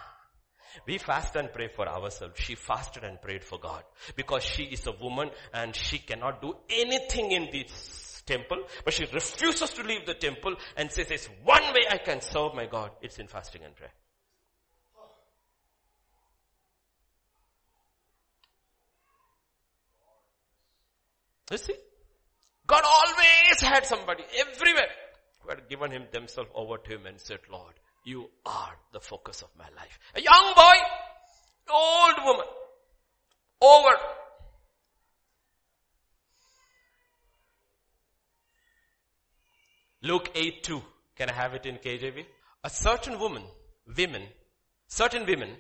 We 0.87 0.99
fast 0.99 1.37
and 1.37 1.53
pray 1.53 1.69
for 1.69 1.89
ourselves. 1.89 2.41
She 2.41 2.55
fasted 2.55 3.05
and 3.05 3.21
prayed 3.21 3.45
for 3.45 3.59
God. 3.59 3.83
Because 4.17 4.43
she 4.43 4.65
is 4.65 4.87
a 4.87 4.93
woman 4.93 5.31
and 5.53 5.75
she 5.75 5.99
cannot 5.99 6.41
do 6.41 6.57
anything 6.69 7.33
in 7.33 7.49
this 7.53 8.10
temple, 8.31 8.59
but 8.85 8.95
she 8.95 9.05
refuses 9.05 9.71
to 9.71 9.83
leave 9.83 10.07
the 10.07 10.15
temple 10.15 10.55
and 10.77 10.91
says, 10.91 11.11
it's 11.11 11.29
one 11.45 11.63
way 11.75 11.85
I 11.91 11.99
can 11.99 12.21
serve 12.21 12.55
my 12.55 12.67
God. 12.67 12.91
It's 13.03 13.19
in 13.19 13.27
fasting 13.27 13.63
and 13.65 13.75
prayer. 13.75 13.93
You 21.51 21.59
see? 21.59 21.75
God 22.67 22.85
always 22.87 23.61
had 23.61 23.85
somebody 23.85 24.23
everywhere 24.39 24.93
who 25.41 25.51
had 25.51 25.69
given 25.69 25.91
him 25.91 26.05
themselves 26.13 26.51
over 26.55 26.79
to 26.79 26.95
him 26.95 27.07
and 27.07 27.21
said, 27.21 27.41
Lord, 27.51 27.75
you 28.05 28.31
are 28.47 28.77
the 28.93 29.01
focus 29.01 29.43
of 29.43 29.49
my 29.59 29.69
life. 29.77 29.99
A 30.15 30.21
young 30.21 30.55
boy, 30.55 30.77
old 31.75 32.15
woman, 32.25 32.47
over. 33.61 33.97
Luke 40.03 40.31
8 40.35 40.63
2. 40.63 40.83
Can 41.17 41.31
I 41.31 41.35
have 41.35 41.55
it 41.55 41.67
in 41.67 41.77
KJV? 41.77 42.25
A 42.65 42.71
certain 42.71 43.19
woman, 43.19 43.43
women, 43.97 44.23
certain 44.87 45.27
women, 45.27 45.51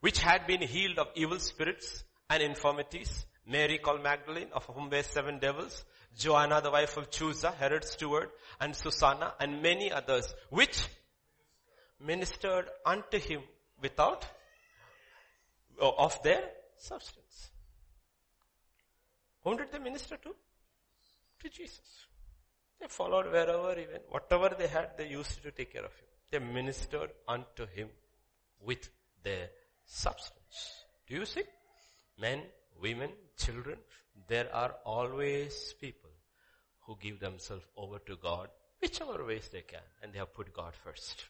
which 0.00 0.18
had 0.18 0.46
been 0.46 0.60
healed 0.60 0.98
of 0.98 1.08
evil 1.14 1.38
spirits 1.38 2.04
and 2.28 2.42
infirmities, 2.42 3.24
Mary 3.46 3.78
called 3.78 4.02
Magdalene, 4.02 4.48
of 4.52 4.64
whom 4.66 4.90
were 4.90 5.02
seven 5.02 5.38
devils, 5.38 5.84
Joanna, 6.16 6.60
the 6.60 6.70
wife 6.70 6.96
of 6.96 7.10
Chuza, 7.10 7.54
Herod's 7.54 7.90
steward, 7.90 8.28
and 8.60 8.76
Susanna, 8.76 9.34
and 9.40 9.62
many 9.62 9.90
others, 9.90 10.34
which 10.50 10.86
ministered 11.98 12.66
unto 12.84 13.18
him 13.18 13.42
without 13.80 14.26
uh, 15.80 15.88
of 15.88 16.22
their 16.22 16.42
substance. 16.76 17.50
Whom 19.44 19.56
did 19.56 19.72
they 19.72 19.78
minister 19.78 20.16
to? 20.16 20.34
To 21.40 21.48
Jesus. 21.48 22.06
They 22.82 22.88
followed 22.88 23.26
wherever 23.26 23.76
he 23.78 23.86
went. 23.86 24.02
Whatever 24.10 24.56
they 24.58 24.66
had, 24.66 24.98
they 24.98 25.06
used 25.06 25.40
to 25.44 25.52
take 25.52 25.72
care 25.72 25.84
of 25.84 25.92
him. 25.92 26.06
They 26.32 26.38
ministered 26.40 27.10
unto 27.28 27.64
him 27.64 27.88
with 28.60 28.88
their 29.22 29.50
substance. 29.84 30.84
Do 31.06 31.14
you 31.14 31.24
see? 31.24 31.44
Men, 32.18 32.42
women, 32.82 33.10
children, 33.36 33.78
there 34.26 34.52
are 34.52 34.74
always 34.84 35.74
people 35.80 36.10
who 36.80 36.96
give 37.00 37.20
themselves 37.20 37.64
over 37.76 38.00
to 38.00 38.16
God, 38.16 38.48
whichever 38.80 39.24
ways 39.24 39.48
they 39.52 39.62
can, 39.62 39.86
and 40.02 40.12
they 40.12 40.18
have 40.18 40.34
put 40.34 40.52
God 40.52 40.74
first. 40.82 41.24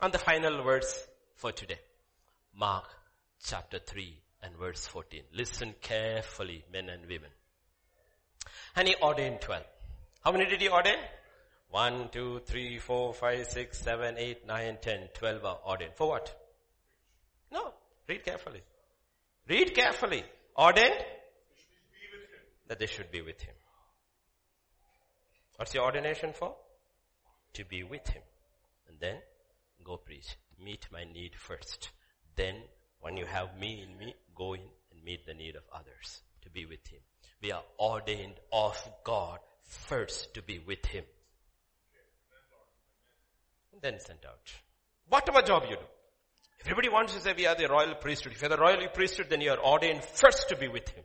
And 0.00 0.14
the 0.14 0.18
final 0.18 0.64
words 0.64 1.06
for 1.34 1.52
today. 1.52 1.80
Mark 2.56 2.86
chapter 3.44 3.78
3 3.78 4.16
and 4.44 4.56
verse 4.56 4.86
14. 4.86 5.24
Listen 5.34 5.74
carefully, 5.82 6.64
men 6.72 6.88
and 6.88 7.02
women. 7.02 7.30
And 8.78 8.88
he 8.88 8.94
ordained 9.02 9.40
12. 9.40 9.62
How 10.24 10.32
many 10.32 10.46
did 10.46 10.62
he 10.62 10.68
ordain? 10.68 10.98
1, 11.70 12.08
2, 12.12 12.40
3, 12.46 12.78
4, 12.78 13.12
5, 13.12 13.46
6, 13.46 13.78
7, 13.78 14.14
8, 14.16 14.46
9, 14.46 14.78
10, 14.80 15.08
12 15.12 15.44
are 15.44 15.58
ordained. 15.66 15.92
For 15.94 16.08
what? 16.08 16.34
No. 17.52 17.74
Read 18.08 18.24
carefully. 18.24 18.62
Read 19.48 19.74
carefully. 19.74 20.24
Ordained? 20.56 21.04
That 22.68 22.78
they 22.78 22.86
should 22.86 23.10
be 23.10 23.20
with 23.20 23.42
him. 23.42 23.54
What's 25.56 25.72
the 25.72 25.82
ordination 25.82 26.32
for? 26.32 26.54
To 27.54 27.64
be 27.64 27.82
with 27.82 28.06
him. 28.08 28.22
And 28.88 28.98
then 29.00 29.16
Go 29.88 29.96
preach. 29.96 30.36
Meet 30.62 30.88
my 30.92 31.04
need 31.04 31.32
first. 31.36 31.92
Then 32.36 32.56
when 33.00 33.16
you 33.16 33.24
have 33.24 33.58
me 33.58 33.82
in 33.82 33.96
me, 33.96 34.14
go 34.34 34.52
in 34.52 34.60
and 34.92 35.02
meet 35.02 35.24
the 35.24 35.32
need 35.34 35.56
of 35.56 35.62
others 35.72 36.22
to 36.42 36.50
be 36.50 36.66
with 36.66 36.86
him. 36.86 37.00
We 37.42 37.52
are 37.52 37.62
ordained 37.78 38.34
of 38.52 38.76
God 39.04 39.38
first 39.62 40.34
to 40.34 40.42
be 40.42 40.58
with 40.58 40.84
him. 40.86 41.04
And 43.72 43.82
then 43.82 44.00
sent 44.00 44.24
out. 44.24 44.52
Whatever 45.08 45.42
job 45.42 45.64
you 45.68 45.76
do. 45.76 45.82
Everybody 46.62 46.88
wants 46.88 47.14
to 47.14 47.20
say 47.20 47.32
we 47.36 47.46
are 47.46 47.54
the 47.54 47.68
royal 47.68 47.94
priesthood. 47.94 48.32
If 48.32 48.42
you're 48.42 48.48
the 48.48 48.56
royal 48.56 48.88
priesthood, 48.88 49.26
then 49.30 49.40
you 49.40 49.52
are 49.52 49.64
ordained 49.64 50.04
first 50.04 50.48
to 50.48 50.56
be 50.56 50.68
with 50.68 50.88
him. 50.88 51.04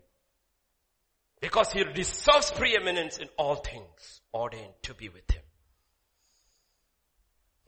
Because 1.39 1.71
he 1.71 1.83
deserves 1.83 2.51
preeminence 2.51 3.17
in 3.17 3.27
all 3.37 3.55
things. 3.55 4.21
Ordained 4.33 4.73
to 4.83 4.93
be 4.95 5.09
with 5.09 5.29
him. 5.29 5.43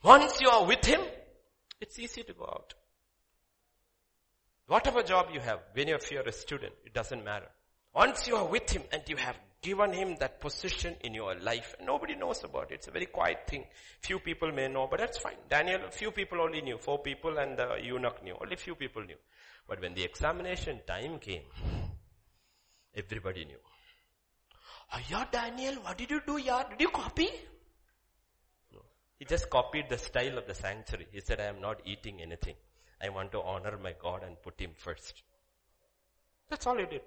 Once 0.06 0.40
you 0.40 0.48
are 0.48 0.64
with 0.64 0.86
Him, 0.86 1.02
it's 1.82 1.98
easy 1.98 2.22
to 2.22 2.34
go 2.34 2.44
out. 2.44 2.76
Whatever 4.68 5.02
job 5.02 5.30
you 5.34 5.40
have, 5.40 5.60
when 5.74 5.88
you're 5.88 5.98
a 5.98 6.32
student, 6.32 6.74
it 6.86 6.94
doesn't 6.94 7.26
matter. 7.26 7.48
Once 7.96 8.28
you 8.28 8.36
are 8.36 8.46
with 8.46 8.70
Him 8.70 8.84
and 8.92 9.02
you 9.08 9.16
have 9.16 9.38
given 9.62 9.94
Him 9.94 10.18
that 10.20 10.42
position 10.42 10.96
in 11.02 11.14
your 11.14 11.34
life, 11.36 11.76
nobody 11.82 12.14
knows 12.14 12.44
about 12.44 12.72
it. 12.72 12.76
It's 12.76 12.88
a 12.90 12.92
very 12.92 13.06
quiet 13.06 13.48
thing. 13.48 13.64
Few 14.02 14.20
people 14.20 14.52
may 14.52 14.68
know, 14.68 14.88
but 14.92 15.00
that's 15.00 15.18
fine. 15.18 15.38
Daniel, 15.50 15.80
few 15.92 16.12
people 16.12 16.42
only 16.42 16.62
knew. 16.62 16.78
Four 16.78 17.00
people 17.00 17.38
and 17.38 17.58
the 17.58 17.78
eunuch 17.82 18.22
knew. 18.22 18.36
Only 18.40 18.58
few 18.58 18.76
people 18.76 19.04
knew. 19.04 19.16
But 19.68 19.82
when 19.82 19.94
the 19.94 20.04
examination 20.04 20.82
time 20.86 21.20
came, 21.20 21.44
everybody 22.94 23.46
knew. 23.46 23.58
Oh, 24.94 25.00
yeah, 25.10 25.26
Daniel, 25.32 25.76
what 25.76 25.98
did 25.98 26.12
you 26.12 26.22
do, 26.28 26.38
yeah? 26.38 26.64
Did 26.70 26.82
you 26.82 26.90
copy? 26.90 27.30
No. 28.74 28.82
He 29.18 29.26
just 29.26 29.50
copied 29.50 29.90
the 29.90 29.98
style 29.98 30.38
of 30.38 30.46
the 30.46 30.54
sanctuary. 30.54 31.08
He 31.12 31.22
said, 31.22 31.40
I 31.40 31.46
am 31.46 31.62
not 31.62 31.80
eating 31.86 32.22
anything. 32.22 32.56
I 33.02 33.10
want 33.10 33.32
to 33.32 33.42
honor 33.42 33.80
my 33.82 33.94
God 34.00 34.24
and 34.24 34.40
put 34.42 34.60
him 34.60 34.72
first. 34.76 35.24
That's 36.50 36.68
all 36.68 36.78
he 36.78 36.86
did. 36.86 37.02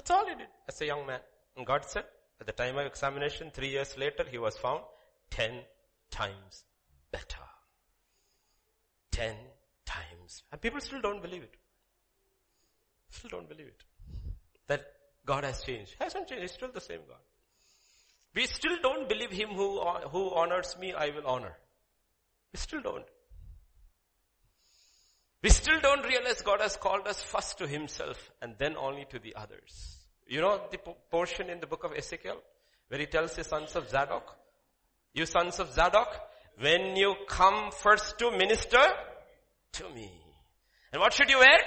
That's 0.00 0.12
all 0.12 0.24
he 0.26 0.34
did 0.34 0.48
as 0.66 0.80
a 0.80 0.86
young 0.86 1.04
man. 1.06 1.20
And 1.58 1.66
God 1.66 1.84
said, 1.84 2.04
at 2.40 2.46
the 2.46 2.52
time 2.52 2.78
of 2.78 2.86
examination, 2.86 3.50
three 3.52 3.68
years 3.68 3.98
later, 3.98 4.24
he 4.30 4.38
was 4.38 4.56
found 4.56 4.80
ten 5.28 5.60
times 6.10 6.64
better. 7.12 7.44
Ten 9.12 9.36
times. 9.84 10.42
And 10.50 10.58
people 10.58 10.80
still 10.80 11.02
don't 11.02 11.20
believe 11.20 11.42
it. 11.42 11.54
Still 13.10 13.28
don't 13.28 13.46
believe 13.46 13.66
it. 13.66 13.84
That 14.68 14.86
God 15.26 15.44
has 15.44 15.62
changed. 15.62 15.96
Hasn't 16.00 16.28
changed. 16.28 16.40
He's 16.40 16.52
still 16.52 16.72
the 16.72 16.80
same 16.80 17.00
God. 17.06 17.18
We 18.34 18.46
still 18.46 18.78
don't 18.82 19.06
believe 19.06 19.32
him 19.32 19.50
who, 19.50 19.82
who 19.82 20.30
honors 20.34 20.78
me, 20.80 20.94
I 20.94 21.10
will 21.10 21.26
honor. 21.26 21.58
We 22.54 22.58
still 22.58 22.80
don't. 22.80 23.04
We 25.42 25.50
still 25.50 25.80
don't 25.80 26.04
realize 26.04 26.42
God 26.42 26.60
has 26.60 26.76
called 26.76 27.06
us 27.06 27.22
first 27.22 27.58
to 27.58 27.66
himself 27.66 28.30
and 28.42 28.54
then 28.58 28.76
only 28.76 29.06
to 29.10 29.18
the 29.18 29.34
others. 29.36 29.98
You 30.26 30.40
know 30.40 30.60
the 30.70 30.78
portion 31.10 31.48
in 31.48 31.60
the 31.60 31.66
book 31.66 31.84
of 31.84 31.92
Ezekiel 31.92 32.36
where 32.88 33.00
he 33.00 33.06
tells 33.06 33.34
the 33.34 33.44
sons 33.44 33.74
of 33.74 33.88
Zadok, 33.88 34.36
you 35.14 35.24
sons 35.24 35.58
of 35.60 35.72
Zadok, 35.72 36.08
when 36.58 36.96
you 36.96 37.14
come 37.26 37.70
first 37.70 38.18
to 38.18 38.30
minister 38.30 38.82
to 39.72 39.88
me. 39.90 40.10
And 40.92 41.00
what 41.00 41.12
should 41.12 41.30
you 41.30 41.38
wear? 41.38 41.58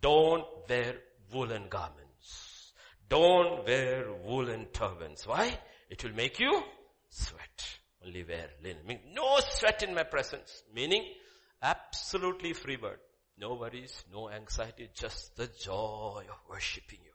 Don't 0.00 0.44
wear 0.68 0.96
woolen 1.32 1.66
garments. 1.68 2.72
Don't 3.08 3.66
wear 3.66 4.06
woolen 4.24 4.66
turbans. 4.72 5.26
Why? 5.26 5.58
It 5.90 6.02
will 6.02 6.14
make 6.14 6.40
you 6.40 6.62
sweat. 7.10 7.78
Only 8.04 8.24
wear 8.24 8.48
linen. 8.62 8.98
No 9.12 9.38
sweat 9.40 9.82
in 9.82 9.94
my 9.94 10.04
presence. 10.04 10.62
Meaning, 10.74 11.04
absolutely 11.62 12.52
free 12.52 12.76
bird. 12.76 12.98
No 13.38 13.54
worries, 13.54 14.04
no 14.12 14.28
anxiety, 14.28 14.90
just 14.94 15.36
the 15.36 15.46
joy 15.46 16.24
of 16.28 16.50
worshipping 16.50 16.98
you. 17.04 17.12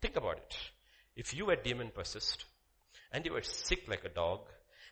Think 0.00 0.16
about 0.16 0.38
it. 0.38 0.56
If 1.16 1.34
you 1.34 1.46
were 1.46 1.56
demon 1.56 1.90
possessed, 1.94 2.44
and 3.12 3.24
you 3.24 3.32
were 3.32 3.42
sick 3.42 3.88
like 3.88 4.04
a 4.04 4.08
dog, 4.08 4.40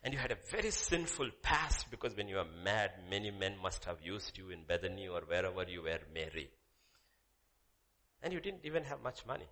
and 0.03 0.13
you 0.13 0.19
had 0.19 0.31
a 0.31 0.37
very 0.49 0.71
sinful 0.71 1.29
past 1.43 1.91
because 1.91 2.15
when 2.15 2.27
you 2.27 2.37
were 2.37 2.47
mad, 2.63 2.91
many 3.09 3.29
men 3.29 3.55
must 3.61 3.85
have 3.85 3.97
used 4.03 4.37
you 4.37 4.49
in 4.49 4.63
Bethany 4.67 5.07
or 5.07 5.21
wherever 5.21 5.63
you 5.69 5.83
were 5.83 5.99
Mary. 6.13 6.49
And 8.23 8.33
you 8.33 8.39
didn't 8.39 8.65
even 8.65 8.83
have 8.83 9.03
much 9.03 9.25
money. 9.27 9.47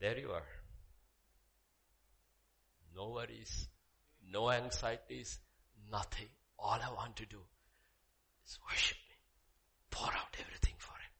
There 0.00 0.18
you 0.18 0.30
are. 0.30 0.46
No 2.94 3.10
worries, 3.10 3.68
no 4.30 4.50
anxieties, 4.50 5.38
nothing. 5.90 6.28
All 6.58 6.78
I 6.82 6.92
want 6.94 7.16
to 7.16 7.26
do 7.26 7.38
is 8.46 8.58
worship 8.70 8.96
me. 9.08 9.16
Pour 9.90 10.08
out 10.08 10.36
everything 10.40 10.74
for 10.78 10.92
him. 10.92 11.12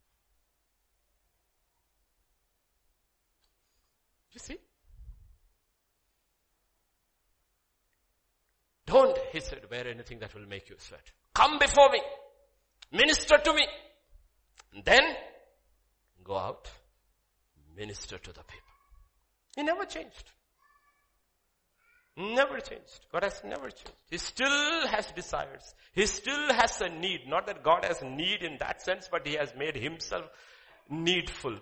You 4.33 4.41
see? 4.41 4.57
Don't, 8.87 9.17
he 9.33 9.41
said, 9.41 9.61
wear 9.71 9.89
anything 9.89 10.19
that 10.21 10.35
will 10.35 10.47
make 10.47 10.69
you 10.69 10.77
sweat. 10.79 11.13
Come 11.35 11.59
before 11.59 11.91
me. 11.91 12.01
Minister 12.93 13.39
to 13.39 13.55
me. 13.55 13.67
And 14.75 14.85
then 14.85 15.03
go 16.23 16.37
out, 16.37 16.71
minister 17.77 18.19
to 18.19 18.33
the 18.33 18.43
people. 18.43 18.75
He 19.57 19.63
never 19.63 19.85
changed. 19.85 20.31
Never 22.17 22.61
changed. 22.61 23.07
God 23.13 23.25
has 23.25 23.43
never 23.45 23.71
changed. 23.71 23.93
He 24.09 24.19
still 24.19 24.87
has 24.87 25.11
desires. 25.13 25.75
He 25.93 26.07
still 26.07 26.53
has 26.53 26.81
a 26.81 26.89
need. 26.89 27.23
Not 27.27 27.47
that 27.49 27.65
God 27.65 27.85
has 27.85 28.03
need 28.03 28.43
in 28.43 28.57
that 28.61 28.83
sense, 28.83 29.09
but 29.11 29.27
He 29.27 29.35
has 29.35 29.53
made 29.57 29.75
Himself 29.77 30.25
needful. 30.89 31.57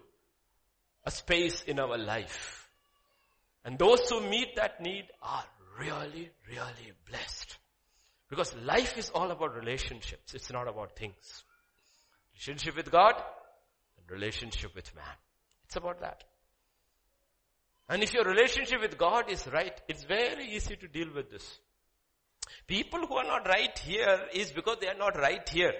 A 1.05 1.11
space 1.11 1.63
in 1.63 1.81
our 1.81 1.97
life. 1.97 2.69
And 3.65 3.79
those 3.79 4.09
who 4.11 4.21
meet 4.21 4.57
that 4.57 4.81
need 4.83 5.05
are 5.23 5.45
really, 5.79 6.31
really 6.49 6.93
blessed. 7.09 7.57
Because 8.29 8.55
life 8.57 8.99
is 8.99 9.11
all 9.11 9.31
about 9.31 9.55
relationships. 9.57 10.35
It's 10.35 10.53
not 10.53 10.69
about 10.69 10.97
things. 10.97 11.45
Relationship 12.35 12.77
with 12.77 12.91
God 12.91 13.15
and 13.99 14.11
relationship 14.11 14.75
with 14.75 14.95
man. 14.95 15.05
It's 15.65 15.77
about 15.77 16.01
that. 16.01 16.25
And 17.89 18.03
if 18.03 18.15
your 18.15 18.25
relationship 18.25 18.81
with 18.81 18.97
God 18.97 19.31
is 19.31 19.47
right, 19.53 19.79
it's 19.89 20.05
very 20.05 20.47
easy 20.47 20.77
to 20.77 20.89
deal 20.89 21.09
with 21.15 21.31
this. 21.31 21.59
People 22.67 23.07
who 23.07 23.17
are 23.17 23.25
not 23.25 23.47
right 23.47 23.77
here 23.79 24.21
is 24.33 24.53
because 24.53 24.79
they 24.81 24.89
are 24.89 24.99
not 24.99 25.17
right 25.19 25.47
here. 25.49 25.75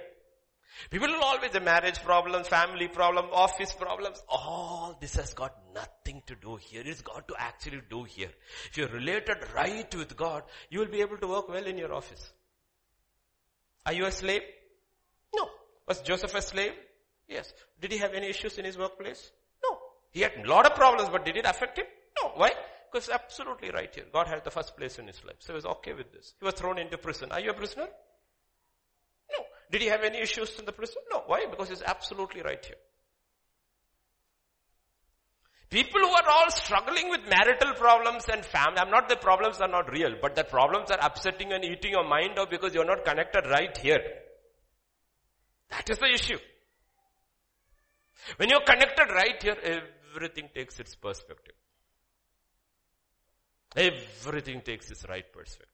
People 0.91 1.09
will 1.09 1.23
always 1.23 1.53
have 1.53 1.63
marriage 1.63 2.03
problems, 2.03 2.49
family 2.49 2.89
problems, 2.89 3.29
office 3.33 3.73
problems. 3.75 4.23
All 4.29 4.97
this 5.01 5.15
has 5.15 5.35
got 5.35 5.55
nothing 5.75 6.23
to 6.27 6.35
do 6.35 6.57
here. 6.57 6.83
It's 6.85 7.03
got 7.03 7.29
to 7.29 7.35
actually 7.39 7.83
do 7.91 8.05
here. 8.05 8.31
If 8.71 8.79
you're 8.79 8.89
related 8.89 9.37
right 9.55 9.95
with 9.95 10.17
God, 10.17 10.43
you 10.71 10.81
will 10.81 10.89
be 10.89 11.01
able 11.01 11.19
to 11.19 11.27
work 11.27 11.49
well 11.49 11.65
in 11.65 11.79
your 11.79 11.93
office. 11.93 12.33
Are 13.85 13.93
you 13.93 14.07
a 14.07 14.13
slave? 14.13 14.43
No. 15.35 15.49
Was 15.87 16.01
Joseph 16.01 16.35
a 16.35 16.43
slave? 16.43 16.73
Yes. 17.29 17.53
Did 17.81 17.93
he 17.93 17.99
have 17.99 18.15
any 18.15 18.29
issues 18.29 18.59
in 18.59 18.65
his 18.65 18.79
workplace? 18.79 19.31
He 20.13 20.21
had 20.21 20.33
a 20.45 20.49
lot 20.49 20.67
of 20.67 20.75
problems, 20.75 21.09
but 21.11 21.25
did 21.25 21.37
it 21.37 21.47
affect 21.47 21.79
him? 21.79 21.87
No. 22.23 22.33
Why? 22.35 22.53
Because 22.91 23.09
absolutely 23.09 23.71
right 23.71 23.93
here. 23.95 24.05
God 24.13 24.27
had 24.27 24.45
the 24.45 24.51
first 24.51 24.77
place 24.77 24.99
in 24.99 25.07
his 25.07 25.23
life. 25.25 25.37
So 25.39 25.53
he 25.53 25.57
was 25.57 25.67
okay 25.67 25.95
with 25.95 26.13
this. 26.13 26.35
He 26.39 26.45
was 26.45 26.55
thrown 26.55 26.79
into 26.79 26.99
prison. 26.99 27.33
Are 27.33 27.41
you 27.41 27.51
a 27.51 27.55
prisoner? 27.55 27.89
No. 29.31 29.45
Did 29.71 29.81
he 29.81 29.89
have 29.89 30.03
any 30.03 30.19
issues 30.19 30.59
in 30.59 30.67
the 30.67 30.73
prison? 30.73 31.03
No. 31.11 31.23
Why? 31.27 31.47
Because 31.51 31.71
he's 31.71 31.83
absolutely 31.83 32.43
right 32.43 32.63
here. 32.65 32.77
People 35.71 36.03
who 36.03 36.11
are 36.11 36.29
all 36.29 36.51
struggling 36.51 37.09
with 37.09 37.23
marital 37.31 37.73
problems 37.73 38.27
and 38.31 38.45
family, 38.45 38.79
I'm 38.79 38.91
not 38.91 39.09
the 39.09 39.17
problems 39.17 39.59
are 39.63 39.69
not 39.69 39.91
real, 39.91 40.17
but 40.21 40.35
the 40.35 40.45
problems 40.45 40.91
are 40.91 40.99
upsetting 41.01 41.55
and 41.55 41.65
eating 41.65 41.93
your 41.93 42.07
mind 42.07 42.39
out 42.39 42.51
because 42.51 42.75
you're 42.75 42.85
not 42.85 43.07
connected 43.07 43.47
right 43.47 43.75
here. 43.79 44.03
That 45.71 45.89
is 45.89 45.97
the 45.97 46.13
issue. 46.13 46.37
When 48.37 48.51
you're 48.51 48.65
connected 48.67 49.07
right 49.15 49.43
here, 49.43 49.57
eh, 49.63 49.81
everything 50.15 50.49
takes 50.55 50.79
its 50.81 50.95
perspective. 50.95 51.55
Everything 53.77 54.61
takes 54.61 54.91
its 54.91 55.05
right 55.09 55.31
perspective. 55.33 55.69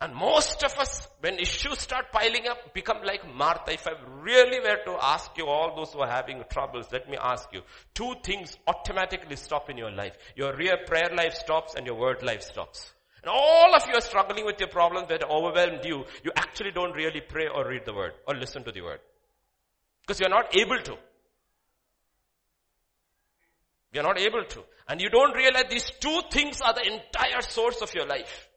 And 0.00 0.14
most 0.14 0.62
of 0.64 0.76
us, 0.78 1.08
when 1.20 1.38
issues 1.38 1.78
start 1.78 2.12
piling 2.12 2.46
up, 2.48 2.74
become 2.74 2.98
like 3.04 3.22
Martha. 3.34 3.72
If 3.72 3.86
I 3.86 3.92
really 4.20 4.60
were 4.60 4.84
to 4.84 4.98
ask 5.00 5.30
you, 5.38 5.46
all 5.46 5.74
those 5.74 5.92
who 5.92 6.00
are 6.00 6.10
having 6.10 6.42
troubles, 6.50 6.88
let 6.92 7.08
me 7.08 7.16
ask 7.16 7.48
you, 7.52 7.62
two 7.94 8.14
things 8.22 8.56
automatically 8.66 9.36
stop 9.36 9.70
in 9.70 9.78
your 9.78 9.92
life. 9.92 10.16
Your 10.36 10.54
real 10.56 10.76
prayer 10.86 11.10
life 11.16 11.34
stops 11.34 11.74
and 11.74 11.86
your 11.86 11.94
word 11.94 12.22
life 12.22 12.42
stops. 12.42 12.92
And 13.22 13.30
all 13.30 13.74
of 13.74 13.86
you 13.88 13.94
are 13.94 14.02
struggling 14.02 14.44
with 14.44 14.60
your 14.60 14.68
problems 14.68 15.08
that 15.08 15.24
overwhelmed 15.24 15.84
you. 15.84 16.04
You 16.22 16.32
actually 16.36 16.72
don't 16.72 16.92
really 16.92 17.22
pray 17.22 17.46
or 17.46 17.66
read 17.66 17.86
the 17.86 17.94
word 17.94 18.12
or 18.28 18.34
listen 18.34 18.64
to 18.64 18.72
the 18.72 18.82
word. 18.82 19.00
Because 20.02 20.20
you're 20.20 20.28
not 20.28 20.54
able 20.54 20.80
to. 20.82 20.98
You're 23.94 24.02
not 24.02 24.18
able 24.18 24.44
to. 24.44 24.64
And 24.88 25.00
you 25.00 25.08
don't 25.08 25.34
realize 25.34 25.66
these 25.70 25.90
two 26.00 26.20
things 26.30 26.60
are 26.60 26.74
the 26.74 26.84
entire 26.84 27.40
source 27.40 27.80
of 27.80 27.94
your 27.94 28.06
life. 28.06 28.48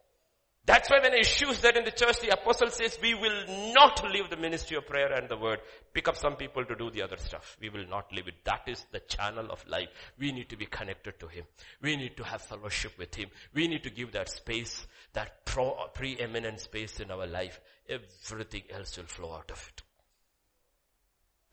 That's 0.66 0.90
why 0.90 1.00
when 1.00 1.14
issues 1.14 1.62
that 1.62 1.78
in 1.78 1.86
the 1.86 1.92
church, 1.92 2.20
the 2.20 2.34
apostle 2.34 2.70
says, 2.70 2.98
we 3.02 3.14
will 3.14 3.46
not 3.74 4.04
leave 4.12 4.30
the 4.30 4.36
ministry 4.36 4.76
of 4.76 4.86
prayer 4.86 5.14
and 5.14 5.30
the 5.30 5.38
word. 5.38 5.60
Pick 5.94 6.10
up 6.10 6.18
some 6.18 6.36
people 6.36 6.66
to 6.66 6.76
do 6.76 6.90
the 6.90 7.04
other 7.04 7.16
stuff. 7.16 7.56
We 7.62 7.70
will 7.70 7.88
not 7.88 8.12
leave 8.12 8.28
it. 8.28 8.44
That 8.44 8.64
is 8.68 8.84
the 8.92 9.00
channel 9.00 9.50
of 9.50 9.66
life. 9.70 9.88
We 10.20 10.34
need 10.34 10.50
to 10.50 10.58
be 10.58 10.66
connected 10.66 11.20
to 11.22 11.28
Him. 11.28 11.46
We 11.82 11.96
need 11.96 12.18
to 12.18 12.24
have 12.26 12.42
fellowship 12.42 12.98
with 12.98 13.16
Him. 13.16 13.30
We 13.54 13.70
need 13.70 13.84
to 13.84 13.90
give 13.90 14.12
that 14.12 14.30
space, 14.30 14.86
that 15.14 15.46
pro- 15.46 15.88
preeminent 15.94 16.60
space 16.60 17.00
in 17.00 17.12
our 17.12 17.28
life. 17.28 17.62
Everything 17.88 18.64
else 18.70 18.98
will 18.98 19.06
flow 19.06 19.36
out 19.36 19.52
of 19.52 19.72
it. 19.74 19.84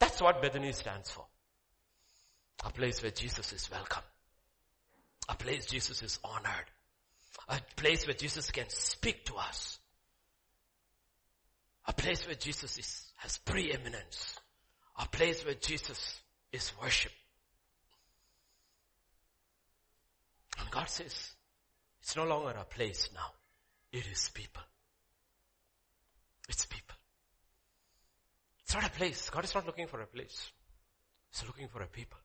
That's 0.00 0.20
what 0.20 0.42
Bethany 0.42 0.72
stands 0.72 1.10
for. 1.10 1.26
A 2.62 2.70
place 2.70 3.02
where 3.02 3.10
Jesus 3.10 3.52
is 3.52 3.70
welcome. 3.70 4.02
A 5.28 5.34
place 5.34 5.66
Jesus 5.66 6.02
is 6.02 6.18
honored. 6.22 6.70
A 7.48 7.58
place 7.76 8.06
where 8.06 8.14
Jesus 8.14 8.50
can 8.50 8.68
speak 8.68 9.24
to 9.26 9.36
us. 9.36 9.78
A 11.86 11.92
place 11.92 12.26
where 12.26 12.36
Jesus 12.36 12.78
is, 12.78 13.12
has 13.16 13.38
preeminence. 13.38 14.38
A 14.98 15.08
place 15.08 15.44
where 15.44 15.54
Jesus 15.54 16.20
is 16.52 16.72
worshipped. 16.80 17.14
And 20.58 20.70
God 20.70 20.88
says, 20.88 21.32
it's 22.00 22.16
no 22.16 22.24
longer 22.24 22.50
a 22.50 22.64
place 22.64 23.08
now. 23.12 23.32
It 23.92 24.06
is 24.10 24.30
people. 24.32 24.62
It's 26.48 26.64
people. 26.66 26.96
It's 28.62 28.74
not 28.74 28.86
a 28.86 28.90
place. 28.90 29.28
God 29.30 29.44
is 29.44 29.54
not 29.54 29.66
looking 29.66 29.88
for 29.88 30.00
a 30.00 30.06
place. 30.06 30.52
He's 31.32 31.46
looking 31.46 31.68
for 31.68 31.82
a 31.82 31.86
people 31.86 32.18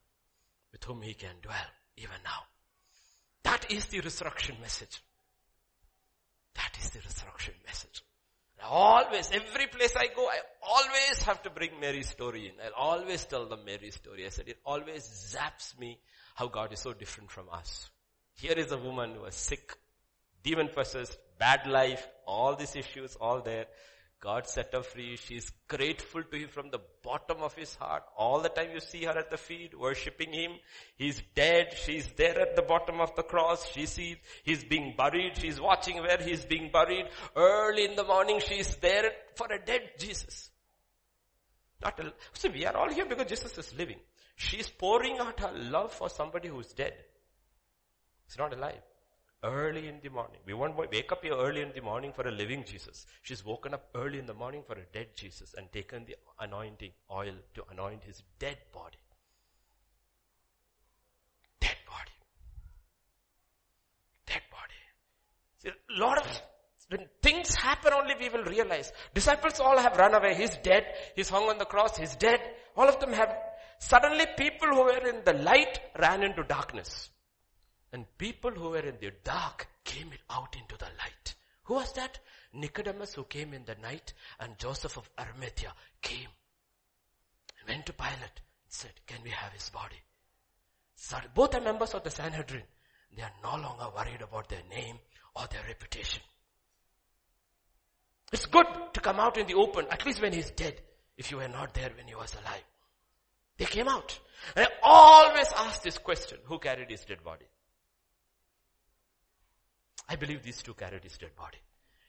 with 0.72 0.84
whom 0.84 1.02
he 1.02 1.14
can 1.14 1.36
dwell 1.42 1.56
even 1.96 2.16
now. 2.24 2.42
That 3.42 3.70
is 3.70 3.86
the 3.86 4.00
resurrection 4.00 4.56
message. 4.60 5.02
That 6.54 6.76
is 6.82 6.90
the 6.90 7.00
resurrection 7.00 7.54
message. 7.66 8.02
I 8.62 8.66
always, 8.66 9.30
every 9.32 9.66
place 9.68 9.96
I 9.96 10.08
go, 10.14 10.26
I 10.26 10.38
always 10.62 11.22
have 11.22 11.42
to 11.44 11.50
bring 11.50 11.70
Mary's 11.80 12.10
story 12.10 12.46
in. 12.46 12.52
I'll 12.62 12.98
always 13.00 13.24
tell 13.24 13.46
them 13.46 13.60
Mary's 13.64 13.94
story. 13.94 14.26
I 14.26 14.28
said, 14.28 14.48
it 14.48 14.58
always 14.66 15.02
zaps 15.02 15.78
me 15.78 15.98
how 16.34 16.48
God 16.48 16.72
is 16.72 16.80
so 16.80 16.92
different 16.92 17.30
from 17.30 17.46
us. 17.50 17.88
Here 18.34 18.52
is 18.52 18.70
a 18.70 18.78
woman 18.78 19.14
who 19.14 19.22
was 19.22 19.34
sick, 19.34 19.72
demon 20.42 20.68
possessed, 20.68 21.18
bad 21.38 21.66
life, 21.66 22.06
all 22.26 22.54
these 22.54 22.76
issues, 22.76 23.16
all 23.16 23.40
there. 23.40 23.66
God 24.20 24.46
set 24.46 24.74
her 24.74 24.82
free. 24.82 25.16
She's 25.16 25.50
grateful 25.66 26.22
to 26.22 26.36
him 26.36 26.48
from 26.48 26.70
the 26.70 26.80
bottom 27.02 27.38
of 27.42 27.54
his 27.54 27.74
heart. 27.76 28.02
All 28.18 28.40
the 28.40 28.50
time 28.50 28.70
you 28.74 28.80
see 28.80 29.04
her 29.04 29.18
at 29.18 29.30
the 29.30 29.38
feet, 29.38 29.78
worshipping 29.78 30.32
him. 30.32 30.52
He's 30.96 31.22
dead. 31.34 31.74
She's 31.74 32.06
there 32.16 32.38
at 32.38 32.54
the 32.54 32.62
bottom 32.62 33.00
of 33.00 33.16
the 33.16 33.22
cross. 33.22 33.66
She 33.72 33.86
sees 33.86 34.16
he's 34.44 34.62
being 34.62 34.94
buried. 34.94 35.38
She's 35.38 35.58
watching 35.58 35.96
where 36.02 36.18
he's 36.18 36.44
being 36.44 36.70
buried. 36.70 37.06
Early 37.34 37.86
in 37.86 37.96
the 37.96 38.04
morning, 38.04 38.40
she's 38.46 38.76
there 38.76 39.10
for 39.36 39.46
a 39.50 39.64
dead 39.64 39.92
Jesus. 39.98 40.50
Not 41.82 41.98
a, 41.98 42.12
see, 42.34 42.50
we 42.50 42.66
are 42.66 42.76
all 42.76 42.92
here 42.92 43.06
because 43.06 43.26
Jesus 43.26 43.56
is 43.56 43.74
living. 43.74 44.00
She's 44.36 44.68
pouring 44.68 45.18
out 45.18 45.40
her 45.40 45.52
love 45.54 45.94
for 45.94 46.10
somebody 46.10 46.48
who's 46.48 46.72
dead. 46.74 46.92
It's 48.26 48.36
not 48.36 48.52
alive. 48.52 48.82
Early 49.42 49.88
in 49.88 50.00
the 50.02 50.10
morning. 50.10 50.40
We 50.44 50.52
won't 50.52 50.76
wake 50.76 51.12
up 51.12 51.22
here 51.22 51.34
early 51.34 51.62
in 51.62 51.72
the 51.74 51.80
morning 51.80 52.12
for 52.12 52.28
a 52.28 52.30
living 52.30 52.62
Jesus. 52.62 53.06
She's 53.22 53.42
woken 53.42 53.72
up 53.72 53.88
early 53.94 54.18
in 54.18 54.26
the 54.26 54.34
morning 54.34 54.62
for 54.66 54.74
a 54.74 54.84
dead 54.92 55.08
Jesus 55.16 55.54
and 55.56 55.72
taken 55.72 56.04
the 56.04 56.16
anointing 56.38 56.90
oil 57.10 57.32
to 57.54 57.64
anoint 57.70 58.04
his 58.04 58.22
dead 58.38 58.58
body. 58.70 58.98
Dead 61.58 61.76
body. 61.86 62.12
Dead 64.26 64.42
body. 64.50 64.74
See, 65.62 65.70
a 65.70 65.98
lot 65.98 66.18
of, 66.18 66.42
when 66.90 67.06
things 67.22 67.54
happen 67.54 67.94
only 67.94 68.16
we 68.20 68.28
will 68.28 68.44
realize. 68.44 68.92
Disciples 69.14 69.58
all 69.58 69.78
have 69.78 69.96
run 69.96 70.14
away. 70.14 70.34
He's 70.34 70.58
dead. 70.58 70.84
He's 71.16 71.30
hung 71.30 71.48
on 71.48 71.56
the 71.56 71.64
cross. 71.64 71.96
He's 71.96 72.14
dead. 72.14 72.40
All 72.76 72.88
of 72.88 73.00
them 73.00 73.14
have, 73.14 73.34
suddenly 73.78 74.26
people 74.36 74.68
who 74.68 74.82
were 74.82 75.08
in 75.08 75.24
the 75.24 75.32
light 75.32 75.80
ran 75.98 76.22
into 76.22 76.42
darkness. 76.42 77.08
And 77.92 78.06
people 78.18 78.50
who 78.50 78.70
were 78.70 78.78
in 78.78 78.96
the 79.00 79.12
dark 79.24 79.66
came 79.84 80.10
out 80.30 80.56
into 80.56 80.76
the 80.76 80.90
light. 80.98 81.34
Who 81.64 81.74
was 81.74 81.92
that? 81.94 82.18
Nicodemus 82.52 83.14
who 83.14 83.24
came 83.24 83.54
in 83.54 83.64
the 83.64 83.76
night 83.76 84.12
and 84.38 84.58
Joseph 84.58 84.96
of 84.96 85.08
Arimathea 85.18 85.72
came 86.02 86.28
went 87.70 87.86
to 87.86 87.92
Pilate 87.92 88.20
and 88.20 88.68
said, 88.68 88.92
can 89.06 89.18
we 89.22 89.30
have 89.30 89.52
his 89.52 89.68
body? 89.70 89.96
Both 91.34 91.54
are 91.54 91.60
members 91.60 91.94
of 91.94 92.02
the 92.02 92.10
Sanhedrin. 92.10 92.62
They 93.16 93.22
are 93.22 93.32
no 93.42 93.56
longer 93.62 93.86
worried 93.94 94.22
about 94.22 94.48
their 94.48 94.62
name 94.68 94.98
or 95.34 95.46
their 95.50 95.62
reputation. 95.66 96.22
It's 98.32 98.46
good 98.46 98.66
to 98.92 99.00
come 99.00 99.18
out 99.18 99.38
in 99.38 99.46
the 99.46 99.54
open, 99.54 99.86
at 99.90 100.04
least 100.06 100.22
when 100.22 100.32
he's 100.32 100.50
dead, 100.50 100.80
if 101.16 101.30
you 101.30 101.38
were 101.38 101.48
not 101.48 101.74
there 101.74 101.90
when 101.96 102.06
he 102.06 102.14
was 102.14 102.34
alive. 102.34 102.62
They 103.56 103.64
came 103.64 103.88
out. 103.88 104.18
And 104.54 104.66
I 104.66 104.68
always 104.82 105.48
ask 105.56 105.82
this 105.82 105.98
question, 105.98 106.38
who 106.44 106.58
carried 106.58 106.90
his 106.90 107.04
dead 107.04 107.24
body? 107.24 107.46
I 110.10 110.16
believe 110.16 110.42
these 110.42 110.60
two 110.60 110.74
carried 110.74 111.04
his 111.04 111.16
dead 111.16 111.36
body. 111.36 111.58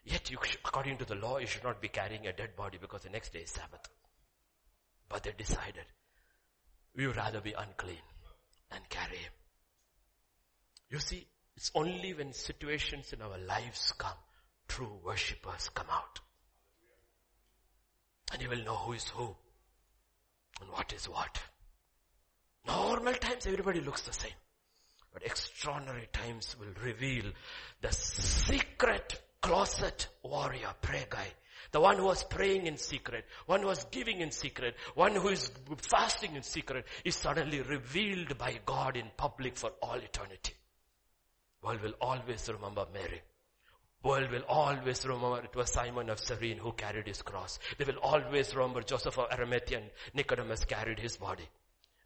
Yet 0.03 0.31
according 0.65 0.97
to 0.97 1.05
the 1.05 1.13
law, 1.13 1.37
you 1.37 1.45
should 1.45 1.63
not 1.63 1.79
be 1.79 1.87
carrying 1.87 2.25
a 2.25 2.33
dead 2.33 2.55
body 2.55 2.79
because 2.81 3.03
the 3.03 3.11
next 3.11 3.31
day 3.31 3.41
is 3.41 3.51
Sabbath. 3.51 3.87
But 5.07 5.21
they 5.21 5.33
decided, 5.37 5.85
we 6.95 7.05
would 7.05 7.15
rather 7.15 7.41
be 7.41 7.53
unclean 7.53 8.01
and 8.71 8.89
carry 8.89 9.17
him. 9.17 9.31
You 10.89 10.97
see, 10.97 11.27
it's 11.55 11.71
only 11.75 12.15
when 12.15 12.33
situations 12.33 13.13
in 13.13 13.21
our 13.21 13.37
lives 13.37 13.93
come, 13.95 14.17
true 14.67 14.99
worshippers 15.05 15.69
come 15.69 15.87
out. 15.91 16.19
And 18.33 18.41
you 18.41 18.49
will 18.49 18.65
know 18.65 18.77
who 18.77 18.93
is 18.93 19.07
who 19.09 19.35
and 20.59 20.71
what 20.71 20.91
is 20.91 21.07
what. 21.07 21.39
Normal 22.65 23.13
times 23.13 23.45
everybody 23.45 23.79
looks 23.79 24.01
the 24.01 24.13
same. 24.13 24.33
But 25.13 25.25
extraordinary 25.25 26.07
times 26.13 26.55
will 26.59 26.73
reveal 26.83 27.31
the 27.81 27.91
secret 27.91 29.21
closet 29.41 30.07
warrior, 30.23 30.73
prayer 30.81 31.07
guy. 31.09 31.27
The 31.71 31.79
one 31.79 31.97
who 31.97 32.05
was 32.05 32.23
praying 32.23 32.67
in 32.67 32.77
secret, 32.77 33.25
one 33.45 33.61
who 33.61 33.67
was 33.67 33.85
giving 33.85 34.19
in 34.21 34.31
secret, 34.31 34.75
one 34.95 35.15
who 35.15 35.29
is 35.29 35.51
fasting 35.77 36.35
in 36.35 36.43
secret 36.43 36.85
is 37.05 37.15
suddenly 37.15 37.61
revealed 37.61 38.37
by 38.37 38.59
God 38.65 38.97
in 38.97 39.09
public 39.15 39.57
for 39.57 39.71
all 39.81 39.95
eternity. 39.95 40.53
World 41.63 41.81
will 41.81 41.93
always 42.01 42.49
remember 42.49 42.85
Mary. 42.93 43.21
World 44.03 44.31
will 44.31 44.43
always 44.49 45.05
remember 45.05 45.43
it 45.43 45.55
was 45.55 45.71
Simon 45.71 46.09
of 46.09 46.19
Cyrene 46.19 46.57
who 46.57 46.71
carried 46.73 47.07
his 47.07 47.21
cross. 47.21 47.59
They 47.77 47.85
will 47.85 47.99
always 47.99 48.55
remember 48.55 48.81
Joseph 48.81 49.17
of 49.19 49.31
Arimathea 49.31 49.77
and 49.77 49.89
Nicodemus 50.13 50.65
carried 50.65 50.99
his 50.99 51.17
body. 51.17 51.47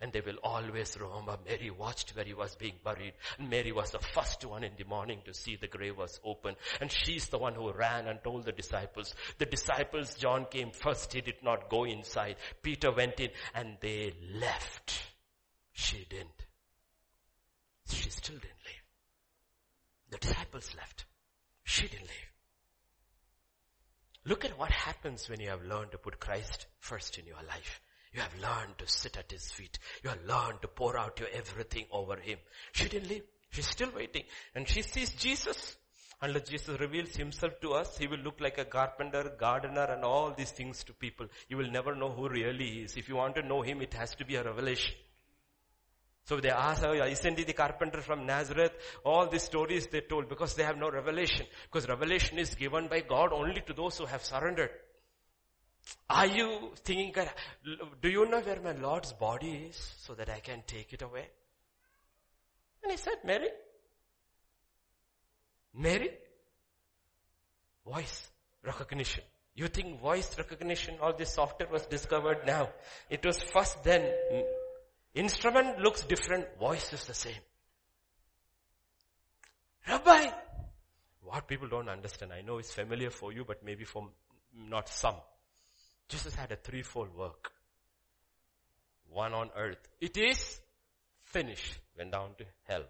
And 0.05 0.13
they 0.13 0.21
will 0.21 0.37
always 0.43 0.95
remember 0.99 1.35
Mary 1.47 1.71
watched 1.71 2.15
where 2.15 2.25
he 2.25 2.35
was 2.35 2.53
being 2.53 2.75
buried. 2.83 3.13
And 3.39 3.49
Mary 3.49 3.71
was 3.71 3.89
the 3.89 3.97
first 3.97 4.45
one 4.45 4.63
in 4.63 4.73
the 4.77 4.83
morning 4.83 5.21
to 5.25 5.33
see 5.33 5.55
the 5.55 5.65
grave 5.65 5.97
was 5.97 6.19
open. 6.23 6.53
And 6.79 6.91
she's 6.91 7.27
the 7.29 7.39
one 7.39 7.55
who 7.55 7.73
ran 7.73 8.05
and 8.05 8.23
told 8.23 8.45
the 8.45 8.51
disciples. 8.51 9.15
The 9.39 9.47
disciples, 9.47 10.13
John 10.13 10.45
came 10.45 10.69
first. 10.69 11.11
He 11.11 11.21
did 11.21 11.41
not 11.41 11.71
go 11.71 11.85
inside. 11.85 12.35
Peter 12.61 12.91
went 12.91 13.19
in 13.19 13.31
and 13.55 13.77
they 13.81 14.13
left. 14.35 14.93
She 15.71 16.05
didn't. 16.07 16.45
She 17.87 18.11
still 18.11 18.35
didn't 18.35 18.63
leave. 18.63 18.83
The 20.11 20.17
disciples 20.19 20.75
left. 20.77 21.05
She 21.63 21.87
didn't 21.87 22.01
leave. 22.01 22.31
Look 24.23 24.45
at 24.45 24.55
what 24.55 24.69
happens 24.69 25.27
when 25.27 25.39
you 25.39 25.49
have 25.49 25.63
learned 25.63 25.93
to 25.93 25.97
put 25.97 26.19
Christ 26.19 26.67
first 26.77 27.17
in 27.17 27.25
your 27.25 27.41
life. 27.47 27.81
You 28.15 28.21
have 28.21 28.41
learned 28.41 28.77
to 28.77 28.87
sit 28.87 29.17
at 29.17 29.29
his 29.29 29.51
feet. 29.51 29.77
You 30.01 30.09
have 30.09 30.23
learned 30.25 30.61
to 30.61 30.69
pour 30.69 30.97
out 30.97 31.19
your 31.19 31.27
everything 31.33 31.85
over 31.91 32.15
him. 32.15 32.37
She 32.71 32.87
didn't 32.87 33.09
leave. 33.09 33.23
She's 33.49 33.67
still 33.67 33.91
waiting. 33.93 34.23
And 34.55 34.65
she 34.67 34.83
sees 34.83 35.09
Jesus. 35.09 35.75
Unless 36.21 36.47
Jesus 36.47 36.79
reveals 36.79 37.13
himself 37.17 37.59
to 37.59 37.73
us, 37.73 37.97
he 37.97 38.07
will 38.07 38.19
look 38.19 38.39
like 38.39 38.57
a 38.57 38.63
carpenter, 38.63 39.33
gardener 39.37 39.83
and 39.83 40.05
all 40.05 40.33
these 40.33 40.51
things 40.51 40.81
to 40.85 40.93
people. 40.93 41.27
You 41.49 41.57
will 41.57 41.69
never 41.69 41.93
know 41.93 42.09
who 42.09 42.29
really 42.29 42.83
is. 42.83 42.95
If 42.95 43.09
you 43.09 43.17
want 43.17 43.35
to 43.35 43.43
know 43.43 43.61
him, 43.63 43.81
it 43.81 43.93
has 43.95 44.15
to 44.15 44.25
be 44.25 44.35
a 44.35 44.43
revelation. 44.43 44.95
So 46.23 46.39
they 46.39 46.51
ask, 46.51 46.83
oh, 46.85 46.93
isn't 46.93 47.37
he 47.37 47.43
the 47.43 47.51
carpenter 47.53 47.99
from 47.99 48.25
Nazareth? 48.25 48.71
All 49.03 49.27
these 49.27 49.43
stories 49.43 49.87
they 49.87 50.01
told 50.01 50.29
because 50.29 50.55
they 50.55 50.63
have 50.63 50.77
no 50.77 50.89
revelation. 50.89 51.45
Because 51.69 51.89
revelation 51.89 52.39
is 52.39 52.55
given 52.55 52.87
by 52.87 53.01
God 53.01 53.33
only 53.33 53.61
to 53.67 53.73
those 53.73 53.97
who 53.97 54.05
have 54.05 54.23
surrendered. 54.23 54.69
Are 56.09 56.25
you 56.25 56.71
thinking, 56.83 57.13
do 58.01 58.09
you 58.09 58.25
know 58.27 58.39
where 58.39 58.61
my 58.61 58.73
Lord's 58.73 59.13
body 59.13 59.67
is 59.69 59.95
so 59.99 60.13
that 60.15 60.29
I 60.29 60.39
can 60.39 60.63
take 60.65 60.93
it 60.93 61.01
away? 61.01 61.27
And 62.83 62.91
he 62.91 62.97
said, 62.97 63.15
Mary. 63.23 63.49
Mary. 65.73 66.11
Voice 67.85 68.29
recognition. 68.63 69.23
You 69.55 69.67
think 69.67 70.01
voice 70.01 70.37
recognition, 70.37 70.95
all 71.01 71.13
this 71.13 71.33
software 71.33 71.69
was 71.69 71.85
discovered 71.85 72.45
now. 72.45 72.69
It 73.09 73.25
was 73.25 73.41
first 73.41 73.83
then 73.83 74.11
Instrument 75.15 75.79
looks 75.79 76.03
different, 76.03 76.45
voice 76.59 76.91
is 76.91 77.05
the 77.05 77.13
same. 77.13 77.39
Rabbi! 79.87 80.27
What 81.21 81.47
people 81.47 81.69
don't 81.69 81.87
understand, 81.87 82.33
I 82.33 82.41
know 82.41 82.57
it's 82.57 82.73
familiar 82.73 83.09
for 83.09 83.31
you, 83.31 83.45
but 83.45 83.63
maybe 83.63 83.85
for 83.85 84.09
not 84.53 84.89
some. 84.89 85.15
Jesus 86.07 86.35
had 86.35 86.51
a 86.51 86.55
threefold 86.55 87.15
work. 87.15 87.51
One 89.09 89.33
on 89.33 89.49
earth. 89.57 89.87
It 89.99 90.17
is 90.17 90.59
finished. 91.23 91.79
Went 91.97 92.11
down 92.11 92.35
to 92.37 92.45
hell. 92.63 92.83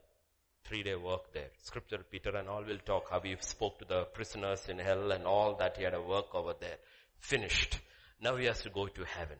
Three 0.65 0.83
day 0.83 0.95
work 0.95 1.31
there. 1.33 1.49
Scripture, 1.61 1.99
Peter 2.09 2.35
and 2.35 2.49
all 2.49 2.63
will 2.63 2.79
talk 2.79 3.09
how 3.11 3.19
he 3.21 3.35
spoke 3.39 3.77
to 3.79 3.85
the 3.85 4.05
prisoners 4.05 4.67
in 4.67 4.79
hell 4.79 5.11
and 5.11 5.25
all 5.25 5.55
that 5.57 5.77
he 5.77 5.83
had 5.83 5.93
a 5.93 6.01
work 6.01 6.33
over 6.33 6.53
there. 6.59 6.77
Finished. 7.19 7.79
Now 8.19 8.35
he 8.37 8.45
has 8.45 8.61
to 8.63 8.69
go 8.69 8.87
to 8.87 9.03
heaven. 9.03 9.37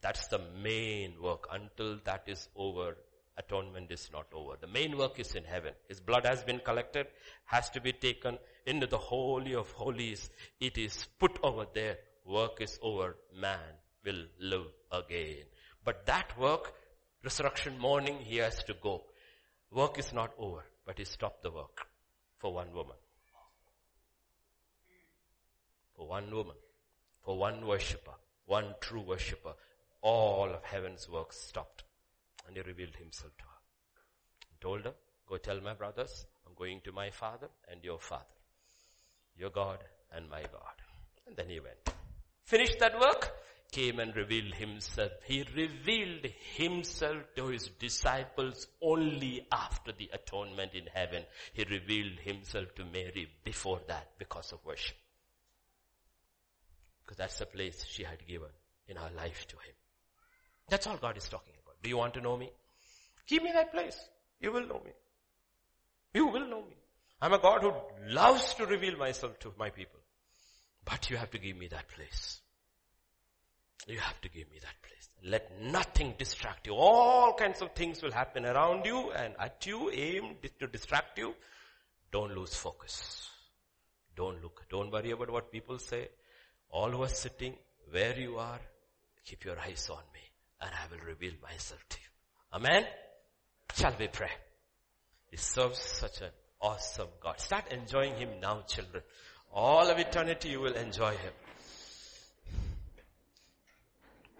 That's 0.00 0.26
the 0.28 0.40
main 0.62 1.14
work. 1.20 1.48
Until 1.52 1.98
that 2.04 2.22
is 2.26 2.48
over, 2.56 2.96
atonement 3.36 3.90
is 3.90 4.08
not 4.12 4.26
over. 4.32 4.54
The 4.60 4.66
main 4.66 4.96
work 4.96 5.18
is 5.20 5.34
in 5.34 5.44
heaven. 5.44 5.72
His 5.88 6.00
blood 6.00 6.24
has 6.24 6.42
been 6.44 6.60
collected, 6.60 7.06
has 7.44 7.68
to 7.70 7.80
be 7.80 7.92
taken 7.92 8.38
into 8.66 8.86
the 8.86 8.98
holy 8.98 9.54
of 9.54 9.70
holies. 9.72 10.30
It 10.60 10.78
is 10.78 11.06
put 11.18 11.38
over 11.42 11.66
there. 11.74 11.98
Work 12.28 12.60
is 12.60 12.78
over. 12.82 13.16
Man 13.34 13.58
will 14.04 14.24
live 14.38 14.66
again. 14.92 15.46
But 15.84 16.06
that 16.06 16.38
work, 16.38 16.74
resurrection 17.24 17.78
morning, 17.78 18.18
he 18.20 18.36
has 18.36 18.62
to 18.64 18.74
go. 18.74 19.02
Work 19.72 19.98
is 19.98 20.12
not 20.12 20.32
over, 20.38 20.64
but 20.86 20.98
he 20.98 21.04
stopped 21.04 21.42
the 21.42 21.50
work 21.50 21.86
for 22.38 22.52
one 22.52 22.72
woman. 22.72 22.96
For 25.96 26.06
one 26.06 26.30
woman. 26.30 26.56
For 27.24 27.36
one 27.36 27.66
worshipper. 27.66 28.14
One 28.46 28.74
true 28.80 29.02
worshipper 29.02 29.54
all 30.00 30.50
of 30.50 30.62
heaven's 30.64 31.08
work 31.08 31.32
stopped. 31.32 31.84
And 32.46 32.56
he 32.56 32.62
revealed 32.62 32.96
himself 32.96 33.36
to 33.38 33.44
her. 33.44 33.60
He 34.50 34.56
told 34.60 34.84
her, 34.84 34.94
go 35.28 35.36
tell 35.36 35.60
my 35.60 35.74
brothers, 35.74 36.26
I'm 36.46 36.54
going 36.54 36.80
to 36.84 36.92
my 36.92 37.10
father 37.10 37.48
and 37.70 37.84
your 37.84 37.98
father. 37.98 38.24
Your 39.36 39.50
God 39.50 39.78
and 40.14 40.28
my 40.28 40.42
God. 40.42 40.76
And 41.26 41.36
then 41.36 41.48
he 41.48 41.60
went. 41.60 41.97
Finished 42.48 42.78
that 42.78 42.98
work, 42.98 43.30
came 43.70 43.98
and 43.98 44.16
revealed 44.16 44.54
himself. 44.54 45.12
He 45.26 45.44
revealed 45.54 46.24
himself 46.56 47.22
to 47.36 47.48
his 47.48 47.68
disciples 47.78 48.66
only 48.80 49.46
after 49.52 49.92
the 49.92 50.08
atonement 50.14 50.72
in 50.72 50.86
heaven. 50.94 51.24
He 51.52 51.64
revealed 51.64 52.18
himself 52.20 52.74
to 52.76 52.86
Mary 52.86 53.28
before 53.44 53.80
that 53.88 54.12
because 54.18 54.52
of 54.52 54.64
worship. 54.64 54.96
Because 57.04 57.18
that's 57.18 57.38
the 57.38 57.44
place 57.44 57.84
she 57.86 58.02
had 58.02 58.26
given 58.26 58.48
in 58.88 58.96
her 58.96 59.10
life 59.14 59.46
to 59.48 59.56
him. 59.56 59.74
That's 60.70 60.86
all 60.86 60.96
God 60.96 61.18
is 61.18 61.28
talking 61.28 61.52
about. 61.62 61.76
Do 61.82 61.90
you 61.90 61.98
want 61.98 62.14
to 62.14 62.22
know 62.22 62.38
me? 62.38 62.50
Give 63.26 63.42
me 63.42 63.52
that 63.52 63.72
place. 63.72 63.98
You 64.40 64.52
will 64.52 64.66
know 64.66 64.80
me. 64.82 64.92
You 66.14 66.28
will 66.28 66.48
know 66.48 66.62
me. 66.62 66.76
I'm 67.20 67.34
a 67.34 67.38
God 67.38 67.60
who 67.60 67.74
loves 68.06 68.54
to 68.54 68.64
reveal 68.64 68.96
myself 68.96 69.38
to 69.40 69.52
my 69.58 69.68
people. 69.68 69.97
But 70.88 71.10
you 71.10 71.18
have 71.18 71.30
to 71.32 71.38
give 71.38 71.56
me 71.56 71.68
that 71.68 71.86
place. 71.88 72.40
You 73.86 73.98
have 73.98 74.20
to 74.22 74.28
give 74.30 74.50
me 74.50 74.58
that 74.60 74.74
place. 74.82 75.08
Let 75.22 75.60
nothing 75.60 76.14
distract 76.18 76.66
you. 76.66 76.74
All 76.74 77.34
kinds 77.34 77.60
of 77.60 77.72
things 77.72 78.02
will 78.02 78.12
happen 78.12 78.46
around 78.46 78.86
you 78.86 79.10
and 79.10 79.34
at 79.38 79.66
you, 79.66 79.90
aim 79.90 80.36
to 80.58 80.66
distract 80.66 81.18
you. 81.18 81.34
Don't 82.10 82.34
lose 82.34 82.54
focus. 82.54 83.28
Don't 84.16 84.42
look. 84.42 84.64
Don't 84.70 84.90
worry 84.90 85.10
about 85.10 85.30
what 85.30 85.52
people 85.52 85.78
say. 85.78 86.08
All 86.70 86.90
who 86.90 87.02
are 87.02 87.08
sitting, 87.08 87.54
where 87.90 88.18
you 88.18 88.38
are, 88.38 88.60
keep 89.24 89.44
your 89.44 89.58
eyes 89.58 89.88
on 89.90 90.02
me 90.14 90.20
and 90.60 90.70
I 90.70 90.90
will 90.90 91.04
reveal 91.06 91.32
myself 91.42 91.84
to 91.88 91.98
you. 91.98 92.56
Amen? 92.56 92.86
Shall 93.74 93.94
we 93.98 94.08
pray? 94.08 94.30
He 95.30 95.36
serves 95.36 95.78
such 95.78 96.22
an 96.22 96.30
awesome 96.60 97.08
God. 97.22 97.40
Start 97.40 97.72
enjoying 97.72 98.16
Him 98.16 98.40
now, 98.40 98.62
children. 98.66 99.02
All 99.52 99.88
of 99.90 99.98
eternity 99.98 100.50
you 100.50 100.60
will 100.60 100.74
enjoy 100.74 101.10
Him. 101.10 101.32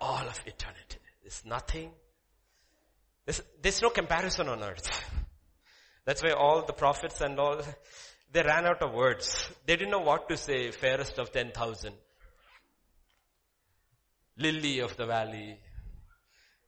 All 0.00 0.26
of 0.26 0.40
eternity. 0.46 0.98
There's 1.22 1.42
nothing. 1.44 1.90
There's, 3.24 3.42
there's 3.60 3.82
no 3.82 3.90
comparison 3.90 4.48
on 4.48 4.62
earth. 4.62 4.88
That's 6.04 6.22
why 6.22 6.30
all 6.30 6.64
the 6.64 6.72
prophets 6.72 7.20
and 7.20 7.38
all, 7.38 7.60
they 8.32 8.42
ran 8.42 8.64
out 8.64 8.82
of 8.82 8.94
words. 8.94 9.48
They 9.66 9.76
didn't 9.76 9.90
know 9.90 10.00
what 10.00 10.28
to 10.28 10.36
say, 10.36 10.70
fairest 10.70 11.18
of 11.18 11.32
10,000. 11.32 11.92
Lily 14.38 14.78
of 14.78 14.96
the 14.96 15.04
valley, 15.04 15.58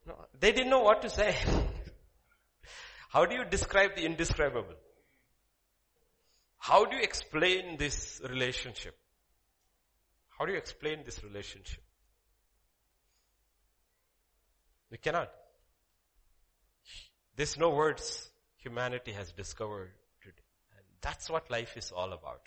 no, 0.05 0.15
they 0.39 0.51
didn't 0.51 0.69
know 0.69 0.81
what 0.81 1.01
to 1.03 1.09
say. 1.09 1.35
How 3.09 3.25
do 3.25 3.35
you 3.35 3.45
describe 3.45 3.95
the 3.95 4.05
indescribable? 4.05 4.75
How 6.61 6.85
do 6.85 6.95
you 6.95 7.01
explain 7.01 7.77
this 7.77 8.21
relationship? 8.29 8.95
How 10.37 10.45
do 10.45 10.51
you 10.51 10.59
explain 10.59 10.99
this 11.03 11.23
relationship? 11.23 11.83
We 14.91 14.97
cannot. 14.99 15.31
There's 17.35 17.57
no 17.57 17.71
words 17.71 18.29
humanity 18.57 19.11
has 19.13 19.31
discovered 19.31 19.89
today. 20.21 20.43
And 20.77 20.85
that's 21.01 21.31
what 21.31 21.49
life 21.49 21.77
is 21.77 21.91
all 21.91 22.13
about. 22.13 22.41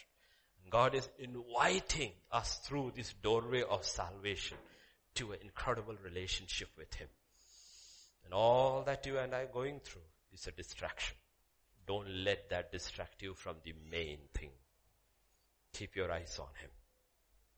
God 0.71 0.95
is 0.95 1.09
inviting 1.19 2.13
us 2.31 2.59
through 2.59 2.93
this 2.95 3.13
doorway 3.21 3.65
of 3.69 3.85
salvation 3.85 4.59
to 5.17 5.33
an 5.33 5.41
incredible 5.43 5.97
relationship 6.05 6.69
with 6.79 6.95
Him. 6.95 7.09
And 8.25 8.33
all 8.33 8.85
that 8.87 9.07
you 9.07 9.19
and 9.19 9.35
I 9.35 9.41
are 9.41 9.53
going 9.53 9.81
through 9.81 10.07
is 10.33 10.47
a 10.47 10.53
distraction. 10.53 11.17
Don't 11.87 12.09
let 12.09 12.51
that 12.51 12.73
distract 12.73 13.23
you 13.23 13.35
from 13.35 13.57
the 13.65 13.75
main 13.91 14.19
thing. 14.33 14.51
Keep 15.73 15.97
your 15.97 16.11
eyes 16.11 16.39
on 16.41 16.49
Him. 16.61 16.71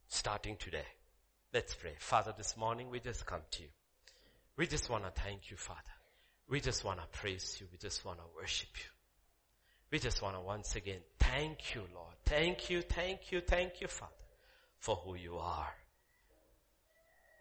Starting 0.09 0.57
today. 0.57 0.86
Let's 1.53 1.74
pray. 1.74 1.94
Father, 1.98 2.35
this 2.36 2.57
morning 2.57 2.90
we 2.90 3.01
just 3.01 3.24
come 3.27 3.43
to 3.53 3.62
you. 3.62 3.69
We 4.57 4.66
just 4.66 4.89
want 4.89 5.05
to 5.05 5.11
thank 5.23 5.51
you, 5.51 5.57
Father. 5.57 5.81
We 6.48 6.61
just 6.61 6.85
want 6.85 7.01
to 7.01 7.07
praise 7.19 7.59
you. 7.61 7.66
We 7.70 7.78
just 7.78 8.05
want 8.05 8.19
to 8.19 8.24
worship 8.36 8.69
you. 8.74 8.90
We 9.90 9.98
just 9.98 10.23
want 10.23 10.35
to 10.36 10.40
once 10.40 10.77
again 10.77 11.01
thank 11.19 11.74
you, 11.74 11.82
Lord. 11.94 12.15
Thank 12.24 12.70
you, 12.70 12.82
thank 12.82 13.31
you, 13.31 13.40
thank 13.40 13.81
you, 13.81 13.89
Father, 13.89 14.12
for 14.78 14.97
who 14.97 15.15
you 15.15 15.36
are. 15.36 15.73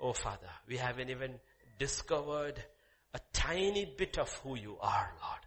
Oh, 0.02 0.14
Father, 0.14 0.50
we 0.68 0.78
haven't 0.78 1.10
even 1.10 1.32
discovered 1.80 2.64
a 3.14 3.20
tiny 3.34 3.86
bit 3.98 4.18
of 4.18 4.32
who 4.44 4.56
you 4.56 4.78
are, 4.82 5.14
Lord. 5.22 5.45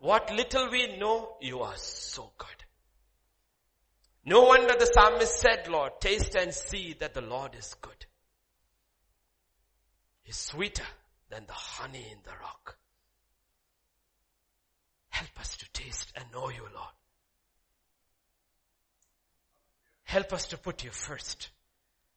What 0.00 0.32
little 0.32 0.70
we 0.70 0.96
know, 0.96 1.36
you 1.40 1.60
are 1.60 1.76
so 1.76 2.30
good. 2.38 2.48
No 4.24 4.42
wonder 4.42 4.74
the 4.78 4.86
psalmist 4.86 5.40
said, 5.40 5.68
Lord, 5.68 6.00
taste 6.00 6.36
and 6.36 6.52
see 6.54 6.94
that 7.00 7.14
the 7.14 7.20
Lord 7.20 7.54
is 7.56 7.74
good. 7.80 8.06
He's 10.22 10.36
sweeter 10.36 10.86
than 11.30 11.46
the 11.46 11.52
honey 11.52 12.06
in 12.12 12.18
the 12.22 12.30
rock. 12.40 12.76
Help 15.08 15.40
us 15.40 15.56
to 15.56 15.72
taste 15.72 16.12
and 16.14 16.24
know 16.32 16.50
you, 16.50 16.62
Lord. 16.62 16.94
Help 20.04 20.32
us 20.32 20.46
to 20.48 20.58
put 20.58 20.84
you 20.84 20.90
first. 20.90 21.48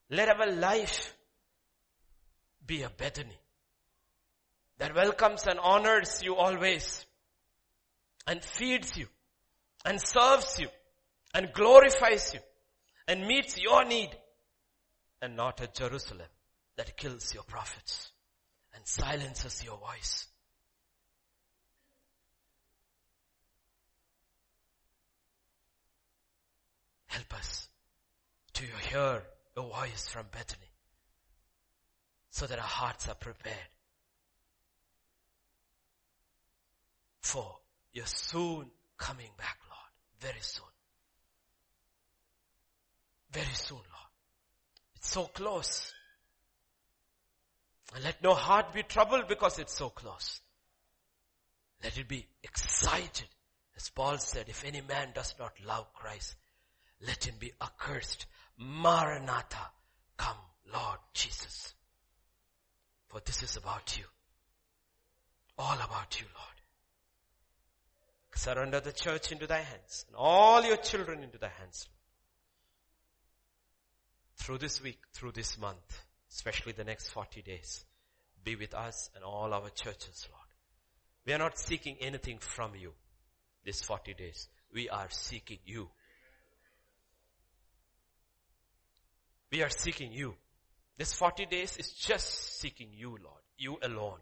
Let 0.10 0.30
our 0.30 0.52
life 0.52 1.16
be 2.66 2.84
a 2.84 2.90
Bethany 2.90 3.40
that 4.78 4.94
welcomes 4.94 5.48
and 5.48 5.60
honors 5.60 6.22
you 6.24 6.36
always 6.36 7.06
and 8.28 8.44
feeds 8.44 8.98
you 8.98 9.08
and 9.86 10.00
serves 10.02 10.60
you 10.60 10.68
and 11.34 11.52
glorifies 11.54 12.34
you 12.34 12.40
and 13.08 13.26
meets 13.26 13.60
your 13.60 13.84
need 13.86 14.10
and 15.22 15.36
not 15.36 15.62
a 15.62 15.68
Jerusalem 15.68 16.28
that 16.78 16.98
kills 16.98 17.34
your 17.34 17.44
prophets 17.44 18.12
and 18.74 18.86
silences 18.86 19.64
your 19.64 19.78
voice. 19.78 20.28
Help 27.08 27.34
us 27.34 27.68
to 28.54 28.64
hear 28.90 29.24
a 29.58 29.62
voice 29.62 30.08
from 30.08 30.26
Bethany 30.32 30.72
so 32.30 32.48
that 32.48 32.58
our 32.58 32.64
hearts 32.64 33.10
are 33.10 33.16
prepared 33.16 33.56
for 37.22 37.61
your 37.94 38.06
soon 38.06 38.70
coming 38.98 39.30
back, 39.38 39.58
Lord. 39.70 39.92
Very 40.20 40.42
soon. 40.42 40.66
Very 43.32 43.54
soon, 43.54 43.78
Lord. 43.78 44.12
It's 44.96 45.10
so 45.10 45.24
close. 45.24 45.94
And 47.94 48.04
let 48.04 48.22
no 48.24 48.34
heart 48.34 48.74
be 48.74 48.84
troubled 48.84 49.28
because 49.28 49.60
it's 49.60 49.74
so 49.74 49.90
close. 49.90 50.42
Let 51.84 51.98
it 51.98 52.08
be 52.08 52.26
excited. 52.44 53.28
As 53.76 53.90
Paul 53.90 54.18
said, 54.20 54.48
if 54.48 54.64
any 54.64 54.82
man 54.82 55.10
does 55.14 55.34
not 55.40 55.54
love 55.66 55.92
Christ, 55.94 56.36
let 57.06 57.26
him 57.26 57.36
be 57.40 57.52
accursed. 57.62 58.28
Maranatha, 58.58 59.72
come 60.18 60.38
Lord 60.72 61.00
Jesus. 61.14 61.74
For 63.08 63.22
this 63.26 63.44
is 63.44 63.58
about 63.58 63.98
you. 63.98 64.06
All 65.58 65.76
about 65.76 66.20
you, 66.20 66.28
Lord. 66.34 66.61
Surrender 68.36 68.80
the 68.80 68.92
church 68.92 69.32
into 69.32 69.46
thy 69.46 69.60
hands 69.60 70.06
and 70.08 70.16
all 70.16 70.64
your 70.64 70.78
children 70.78 71.24
into 71.24 71.38
thy 71.38 71.52
hands. 71.60 71.88
Through 74.38 74.60
this 74.60 74.82
week, 74.82 75.00
through 75.14 75.34
this 75.34 75.60
month, 75.60 76.02
especially 76.32 76.72
the 76.72 76.84
next 76.84 77.10
40 77.10 77.42
days, 77.42 77.86
be 78.44 78.56
with 78.56 78.74
us 78.74 79.10
and 79.16 79.24
all 79.24 79.54
our 79.54 79.70
churches, 79.70 80.28
Lord. 80.32 80.42
We 81.26 81.34
are 81.34 81.38
not 81.38 81.60
seeking 81.60 81.98
anything 82.00 82.40
from 82.40 82.76
you 82.76 82.94
these 83.64 83.82
40 83.82 84.14
days. 84.16 84.48
We 84.74 84.90
are 84.90 85.08
seeking 85.10 85.60
you. 85.66 85.90
We 89.52 89.62
are 89.62 89.70
seeking 89.70 90.12
you. 90.14 90.36
This 90.98 91.14
40 91.14 91.46
days 91.46 91.78
is 91.78 91.92
just 91.92 92.60
seeking 92.60 92.90
you, 92.94 93.10
Lord. 93.10 93.42
You 93.58 93.78
alone. 93.84 94.20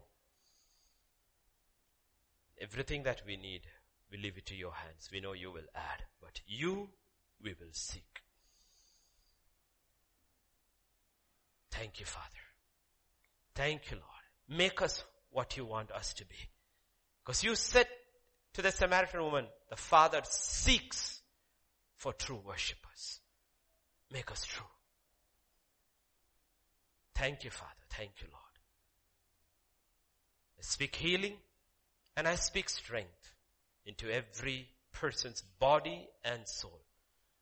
Everything 2.60 3.04
that 3.04 3.22
we 3.26 3.36
need, 3.36 3.62
we 4.10 4.18
leave 4.18 4.36
it 4.36 4.46
to 4.46 4.54
your 4.54 4.72
hands. 4.72 5.08
We 5.12 5.20
know 5.20 5.32
you 5.32 5.50
will 5.52 5.68
add, 5.74 6.04
but 6.20 6.40
you, 6.46 6.88
we 7.42 7.50
will 7.50 7.72
seek. 7.72 8.20
Thank 11.70 12.00
you, 12.00 12.06
Father. 12.06 12.26
Thank 13.54 13.90
you, 13.90 13.96
Lord. 13.96 14.58
Make 14.58 14.82
us 14.82 15.04
what 15.30 15.56
you 15.56 15.64
want 15.64 15.90
us 15.92 16.12
to 16.14 16.24
be. 16.26 16.36
Because 17.24 17.44
you 17.44 17.54
said 17.54 17.86
to 18.54 18.62
the 18.62 18.72
Samaritan 18.72 19.22
woman, 19.22 19.46
the 19.68 19.76
Father 19.76 20.20
seeks 20.24 21.20
for 21.96 22.12
true 22.12 22.40
worshippers. 22.44 23.20
Make 24.12 24.30
us 24.32 24.44
true. 24.44 24.66
Thank 27.14 27.44
you, 27.44 27.50
Father. 27.50 27.70
Thank 27.90 28.12
you, 28.20 28.26
Lord. 28.32 28.42
I 30.58 30.62
speak 30.62 30.96
healing 30.96 31.36
and 32.16 32.26
I 32.26 32.34
speak 32.34 32.68
strength 32.68 33.34
into 33.84 34.10
every 34.10 34.68
person's 34.92 35.42
body 35.58 36.08
and 36.24 36.46
soul. 36.46 36.80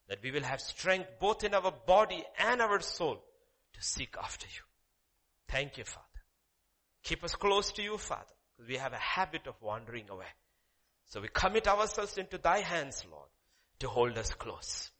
That 0.09 0.23
we 0.23 0.31
will 0.31 0.43
have 0.43 0.61
strength 0.61 1.09
both 1.21 1.45
in 1.45 1.55
our 1.55 1.73
body 1.87 2.25
and 2.39 2.63
our 2.63 2.81
soul 2.81 3.23
to 3.75 3.83
seek 3.83 4.17
after 4.23 4.47
you. 4.47 4.63
Thank 5.49 5.79
you, 5.79 5.85
Father. 5.85 6.05
Keep 7.05 7.25
us 7.25 7.35
close 7.35 7.73
to 7.73 7.83
you, 7.83 7.99
Father, 7.99 8.25
we 8.67 8.77
have 8.77 8.93
a 8.93 8.97
habit 8.97 9.47
of 9.47 9.55
wandering 9.63 10.07
away. 10.11 10.27
So 11.07 11.21
we 11.21 11.29
commit 11.29 11.67
ourselves 11.67 12.19
into 12.19 12.39
thy 12.39 12.61
hands, 12.61 13.05
Lord, 13.11 13.29
to 13.81 13.89
hold 13.89 14.19
us 14.19 14.35
close. 14.35 14.91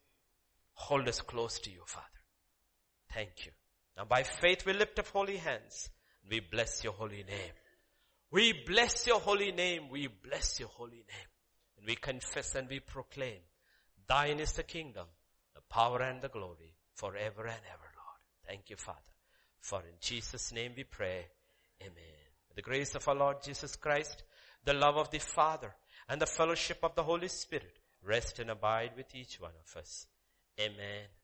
Hold 0.73 1.09
us 1.09 1.21
close 1.21 1.59
to 1.61 1.71
you, 1.71 1.83
Father. 1.85 2.07
Thank 3.13 3.47
you. 3.47 3.53
Now 3.97 4.05
by 4.05 4.23
faith 4.23 4.65
we 4.65 4.73
lift 4.73 4.99
up 4.99 5.09
holy 5.09 5.37
hands. 5.37 5.91
We 6.31 6.41
bless 6.41 6.85
your 6.85 6.93
holy 6.93 7.25
name. 7.25 7.53
We 8.31 8.53
bless 8.53 9.07
your 9.07 9.21
holy 9.21 9.53
name. 9.53 9.89
We 9.91 10.07
bless 10.07 10.61
your 10.61 10.69
holy 10.69 10.97
name. 10.97 11.31
And 11.79 11.87
we 11.87 11.97
confess 11.97 12.55
and 12.55 12.69
we 12.69 12.81
proclaim, 12.81 13.41
thine 14.07 14.41
is 14.41 14.53
the 14.53 14.63
kingdom, 14.63 15.07
the 15.55 15.61
power 15.69 16.03
and 16.03 16.21
the 16.21 16.29
glory 16.29 16.75
forever 16.95 17.47
and 17.47 17.63
ever, 17.73 17.89
Lord. 17.97 18.21
Thank 18.47 18.71
you, 18.71 18.77
Father. 18.77 18.99
For 19.61 19.81
in 19.81 19.97
Jesus' 20.01 20.53
name 20.53 20.73
we 20.77 20.85
pray. 20.85 21.27
Amen. 21.81 21.95
The 22.55 22.63
grace 22.63 22.95
of 22.95 23.07
our 23.07 23.15
Lord 23.15 23.43
Jesus 23.43 23.77
Christ, 23.77 24.25
the 24.65 24.75
love 24.75 24.97
of 24.97 25.11
the 25.11 25.21
Father, 25.21 25.75
and 26.09 26.21
the 26.21 26.27
fellowship 26.27 26.79
of 26.83 26.95
the 26.95 27.05
Holy 27.05 27.29
Spirit 27.29 27.79
rest 28.05 28.39
and 28.41 28.51
abide 28.51 28.93
with 28.97 29.15
each 29.15 29.41
one 29.41 29.53
of 29.65 29.77
us. 29.77 30.07
Amen 30.61 31.18